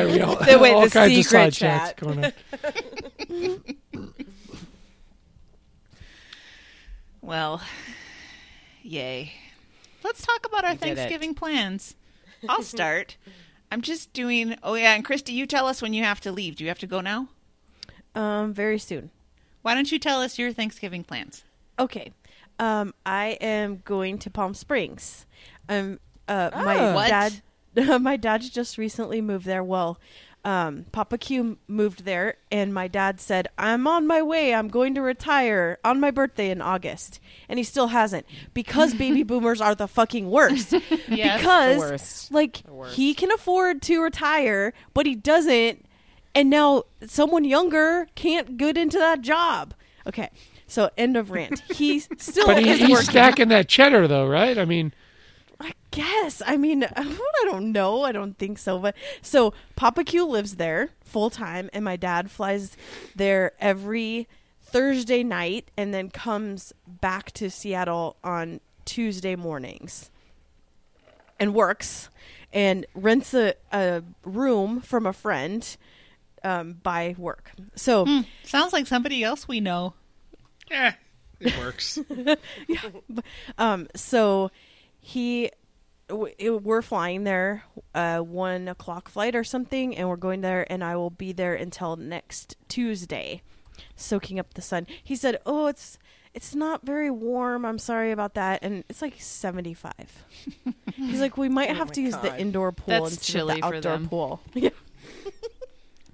We 0.08 0.22
all, 0.22 0.36
The- 0.36 0.58
wait, 0.60 0.74
all 0.74 0.82
the 0.82 0.90
kinds 0.90 1.18
of 1.18 1.24
secret 1.26 1.54
side 1.54 1.54
chats 1.54 1.90
chat. 1.90 1.98
going 1.98 2.26
on. 2.26 3.64
Well, 7.22 7.62
yay. 8.82 9.34
Let's 10.04 10.26
talk 10.26 10.46
about 10.46 10.66
our 10.66 10.76
did 10.76 10.90
it. 10.90 10.96
Thanksgiving 10.96 11.34
plans. 11.34 11.96
I'll 12.50 12.64
start. 12.64 13.16
I'm 13.72 13.82
just 13.82 14.12
doing. 14.14 14.58
Oh 14.62 14.74
yeah, 14.76 14.94
and 14.94 15.06
Christy, 15.06 15.32
you 15.34 15.46
tell 15.48 15.66
us 15.68 15.82
when 15.82 15.94
you 15.94 16.04
have 16.04 16.20
to 16.22 16.32
leave. 16.32 16.58
Do 16.58 16.64
you 16.64 16.68
have 16.70 16.80
to 16.80 16.88
go 16.88 17.00
now? 17.02 17.30
um, 18.16 18.54
very 18.54 18.78
soon. 18.78 19.10
Why 19.64 19.74
don't 19.74 19.92
you 19.92 19.98
tell 19.98 20.22
us 20.22 20.38
your 20.38 20.52
Thanksgiving 20.52 21.04
plans? 21.04 21.44
Okay. 21.80 22.12
Um, 22.60 22.94
I 23.06 23.38
am 23.42 23.82
going 23.86 24.18
to 24.20 24.30
Palm 24.30 24.54
Springs. 24.54 25.26
Um, 25.70 26.00
uh, 26.28 26.50
Oh. 26.54 26.64
my 26.64 26.94
What? 26.94 27.08
dad, 27.10 27.42
my 28.02 28.16
dad 28.18 28.42
just 28.42 28.78
recently 28.78 29.22
moved 29.22 29.46
there. 29.46 29.64
Well, 29.64 30.00
um, 30.46 30.86
Papa 30.92 31.18
Q 31.18 31.58
moved 31.70 32.04
there, 32.04 32.36
and 32.52 32.74
my 32.74 32.90
dad 32.90 33.22
said, 33.22 33.48
"I'm 33.58 33.88
on 33.88 34.06
my 34.06 34.22
way. 34.22 34.54
I'm 34.54 34.68
going 34.68 34.94
to 34.96 35.02
retire 35.02 35.78
on 35.86 36.02
my 36.02 36.12
birthday 36.12 36.50
in 36.52 36.62
August," 36.62 37.20
and 37.48 37.58
he 37.58 37.64
still 37.64 37.88
hasn't 37.88 38.26
because 38.54 38.94
baby 39.06 39.24
boomers 39.24 39.62
are 39.62 39.74
the 39.74 39.88
fucking 39.88 40.30
worst. 40.30 40.74
Yes, 41.08 41.38
because 41.40 41.76
the 41.76 41.80
worst. 41.92 42.32
like 42.34 42.62
worst. 42.68 42.96
he 42.96 43.14
can 43.14 43.32
afford 43.32 43.82
to 43.84 44.02
retire, 44.02 44.74
but 44.94 45.06
he 45.06 45.16
doesn't, 45.16 45.86
and 46.36 46.50
now 46.50 46.84
someone 47.08 47.46
younger 47.46 48.08
can't 48.16 48.58
get 48.58 48.78
into 48.78 48.98
that 48.98 49.22
job. 49.22 49.74
Okay, 50.06 50.30
so 50.68 50.90
end 50.98 51.18
of 51.18 51.32
rant. 51.32 51.62
He 51.72 52.00
still 52.00 52.46
But 52.48 52.60
he, 52.64 52.70
is 52.70 52.80
he's 52.80 52.90
working. 52.90 53.10
stacking 53.10 53.48
that 53.50 53.68
cheddar, 53.68 54.08
though, 54.08 54.28
right? 54.28 54.58
I 54.58 54.66
mean, 54.66 54.94
I 55.60 55.74
guess. 55.92 56.42
I 56.46 56.58
mean, 56.58 56.84
I 56.96 57.44
don't 57.46 57.72
know. 57.72 58.04
I 58.04 58.12
don't 58.12 58.38
think 58.38 58.58
so. 58.58 58.80
But 58.80 58.96
so 59.22 59.54
Papa 59.76 60.04
Q 60.04 60.26
lives 60.26 60.56
there 60.56 60.90
full 61.04 61.30
time, 61.30 61.70
and 61.74 61.86
my 61.86 61.96
dad 61.96 62.30
flies 62.32 62.76
there 63.16 63.52
every 63.60 64.28
Thursday 64.62 65.24
night 65.24 65.70
and 65.78 65.94
then 65.94 66.10
comes 66.10 66.74
back 66.88 67.32
to 67.34 67.50
Seattle 67.50 68.18
on 68.24 68.60
Tuesday 68.86 69.36
mornings 69.36 70.10
and 71.40 71.54
works 71.54 72.10
and 72.52 72.86
rents 72.96 73.34
a, 73.34 73.54
a 73.72 74.04
room 74.24 74.82
from 74.82 75.06
a 75.06 75.14
friend 75.14 75.78
um, 76.44 76.74
by 76.84 77.16
work. 77.18 77.52
So. 77.76 78.06
Hmm, 78.06 78.22
sounds 78.44 78.74
like 78.74 78.88
somebody 78.88 79.24
else 79.24 79.48
we 79.48 79.60
know. 79.60 79.94
Eh, 80.72 80.92
it 81.40 81.58
works. 81.58 82.00
yeah. 82.68 82.80
Um, 83.58 83.88
so 83.96 84.52
he, 85.00 85.52
it- 86.38 86.64
we're 86.64 86.82
flying 86.82 87.24
there, 87.24 87.64
uh, 87.94 88.20
one 88.20 88.68
o'clock 88.68 89.10
flight 89.10 89.36
or 89.36 89.44
something, 89.44 89.96
and 89.96 90.08
we're 90.10 90.16
going 90.16 90.42
there, 90.42 90.66
and 90.72 90.84
I 90.84 90.96
will 90.96 91.10
be 91.10 91.32
there 91.34 91.54
until 91.56 91.96
next 91.96 92.56
Tuesday, 92.68 93.42
soaking 93.96 94.40
up 94.40 94.54
the 94.54 94.62
sun. 94.62 94.88
He 95.04 95.16
said, 95.16 95.40
"Oh, 95.46 95.68
it's." 95.68 95.98
It's 96.36 96.56
not 96.56 96.84
very 96.84 97.12
warm. 97.12 97.64
I'm 97.64 97.78
sorry 97.78 98.12
about 98.12 98.34
that. 98.34 98.64
And 98.64 98.84
it's 98.90 99.04
like 99.04 99.14
75. 99.20 99.94
He's 100.96 101.20
like, 101.22 101.38
we 101.38 101.48
might 101.48 101.70
Oh 101.70 101.76
have 101.76 101.90
my 101.90 101.94
to 101.94 102.02
use 102.02 102.18
the 102.18 102.36
indoor 102.40 102.72
pool 102.72 102.86
That's 103.04 103.18
instead 103.18 103.32
chilly 103.34 103.54
of 103.54 103.58
the 103.62 103.68
for 103.68 103.76
outdoor 103.76 103.92
them. 103.92 104.10
pool. 104.10 104.42
Yeah. 104.56 104.70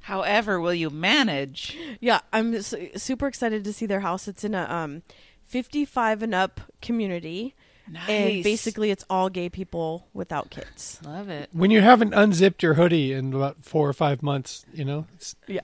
However, 0.09 0.59
will 0.59 0.73
you 0.73 0.89
manage? 0.89 1.77
Yeah, 1.99 2.21
I'm 2.33 2.59
su- 2.63 2.89
super 2.95 3.27
excited 3.27 3.63
to 3.63 3.71
see 3.71 3.85
their 3.85 3.99
house. 3.99 4.27
It's 4.27 4.43
in 4.43 4.55
a 4.55 4.63
um, 4.63 5.03
55 5.45 6.23
and 6.23 6.33
up 6.33 6.61
community, 6.81 7.53
Nice. 7.87 8.09
and 8.09 8.43
basically 8.43 8.89
it's 8.89 9.05
all 9.07 9.29
gay 9.29 9.49
people 9.49 10.07
without 10.15 10.49
kids. 10.49 10.99
Love 11.05 11.29
it. 11.29 11.49
when 11.53 11.69
you 11.69 11.81
haven't 11.81 12.15
unzipped 12.15 12.63
your 12.63 12.73
hoodie 12.73 13.13
in 13.13 13.33
about 13.35 13.63
four 13.63 13.87
or 13.87 13.93
five 13.93 14.23
months, 14.23 14.65
you 14.73 14.83
know, 14.83 15.05
it's, 15.13 15.35
Yeah. 15.45 15.61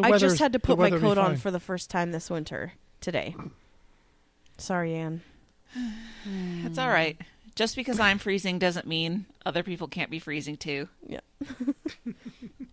I 0.00 0.16
just 0.16 0.38
had 0.38 0.52
to 0.52 0.60
put 0.60 0.78
my 0.78 0.84
weather 0.84 1.00
will 1.00 1.00
be 1.00 1.06
coat 1.16 1.18
on 1.18 1.36
for 1.36 1.50
the 1.50 1.58
first 1.58 1.90
time 1.90 2.12
this 2.12 2.30
winter 2.30 2.74
today. 3.00 3.34
Sorry, 4.58 4.94
Anne. 4.94 5.22
It's 6.64 6.78
all 6.78 6.88
right. 6.88 7.16
Just 7.56 7.74
because 7.74 7.98
I'm 7.98 8.18
freezing 8.18 8.60
doesn't 8.60 8.86
mean 8.86 9.26
other 9.44 9.64
people 9.64 9.88
can't 9.88 10.10
be 10.10 10.20
freezing 10.20 10.56
too. 10.56 10.88
Yeah. 11.08 11.20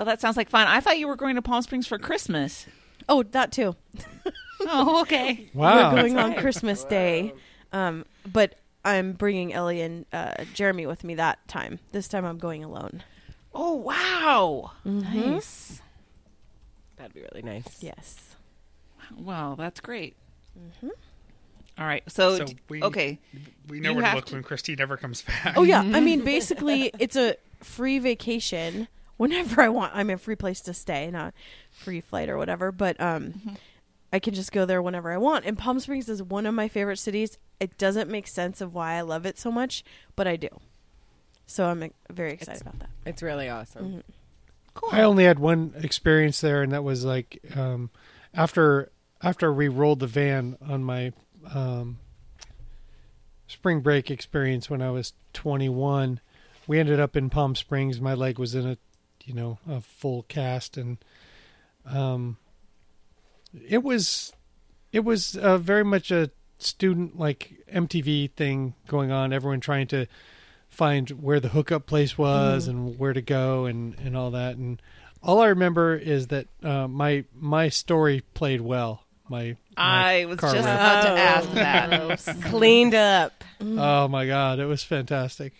Well, 0.00 0.06
that 0.06 0.18
sounds 0.22 0.38
like 0.38 0.48
fun. 0.48 0.66
I 0.66 0.80
thought 0.80 0.98
you 0.98 1.06
were 1.06 1.14
going 1.14 1.34
to 1.36 1.42
Palm 1.42 1.60
Springs 1.60 1.86
for 1.86 1.98
Christmas. 1.98 2.64
Oh, 3.06 3.22
that 3.22 3.52
too. 3.52 3.76
Oh, 4.62 5.00
okay. 5.02 5.48
Wow. 5.54 5.92
We're 5.94 6.00
going 6.02 6.18
on 6.18 6.34
Christmas 6.36 6.84
Day, 6.84 7.32
um, 7.72 8.04
but 8.30 8.54
I'm 8.82 9.12
bringing 9.12 9.52
Ellie 9.54 9.80
and 9.82 10.04
uh, 10.12 10.44
Jeremy 10.54 10.86
with 10.86 11.02
me 11.04 11.14
that 11.16 11.38
time. 11.48 11.80
This 11.92 12.08
time 12.08 12.24
I'm 12.26 12.36
going 12.38 12.62
alone. 12.64 13.02
Oh, 13.54 13.74
wow. 13.76 14.72
Nice. 14.86 15.80
That'd 16.96 17.12
be 17.14 17.20
really 17.22 17.42
nice. 17.42 17.82
Yes. 17.82 18.36
Wow, 19.18 19.54
that's 19.58 19.80
great. 19.80 20.14
All 20.82 21.86
right. 21.86 22.02
So, 22.10 22.36
So 22.38 22.44
d- 22.44 22.56
we- 22.70 22.82
okay. 22.82 23.18
We 23.68 23.80
know 23.80 23.90
You 23.90 23.96
where 23.96 24.02
to 24.02 24.08
have 24.08 24.16
look 24.16 24.26
to- 24.26 24.34
when 24.34 24.42
Christine 24.42 24.76
never 24.78 24.96
comes 24.98 25.22
back. 25.22 25.54
Oh 25.58 25.62
yeah. 25.62 25.80
I 25.80 26.00
mean, 26.00 26.20
basically, 26.24 26.90
it's 26.98 27.16
a 27.16 27.36
free 27.62 27.98
vacation 27.98 28.88
whenever 29.20 29.60
I 29.60 29.68
want. 29.68 29.94
I'm 29.94 30.08
a 30.08 30.16
free 30.16 30.34
place 30.34 30.62
to 30.62 30.72
stay, 30.72 31.10
not 31.10 31.34
free 31.70 32.00
flight 32.00 32.30
or 32.30 32.38
whatever. 32.38 32.72
But 32.72 32.98
um, 32.98 33.58
I 34.10 34.18
can 34.18 34.32
just 34.32 34.50
go 34.50 34.64
there 34.64 34.80
whenever 34.80 35.12
I 35.12 35.18
want. 35.18 35.44
And 35.44 35.58
Palm 35.58 35.78
Springs 35.78 36.08
is 36.08 36.22
one 36.22 36.46
of 36.46 36.54
my 36.54 36.68
favorite 36.68 36.96
cities. 36.96 37.36
It 37.60 37.76
doesn't 37.76 38.08
make 38.08 38.26
sense 38.26 38.62
of 38.62 38.72
why 38.72 38.94
I 38.94 39.02
love 39.02 39.26
it 39.26 39.38
so 39.38 39.52
much, 39.52 39.84
but 40.16 40.26
I 40.26 40.36
do. 40.36 40.48
So 41.46 41.66
I'm 41.66 41.90
very 42.08 42.32
excited 42.32 42.62
about 42.62 42.78
that. 42.78 42.88
It's 43.04 43.22
really 43.22 43.50
awesome. 43.50 44.02
Cool. 44.72 44.88
I 44.90 45.02
only 45.02 45.24
had 45.24 45.38
one 45.38 45.74
experience 45.76 46.40
there, 46.40 46.62
and 46.62 46.72
that 46.72 46.82
was 46.82 47.04
like 47.04 47.42
um, 47.54 47.90
after 48.32 48.90
after 49.20 49.52
we 49.52 49.68
rolled 49.68 49.98
the 49.98 50.06
van 50.06 50.56
on 50.66 50.82
my 50.82 51.12
um, 51.52 51.98
spring 53.48 53.80
break 53.80 54.10
experience 54.10 54.70
when 54.70 54.80
I 54.80 54.90
was 54.90 55.12
21. 55.34 56.20
We 56.66 56.78
ended 56.78 57.00
up 57.00 57.16
in 57.16 57.28
Palm 57.28 57.54
Springs. 57.54 58.00
My 58.00 58.14
leg 58.14 58.38
was 58.38 58.54
in 58.54 58.66
a 58.66 58.78
you 59.24 59.34
know 59.34 59.58
a 59.68 59.80
full 59.80 60.22
cast, 60.24 60.76
and 60.76 60.98
um, 61.86 62.36
it 63.68 63.82
was 63.82 64.32
it 64.92 65.00
was 65.00 65.36
uh, 65.36 65.58
very 65.58 65.84
much 65.84 66.10
a 66.10 66.30
student 66.58 67.18
like 67.18 67.52
MTV 67.72 68.32
thing 68.32 68.74
going 68.88 69.10
on. 69.10 69.32
Everyone 69.32 69.60
trying 69.60 69.86
to 69.88 70.06
find 70.68 71.08
where 71.10 71.40
the 71.40 71.48
hookup 71.48 71.86
place 71.86 72.16
was 72.16 72.68
and 72.68 72.98
where 72.98 73.12
to 73.12 73.22
go 73.22 73.66
and 73.66 73.96
and 73.98 74.16
all 74.16 74.30
that. 74.32 74.56
And 74.56 74.80
all 75.22 75.40
I 75.40 75.48
remember 75.48 75.94
is 75.96 76.28
that 76.28 76.46
uh, 76.62 76.86
my 76.88 77.24
my 77.38 77.68
story 77.68 78.22
played 78.34 78.60
well. 78.60 79.02
My, 79.28 79.56
my 79.76 80.16
I 80.22 80.24
was 80.24 80.40
car 80.40 80.52
just 80.54 80.66
ride. 80.66 80.74
about 80.74 81.02
to 81.02 81.10
Oh. 81.12 81.16
ask 81.16 82.24
that. 82.24 82.42
Cleaned 82.50 82.94
up. 82.94 83.44
Oh 83.60 84.08
my 84.08 84.26
god, 84.26 84.58
it 84.58 84.66
was 84.66 84.82
fantastic. 84.82 85.52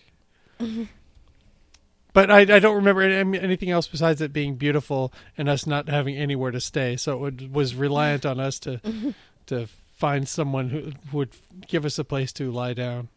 But 2.13 2.31
I, 2.31 2.41
I 2.41 2.59
don't 2.59 2.77
remember 2.77 3.03
any- 3.03 3.39
anything 3.39 3.71
else 3.71 3.87
besides 3.87 4.21
it 4.21 4.33
being 4.33 4.57
beautiful 4.57 5.13
and 5.39 5.49
us 5.49 5.67
not 5.67 5.89
having 5.89 6.17
anywhere 6.17 6.51
to 6.51 6.61
stay. 6.61 6.97
So 6.97 7.13
it 7.15 7.19
would, 7.21 7.55
was 7.55 7.75
reliant 7.75 8.27
on 8.27 8.41
us 8.41 8.59
to 8.61 8.81
to 9.47 9.67
find 9.97 10.27
someone 10.29 10.71
who 10.71 10.93
would 11.13 11.31
give 11.69 11.85
us 11.85 11.99
a 11.99 12.05
place 12.05 12.33
to 12.33 12.51
lie 12.51 12.73
down. 12.75 13.09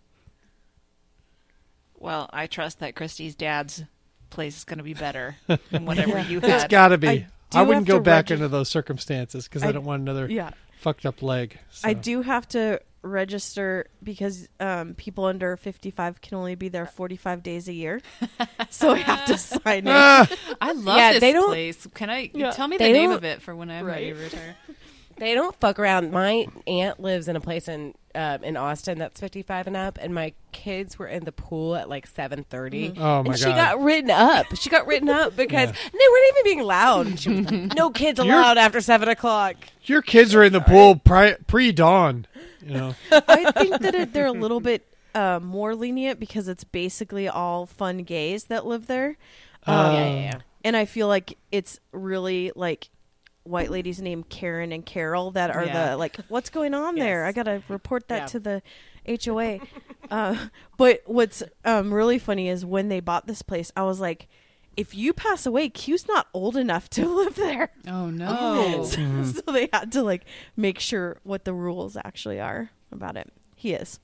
Well, 1.97 2.29
I 2.33 2.47
trust 2.47 2.79
that 2.79 2.95
Christy's 2.95 3.35
dad's 3.35 3.83
place 4.29 4.57
is 4.57 4.63
going 4.63 4.79
to 4.79 4.83
be 4.83 4.93
better 4.93 5.37
than 5.71 5.85
whatever 5.85 6.19
you 6.21 6.39
It's 6.39 6.47
had. 6.47 6.69
got 6.69 6.89
to 6.89 6.97
be. 6.97 7.07
I 7.07 7.27
I, 7.53 7.61
wouldn't 7.61 7.85
go 7.87 7.99
back 7.99 8.25
regi- 8.25 8.35
into 8.35 8.47
those 8.47 8.67
circumstances 8.67 9.47
because 9.47 9.63
I, 9.63 9.69
I- 9.69 9.71
don't 9.71 9.85
want 9.85 10.01
another 10.01 10.27
Yeah. 10.29 10.51
fucked 10.79 11.05
up 11.05 11.21
leg. 11.21 11.57
So. 11.71 11.87
I 11.87 11.93
do 11.93 12.21
have 12.21 12.47
to 12.49 12.81
register 13.03 13.85
because 14.01 14.47
um, 14.59 14.93
people 14.95 15.25
under 15.25 15.55
55 15.57 16.21
can 16.21 16.37
only 16.37 16.55
be 16.55 16.69
there 16.69 16.85
45 16.85 17.43
days 17.43 17.67
a 17.67 17.73
year. 17.73 18.01
so 18.69 18.91
I 18.91 18.97
have 18.99 19.25
to 19.25 19.37
sign 19.37 19.79
in. 19.79 19.87
Ah, 19.89 20.27
I 20.59 20.71
love 20.71 20.97
Yeah, 20.97 21.11
this 21.13 21.21
they 21.21 21.31
don't- 21.33 21.49
place. 21.49 21.85
Can 21.93 22.09
I 22.09 22.31
Yeah. 22.33 22.51
tell 22.51 22.67
me 22.67 22.77
the 22.77 22.91
name 22.91 23.11
of 23.11 23.23
it 23.23 23.41
for 23.41 23.55
when 23.55 23.69
I'm 23.69 23.85
ready 23.85 24.11
to 24.13 24.19
retire? 24.19 24.55
They 25.15 25.35
don't 25.35 25.55
fuck 25.59 25.77
around. 25.77 26.09
My 26.11 26.47
aunt 26.65 26.99
lives 26.99 27.27
in 27.27 27.35
a 27.35 27.39
place 27.39 27.67
in 27.67 27.93
uh, 28.15 28.39
in 28.41 28.57
Austin 28.57 28.97
that's 28.97 29.19
55 29.19 29.67
and 29.67 29.77
up, 29.77 29.99
and 30.01 30.11
my 30.13 30.33
kids 30.51 30.97
were 30.97 31.05
in 31.05 31.23
the 31.23 31.31
pool 31.31 31.75
at 31.75 31.87
like 31.87 32.11
7:30. 32.11 32.97
Oh, 32.97 33.21
my 33.21 33.29
and 33.29 33.37
she 33.37 33.45
God. 33.45 33.55
got 33.55 33.79
written 33.83 34.09
up. 34.09 34.47
She 34.55 34.71
got 34.71 34.87
written 34.87 35.09
up 35.09 35.35
because 35.37 35.69
Yeah. 35.69 35.89
they 35.91 35.99
weren't 36.11 36.33
even 36.33 36.43
being 36.43 36.63
loud. 36.67 37.19
She 37.19 37.29
was 37.29 37.45
like, 37.51 37.75
"No 37.75 37.91
kids 37.91 38.17
You're- 38.17 38.31
allowed 38.31 38.57
after 38.57 38.81
seven 38.81 39.07
o'clock." 39.07 39.55
your 39.83 40.01
kids 40.01 40.33
are 40.33 40.43
in 40.43 40.51
the 40.51 40.61
pool 40.61 40.95
pre-dawn. 40.95 42.25
You 42.65 42.73
know, 42.73 42.95
I 43.11 43.51
think 43.51 43.79
that 43.81 43.93
it, 43.95 44.13
they're 44.13 44.25
a 44.25 44.31
little 44.31 44.59
bit 44.59 44.85
uh, 45.15 45.39
more 45.41 45.75
lenient 45.75 46.19
because 46.19 46.47
it's 46.47 46.63
basically 46.63 47.27
all 47.27 47.65
fun 47.65 47.99
gays 47.99 48.45
that 48.45 48.65
live 48.65 48.87
there. 48.87 49.17
Oh, 49.67 49.73
Um, 49.73 49.93
yeah, 49.93 50.05
yeah, 50.07 50.19
yeah. 50.21 50.39
And 50.63 50.75
I 50.77 50.85
feel 50.85 51.07
like 51.07 51.37
it's 51.51 51.79
really 51.91 52.51
like 52.55 52.89
white 53.43 53.69
ladies 53.69 54.01
named 54.01 54.29
Karen 54.29 54.71
and 54.71 54.85
Carol 54.85 55.31
that 55.31 55.51
are 55.51 55.65
Yeah. 55.65 55.89
the 55.91 55.97
like, 55.97 56.15
what's 56.29 56.49
going 56.49 56.73
on 56.73 56.95
there? 56.95 57.25
I 57.25 57.31
gotta 57.33 57.61
report 57.67 58.07
that 58.07 58.21
Yeah. 58.21 58.25
to 58.27 58.39
the 58.39 58.61
HOA. 59.05 59.59
uh, 60.09 60.47
but 60.77 61.01
what's 61.05 61.43
um, 61.65 61.93
really 61.93 62.17
funny 62.19 62.47
is 62.47 62.65
when 62.65 62.87
they 62.87 63.01
bought 63.01 63.27
this 63.27 63.41
place, 63.41 63.71
I 63.75 63.83
was 63.83 63.99
like, 63.99 64.27
if 64.75 64.95
you 64.95 65.13
pass 65.13 65.45
away, 65.45 65.69
Q's 65.69 66.07
not 66.07 66.27
old 66.33 66.57
enough 66.57 66.89
to 66.91 67.07
live 67.15 67.35
there. 67.35 67.71
Oh 67.87 68.09
no! 68.09 68.83
so, 68.89 68.97
mm-hmm. 68.97 69.23
so 69.23 69.41
they 69.51 69.69
had 69.71 69.91
to 69.93 70.03
like 70.03 70.25
make 70.55 70.79
sure 70.79 71.17
what 71.23 71.45
the 71.45 71.53
rules 71.53 71.97
actually 71.97 72.39
are 72.39 72.69
about 72.91 73.17
it. 73.17 73.31
He 73.55 73.73
is 73.73 73.99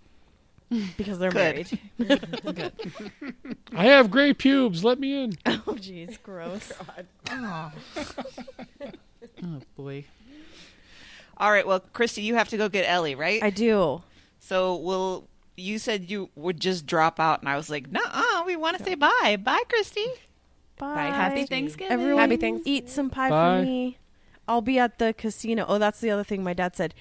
because 0.97 1.19
they're 1.19 1.31
Good. 1.31 1.79
married. 1.99 2.71
I 3.73 3.85
have 3.85 4.11
gray 4.11 4.33
pubes. 4.33 4.83
Let 4.83 4.99
me 4.99 5.23
in. 5.23 5.33
oh, 5.45 5.75
jeez, 5.75 6.21
gross. 6.21 6.71
Oh 7.29 7.71
boy. 9.75 10.05
All 11.37 11.51
right. 11.51 11.65
Well, 11.65 11.79
Christy, 11.79 12.21
you 12.21 12.35
have 12.35 12.49
to 12.49 12.57
go 12.57 12.69
get 12.69 12.83
Ellie, 12.83 13.15
right? 13.15 13.41
I 13.41 13.49
do. 13.49 14.03
So 14.39 14.75
we'll. 14.75 15.27
You 15.55 15.77
said 15.77 16.09
you 16.09 16.29
would 16.35 16.61
just 16.61 16.85
drop 16.85 17.19
out, 17.19 17.41
and 17.41 17.49
I 17.49 17.57
was 17.57 17.69
like, 17.69 17.91
"Nah, 17.91 18.43
we 18.45 18.55
want 18.55 18.77
to 18.77 18.83
say 18.83 18.95
bye. 18.95 19.37
Bye, 19.41 19.63
Christy." 19.67 20.05
Bye. 20.79 21.03
Happy 21.05 21.45
Thanksgiving. 21.45 21.91
Everyone, 21.93 22.21
Happy 22.21 22.37
Thanks- 22.37 22.63
eat 22.65 22.89
some 22.89 23.11
pie 23.11 23.29
Bye. 23.29 23.59
for 23.59 23.65
me. 23.65 23.97
I'll 24.47 24.61
be 24.61 24.79
at 24.79 24.97
the 24.97 25.13
casino. 25.13 25.65
Oh, 25.67 25.77
that's 25.77 25.99
the 25.99 26.09
other 26.09 26.23
thing 26.23 26.43
my 26.43 26.53
dad 26.53 26.75
said. 26.75 26.95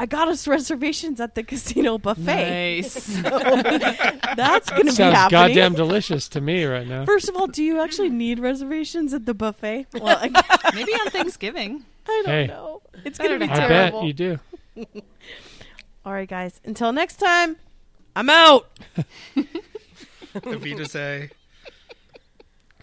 I 0.00 0.06
got 0.06 0.28
us 0.28 0.46
reservations 0.56 1.20
at 1.20 1.34
the 1.36 1.42
casino 1.42 1.98
buffet. 1.98 2.24
Nice. 2.80 3.04
That's 3.22 4.70
going 4.70 4.82
to 4.82 4.84
be 4.84 4.90
Sounds 4.92 5.14
happening. 5.16 5.30
goddamn 5.48 5.74
delicious 5.74 6.28
to 6.30 6.40
me 6.40 6.64
right 6.64 6.86
now. 6.86 7.04
First 7.04 7.28
of 7.28 7.34
all, 7.36 7.48
do 7.48 7.64
you 7.64 7.80
actually 7.80 8.10
need 8.10 8.38
reservations 8.38 9.12
at 9.12 9.26
the 9.26 9.34
buffet? 9.34 9.86
Well, 9.94 10.16
I, 10.20 10.28
Maybe 10.74 10.92
on 10.92 11.10
Thanksgiving. 11.10 11.84
I 12.06 12.22
don't 12.24 12.26
Hey. 12.26 12.46
know. 12.46 12.82
It's 13.04 13.18
going 13.18 13.38
to 13.40 13.44
Better 13.46 13.52
be 13.52 13.58
to 13.58 13.64
I 13.64 13.90
bet 13.90 14.04
you 14.04 14.12
do. 14.12 14.38
All 16.06 16.12
right, 16.12 16.28
guys. 16.28 16.60
Until 16.64 16.92
next 16.92 17.16
time, 17.16 17.56
I'm 18.14 18.30
out. 18.30 18.68
Avita 20.34 20.88
say, 20.88 21.30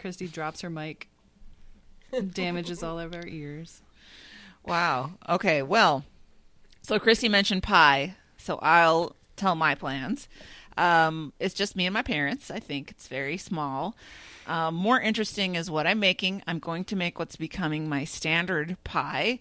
Christy 0.06 0.28
drops 0.28 0.62
her 0.62 0.70
mic. 0.70 1.10
Damages 2.34 2.84
all 2.84 3.00
of 3.00 3.16
our 3.16 3.26
ears. 3.26 3.82
Wow. 4.64 5.14
Okay. 5.28 5.64
Well, 5.64 6.06
so 6.84 7.00
Christy 7.00 7.28
mentioned 7.28 7.64
pie, 7.64 8.14
so 8.38 8.60
I'll 8.62 9.16
tell 9.36 9.56
my 9.56 9.74
plans. 9.74 10.28
Um, 10.78 11.34
it's 11.40 11.56
just 11.56 11.76
me 11.76 11.88
and 11.88 11.94
my 11.96 12.04
parents. 12.04 12.52
I 12.52 12.60
think 12.60 12.92
it's 12.92 13.08
very 13.08 13.36
small. 13.36 13.96
Um, 14.46 14.76
more 14.76 15.02
interesting 15.02 15.56
is 15.56 15.72
what 15.72 15.88
I'm 15.88 16.00
making. 16.00 16.44
I'm 16.46 16.60
going 16.60 16.84
to 16.84 16.96
make 16.96 17.18
what's 17.18 17.36
becoming 17.36 17.90
my 17.90 18.04
standard 18.04 18.78
pie, 18.84 19.40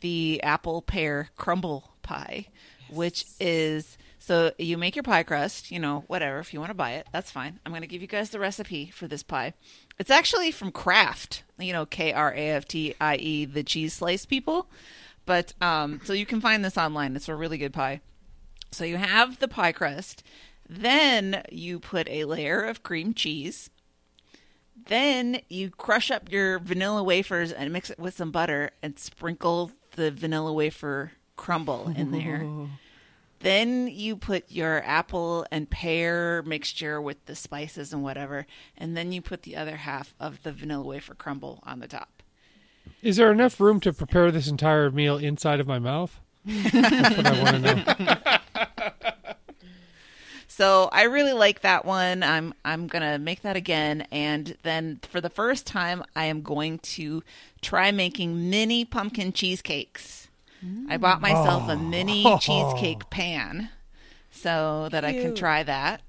the 0.00 0.42
apple 0.42 0.82
pear 0.82 1.28
crumble 1.36 1.92
pie, 2.02 2.46
which 2.88 3.26
is 3.38 3.96
so 4.22 4.52
you 4.58 4.76
make 4.76 4.94
your 4.94 5.02
pie 5.02 5.22
crust, 5.22 5.70
you 5.70 5.78
know, 5.78 6.04
whatever. 6.06 6.38
If 6.40 6.52
you 6.52 6.60
want 6.60 6.70
to 6.70 6.74
buy 6.74 6.92
it, 6.92 7.06
that's 7.10 7.30
fine. 7.30 7.58
I'm 7.64 7.72
going 7.72 7.82
to 7.82 7.88
give 7.88 8.02
you 8.02 8.06
guys 8.06 8.30
the 8.30 8.38
recipe 8.38 8.90
for 8.90 9.08
this 9.08 9.22
pie. 9.22 9.54
It's 10.00 10.10
actually 10.10 10.50
from 10.50 10.72
Kraft, 10.72 11.44
you 11.58 11.74
know, 11.74 11.84
K 11.84 12.10
R 12.14 12.32
A 12.32 12.48
F 12.48 12.64
T 12.64 12.94
I 12.98 13.16
E, 13.16 13.44
the 13.44 13.62
cheese 13.62 13.92
slice 13.92 14.24
people. 14.24 14.66
But 15.26 15.52
um, 15.60 16.00
so 16.04 16.14
you 16.14 16.24
can 16.24 16.40
find 16.40 16.64
this 16.64 16.78
online. 16.78 17.14
It's 17.14 17.28
a 17.28 17.36
really 17.36 17.58
good 17.58 17.74
pie. 17.74 18.00
So 18.70 18.84
you 18.84 18.96
have 18.96 19.40
the 19.40 19.46
pie 19.46 19.72
crust, 19.72 20.22
then 20.66 21.42
you 21.52 21.78
put 21.78 22.08
a 22.08 22.24
layer 22.24 22.62
of 22.62 22.82
cream 22.82 23.12
cheese. 23.12 23.68
Then 24.86 25.42
you 25.50 25.68
crush 25.68 26.10
up 26.10 26.32
your 26.32 26.58
vanilla 26.58 27.02
wafers 27.02 27.52
and 27.52 27.70
mix 27.70 27.90
it 27.90 27.98
with 27.98 28.16
some 28.16 28.30
butter 28.30 28.70
and 28.82 28.98
sprinkle 28.98 29.72
the 29.96 30.10
vanilla 30.10 30.52
wafer 30.54 31.12
crumble 31.36 31.92
in 31.94 32.10
there. 32.10 32.46
Then 33.40 33.88
you 33.88 34.16
put 34.16 34.50
your 34.50 34.82
apple 34.84 35.46
and 35.50 35.68
pear 35.68 36.42
mixture 36.42 37.00
with 37.00 37.24
the 37.26 37.34
spices 37.34 37.92
and 37.92 38.02
whatever, 38.02 38.46
and 38.76 38.96
then 38.96 39.12
you 39.12 39.22
put 39.22 39.42
the 39.42 39.56
other 39.56 39.76
half 39.76 40.14
of 40.20 40.42
the 40.42 40.52
vanilla 40.52 40.84
wafer 40.84 41.14
crumble 41.14 41.60
on 41.64 41.80
the 41.80 41.88
top. 41.88 42.22
Is 43.02 43.16
there 43.16 43.32
enough 43.32 43.58
room 43.58 43.80
to 43.80 43.92
prepare 43.92 44.30
this 44.30 44.48
entire 44.48 44.90
meal 44.90 45.16
inside 45.16 45.58
of 45.60 45.66
my 45.66 45.78
mouth? 45.78 46.20
That's 46.44 47.16
what 47.16 47.26
I 47.26 47.42
want 47.42 47.64
to 47.64 48.04
know. 48.04 48.16
So 50.60 50.90
I 50.92 51.04
really 51.04 51.32
like 51.32 51.62
that 51.62 51.86
one. 51.86 52.22
I'm 52.22 52.52
I'm 52.66 52.86
gonna 52.86 53.18
make 53.18 53.40
that 53.40 53.56
again, 53.56 54.06
and 54.10 54.58
then 54.62 55.00
for 55.08 55.18
the 55.18 55.30
first 55.30 55.66
time, 55.66 56.04
I 56.14 56.26
am 56.26 56.42
going 56.42 56.80
to 56.80 57.22
try 57.62 57.92
making 57.92 58.50
mini 58.50 58.84
pumpkin 58.84 59.32
cheesecakes. 59.32 60.19
I 60.88 60.96
bought 60.98 61.20
myself 61.20 61.68
a 61.68 61.76
mini 61.76 62.24
cheesecake 62.40 63.08
pan 63.10 63.70
so 64.30 64.88
that 64.90 65.04
I 65.04 65.12
can 65.12 65.34
try 65.34 65.62
that. 65.62 66.02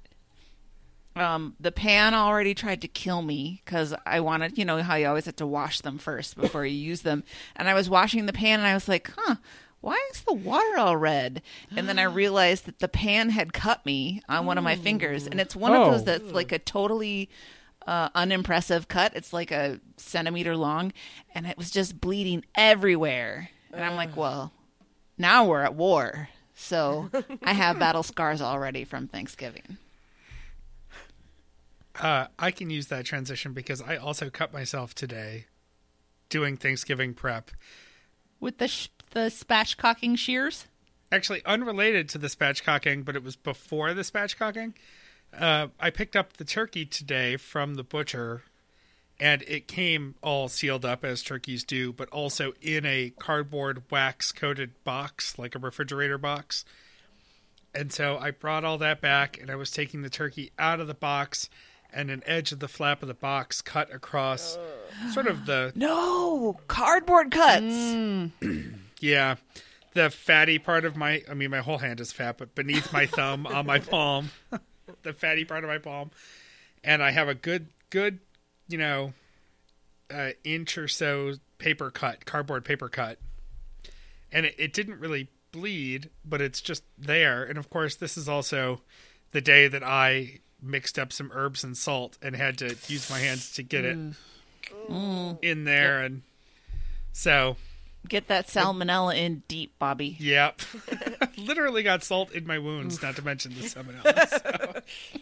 Um, 1.14 1.56
the 1.60 1.72
pan 1.72 2.14
already 2.14 2.54
tried 2.54 2.80
to 2.82 2.88
kill 2.88 3.20
me 3.22 3.60
because 3.64 3.94
I 4.06 4.20
wanted, 4.20 4.56
you 4.56 4.64
know, 4.64 4.82
how 4.82 4.94
you 4.94 5.06
always 5.06 5.26
have 5.26 5.36
to 5.36 5.46
wash 5.46 5.80
them 5.82 5.98
first 5.98 6.36
before 6.36 6.64
you 6.64 6.74
use 6.76 7.02
them. 7.02 7.22
And 7.54 7.68
I 7.68 7.74
was 7.74 7.90
washing 7.90 8.24
the 8.26 8.32
pan 8.32 8.60
and 8.60 8.66
I 8.66 8.72
was 8.72 8.88
like, 8.88 9.10
huh, 9.16 9.36
why 9.82 9.98
is 10.12 10.22
the 10.22 10.32
water 10.32 10.78
all 10.78 10.96
red? 10.96 11.42
And 11.76 11.86
then 11.86 11.98
I 11.98 12.02
realized 12.04 12.64
that 12.64 12.78
the 12.78 12.88
pan 12.88 13.28
had 13.28 13.52
cut 13.52 13.84
me 13.84 14.22
on 14.26 14.46
one 14.46 14.56
of 14.56 14.64
my 14.64 14.74
fingers. 14.76 15.26
And 15.26 15.38
it's 15.38 15.54
one 15.56 15.74
of 15.74 15.90
those 15.90 16.00
Oh. 16.00 16.04
that's 16.04 16.32
like 16.32 16.50
a 16.50 16.58
totally 16.58 17.28
uh, 17.86 18.08
unimpressive 18.14 18.88
cut. 18.88 19.12
It's 19.14 19.34
like 19.34 19.50
a 19.50 19.80
centimeter 19.98 20.56
long 20.56 20.92
and 21.34 21.46
it 21.46 21.58
was 21.58 21.70
just 21.70 22.00
bleeding 22.00 22.42
everywhere. 22.54 23.50
And 23.72 23.84
I'm 23.84 23.96
like, 23.96 24.16
well, 24.16 24.52
now 25.18 25.46
we're 25.46 25.62
at 25.62 25.74
war. 25.74 26.28
So 26.54 27.10
I 27.42 27.52
have 27.54 27.78
battle 27.78 28.02
scars 28.02 28.42
already 28.42 28.84
from 28.84 29.08
Thanksgiving. 29.08 29.78
uh, 32.00 32.26
I 32.38 32.50
can 32.50 32.70
use 32.70 32.86
that 32.88 33.04
transition 33.04 33.52
because 33.52 33.80
I 33.82 33.96
also 33.96 34.30
cut 34.30 34.52
myself 34.52 34.94
today 34.94 35.46
doing 36.28 36.56
Thanksgiving 36.56 37.14
prep. 37.14 37.50
With 38.40 38.58
the 38.58 38.68
sh- 38.68 38.88
the 39.10 39.20
spatchcocking 39.30 40.16
shears? 40.18 40.66
Actually, 41.10 41.44
unrelated 41.44 42.08
to 42.10 42.18
the 42.18 42.28
spatchcocking, 42.28 43.04
but 43.04 43.14
it 43.14 43.22
was 43.22 43.36
before 43.36 43.92
the 43.92 44.00
spatchcocking. 44.02 44.72
Uh, 45.38 45.68
I 45.78 45.90
picked 45.90 46.16
up 46.16 46.34
the 46.34 46.44
turkey 46.44 46.84
today 46.86 47.36
from 47.36 47.74
the 47.74 47.84
butcher, 47.84 48.42
and 49.22 49.42
it 49.42 49.68
came 49.68 50.16
all 50.20 50.48
sealed 50.48 50.84
up 50.84 51.04
as 51.04 51.22
turkeys 51.22 51.62
do, 51.62 51.92
but 51.92 52.08
also 52.08 52.54
in 52.60 52.84
a 52.84 53.12
cardboard 53.20 53.84
wax 53.88 54.32
coated 54.32 54.72
box, 54.82 55.38
like 55.38 55.54
a 55.54 55.60
refrigerator 55.60 56.18
box. 56.18 56.64
And 57.72 57.92
so 57.92 58.18
I 58.18 58.32
brought 58.32 58.64
all 58.64 58.78
that 58.78 59.00
back, 59.00 59.40
and 59.40 59.48
I 59.48 59.54
was 59.54 59.70
taking 59.70 60.02
the 60.02 60.10
turkey 60.10 60.50
out 60.58 60.80
of 60.80 60.88
the 60.88 60.94
box, 60.94 61.48
and 61.92 62.10
an 62.10 62.24
edge 62.26 62.50
of 62.50 62.58
the 62.58 62.66
flap 62.66 63.00
of 63.00 63.06
the 63.06 63.14
box 63.14 63.62
cut 63.62 63.94
across 63.94 64.58
sort 65.12 65.28
of 65.28 65.46
the 65.46 65.72
No, 65.76 66.58
cardboard 66.66 67.30
cuts. 67.30 67.62
Mm. 67.62 68.30
Yeah. 68.98 69.34
The 69.94 70.10
fatty 70.10 70.60
part 70.60 70.84
of 70.84 70.96
my 70.96 71.22
I 71.28 71.34
mean 71.34 71.50
my 71.50 71.58
whole 71.58 71.78
hand 71.78 72.00
is 72.00 72.12
fat, 72.12 72.38
but 72.38 72.54
beneath 72.54 72.92
my 72.92 73.06
thumb 73.06 73.48
on 73.48 73.66
my 73.66 73.78
palm. 73.80 74.30
the 75.02 75.12
fatty 75.12 75.44
part 75.44 75.64
of 75.64 75.70
my 75.70 75.78
palm. 75.78 76.12
And 76.84 77.02
I 77.02 77.10
have 77.10 77.28
a 77.28 77.34
good 77.34 77.66
good, 77.90 78.20
you 78.72 78.78
know, 78.78 79.12
uh, 80.12 80.30
inch 80.44 80.76
or 80.78 80.88
so 80.88 81.34
paper 81.58 81.90
cut, 81.90 82.24
cardboard 82.24 82.64
paper 82.64 82.88
cut. 82.88 83.18
And 84.32 84.46
it, 84.46 84.54
it 84.58 84.72
didn't 84.72 84.98
really 84.98 85.28
bleed, 85.52 86.10
but 86.24 86.40
it's 86.40 86.60
just 86.60 86.82
there. 86.98 87.44
And 87.44 87.58
of 87.58 87.70
course 87.70 87.94
this 87.94 88.16
is 88.16 88.28
also 88.28 88.80
the 89.32 89.40
day 89.40 89.68
that 89.68 89.82
I 89.82 90.40
mixed 90.62 90.98
up 90.98 91.12
some 91.12 91.30
herbs 91.34 91.64
and 91.64 91.76
salt 91.76 92.18
and 92.22 92.36
had 92.36 92.58
to 92.58 92.76
use 92.86 93.10
my 93.10 93.18
hands 93.18 93.52
to 93.52 93.62
get 93.62 93.84
it 93.84 93.98
in 95.42 95.64
there 95.64 96.02
and 96.02 96.22
so 97.12 97.56
Get 98.08 98.26
that 98.28 98.48
salmonella 98.48 99.16
in 99.16 99.44
deep, 99.46 99.78
Bobby. 99.78 100.16
Yep. 100.18 100.60
Literally 101.36 101.84
got 101.84 102.02
salt 102.02 102.32
in 102.32 102.46
my 102.46 102.58
wounds, 102.58 103.00
not 103.00 103.14
to 103.16 103.22
mention 103.22 103.52
the 103.54 103.60
salmonella. 103.60 104.28
so. 104.28 104.80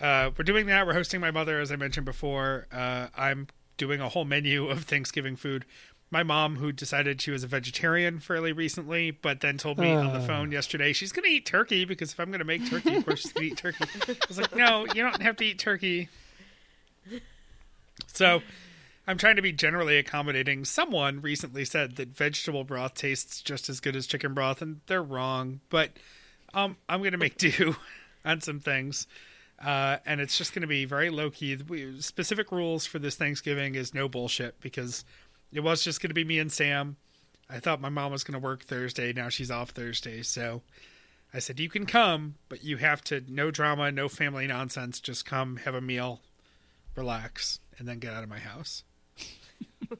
Uh, 0.00 0.30
we're 0.36 0.44
doing 0.44 0.66
that. 0.66 0.86
We're 0.86 0.92
hosting 0.94 1.20
my 1.20 1.30
mother, 1.30 1.60
as 1.60 1.72
I 1.72 1.76
mentioned 1.76 2.06
before. 2.06 2.66
Uh, 2.72 3.08
I'm 3.16 3.48
doing 3.76 4.00
a 4.00 4.08
whole 4.08 4.24
menu 4.24 4.68
of 4.68 4.84
Thanksgiving 4.84 5.36
food. 5.36 5.64
My 6.10 6.22
mom, 6.22 6.56
who 6.56 6.70
decided 6.70 7.20
she 7.20 7.30
was 7.32 7.42
a 7.42 7.48
vegetarian 7.48 8.20
fairly 8.20 8.52
recently, 8.52 9.10
but 9.10 9.40
then 9.40 9.58
told 9.58 9.78
me 9.78 9.90
on 9.92 10.12
the 10.12 10.20
Uh. 10.20 10.26
phone 10.26 10.52
yesterday 10.52 10.92
she's 10.92 11.10
going 11.12 11.24
to 11.24 11.30
eat 11.34 11.44
turkey 11.46 11.84
because 11.84 12.12
if 12.12 12.20
I'm 12.20 12.28
going 12.28 12.38
to 12.38 12.44
make 12.44 12.68
turkey, 12.70 12.94
of 12.96 13.04
course 13.04 13.22
she's 13.22 13.32
going 13.32 13.48
to 13.48 13.52
eat 13.52 13.58
turkey. 13.58 13.84
I 14.08 14.16
was 14.28 14.38
like, 14.38 14.54
no, 14.54 14.86
you 14.94 15.02
don't 15.02 15.20
have 15.20 15.36
to 15.38 15.44
eat 15.44 15.58
turkey. 15.58 16.08
So 18.06 18.40
I'm 19.06 19.18
trying 19.18 19.36
to 19.36 19.42
be 19.42 19.52
generally 19.52 19.98
accommodating. 19.98 20.64
Someone 20.64 21.20
recently 21.20 21.64
said 21.64 21.96
that 21.96 22.08
vegetable 22.08 22.64
broth 22.64 22.94
tastes 22.94 23.42
just 23.42 23.68
as 23.68 23.80
good 23.80 23.96
as 23.96 24.06
chicken 24.06 24.32
broth, 24.34 24.62
and 24.62 24.80
they're 24.86 25.02
wrong. 25.02 25.60
But 25.70 25.90
um, 26.54 26.76
I'm 26.88 27.00
going 27.00 27.12
to 27.12 27.18
make 27.18 27.36
do 27.36 27.76
on 28.24 28.40
some 28.40 28.60
things. 28.60 29.06
Uh, 29.64 29.96
and 30.04 30.20
it's 30.20 30.36
just 30.36 30.52
going 30.52 30.62
to 30.62 30.66
be 30.68 30.84
very 30.84 31.08
low 31.10 31.30
key. 31.30 31.56
We, 31.56 32.00
specific 32.00 32.52
rules 32.52 32.84
for 32.86 32.98
this 32.98 33.16
Thanksgiving 33.16 33.74
is 33.74 33.94
no 33.94 34.08
bullshit 34.08 34.60
because 34.60 35.04
it 35.52 35.60
was 35.60 35.82
just 35.82 36.00
going 36.02 36.10
to 36.10 36.14
be 36.14 36.24
me 36.24 36.38
and 36.38 36.52
Sam. 36.52 36.96
I 37.48 37.58
thought 37.58 37.80
my 37.80 37.88
mom 37.88 38.12
was 38.12 38.24
going 38.24 38.38
to 38.38 38.44
work 38.44 38.64
Thursday. 38.64 39.12
Now 39.12 39.28
she's 39.28 39.50
off 39.50 39.70
Thursday. 39.70 40.22
So 40.22 40.62
I 41.32 41.38
said, 41.38 41.58
You 41.58 41.68
can 41.70 41.86
come, 41.86 42.34
but 42.48 42.64
you 42.64 42.76
have 42.78 43.02
to, 43.04 43.22
no 43.28 43.50
drama, 43.50 43.90
no 43.90 44.08
family 44.08 44.46
nonsense. 44.46 45.00
Just 45.00 45.24
come, 45.24 45.56
have 45.58 45.74
a 45.74 45.80
meal, 45.80 46.20
relax, 46.94 47.60
and 47.78 47.88
then 47.88 47.98
get 47.98 48.12
out 48.12 48.22
of 48.22 48.28
my 48.28 48.38
house. 48.40 48.82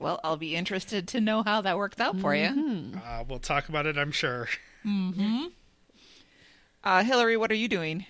Well, 0.00 0.20
I'll 0.22 0.36
be 0.36 0.54
interested 0.54 1.08
to 1.08 1.20
know 1.22 1.42
how 1.42 1.62
that 1.62 1.78
works 1.78 1.98
out 1.98 2.20
for 2.20 2.34
you. 2.34 2.92
Uh, 3.02 3.24
we'll 3.26 3.38
talk 3.38 3.70
about 3.70 3.86
it, 3.86 3.96
I'm 3.96 4.10
sure. 4.12 4.48
Uh, 6.84 7.02
Hillary, 7.02 7.38
what 7.38 7.50
are 7.50 7.54
you 7.54 7.68
doing? 7.68 8.04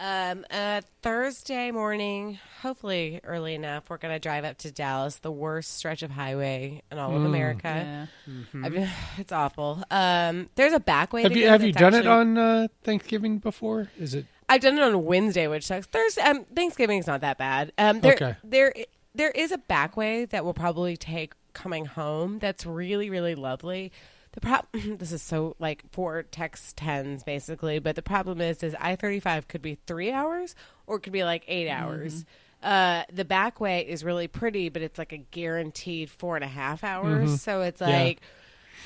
Um, 0.00 0.44
uh, 0.50 0.82
Thursday 1.02 1.72
morning, 1.72 2.38
hopefully 2.62 3.20
early 3.24 3.54
enough, 3.54 3.90
we're 3.90 3.96
going 3.98 4.14
to 4.14 4.20
drive 4.20 4.44
up 4.44 4.58
to 4.58 4.70
Dallas, 4.70 5.16
the 5.16 5.32
worst 5.32 5.76
stretch 5.76 6.02
of 6.04 6.10
highway 6.12 6.82
in 6.92 6.98
all 6.98 7.16
of 7.16 7.24
America. 7.24 8.08
Yeah. 8.26 8.62
I 8.64 8.68
mean, 8.68 8.88
it's 9.18 9.32
awful. 9.32 9.82
Um, 9.90 10.48
there's 10.54 10.72
a 10.72 10.80
back 10.80 11.12
way. 11.12 11.22
Have 11.22 11.36
you 11.36 11.48
have 11.48 11.64
you 11.64 11.72
done 11.72 11.94
it 11.94 12.06
on 12.06 12.38
uh, 12.38 12.68
Thanksgiving 12.84 13.38
before? 13.38 13.90
Is 13.98 14.14
it 14.14 14.26
I've 14.48 14.60
done 14.62 14.78
it 14.78 14.82
on 14.82 15.04
Wednesday, 15.04 15.46
which 15.46 15.66
sucks. 15.66 15.86
Thursday, 15.86 16.22
um, 16.22 16.44
Thanksgiving's 16.44 17.06
not 17.06 17.20
that 17.20 17.36
bad. 17.36 17.72
Um, 17.76 18.00
there, 18.00 18.14
Okay. 18.14 18.36
there, 18.42 18.72
there 19.14 19.30
is 19.30 19.52
a 19.52 19.58
back 19.58 19.96
way 19.96 20.24
that 20.24 20.44
will 20.44 20.54
probably 20.54 20.96
take 20.96 21.34
coming 21.52 21.84
home. 21.84 22.38
That's 22.38 22.64
really, 22.64 23.10
really 23.10 23.34
lovely. 23.34 23.92
The 24.40 24.46
prop, 24.46 24.68
this 24.72 25.10
is 25.10 25.20
so 25.20 25.56
like 25.58 25.82
for 25.90 26.22
Texans 26.22 27.24
basically, 27.24 27.80
but 27.80 27.96
the 27.96 28.02
problem 28.02 28.40
is, 28.40 28.62
is 28.62 28.76
I 28.78 28.94
thirty 28.94 29.18
five 29.18 29.48
could 29.48 29.62
be 29.62 29.78
three 29.88 30.12
hours 30.12 30.54
or 30.86 30.96
it 30.98 31.00
could 31.00 31.12
be 31.12 31.24
like 31.24 31.42
8 31.48 31.68
hours. 31.68 32.24
Uh, 32.62 33.02
the 33.12 33.24
back 33.24 33.60
way 33.60 33.80
is 33.86 34.04
really 34.04 34.28
pretty, 34.28 34.68
but 34.68 34.80
it's 34.80 34.96
like 34.96 35.12
a 35.12 35.16
guaranteed 35.18 36.08
four 36.08 36.36
and 36.36 36.44
a 36.44 36.48
half 36.48 36.84
hours. 36.84 37.42
So 37.42 37.62
it's 37.62 37.80
Yeah. 37.80 37.88
like 37.88 38.20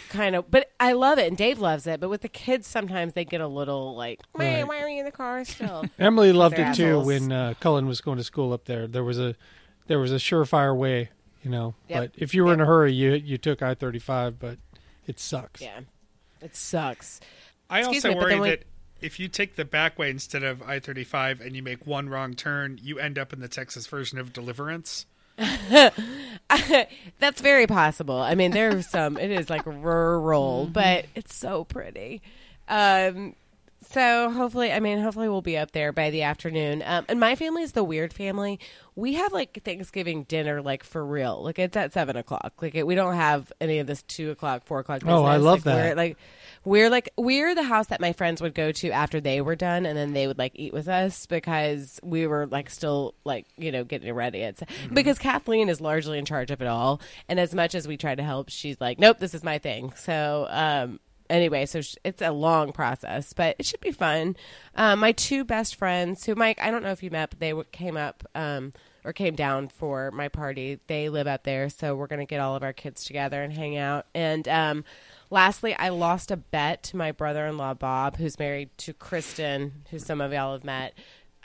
kind 0.09 0.35
of 0.35 0.51
but 0.51 0.71
I 0.81 0.93
love 0.93 1.19
it 1.19 1.29
and 1.29 1.37
Dave 1.37 1.59
loves 1.59 1.87
it. 1.87 2.01
But 2.01 2.09
with 2.09 2.23
the 2.23 2.29
kids 2.31 2.67
sometimes 2.67 3.13
they 3.13 3.27
get 3.27 3.43
a 3.43 3.47
little 3.47 3.95
like, 3.95 4.21
why, 4.33 4.55
Right. 4.55 4.67
why 4.67 4.81
are 4.81 4.89
you 4.89 5.01
in 5.01 5.05
the 5.05 5.13
car 5.13 5.45
still? 5.45 5.85
Emily 5.99 6.33
loved 6.33 6.59
it 6.59 6.75
too 6.75 6.99
when 7.01 7.31
uh, 7.31 7.53
Cullen 7.61 7.87
was 7.87 8.01
going 8.01 8.17
to 8.17 8.25
school 8.25 8.55
up 8.55 8.65
there. 8.65 8.87
There 8.87 9.05
was 9.05 9.19
a 9.21 9.35
there 9.87 9.99
was 9.99 10.13
a 10.13 10.17
surefire 10.17 10.75
way, 10.75 11.11
you 11.43 11.51
know. 11.51 11.75
Yep. 11.89 12.01
But 12.01 12.23
if 12.23 12.35
you 12.35 12.45
were 12.47 12.55
in 12.55 12.61
a 12.63 12.67
hurry, 12.67 12.95
you 12.95 13.13
you 13.13 13.37
took 13.37 13.61
I 13.61 13.75
thirty 13.75 13.99
five, 13.99 14.39
but 14.39 14.57
it 15.07 15.19
sucks. 15.21 15.61
yeah. 15.61 15.81
It 16.41 16.57
sucks. 16.57 17.21
I 17.71 17.81
Excuse 17.81 18.05
also 18.05 18.09
me, 18.09 18.15
but 18.15 18.21
worry 18.23 18.31
then 18.33 18.41
we- 18.43 18.51
that 18.51 18.63
if 19.01 19.19
you 19.19 19.29
take 19.29 19.57
the 19.57 19.65
back 19.65 19.99
way 19.99 20.11
instead 20.11 20.43
of 20.45 20.63
I 20.63 20.79
35 20.79 21.41
and 21.41 21.57
you 21.57 21.63
make 21.63 21.87
one 21.87 22.09
wrong 22.09 22.35
turn, 22.35 22.79
you 22.83 22.99
end 22.99 23.19
up 23.19 23.33
in 23.33 23.41
the 23.41 23.49
Texas 23.49 23.87
version 23.87 24.19
of 24.19 24.33
Deliverance. 24.33 25.07
That's 27.19 27.41
very 27.41 27.67
possible. 27.67 28.17
I 28.17 28.35
mean, 28.35 28.51
there's 28.53 28.87
some. 28.87 29.17
It 29.19 29.31
is 29.31 29.49
like 29.51 29.65
rural, 29.67 30.67
but 30.73 31.07
it's 31.15 31.35
so 31.35 31.65
pretty. 31.65 32.23
Um, 32.69 33.35
so 33.93 34.31
hopefully, 34.31 34.73
I 34.73 34.81
mean, 34.81 34.99
hopefully 35.01 35.29
we'll 35.29 35.43
be 35.43 35.57
up 35.57 35.73
there 35.73 35.93
by 35.93 36.11
the 36.11 36.23
afternoon. 36.23 36.83
Um, 36.85 37.05
and 37.09 37.21
my 37.21 37.35
family 37.37 37.63
is 37.63 37.73
the 37.73 37.85
weird 37.85 38.13
family. 38.13 38.59
We 38.95 39.15
have 39.15 39.33
like 39.33 39.63
Thanksgiving 39.65 40.25
dinner, 40.25 40.61
like 40.61 40.85
for 40.85 41.05
real. 41.05 41.43
Like 41.43 41.59
it's 41.59 41.77
at 41.77 41.93
seven 41.93 42.17
o'clock. 42.17 42.55
Like 42.61 42.75
it, 42.75 42.87
we 42.87 42.95
don't 42.95 43.15
have 43.15 43.51
any 43.61 43.79
of 43.79 43.87
this 43.87 44.03
two 44.03 44.31
o'clock, 44.31 44.65
four 44.65 44.81
o'clock. 44.81 45.03
Oh, 45.07 45.25
I 45.25 45.39
love 45.39 45.65
Like, 45.65 45.65
that. 45.65 45.75
We're, 45.75 45.95
like 45.97 46.17
we're 46.65 46.91
like 46.91 47.09
we're 47.17 47.55
the 47.55 47.63
house 47.63 47.87
that 47.89 48.01
my 48.01 48.13
friends 48.13 48.43
would 48.43 48.55
go 48.55 48.71
to 48.73 48.91
after 48.91 49.21
they 49.21 49.41
were 49.41 49.57
done, 49.57 49.87
and 49.87 49.97
then 49.97 50.13
they 50.13 50.27
would 50.27 50.39
like 50.39 50.53
eat 50.55 50.73
with 50.73 50.89
us 50.89 51.25
because 51.27 52.01
we 52.03 52.27
were 52.27 52.47
like 52.47 52.69
still 52.69 53.15
like 53.25 53.47
you 53.57 53.73
know 53.73 53.85
getting 53.85 54.13
ready. 54.13 54.41
It's 54.41 54.63
because 54.93 55.19
Kathleen 55.19 55.69
is 55.69 55.81
largely 55.81 56.19
in 56.19 56.25
charge 56.27 56.51
of 56.51 56.61
it 56.61 56.69
all, 56.69 57.01
and 57.29 57.41
as 57.41 57.55
much 57.55 57.75
as 57.75 57.89
we 57.89 57.97
try 57.97 58.15
to 58.15 58.23
help, 58.23 58.51
she's 58.51 58.79
like, 58.81 58.99
nope, 58.99 59.19
this 59.19 59.35
is 59.35 59.43
my 59.43 59.59
thing. 59.59 59.93
So 59.97 60.47
um, 60.51 61.01
anyway, 61.33 61.67
so 61.67 61.81
it's 62.05 62.23
a 62.23 62.31
long 62.31 62.73
process, 62.73 63.33
but 63.33 63.57
it 63.59 63.67
should 63.67 63.81
be 63.81 63.91
fun. 63.91 64.37
Um, 64.77 65.01
my 65.01 65.13
two 65.13 65.45
best 65.45 65.75
friends, 65.75 66.25
who 66.25 66.35
Mike, 66.35 66.61
I 66.61 66.71
don't 66.71 66.83
know 66.83 66.93
if 66.93 67.03
you 67.03 67.11
met, 67.11 67.31
but 67.31 67.41
they 67.41 67.55
came 67.73 67.97
up 67.97 68.23
um, 68.35 68.73
or 69.05 69.13
came 69.13 69.35
down 69.35 69.69
for 69.69 70.11
my 70.13 70.29
party. 70.29 70.79
They 70.87 71.09
live 71.09 71.27
out 71.27 71.45
there, 71.45 71.69
so 71.71 71.97
we're 71.97 72.07
gonna 72.07 72.27
get 72.27 72.41
all 72.41 72.55
of 72.55 72.63
our 72.63 72.73
kids 72.73 73.05
together 73.05 73.43
and 73.43 73.53
hang 73.53 73.77
out. 73.77 74.07
And 74.15 74.47
um, 74.47 74.85
lastly, 75.31 75.75
I 75.75 75.89
lost 75.89 76.31
a 76.31 76.37
bet 76.37 76.83
to 76.85 76.97
my 76.97 77.11
brother-in-law 77.11 77.75
Bob, 77.75 78.19
who's 78.19 78.39
married 78.39 78.71
to 78.79 78.93
Kristen, 78.93 79.85
who 79.91 79.99
some 79.99 80.21
of 80.21 80.33
y'all 80.33 80.53
have 80.53 80.65
met. 80.65 80.95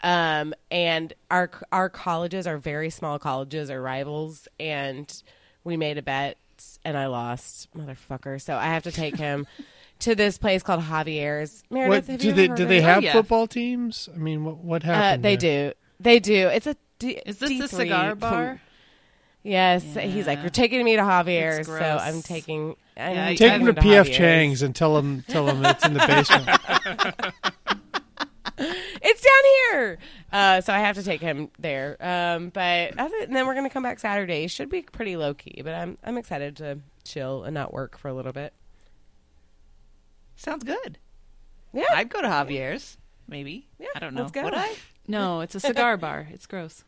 Um, 0.04 0.54
and 0.70 1.14
our 1.32 1.50
our 1.72 1.90
colleges 1.90 2.46
are 2.46 2.58
very 2.58 2.90
small 2.90 3.18
colleges, 3.18 3.72
are 3.72 3.82
rivals, 3.82 4.48
and 4.60 5.12
we 5.64 5.76
made 5.76 5.98
a 5.98 6.04
bet 6.04 6.38
and 6.84 6.98
I 6.98 7.08
lost, 7.08 7.70
motherfucker. 7.76 8.42
So 8.42 8.56
I 8.56 8.66
have 8.66 8.84
to 8.84 8.92
take 8.92 9.18
him 9.18 9.48
to 10.00 10.16
this 10.16 10.38
place 10.38 10.64
called 10.64 10.84
Javier's. 10.84 11.64
Meredith, 11.70 12.08
What 12.08 12.12
have 12.12 12.20
do 12.22 12.28
you 12.28 12.34
they 12.34 12.46
ever 12.46 12.56
do 12.56 12.66
they 12.66 12.82
have 12.82 13.04
yeah. 13.04 13.14
football 13.14 13.48
teams? 13.48 14.10
I 14.14 14.18
mean, 14.18 14.44
what 14.46 14.58
what 14.58 14.84
Uh, 14.84 14.94
happened? 14.94 15.24
they 15.24 15.36
there? 15.36 15.70
do. 15.72 15.76
They 16.00 16.20
do. 16.20 16.48
It's 16.50 16.68
a. 16.68 16.76
D- 17.00 17.22
Is 17.26 17.38
this 17.40 17.50
the 17.50 17.60
D3 17.66 17.70
cigar 17.70 18.10
com- 18.10 18.18
bar? 18.20 18.62
yes. 19.44 19.84
He's 19.84 20.26
like, 20.28 20.38
Yeah. 20.40 20.44
we're 20.44 20.50
taking 20.50 20.84
me 20.84 20.96
to 20.96 21.02
Javier's, 21.04 21.68
so. 21.68 21.74
I'm 22.02 22.22
taking. 22.22 22.76
I'm 22.96 23.16
Yeah, 23.16 23.26
Take 23.30 23.38
taking 23.38 23.66
them 23.66 23.76
to 23.76 23.82
PF 23.82 24.12
Chang's 24.12 24.62
and 24.64 24.76
tell 24.76 24.96
them 24.96 25.24
tell 25.28 25.46
them 25.46 25.64
it's 25.66 25.86
in 25.86 25.94
the 25.94 26.00
basement. 26.00 27.34
It's 28.60 29.22
down 29.22 29.44
here. 29.80 29.98
Uh, 30.34 30.62
so 30.62 30.74
I 30.74 30.80
have 30.80 30.96
to 30.96 31.04
take 31.04 31.22
him 31.22 31.50
there. 31.60 31.96
Um, 32.00 32.50
but 32.50 32.98
other, 32.98 33.16
and 33.22 33.36
then 33.36 33.46
we're 33.46 33.54
gonna 33.54 33.70
come 33.70 33.84
back 33.84 34.00
Saturday. 34.00 34.48
Should 34.48 34.70
be 34.70 34.82
pretty 34.82 35.16
low 35.16 35.36
key, 35.36 35.62
but 35.64 35.74
I'm 35.76 35.98
I'm 36.04 36.18
excited 36.18 36.58
to 36.58 36.80
chill 37.04 37.44
and 37.44 37.54
not 37.54 37.72
work 37.72 37.98
for 38.00 38.08
a 38.08 38.14
little 38.14 38.34
bit. 38.34 38.54
Sounds 40.38 40.64
good. 40.64 40.98
Yeah. 41.74 41.84
I'd 41.92 42.10
go 42.10 42.22
to 42.22 42.28
Javier's. 42.28 42.98
Maybe. 43.28 43.68
Yeah, 43.78 43.88
I 43.96 44.00
don't 44.00 44.14
know. 44.14 44.22
let's 44.22 44.32
go. 44.32 44.44
Would 44.44 44.54
I? 44.54 44.74
No, 45.08 45.42
it's 45.42 45.54
a 45.56 45.60
cigar 45.60 45.98
bar. 45.98 46.28
It's 46.32 46.46
gross. 46.46 46.84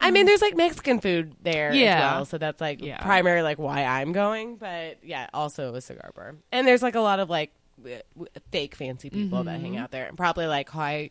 I 0.00 0.10
mean, 0.10 0.26
there's 0.26 0.42
like 0.42 0.56
Mexican 0.56 1.00
food 1.00 1.34
there 1.42 1.70
as 1.70 1.76
Yeah. 1.76 2.14
well, 2.16 2.24
so 2.26 2.38
that's 2.38 2.60
like 2.60 2.82
Yeah. 2.82 2.98
primary 3.02 3.42
like 3.42 3.58
why 3.58 3.84
I'm 3.84 4.12
going. 4.12 4.56
But 4.56 4.98
yeah, 5.02 5.28
also 5.34 5.74
a 5.74 5.80
cigar 5.80 6.10
bar, 6.14 6.34
and 6.52 6.66
there's 6.66 6.82
like 6.82 6.94
a 6.94 7.00
lot 7.00 7.18
of 7.20 7.28
like 7.30 7.50
w- 7.78 8.00
w- 8.14 8.28
fake 8.52 8.74
fancy 8.74 9.08
people 9.10 9.44
that 9.44 9.60
hang 9.60 9.76
out 9.76 9.90
there, 9.90 10.06
and 10.06 10.16
probably 10.16 10.46
like 10.46 10.68
high, 10.68 11.10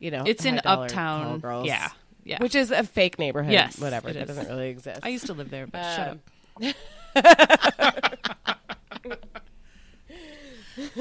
you 0.00 0.10
know, 0.10 0.24
It's 0.26 0.44
in 0.44 0.60
Uptown. 0.64 1.38
girls. 1.40 1.66
Yeah. 1.66 1.88
Yeah. 2.24 2.38
which 2.40 2.54
is 2.54 2.70
a 2.70 2.82
fake 2.82 3.18
neighborhood. 3.18 3.52
Yes, 3.52 3.78
whatever 3.78 4.08
it 4.08 4.14
that 4.14 4.22
is. 4.22 4.28
doesn't 4.28 4.48
really 4.48 4.70
exist. 4.70 5.00
I 5.02 5.10
used 5.10 5.26
to 5.26 5.34
live 5.34 5.50
there, 5.50 5.66
but 5.66 5.82
shut 5.94 6.08
Um, 6.08 6.74
up. 7.14 8.56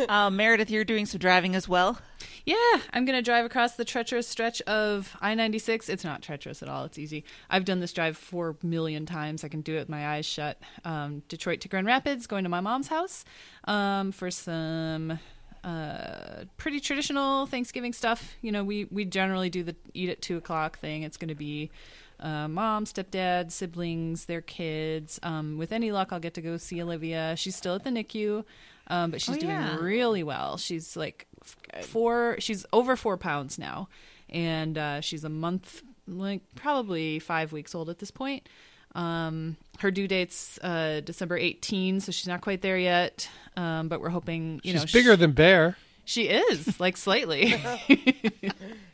Uh, 0.10 0.30
Meredith, 0.30 0.70
you're 0.70 0.84
doing 0.84 1.06
some 1.06 1.20
driving 1.20 1.56
as 1.56 1.68
well. 1.68 2.00
Yeah, 2.46 2.56
I'm 2.92 3.06
going 3.06 3.18
to 3.18 3.22
drive 3.22 3.46
across 3.46 3.76
the 3.76 3.86
treacherous 3.86 4.28
stretch 4.28 4.62
of 4.64 5.16
I 5.22 5.34
96. 5.34 5.90
It's 5.90 6.04
not 6.04 6.22
treacherous 6.22 6.62
at 6.62 6.70
all. 6.70 6.84
It's 6.86 7.00
easy. 7.00 7.24
I've 7.50 7.66
done 7.66 7.80
this 7.80 7.94
drive 7.94 8.18
four 8.18 8.58
million 8.62 9.06
times. 9.06 9.44
I 9.44 9.48
can 9.48 9.62
do 9.62 9.76
it 9.76 9.80
with 9.80 9.90
my 9.90 10.08
eyes 10.08 10.26
shut. 10.26 10.60
Um, 10.84 11.24
Detroit 11.30 11.62
to 11.62 11.68
Grand 11.70 11.88
Rapids, 11.88 12.28
going 12.28 12.44
to 12.44 12.50
my 12.50 12.60
mom's 12.60 12.88
house 12.88 13.24
um, 13.66 14.12
for 14.12 14.30
some 14.30 15.20
uh, 15.64 16.44
pretty 16.58 16.80
traditional 16.80 17.46
Thanksgiving 17.46 17.94
stuff. 17.94 18.34
You 18.42 18.52
know, 18.52 18.64
we, 18.64 18.86
we 18.86 19.06
generally 19.06 19.50
do 19.50 19.64
the 19.64 19.76
eat 19.94 20.10
at 20.10 20.22
two 20.22 20.38
o'clock 20.38 20.80
thing. 20.80 21.04
It's 21.04 21.18
going 21.18 21.30
to 21.30 21.36
be 21.36 21.72
uh, 22.20 22.48
mom, 22.48 22.86
stepdad, 22.86 23.52
siblings, 23.52 24.26
their 24.26 24.42
kids. 24.42 25.20
Um, 25.24 25.58
with 25.58 25.72
any 25.72 25.92
luck, 25.92 26.10
I'll 26.12 26.20
get 26.20 26.34
to 26.36 26.42
go 26.42 26.58
see 26.58 26.82
Olivia. 26.82 27.36
She's 27.38 27.56
still 27.56 27.76
at 27.76 27.84
the 27.84 27.90
NICU, 27.90 28.44
um, 28.88 29.12
but 29.12 29.22
she's 29.22 29.38
Oh, 29.38 29.40
doing 29.40 29.52
yeah. 29.52 29.78
really 29.78 30.24
well. 30.24 30.58
She's 30.58 30.96
like 30.96 31.28
f- 31.42 31.86
four. 31.86 32.36
She's 32.40 32.66
over 32.74 32.96
four 32.96 33.18
pounds 33.18 33.58
now, 33.60 33.88
and 34.30 34.78
uh, 34.78 35.02
she's 35.02 35.24
a 35.24 35.30
month, 35.30 35.82
like 36.08 36.42
probably 36.56 37.20
five 37.20 37.52
weeks 37.52 37.74
old 37.76 37.90
at 37.90 38.00
this 38.00 38.12
point. 38.12 38.48
Um, 38.96 39.58
her 39.80 39.90
due 39.90 40.08
date's 40.08 40.60
uh, 40.62 41.02
December 41.04 41.36
18, 41.38 42.00
so 42.00 42.12
she's 42.12 42.28
not 42.28 42.42
quite 42.42 42.62
there 42.62 42.78
yet. 42.78 43.28
Um, 43.58 43.88
but 43.88 44.00
we're 44.02 44.10
hoping, 44.10 44.62
you 44.64 44.72
She's 44.72 44.74
know, 44.74 44.86
she's 44.86 44.92
bigger 44.94 45.16
sh- 45.16 45.20
than 45.20 45.32
Bear. 45.32 45.78
she 46.06 46.24
is 46.30 46.80
like 46.80 46.96
slightly, 46.98 47.56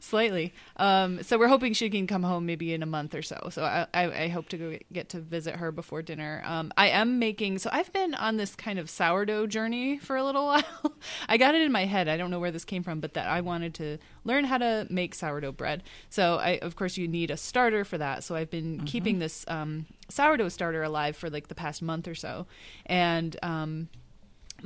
slightly. 0.00 0.54
Um, 0.76 1.22
so 1.22 1.38
we're 1.38 1.48
hoping 1.48 1.72
she 1.72 1.90
can 1.90 2.06
come 2.06 2.22
home 2.22 2.46
maybe 2.46 2.72
in 2.72 2.82
a 2.82 2.86
month 2.86 3.14
or 3.14 3.22
so. 3.22 3.48
So 3.50 3.64
I, 3.64 3.86
I, 3.94 4.24
I 4.24 4.28
hope 4.28 4.48
to 4.50 4.56
go 4.56 4.78
get 4.92 5.08
to 5.10 5.20
visit 5.20 5.56
her 5.56 5.72
before 5.72 6.02
dinner. 6.02 6.42
Um, 6.44 6.72
I 6.76 6.88
am 6.88 7.18
making. 7.18 7.58
So 7.58 7.70
I've 7.72 7.92
been 7.92 8.14
on 8.14 8.36
this 8.36 8.54
kind 8.54 8.78
of 8.78 8.90
sourdough 8.90 9.46
journey 9.48 9.98
for 9.98 10.16
a 10.16 10.24
little 10.24 10.46
while. 10.46 10.94
I 11.28 11.36
got 11.36 11.54
it 11.54 11.62
in 11.62 11.72
my 11.72 11.84
head. 11.84 12.08
I 12.08 12.16
don't 12.16 12.30
know 12.30 12.40
where 12.40 12.50
this 12.50 12.64
came 12.64 12.82
from, 12.82 13.00
but 13.00 13.14
that 13.14 13.28
I 13.28 13.40
wanted 13.40 13.74
to 13.74 13.98
learn 14.24 14.44
how 14.44 14.58
to 14.58 14.86
make 14.90 15.14
sourdough 15.14 15.52
bread. 15.52 15.82
So 16.10 16.36
I, 16.36 16.58
of 16.58 16.76
course, 16.76 16.96
you 16.96 17.08
need 17.08 17.30
a 17.30 17.36
starter 17.36 17.84
for 17.84 17.98
that. 17.98 18.24
So 18.24 18.34
I've 18.34 18.50
been 18.50 18.84
keeping 18.84 19.18
this 19.18 19.44
um, 19.48 19.86
sourdough 20.08 20.48
starter 20.48 20.82
alive 20.82 21.16
for 21.16 21.30
like 21.30 21.48
the 21.48 21.54
past 21.54 21.82
month 21.82 22.08
or 22.08 22.14
so, 22.14 22.46
and. 22.86 23.36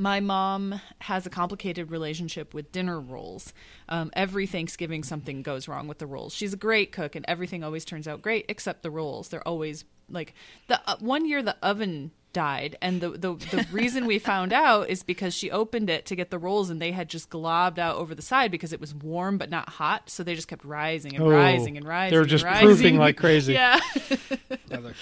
My 0.00 0.20
mom 0.20 0.80
has 1.00 1.26
a 1.26 1.30
complicated 1.30 1.90
relationship 1.90 2.54
with 2.54 2.72
dinner 2.72 2.98
rolls. 2.98 3.52
Um, 3.86 4.10
every 4.14 4.46
Thanksgiving, 4.46 5.04
something 5.04 5.42
goes 5.42 5.68
wrong 5.68 5.88
with 5.88 5.98
the 5.98 6.06
rolls. 6.06 6.32
She's 6.32 6.54
a 6.54 6.56
great 6.56 6.90
cook, 6.90 7.14
and 7.14 7.24
everything 7.28 7.62
always 7.62 7.84
turns 7.84 8.08
out 8.08 8.22
great 8.22 8.46
except 8.48 8.82
the 8.82 8.90
rolls. 8.90 9.28
They're 9.28 9.46
always 9.46 9.84
like 10.08 10.32
the 10.68 10.80
uh, 10.86 10.96
one 11.00 11.26
year 11.26 11.42
the 11.42 11.56
oven 11.62 12.12
died, 12.32 12.76
and 12.80 13.00
the, 13.00 13.10
the 13.10 13.34
the 13.34 13.66
reason 13.72 14.06
we 14.06 14.18
found 14.18 14.52
out 14.52 14.88
is 14.88 15.02
because 15.02 15.34
she 15.34 15.50
opened 15.50 15.90
it 15.90 16.06
to 16.06 16.16
get 16.16 16.30
the 16.30 16.38
rolls, 16.38 16.70
and 16.70 16.80
they 16.80 16.92
had 16.92 17.08
just 17.08 17.30
globbed 17.30 17.78
out 17.78 17.96
over 17.96 18.14
the 18.14 18.22
side 18.22 18.50
because 18.50 18.72
it 18.72 18.80
was 18.80 18.94
warm 18.94 19.38
but 19.38 19.50
not 19.50 19.68
hot, 19.68 20.08
so 20.10 20.22
they 20.22 20.34
just 20.34 20.48
kept 20.48 20.64
rising 20.64 21.14
and 21.14 21.24
Oh, 21.24 21.30
rising 21.30 21.76
and 21.76 21.86
rising. 21.86 22.14
they 22.14 22.18
were 22.18 22.26
just 22.26 22.44
rising. 22.44 22.66
proofing 22.66 22.98
like 22.98 23.16
crazy. 23.16 23.52
Yeah. 23.54 23.80
Another- 24.70 24.94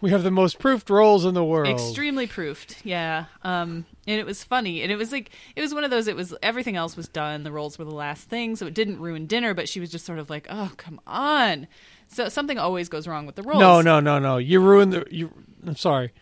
We 0.00 0.10
have 0.10 0.22
the 0.22 0.30
most 0.30 0.58
proofed 0.58 0.90
rolls 0.90 1.24
in 1.24 1.34
the 1.34 1.44
world. 1.44 1.68
extremely 1.68 2.26
proofed 2.26 2.76
yeah 2.84 3.24
um 3.42 3.84
and 4.06 4.18
it 4.20 4.26
was 4.26 4.44
funny 4.44 4.82
and 4.82 4.92
it 4.92 4.96
was 4.96 5.12
like 5.12 5.30
it 5.54 5.60
was 5.60 5.72
one 5.74 5.84
of 5.84 5.90
those 5.90 6.08
it 6.08 6.16
was 6.16 6.34
everything 6.42 6.76
else 6.76 6.96
was 6.96 7.08
done 7.08 7.42
the 7.42 7.52
rolls 7.52 7.78
were 7.78 7.84
the 7.84 7.90
last 7.94 8.28
thing 8.28 8.56
so 8.56 8.66
it 8.66 8.74
didn't 8.74 8.98
ruin 9.00 9.26
dinner 9.26 9.54
but 9.54 9.68
she 9.68 9.80
was 9.80 9.90
just 9.90 10.04
sort 10.04 10.18
of 10.18 10.28
like 10.30 10.46
oh 10.50 10.70
come 10.76 11.00
on 11.06 11.66
so 12.08 12.28
something 12.28 12.58
always 12.58 12.88
goes 12.88 13.06
wrong 13.08 13.26
with 13.26 13.34
the 13.34 13.42
rolls 13.42 13.60
No, 13.60 13.80
no, 13.80 13.98
no, 14.00 14.18
no. 14.18 14.36
You 14.38 14.60
ruined 14.60 14.92
the. 14.92 15.04
You. 15.10 15.32
I'm 15.66 15.74
sorry. 15.74 16.12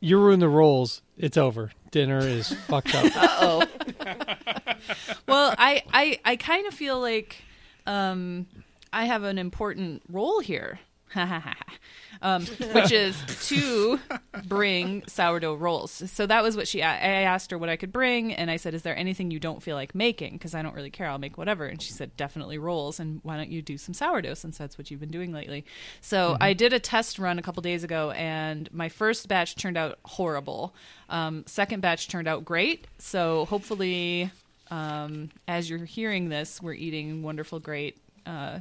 You 0.00 0.18
ruin 0.18 0.40
the 0.40 0.48
rolls. 0.48 1.02
It's 1.18 1.36
over. 1.36 1.70
Dinner 1.90 2.18
is 2.18 2.52
fucked 2.68 2.94
up. 2.94 3.04
Uh 3.14 3.28
oh, 3.40 3.66
well 5.26 5.54
i 5.58 5.82
i 5.92 6.18
i 6.24 6.36
kind 6.36 6.66
of 6.66 6.72
feel 6.74 6.98
like 7.00 7.42
um 7.86 8.46
i 8.92 9.04
have 9.04 9.24
an 9.24 9.36
important 9.38 10.02
role 10.08 10.40
here 10.40 10.78
um, 12.22 12.46
which 12.72 12.92
is 12.92 13.16
to 13.48 13.98
bring 14.44 15.02
sourdough 15.06 15.54
rolls. 15.54 16.02
So 16.10 16.26
that 16.26 16.42
was 16.42 16.56
what 16.56 16.68
she. 16.68 16.82
I 16.82 16.94
I 16.94 17.22
asked 17.22 17.50
her 17.50 17.58
what 17.58 17.68
I 17.68 17.76
could 17.76 17.92
bring, 17.92 18.32
and 18.32 18.50
I 18.50 18.56
said, 18.56 18.74
"Is 18.74 18.82
there 18.82 18.96
anything 18.96 19.30
you 19.30 19.40
don't 19.40 19.62
feel 19.62 19.76
like 19.76 19.94
making? 19.94 20.34
Because 20.34 20.54
I 20.54 20.62
don't 20.62 20.74
really 20.74 20.90
care. 20.90 21.08
I'll 21.08 21.18
make 21.18 21.36
whatever." 21.36 21.66
And 21.66 21.80
she 21.80 21.92
said, 21.92 22.16
"Definitely 22.16 22.58
rolls. 22.58 23.00
And 23.00 23.20
why 23.22 23.36
don't 23.36 23.50
you 23.50 23.62
do 23.62 23.78
some 23.78 23.94
sourdough 23.94 24.34
since 24.34 24.58
that's 24.58 24.78
what 24.78 24.90
you've 24.90 25.00
been 25.00 25.10
doing 25.10 25.32
lately?" 25.32 25.64
So 26.00 26.36
I 26.40 26.52
did 26.52 26.72
a 26.72 26.80
test 26.80 27.18
run 27.18 27.38
a 27.38 27.42
couple 27.42 27.62
days 27.62 27.84
ago, 27.84 28.10
and 28.12 28.72
my 28.72 28.88
first 28.88 29.26
batch 29.28 29.56
turned 29.56 29.76
out 29.76 29.98
horrible. 30.04 30.74
Um, 31.08 31.44
second 31.46 31.80
batch 31.80 32.08
turned 32.08 32.28
out 32.28 32.44
great. 32.44 32.86
So 32.98 33.46
hopefully, 33.46 34.30
um, 34.70 35.30
as 35.48 35.68
you're 35.68 35.84
hearing 35.84 36.28
this, 36.28 36.62
we're 36.62 36.74
eating 36.74 37.22
wonderful, 37.22 37.58
great 37.58 37.98
uh, 38.26 38.60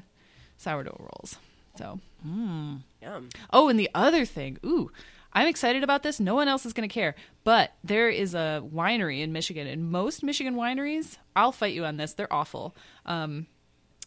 sourdough 0.58 0.98
rolls. 1.00 1.38
So. 1.78 2.00
Yum. 3.02 3.30
Oh, 3.52 3.70
and 3.70 3.80
the 3.80 3.90
other 3.96 4.26
thing, 4.26 4.58
ooh, 4.66 4.92
I'm 5.34 5.48
excited 5.48 5.84
about 5.84 6.04
this. 6.04 6.20
No 6.20 6.36
one 6.36 6.48
else 6.48 6.66
is 6.66 6.74
going 6.74 6.88
to 6.88 6.94
care. 6.94 7.16
But 7.44 7.72
there 7.84 8.10
is 8.10 8.34
a 8.34 8.62
winery 8.66 9.22
in 9.22 9.32
Michigan, 9.32 9.68
and 9.68 9.92
most 9.92 10.24
Michigan 10.24 10.56
wineries, 10.56 11.18
I'll 11.36 11.52
fight 11.52 11.74
you 11.74 11.86
on 11.86 11.98
this, 11.98 12.14
they're 12.14 12.32
awful. 12.34 12.76
Um, 13.06 13.48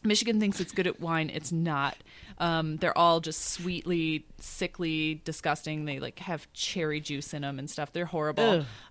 Michigan 0.05 0.41
thinks 0.41 0.59
it's 0.61 0.73
good 0.73 0.87
at 0.89 1.01
wine. 1.01 1.31
It's 1.33 1.53
not. 1.53 1.97
Um, 2.39 2.77
they're 2.79 2.97
all 2.99 3.21
just 3.21 3.53
sweetly, 3.53 4.27
sickly, 4.41 5.23
disgusting. 5.25 5.85
They 5.85 6.01
like 6.01 6.19
have 6.19 6.53
cherry 6.53 7.01
juice 7.01 7.33
in 7.33 7.43
them 7.43 7.59
and 7.61 7.71
stuff. 7.71 7.93
They're 7.93 8.05
horrible. 8.07 8.43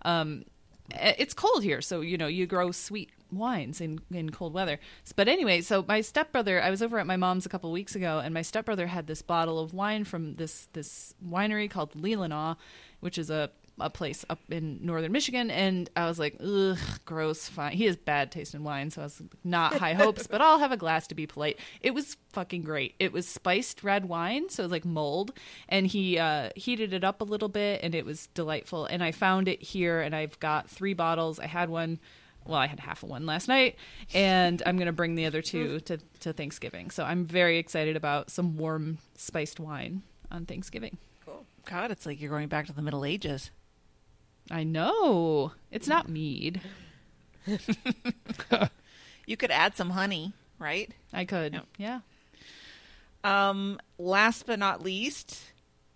Um, 0.03 0.45
it's 0.89 1.33
cold 1.33 1.63
here, 1.63 1.81
so 1.81 1.99
you 2.01 2.17
know 2.17 2.27
you 2.27 2.47
grow 2.47 2.71
sweet 2.71 3.11
wines 3.31 3.81
in 3.81 3.99
in 4.11 4.29
cold 4.29 4.53
weather. 4.53 4.79
But 5.15 5.27
anyway, 5.27 5.61
so 5.61 5.83
my 5.87 6.01
stepbrother, 6.01 6.61
I 6.61 6.69
was 6.69 6.81
over 6.81 6.99
at 6.99 7.07
my 7.07 7.17
mom's 7.17 7.45
a 7.45 7.49
couple 7.49 7.71
weeks 7.71 7.95
ago, 7.95 8.19
and 8.19 8.33
my 8.33 8.41
stepbrother 8.41 8.87
had 8.87 9.07
this 9.07 9.21
bottle 9.21 9.59
of 9.59 9.73
wine 9.73 10.03
from 10.03 10.35
this 10.35 10.67
this 10.73 11.13
winery 11.25 11.69
called 11.69 11.93
Leelanau, 11.93 12.57
which 12.99 13.17
is 13.17 13.29
a 13.29 13.49
a 13.79 13.89
place 13.89 14.23
up 14.29 14.39
in 14.49 14.79
northern 14.81 15.11
Michigan, 15.11 15.49
and 15.49 15.89
I 15.95 16.05
was 16.07 16.19
like, 16.19 16.37
ugh, 16.39 16.77
gross. 17.05 17.47
Fine. 17.47 17.73
He 17.73 17.85
has 17.85 17.95
bad 17.95 18.31
taste 18.31 18.53
in 18.53 18.63
wine, 18.63 18.91
so 18.91 19.01
I 19.01 19.05
was 19.05 19.21
not 19.43 19.73
high 19.73 19.93
hopes, 19.93 20.27
but 20.27 20.41
I'll 20.41 20.59
have 20.59 20.71
a 20.71 20.77
glass 20.77 21.07
to 21.07 21.15
be 21.15 21.25
polite. 21.25 21.59
It 21.81 21.93
was 21.93 22.17
fucking 22.29 22.61
great. 22.63 22.95
It 22.99 23.11
was 23.11 23.27
spiced 23.27 23.83
red 23.83 24.05
wine, 24.05 24.49
so 24.49 24.63
it 24.63 24.65
was 24.65 24.71
like 24.71 24.85
mold, 24.85 25.33
and 25.67 25.87
he 25.87 26.17
uh, 26.17 26.49
heated 26.55 26.93
it 26.93 27.03
up 27.03 27.21
a 27.21 27.25
little 27.25 27.49
bit, 27.49 27.81
and 27.83 27.95
it 27.95 28.05
was 28.05 28.27
delightful. 28.27 28.85
And 28.85 29.03
I 29.03 29.11
found 29.11 29.47
it 29.47 29.61
here, 29.61 30.01
and 30.01 30.15
I've 30.15 30.39
got 30.39 30.69
three 30.69 30.93
bottles. 30.93 31.39
I 31.39 31.47
had 31.47 31.69
one. 31.69 31.99
Well, 32.45 32.57
I 32.59 32.67
had 32.67 32.79
half 32.79 33.03
of 33.03 33.09
one 33.09 33.25
last 33.25 33.47
night, 33.47 33.75
and 34.13 34.61
I'm 34.65 34.77
gonna 34.77 34.91
bring 34.91 35.15
the 35.15 35.25
other 35.25 35.41
two 35.41 35.79
to, 35.81 35.97
to 36.21 36.33
Thanksgiving. 36.33 36.89
So 36.89 37.03
I'm 37.03 37.25
very 37.25 37.57
excited 37.59 37.95
about 37.95 38.29
some 38.31 38.57
warm 38.57 38.97
spiced 39.15 39.59
wine 39.59 40.01
on 40.31 40.45
Thanksgiving. 40.45 40.97
Cool. 41.25 41.45
God, 41.65 41.91
it's 41.91 42.05
like 42.05 42.19
you're 42.19 42.31
going 42.31 42.47
back 42.47 42.65
to 42.67 42.73
the 42.73 42.81
Middle 42.81 43.05
Ages. 43.05 43.51
I 44.49 44.63
know 44.63 45.53
it's 45.71 45.87
not 45.87 46.09
mead. 46.09 46.61
You 49.27 49.37
could 49.37 49.51
add 49.51 49.77
some 49.77 49.91
honey, 49.91 50.33
right? 50.59 50.89
I 51.13 51.25
could, 51.25 51.53
Yep. 51.53 51.65
yeah. 51.77 51.99
Um, 53.23 53.79
last 53.99 54.45
but 54.47 54.57
not 54.59 54.81
least, 54.81 55.50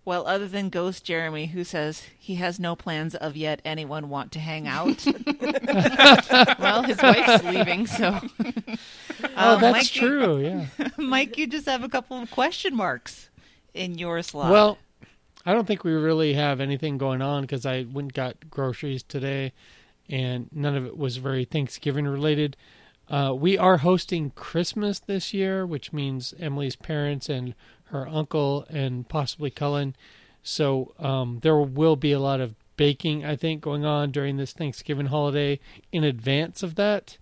well, 0.06 0.26
other 0.28 0.48
than 0.48 0.70
Ghost 0.70 1.04
Jeremy, 1.04 1.48
who 1.48 1.64
says 1.64 2.04
he 2.18 2.36
has 2.36 2.60
no 2.60 2.76
plans 2.76 3.16
of 3.16 3.36
yet 3.36 3.62
anyone 3.66 4.08
want 4.10 4.32
to 4.34 4.40
hang 4.40 4.68
out. 4.68 5.06
Well, 6.60 6.84
his 6.84 7.02
wife's 7.02 7.44
leaving, 7.44 7.88
so 7.88 8.20
Oh, 9.38 9.56
Um, 9.56 9.62
that's 9.62 9.72
Mike, 9.74 9.96
you- 9.96 10.02
true. 10.02 10.40
Yeah. 10.40 10.88
Mike, 10.98 11.38
you 11.38 11.48
just 11.48 11.66
have 11.68 11.84
a 11.84 11.90
couple 11.90 12.18
of 12.22 12.30
question 12.32 12.76
marks 12.76 13.30
in 13.74 13.98
your 13.98 14.22
slot. 14.22 14.52
Well, 14.52 14.78
I 15.46 15.54
don't 15.54 15.66
think 15.68 15.84
we 15.84 15.92
really 15.94 16.34
have 16.34 16.60
anything 16.60 16.98
going 16.98 17.22
on 17.22 17.42
because 17.42 17.66
I 17.66 17.80
went 17.84 17.98
and 18.06 18.14
got 18.14 18.50
groceries 18.50 19.04
today, 19.04 19.54
and 20.10 20.50
none 20.52 20.76
of 20.76 20.86
it 20.86 20.98
was 20.98 21.18
very 21.18 21.46
Thanksgiving 21.46 22.08
related. 22.08 22.56
Uh, 23.10 23.34
we 23.38 23.58
are 23.58 23.78
hosting 23.78 24.32
Christmas 24.32 25.00
this 25.00 25.34
year, 25.34 25.66
which 25.66 25.94
means 25.94 26.34
Emily's 26.40 26.76
parents 26.76 27.30
and 27.30 27.54
her 27.86 28.08
uncle 28.08 28.66
and 28.70 29.08
possibly 29.08 29.50
Cullen. 29.50 29.96
So 30.44 30.94
um, 31.00 31.40
there 31.42 31.58
will 31.58 31.96
be 31.96 32.12
a 32.12 32.20
lot 32.20 32.40
of 32.40 32.56
baking, 32.78 33.26
I 33.26 33.36
think, 33.36 33.62
going 33.62 33.86
on 33.86 34.12
during 34.12 34.38
this 34.38 34.54
Thanksgiving 34.54 35.08
holiday 35.08 35.60
in 35.92 36.04
advance 36.04 36.64
of 36.64 36.76
that. 36.76 37.18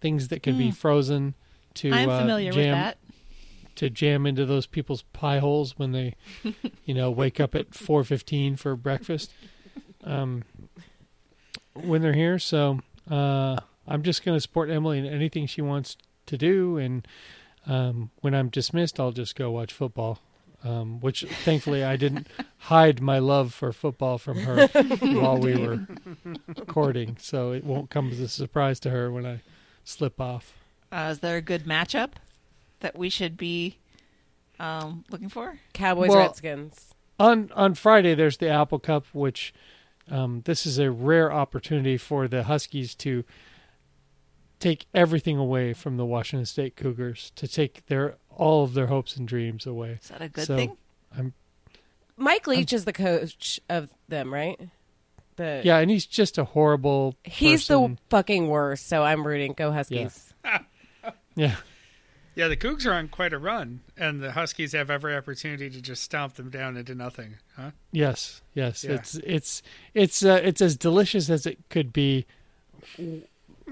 Things 0.00 0.28
that 0.28 0.44
can 0.44 0.56
be 0.56 0.70
frozen 0.70 1.34
to 1.74 1.92
I'm 1.92 2.08
uh, 2.08 2.20
familiar 2.20 2.50
with 2.50 2.54
jam 2.54 2.72
that. 2.72 2.98
to 3.76 3.90
jam 3.90 4.26
into 4.26 4.46
those 4.46 4.66
people's 4.66 5.02
pie 5.12 5.38
holes 5.38 5.76
when 5.76 5.90
they, 5.90 6.14
you 6.84 6.94
know, 6.94 7.10
wake 7.10 7.40
up 7.40 7.56
at 7.56 7.74
four 7.74 8.04
fifteen 8.04 8.54
for 8.54 8.76
breakfast. 8.76 9.32
Um, 10.04 10.44
when 11.74 12.00
they're 12.00 12.12
here, 12.12 12.38
so 12.38 12.80
uh, 13.10 13.56
I'm 13.86 14.02
just 14.02 14.24
going 14.24 14.36
to 14.36 14.40
support 14.40 14.70
Emily 14.70 14.98
in 14.98 15.06
anything 15.06 15.46
she 15.46 15.62
wants 15.62 15.96
to 16.26 16.38
do, 16.38 16.76
and 16.76 17.06
um, 17.68 18.10
when 18.22 18.34
I'm 18.34 18.48
dismissed, 18.48 18.98
I'll 18.98 19.12
just 19.12 19.36
go 19.36 19.50
watch 19.52 19.72
football. 19.72 20.18
Um, 20.64 20.98
which 20.98 21.22
thankfully 21.44 21.84
I 21.84 21.94
didn't 21.96 22.26
hide 22.56 23.00
my 23.00 23.20
love 23.20 23.54
for 23.54 23.72
football 23.72 24.18
from 24.18 24.38
her 24.38 24.66
while 25.00 25.38
we 25.38 25.54
were 25.56 25.86
courting, 26.66 27.16
so 27.20 27.52
it 27.52 27.62
won't 27.62 27.90
come 27.90 28.10
as 28.10 28.18
a 28.18 28.26
surprise 28.26 28.80
to 28.80 28.90
her 28.90 29.12
when 29.12 29.24
I 29.24 29.40
slip 29.84 30.20
off. 30.20 30.58
Uh, 30.90 31.10
is 31.12 31.20
there 31.20 31.36
a 31.36 31.40
good 31.40 31.62
matchup 31.62 32.14
that 32.80 32.98
we 32.98 33.08
should 33.08 33.36
be 33.36 33.76
um, 34.58 35.04
looking 35.10 35.28
for? 35.28 35.60
Cowboys, 35.74 36.08
Well- 36.08 36.18
Redskins. 36.18 36.92
on 37.20 37.52
on 37.54 37.74
Friday 37.74 38.16
there's 38.16 38.38
the 38.38 38.48
Apple 38.48 38.80
Cup, 38.80 39.06
which 39.12 39.54
um, 40.10 40.42
this 40.44 40.66
is 40.66 40.80
a 40.80 40.90
rare 40.90 41.32
opportunity 41.32 41.96
for 41.96 42.26
the 42.26 42.42
Huskies 42.42 42.96
to 42.96 43.22
take 44.58 44.86
everything 44.94 45.36
away 45.36 45.72
from 45.72 45.96
the 45.96 46.04
Washington 46.06 46.46
State 46.46 46.76
Cougars, 46.76 47.32
to 47.36 47.46
take 47.48 47.86
their 47.86 48.16
all 48.30 48.64
of 48.64 48.74
their 48.74 48.86
hopes 48.86 49.16
and 49.16 49.26
dreams 49.26 49.66
away. 49.66 49.98
Is 50.02 50.08
that 50.08 50.22
a 50.22 50.28
good 50.28 50.46
So, 50.46 50.56
thing? 50.56 51.32
Mike 52.16 52.46
Leach 52.46 52.72
is 52.72 52.84
the 52.84 52.92
coach 52.92 53.60
of 53.68 53.90
them, 54.08 54.32
right? 54.32 54.58
The 55.36 55.62
Yeah, 55.64 55.78
and 55.78 55.90
he's 55.90 56.06
just 56.06 56.36
a 56.38 56.44
horrible. 56.44 57.14
He's 57.24 57.62
person. 57.66 57.92
the 57.94 57.98
fucking 58.10 58.48
worst. 58.48 58.88
So 58.88 59.02
I'm 59.04 59.26
rooting. 59.26 59.52
Go 59.52 59.70
Huskies. 59.72 60.34
yeah. 61.36 61.56
Yeah, 62.34 62.46
the 62.46 62.56
Cougs 62.56 62.86
are 62.86 62.92
on 62.92 63.08
quite 63.08 63.32
a 63.32 63.38
run, 63.38 63.80
and 63.96 64.22
the 64.22 64.30
Huskies 64.30 64.70
have 64.70 64.90
every 64.90 65.16
opportunity 65.16 65.68
to 65.70 65.80
just 65.82 66.04
stomp 66.04 66.34
them 66.34 66.50
down 66.50 66.76
into 66.76 66.94
nothing. 66.94 67.34
Huh? 67.56 67.72
Yes, 67.90 68.42
yes. 68.54 68.84
Yeah. 68.84 68.92
It's 68.92 69.14
it's 69.24 69.62
it's 69.94 70.24
uh, 70.24 70.40
it's 70.44 70.60
as 70.60 70.76
delicious 70.76 71.30
as 71.30 71.46
it 71.46 71.58
could 71.68 71.92
be 71.92 72.26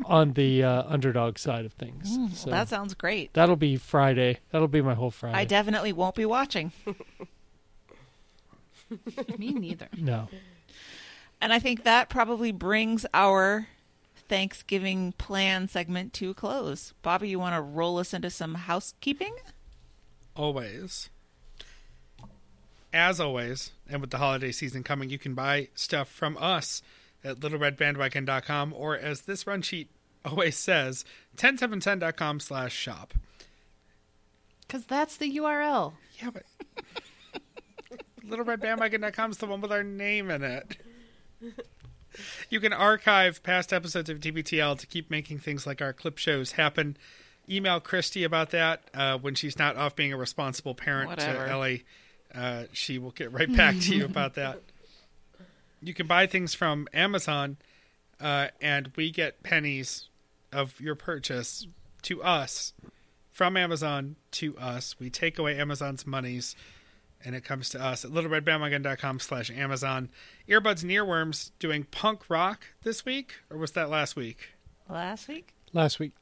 on 0.05 0.33
the 0.35 0.63
uh, 0.63 0.83
underdog 0.87 1.39
side 1.39 1.65
of 1.65 1.73
things. 1.73 2.09
Well, 2.17 2.29
So 2.31 2.51
that 2.51 2.69
sounds 2.69 2.95
great. 2.95 3.33
that'll 3.33 3.57
be 3.57 3.77
Friday. 3.77 4.39
That'll 4.51 4.69
be 4.69 4.83
my 4.83 4.95
whole 4.95 5.11
Friday. 5.11 5.37
I 5.39 5.45
definitely 5.45 5.93
won't 5.93 6.15
be 6.15 6.27
watching. 6.27 6.73
Me 9.39 9.53
neither. 9.53 9.89
no. 9.97 10.29
And 11.41 11.53
I 11.53 11.59
think 11.59 11.85
that 11.85 12.09
probably 12.09 12.53
brings 12.53 13.05
our 13.13 13.67
Thanksgiving 14.29 15.13
plan 15.13 15.69
segment 15.69 16.13
to 16.15 16.31
a 16.31 16.35
close. 16.35 16.95
Bobby, 17.03 17.29
you 17.29 17.39
want 17.39 17.55
to 17.55 17.61
roll 17.61 17.99
us 17.99 18.15
into 18.15 18.31
some 18.31 18.55
housekeeping? 18.55 19.35
Always. 20.35 21.11
As 22.93 23.21
always, 23.21 23.73
and 23.89 24.01
with 24.01 24.11
the 24.11 24.19
holiday 24.19 24.51
season 24.53 24.83
coming, 24.83 25.11
you 25.11 25.19
can 25.19 25.35
buy 25.35 25.69
stuff 25.75 26.09
from 26.09 26.39
us 26.39 26.81
at 27.27 27.41
littleredbandwagon.com 27.41 28.73
or 28.73 28.97
as 28.97 29.23
this 29.23 29.47
run 29.47 29.63
sheet 29.63 29.91
always 30.25 30.57
says, 30.57 31.05
10710.com 31.37 32.41
slash 32.41 32.73
shop. 32.75 33.15
Because 34.67 34.85
that's 34.87 35.17
the 35.17 35.37
URL. 35.39 35.95
Yeah, 36.21 36.31
but 36.31 36.45
littleredbandwagon.com 38.29 39.31
is 39.31 39.39
the 39.39 39.47
one 39.47 39.61
with 39.61 39.73
our 39.73 39.85
name 39.85 40.31
in 40.31 40.43
it. 40.43 40.77
You 42.49 42.61
can 42.61 42.73
archive 42.73 43.43
past 43.43 43.73
episodes 43.73 44.09
of 44.09 44.21
TBTL 44.21 44.79
to 44.79 44.87
keep 44.87 45.11
making 45.11 45.39
things 45.39 45.67
like 45.67 45.83
our 45.83 45.93
clip 45.93 46.19
shows 46.19 46.53
happen. 46.53 46.97
Email 47.49 47.79
Christy 47.79 48.25
about 48.25 48.51
that 48.51 48.83
uh, 48.95 49.19
when 49.19 49.35
she's 49.35 49.59
not 49.59 49.77
off 49.77 49.95
being 49.95 50.13
a 50.13 50.17
responsible 50.17 50.75
parent 50.75 51.11
Whatever. 51.11 51.45
to 51.45 51.51
Ellie. 51.51 51.85
Uh, 52.35 52.65
she 52.73 52.99
will 52.99 53.13
get 53.13 53.33
right 53.33 53.55
back 53.55 53.79
to 53.81 53.95
you 53.95 54.05
about 54.05 54.35
that. 54.35 54.61
You 55.87 55.95
can 55.95 56.09
buy 56.09 56.27
things 56.27 56.53
from 56.53 56.89
Amazon, 56.93 57.59
uh, 58.21 58.49
and 58.61 58.91
we 58.97 59.13
get 59.13 59.45
pennies 59.45 60.09
of 60.53 60.81
your 60.81 60.97
purchase 60.97 61.69
to 62.03 62.25
us 62.25 62.73
from 63.31 63.57
Amazon 63.57 64.17
to 64.33 64.59
us. 64.59 64.97
We 64.99 65.11
take 65.11 65.39
away 65.39 65.57
Amazon's 65.59 66.05
monies 66.05 66.57
and 67.25 67.35
it 67.37 67.45
comes 67.45 67.69
to 67.71 67.81
us 67.83 68.05
at 68.05 68.11
littleredbandwagon.com 68.11 69.21
slash 69.21 69.51
Amazon. 69.51 70.11
Earbuds 70.49 70.83
and 70.83 70.91
Earworms 70.91 71.51
doing 71.59 71.85
punk 71.85 72.29
rock 72.29 72.65
this 72.83 73.05
week, 73.05 73.35
or 73.51 73.57
was 73.57 73.73
that 73.73 73.89
last 73.89 74.17
week? 74.17 74.51
Last 74.89 75.27
week? 75.29 75.53
Last 75.73 75.99
week. 75.99 76.13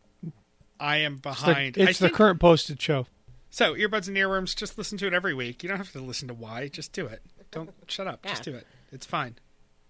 I 0.78 0.98
am 0.98 1.14
It's 1.14 1.22
the, 1.22 1.28
behind. 1.30 1.76
it's 1.78 1.98
the 1.98 2.06
think- 2.08 2.16
current 2.16 2.40
posted 2.40 2.80
show. 2.82 3.06
So, 3.50 3.74
Earbuds 3.74 4.08
and 4.08 4.16
Earworms, 4.16 4.54
just 4.56 4.76
listen 4.76 4.98
to 4.98 5.06
it 5.06 5.12
every 5.14 5.32
week. 5.34 5.62
You 5.62 5.68
don't 5.68 5.78
have 5.78 5.92
to 5.92 6.00
listen 6.00 6.28
to 6.28 6.34
why, 6.34 6.68
just 6.68 6.92
do 6.92 7.06
it. 7.06 7.22
Don't 7.50 7.70
shut 7.86 8.06
up, 8.06 8.24
just 8.26 8.42
do 8.42 8.54
it. 8.54 8.66
It's 8.92 9.06
fine. 9.06 9.36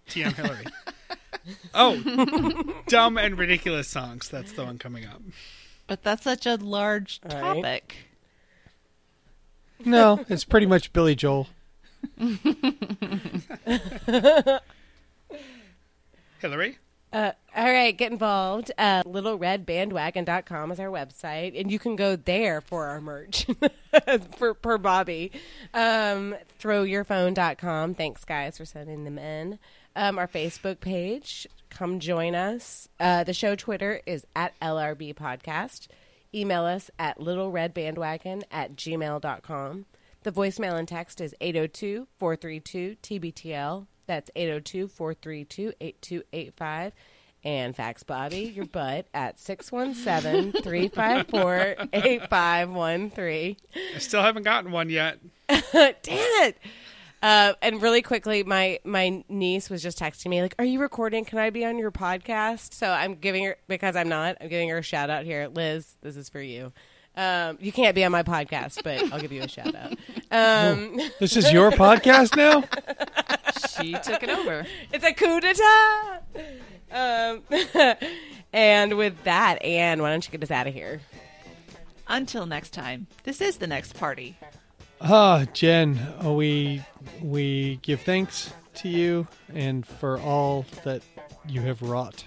TM 0.09 0.33
Hillary. 0.33 0.67
oh, 1.75 2.83
dumb 2.89 3.19
and 3.19 3.39
ridiculous 3.39 3.89
songs. 3.89 4.29
That's 4.29 4.53
the 4.53 4.65
one 4.65 4.79
coming 4.79 5.05
up. 5.07 5.23
But 5.87 6.03
that's 6.03 6.25
such 6.25 6.47
a 6.47 6.57
large 6.57 7.21
All 7.29 7.41
right. 7.41 7.57
topic. 7.57 7.97
No, 9.85 10.25
it's 10.29 10.45
pretty 10.45 10.67
much 10.67 10.93
Billy 10.93 11.15
Joel. 11.15 11.49
Hillary? 16.41 16.79
Uh, 17.13 17.33
all 17.55 17.71
right, 17.73 17.97
get 17.97 18.11
involved. 18.11 18.73
Uh, 18.77 19.05
LittleRedBandwagon.com 19.05 20.73
is 20.73 20.81
our 20.81 20.89
website, 20.89 21.59
and 21.59 21.71
you 21.71 21.79
can 21.79 21.95
go 21.95 22.17
there 22.17 22.61
for 22.61 22.87
our 22.87 23.01
merch 23.01 23.47
for 24.37 24.53
per 24.55 24.79
Bobby. 24.79 25.31
Um, 25.73 26.35
throwyourphone.com. 26.61 27.95
Thanks, 27.95 28.25
guys, 28.25 28.59
for 28.59 28.65
sending 28.65 29.05
them 29.05 29.19
in. 29.19 29.61
Um, 29.97 30.19
our 30.19 30.29
Facebook 30.29 30.81
page. 30.81 31.47
Come 31.71 32.01
join 32.01 32.35
us. 32.35 32.89
Uh, 33.01 33.25
the 33.25 33.33
show 33.35 33.55
Twitter 33.55 34.01
is 34.07 34.27
at 34.37 34.59
LRB 34.61 35.15
Podcast. 35.15 35.89
Email 36.35 36.65
us 36.65 36.91
at 36.99 37.19
littleredbandwagon 37.19 38.43
at 38.51 38.75
gmail.com. 38.77 39.87
The 40.25 40.33
voicemail 40.33 40.75
and 40.79 40.89
text 40.89 41.21
is 41.21 41.35
802 41.41 42.07
432 42.19 42.97
TBTL. 43.03 43.87
That's 44.07 44.31
802 44.35 44.89
432 44.89 45.73
8285. 45.81 46.93
And 47.45 47.77
fax 47.77 48.03
Bobby 48.03 48.45
your 48.55 48.65
butt 48.65 49.07
at 49.13 49.39
617 49.39 50.63
354 50.63 51.89
8513. 51.93 53.57
I 53.95 53.99
still 53.99 54.23
haven't 54.23 54.45
gotten 54.45 54.73
one 54.73 54.89
yet. 54.89 55.19
Damn 55.49 55.95
it! 56.03 56.57
Uh, 57.25 57.55
and 57.63 57.81
really 57.81 58.03
quickly, 58.03 58.43
my 58.43 58.79
my 58.85 59.25
niece 59.31 59.71
was 59.71 59.83
just 59.83 59.99
texting 59.99 60.27
me 60.27 60.43
like, 60.43 60.55
"Are 60.59 60.65
you 60.67 60.79
recording? 60.79 61.25
Can 61.25 61.39
I 61.39 61.49
be 61.49 61.65
on 61.65 61.79
your 61.79 61.91
podcast?" 61.91 62.75
So 62.75 62.91
I'm 62.91 63.15
giving 63.15 63.47
her 63.47 63.57
because 63.67 63.97
I'm 63.97 64.11
not. 64.11 64.37
I'm 64.43 64.51
giving 64.51 64.69
her 64.69 64.77
a 64.77 64.83
shout 64.83 65.09
out 65.09 65.25
here, 65.25 65.49
Liz. 65.49 65.97
This 66.03 66.19
is 66.19 66.29
for 66.29 66.43
you. 66.43 66.71
Um, 67.17 67.57
you 67.63 67.73
can't 67.73 67.95
be 67.95 68.05
on 68.05 68.13
my 68.13 68.25
podcast, 68.25 68.83
but 68.85 69.11
I'll 69.11 69.21
give 69.21 69.33
you 69.33 69.41
a 69.41 69.49
shout 69.49 69.75
out. 69.75 69.93
Um, 70.31 71.01
This 71.19 71.35
is 71.39 71.51
your 71.51 71.71
podcast 71.71 72.37
now? 72.37 72.65
She 73.71 73.93
took 73.93 74.23
it 74.23 74.29
over. 74.29 74.67
it's 74.93 75.05
a 75.05 75.13
coup 75.15 75.41
d'état. 75.41 76.21
Um, 76.93 77.43
and 78.53 78.97
with 78.99 79.25
that, 79.25 79.63
Anne, 79.63 80.03
why 80.03 80.11
don't 80.11 80.25
you 80.27 80.31
get 80.31 80.43
us 80.43 80.51
out 80.51 80.67
of 80.67 80.75
here? 80.75 81.01
Until 82.07 82.47
next 82.47 82.75
time, 82.75 83.07
this 83.23 83.41
is 83.41 83.57
the 83.57 83.67
next 83.67 83.95
party. 83.95 84.37
Ah, 85.07 85.45
Jen, 85.53 85.99
uh, 86.25 86.33
we 86.33 86.83
we 87.21 87.77
give 87.83 88.01
thanks 88.01 88.53
to 88.77 88.89
you 88.89 89.27
and 89.55 89.87
for 89.87 90.19
all 90.21 90.65
that 90.85 91.03
you 91.47 91.61
have 91.61 91.83
wrought. 91.83 92.25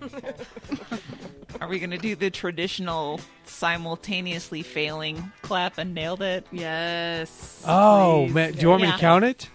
Are 1.60 1.68
we 1.68 1.78
going 1.78 1.90
to 1.90 1.98
do 1.98 2.14
the 2.16 2.30
traditional 2.30 3.20
simultaneously 3.44 4.62
failing 4.62 5.32
clap 5.42 5.78
and 5.78 5.94
nailed 5.94 6.22
it? 6.22 6.46
Yes. 6.52 7.62
Oh 7.66 8.24
please. 8.26 8.34
man, 8.34 8.52
do 8.52 8.60
you 8.60 8.68
want 8.68 8.82
me 8.82 8.88
Yeah. 8.88 8.94
to 8.94 9.00
count 9.00 9.24
it? 9.24 9.48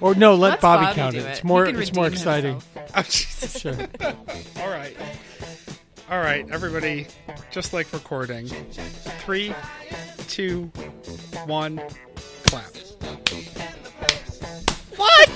Or 0.00 0.14
no, 0.16 0.34
let 0.34 0.50
Let's 0.50 0.62
Bobby, 0.62 0.84
Bobby 0.86 0.94
count 0.96 1.12
do 1.14 1.20
it. 1.20 1.24
it. 1.24 1.28
It's 1.30 1.40
He 1.40 1.46
more 1.48 1.66
can 1.66 1.80
it's 1.80 1.92
more 1.94 2.04
redeem 2.06 2.18
exciting. 2.18 2.52
himself. 2.60 2.90
Oh, 2.96 3.02
Jesus. 3.02 3.60
Sure. 3.60 3.76
All 4.60 4.68
right. 4.70 4.96
All 6.12 6.20
right, 6.20 6.44
everybody, 6.50 7.06
just 7.50 7.72
like 7.72 7.90
recording. 7.90 8.46
Three, 9.24 9.54
two, 10.28 10.64
one, 11.46 11.80
clap. 12.44 12.66
What? 14.96 15.30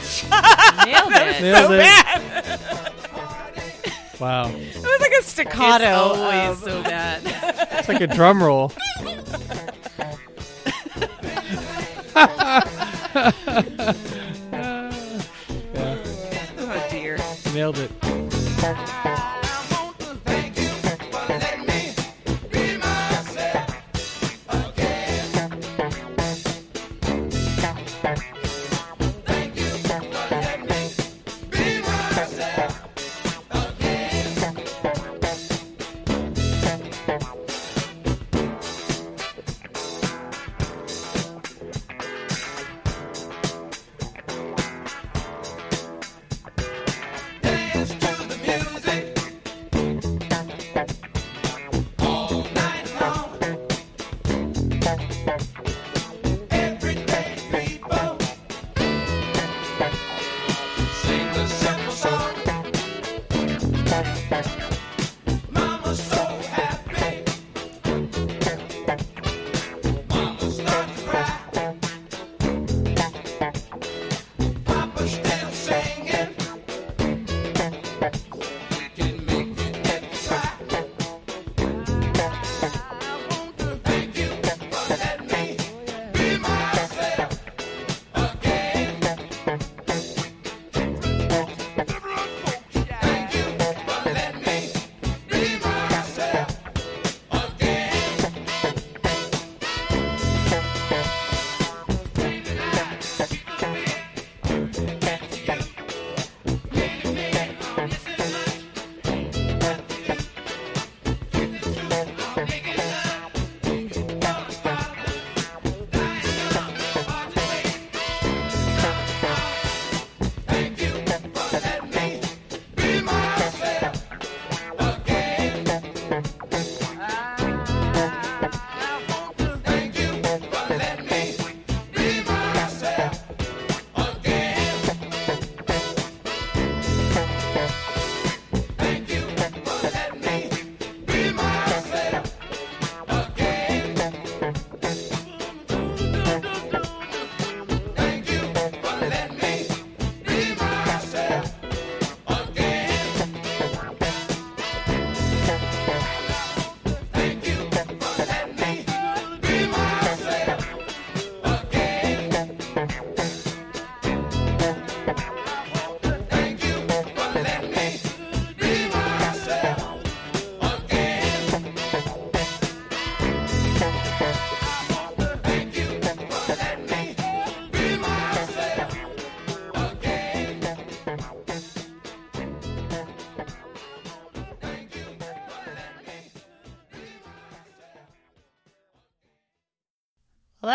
Nailed 0.84 1.12
it. 1.14 1.40
Nailed 1.40 1.72
it. 1.72 1.78
Bad. 1.78 2.92
Wow. 4.20 4.48
It 4.50 4.76
was 4.76 5.00
like 5.00 5.12
a 5.18 5.22
staccato. 5.22 6.10
It's 6.10 6.18
always 6.18 6.50
of- 6.50 6.58
so 6.64 6.82
bad. 6.82 7.22
It's 7.78 7.88
like 7.88 8.02
a 8.02 8.06
drum 8.06 8.42
roll. 8.42 8.70
yeah, 9.02 9.22
Oh, 16.68 16.86
dear. 16.90 17.16
nailed 17.54 17.78
it. 17.78 17.90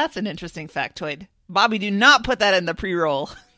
That's 0.01 0.17
an 0.17 0.25
interesting 0.25 0.67
factoid. 0.67 1.27
Bobby, 1.47 1.77
do 1.77 1.91
not 1.91 2.23
put 2.23 2.39
that 2.39 2.55
in 2.55 2.65
the 2.65 2.73
pre-roll. 2.73 3.29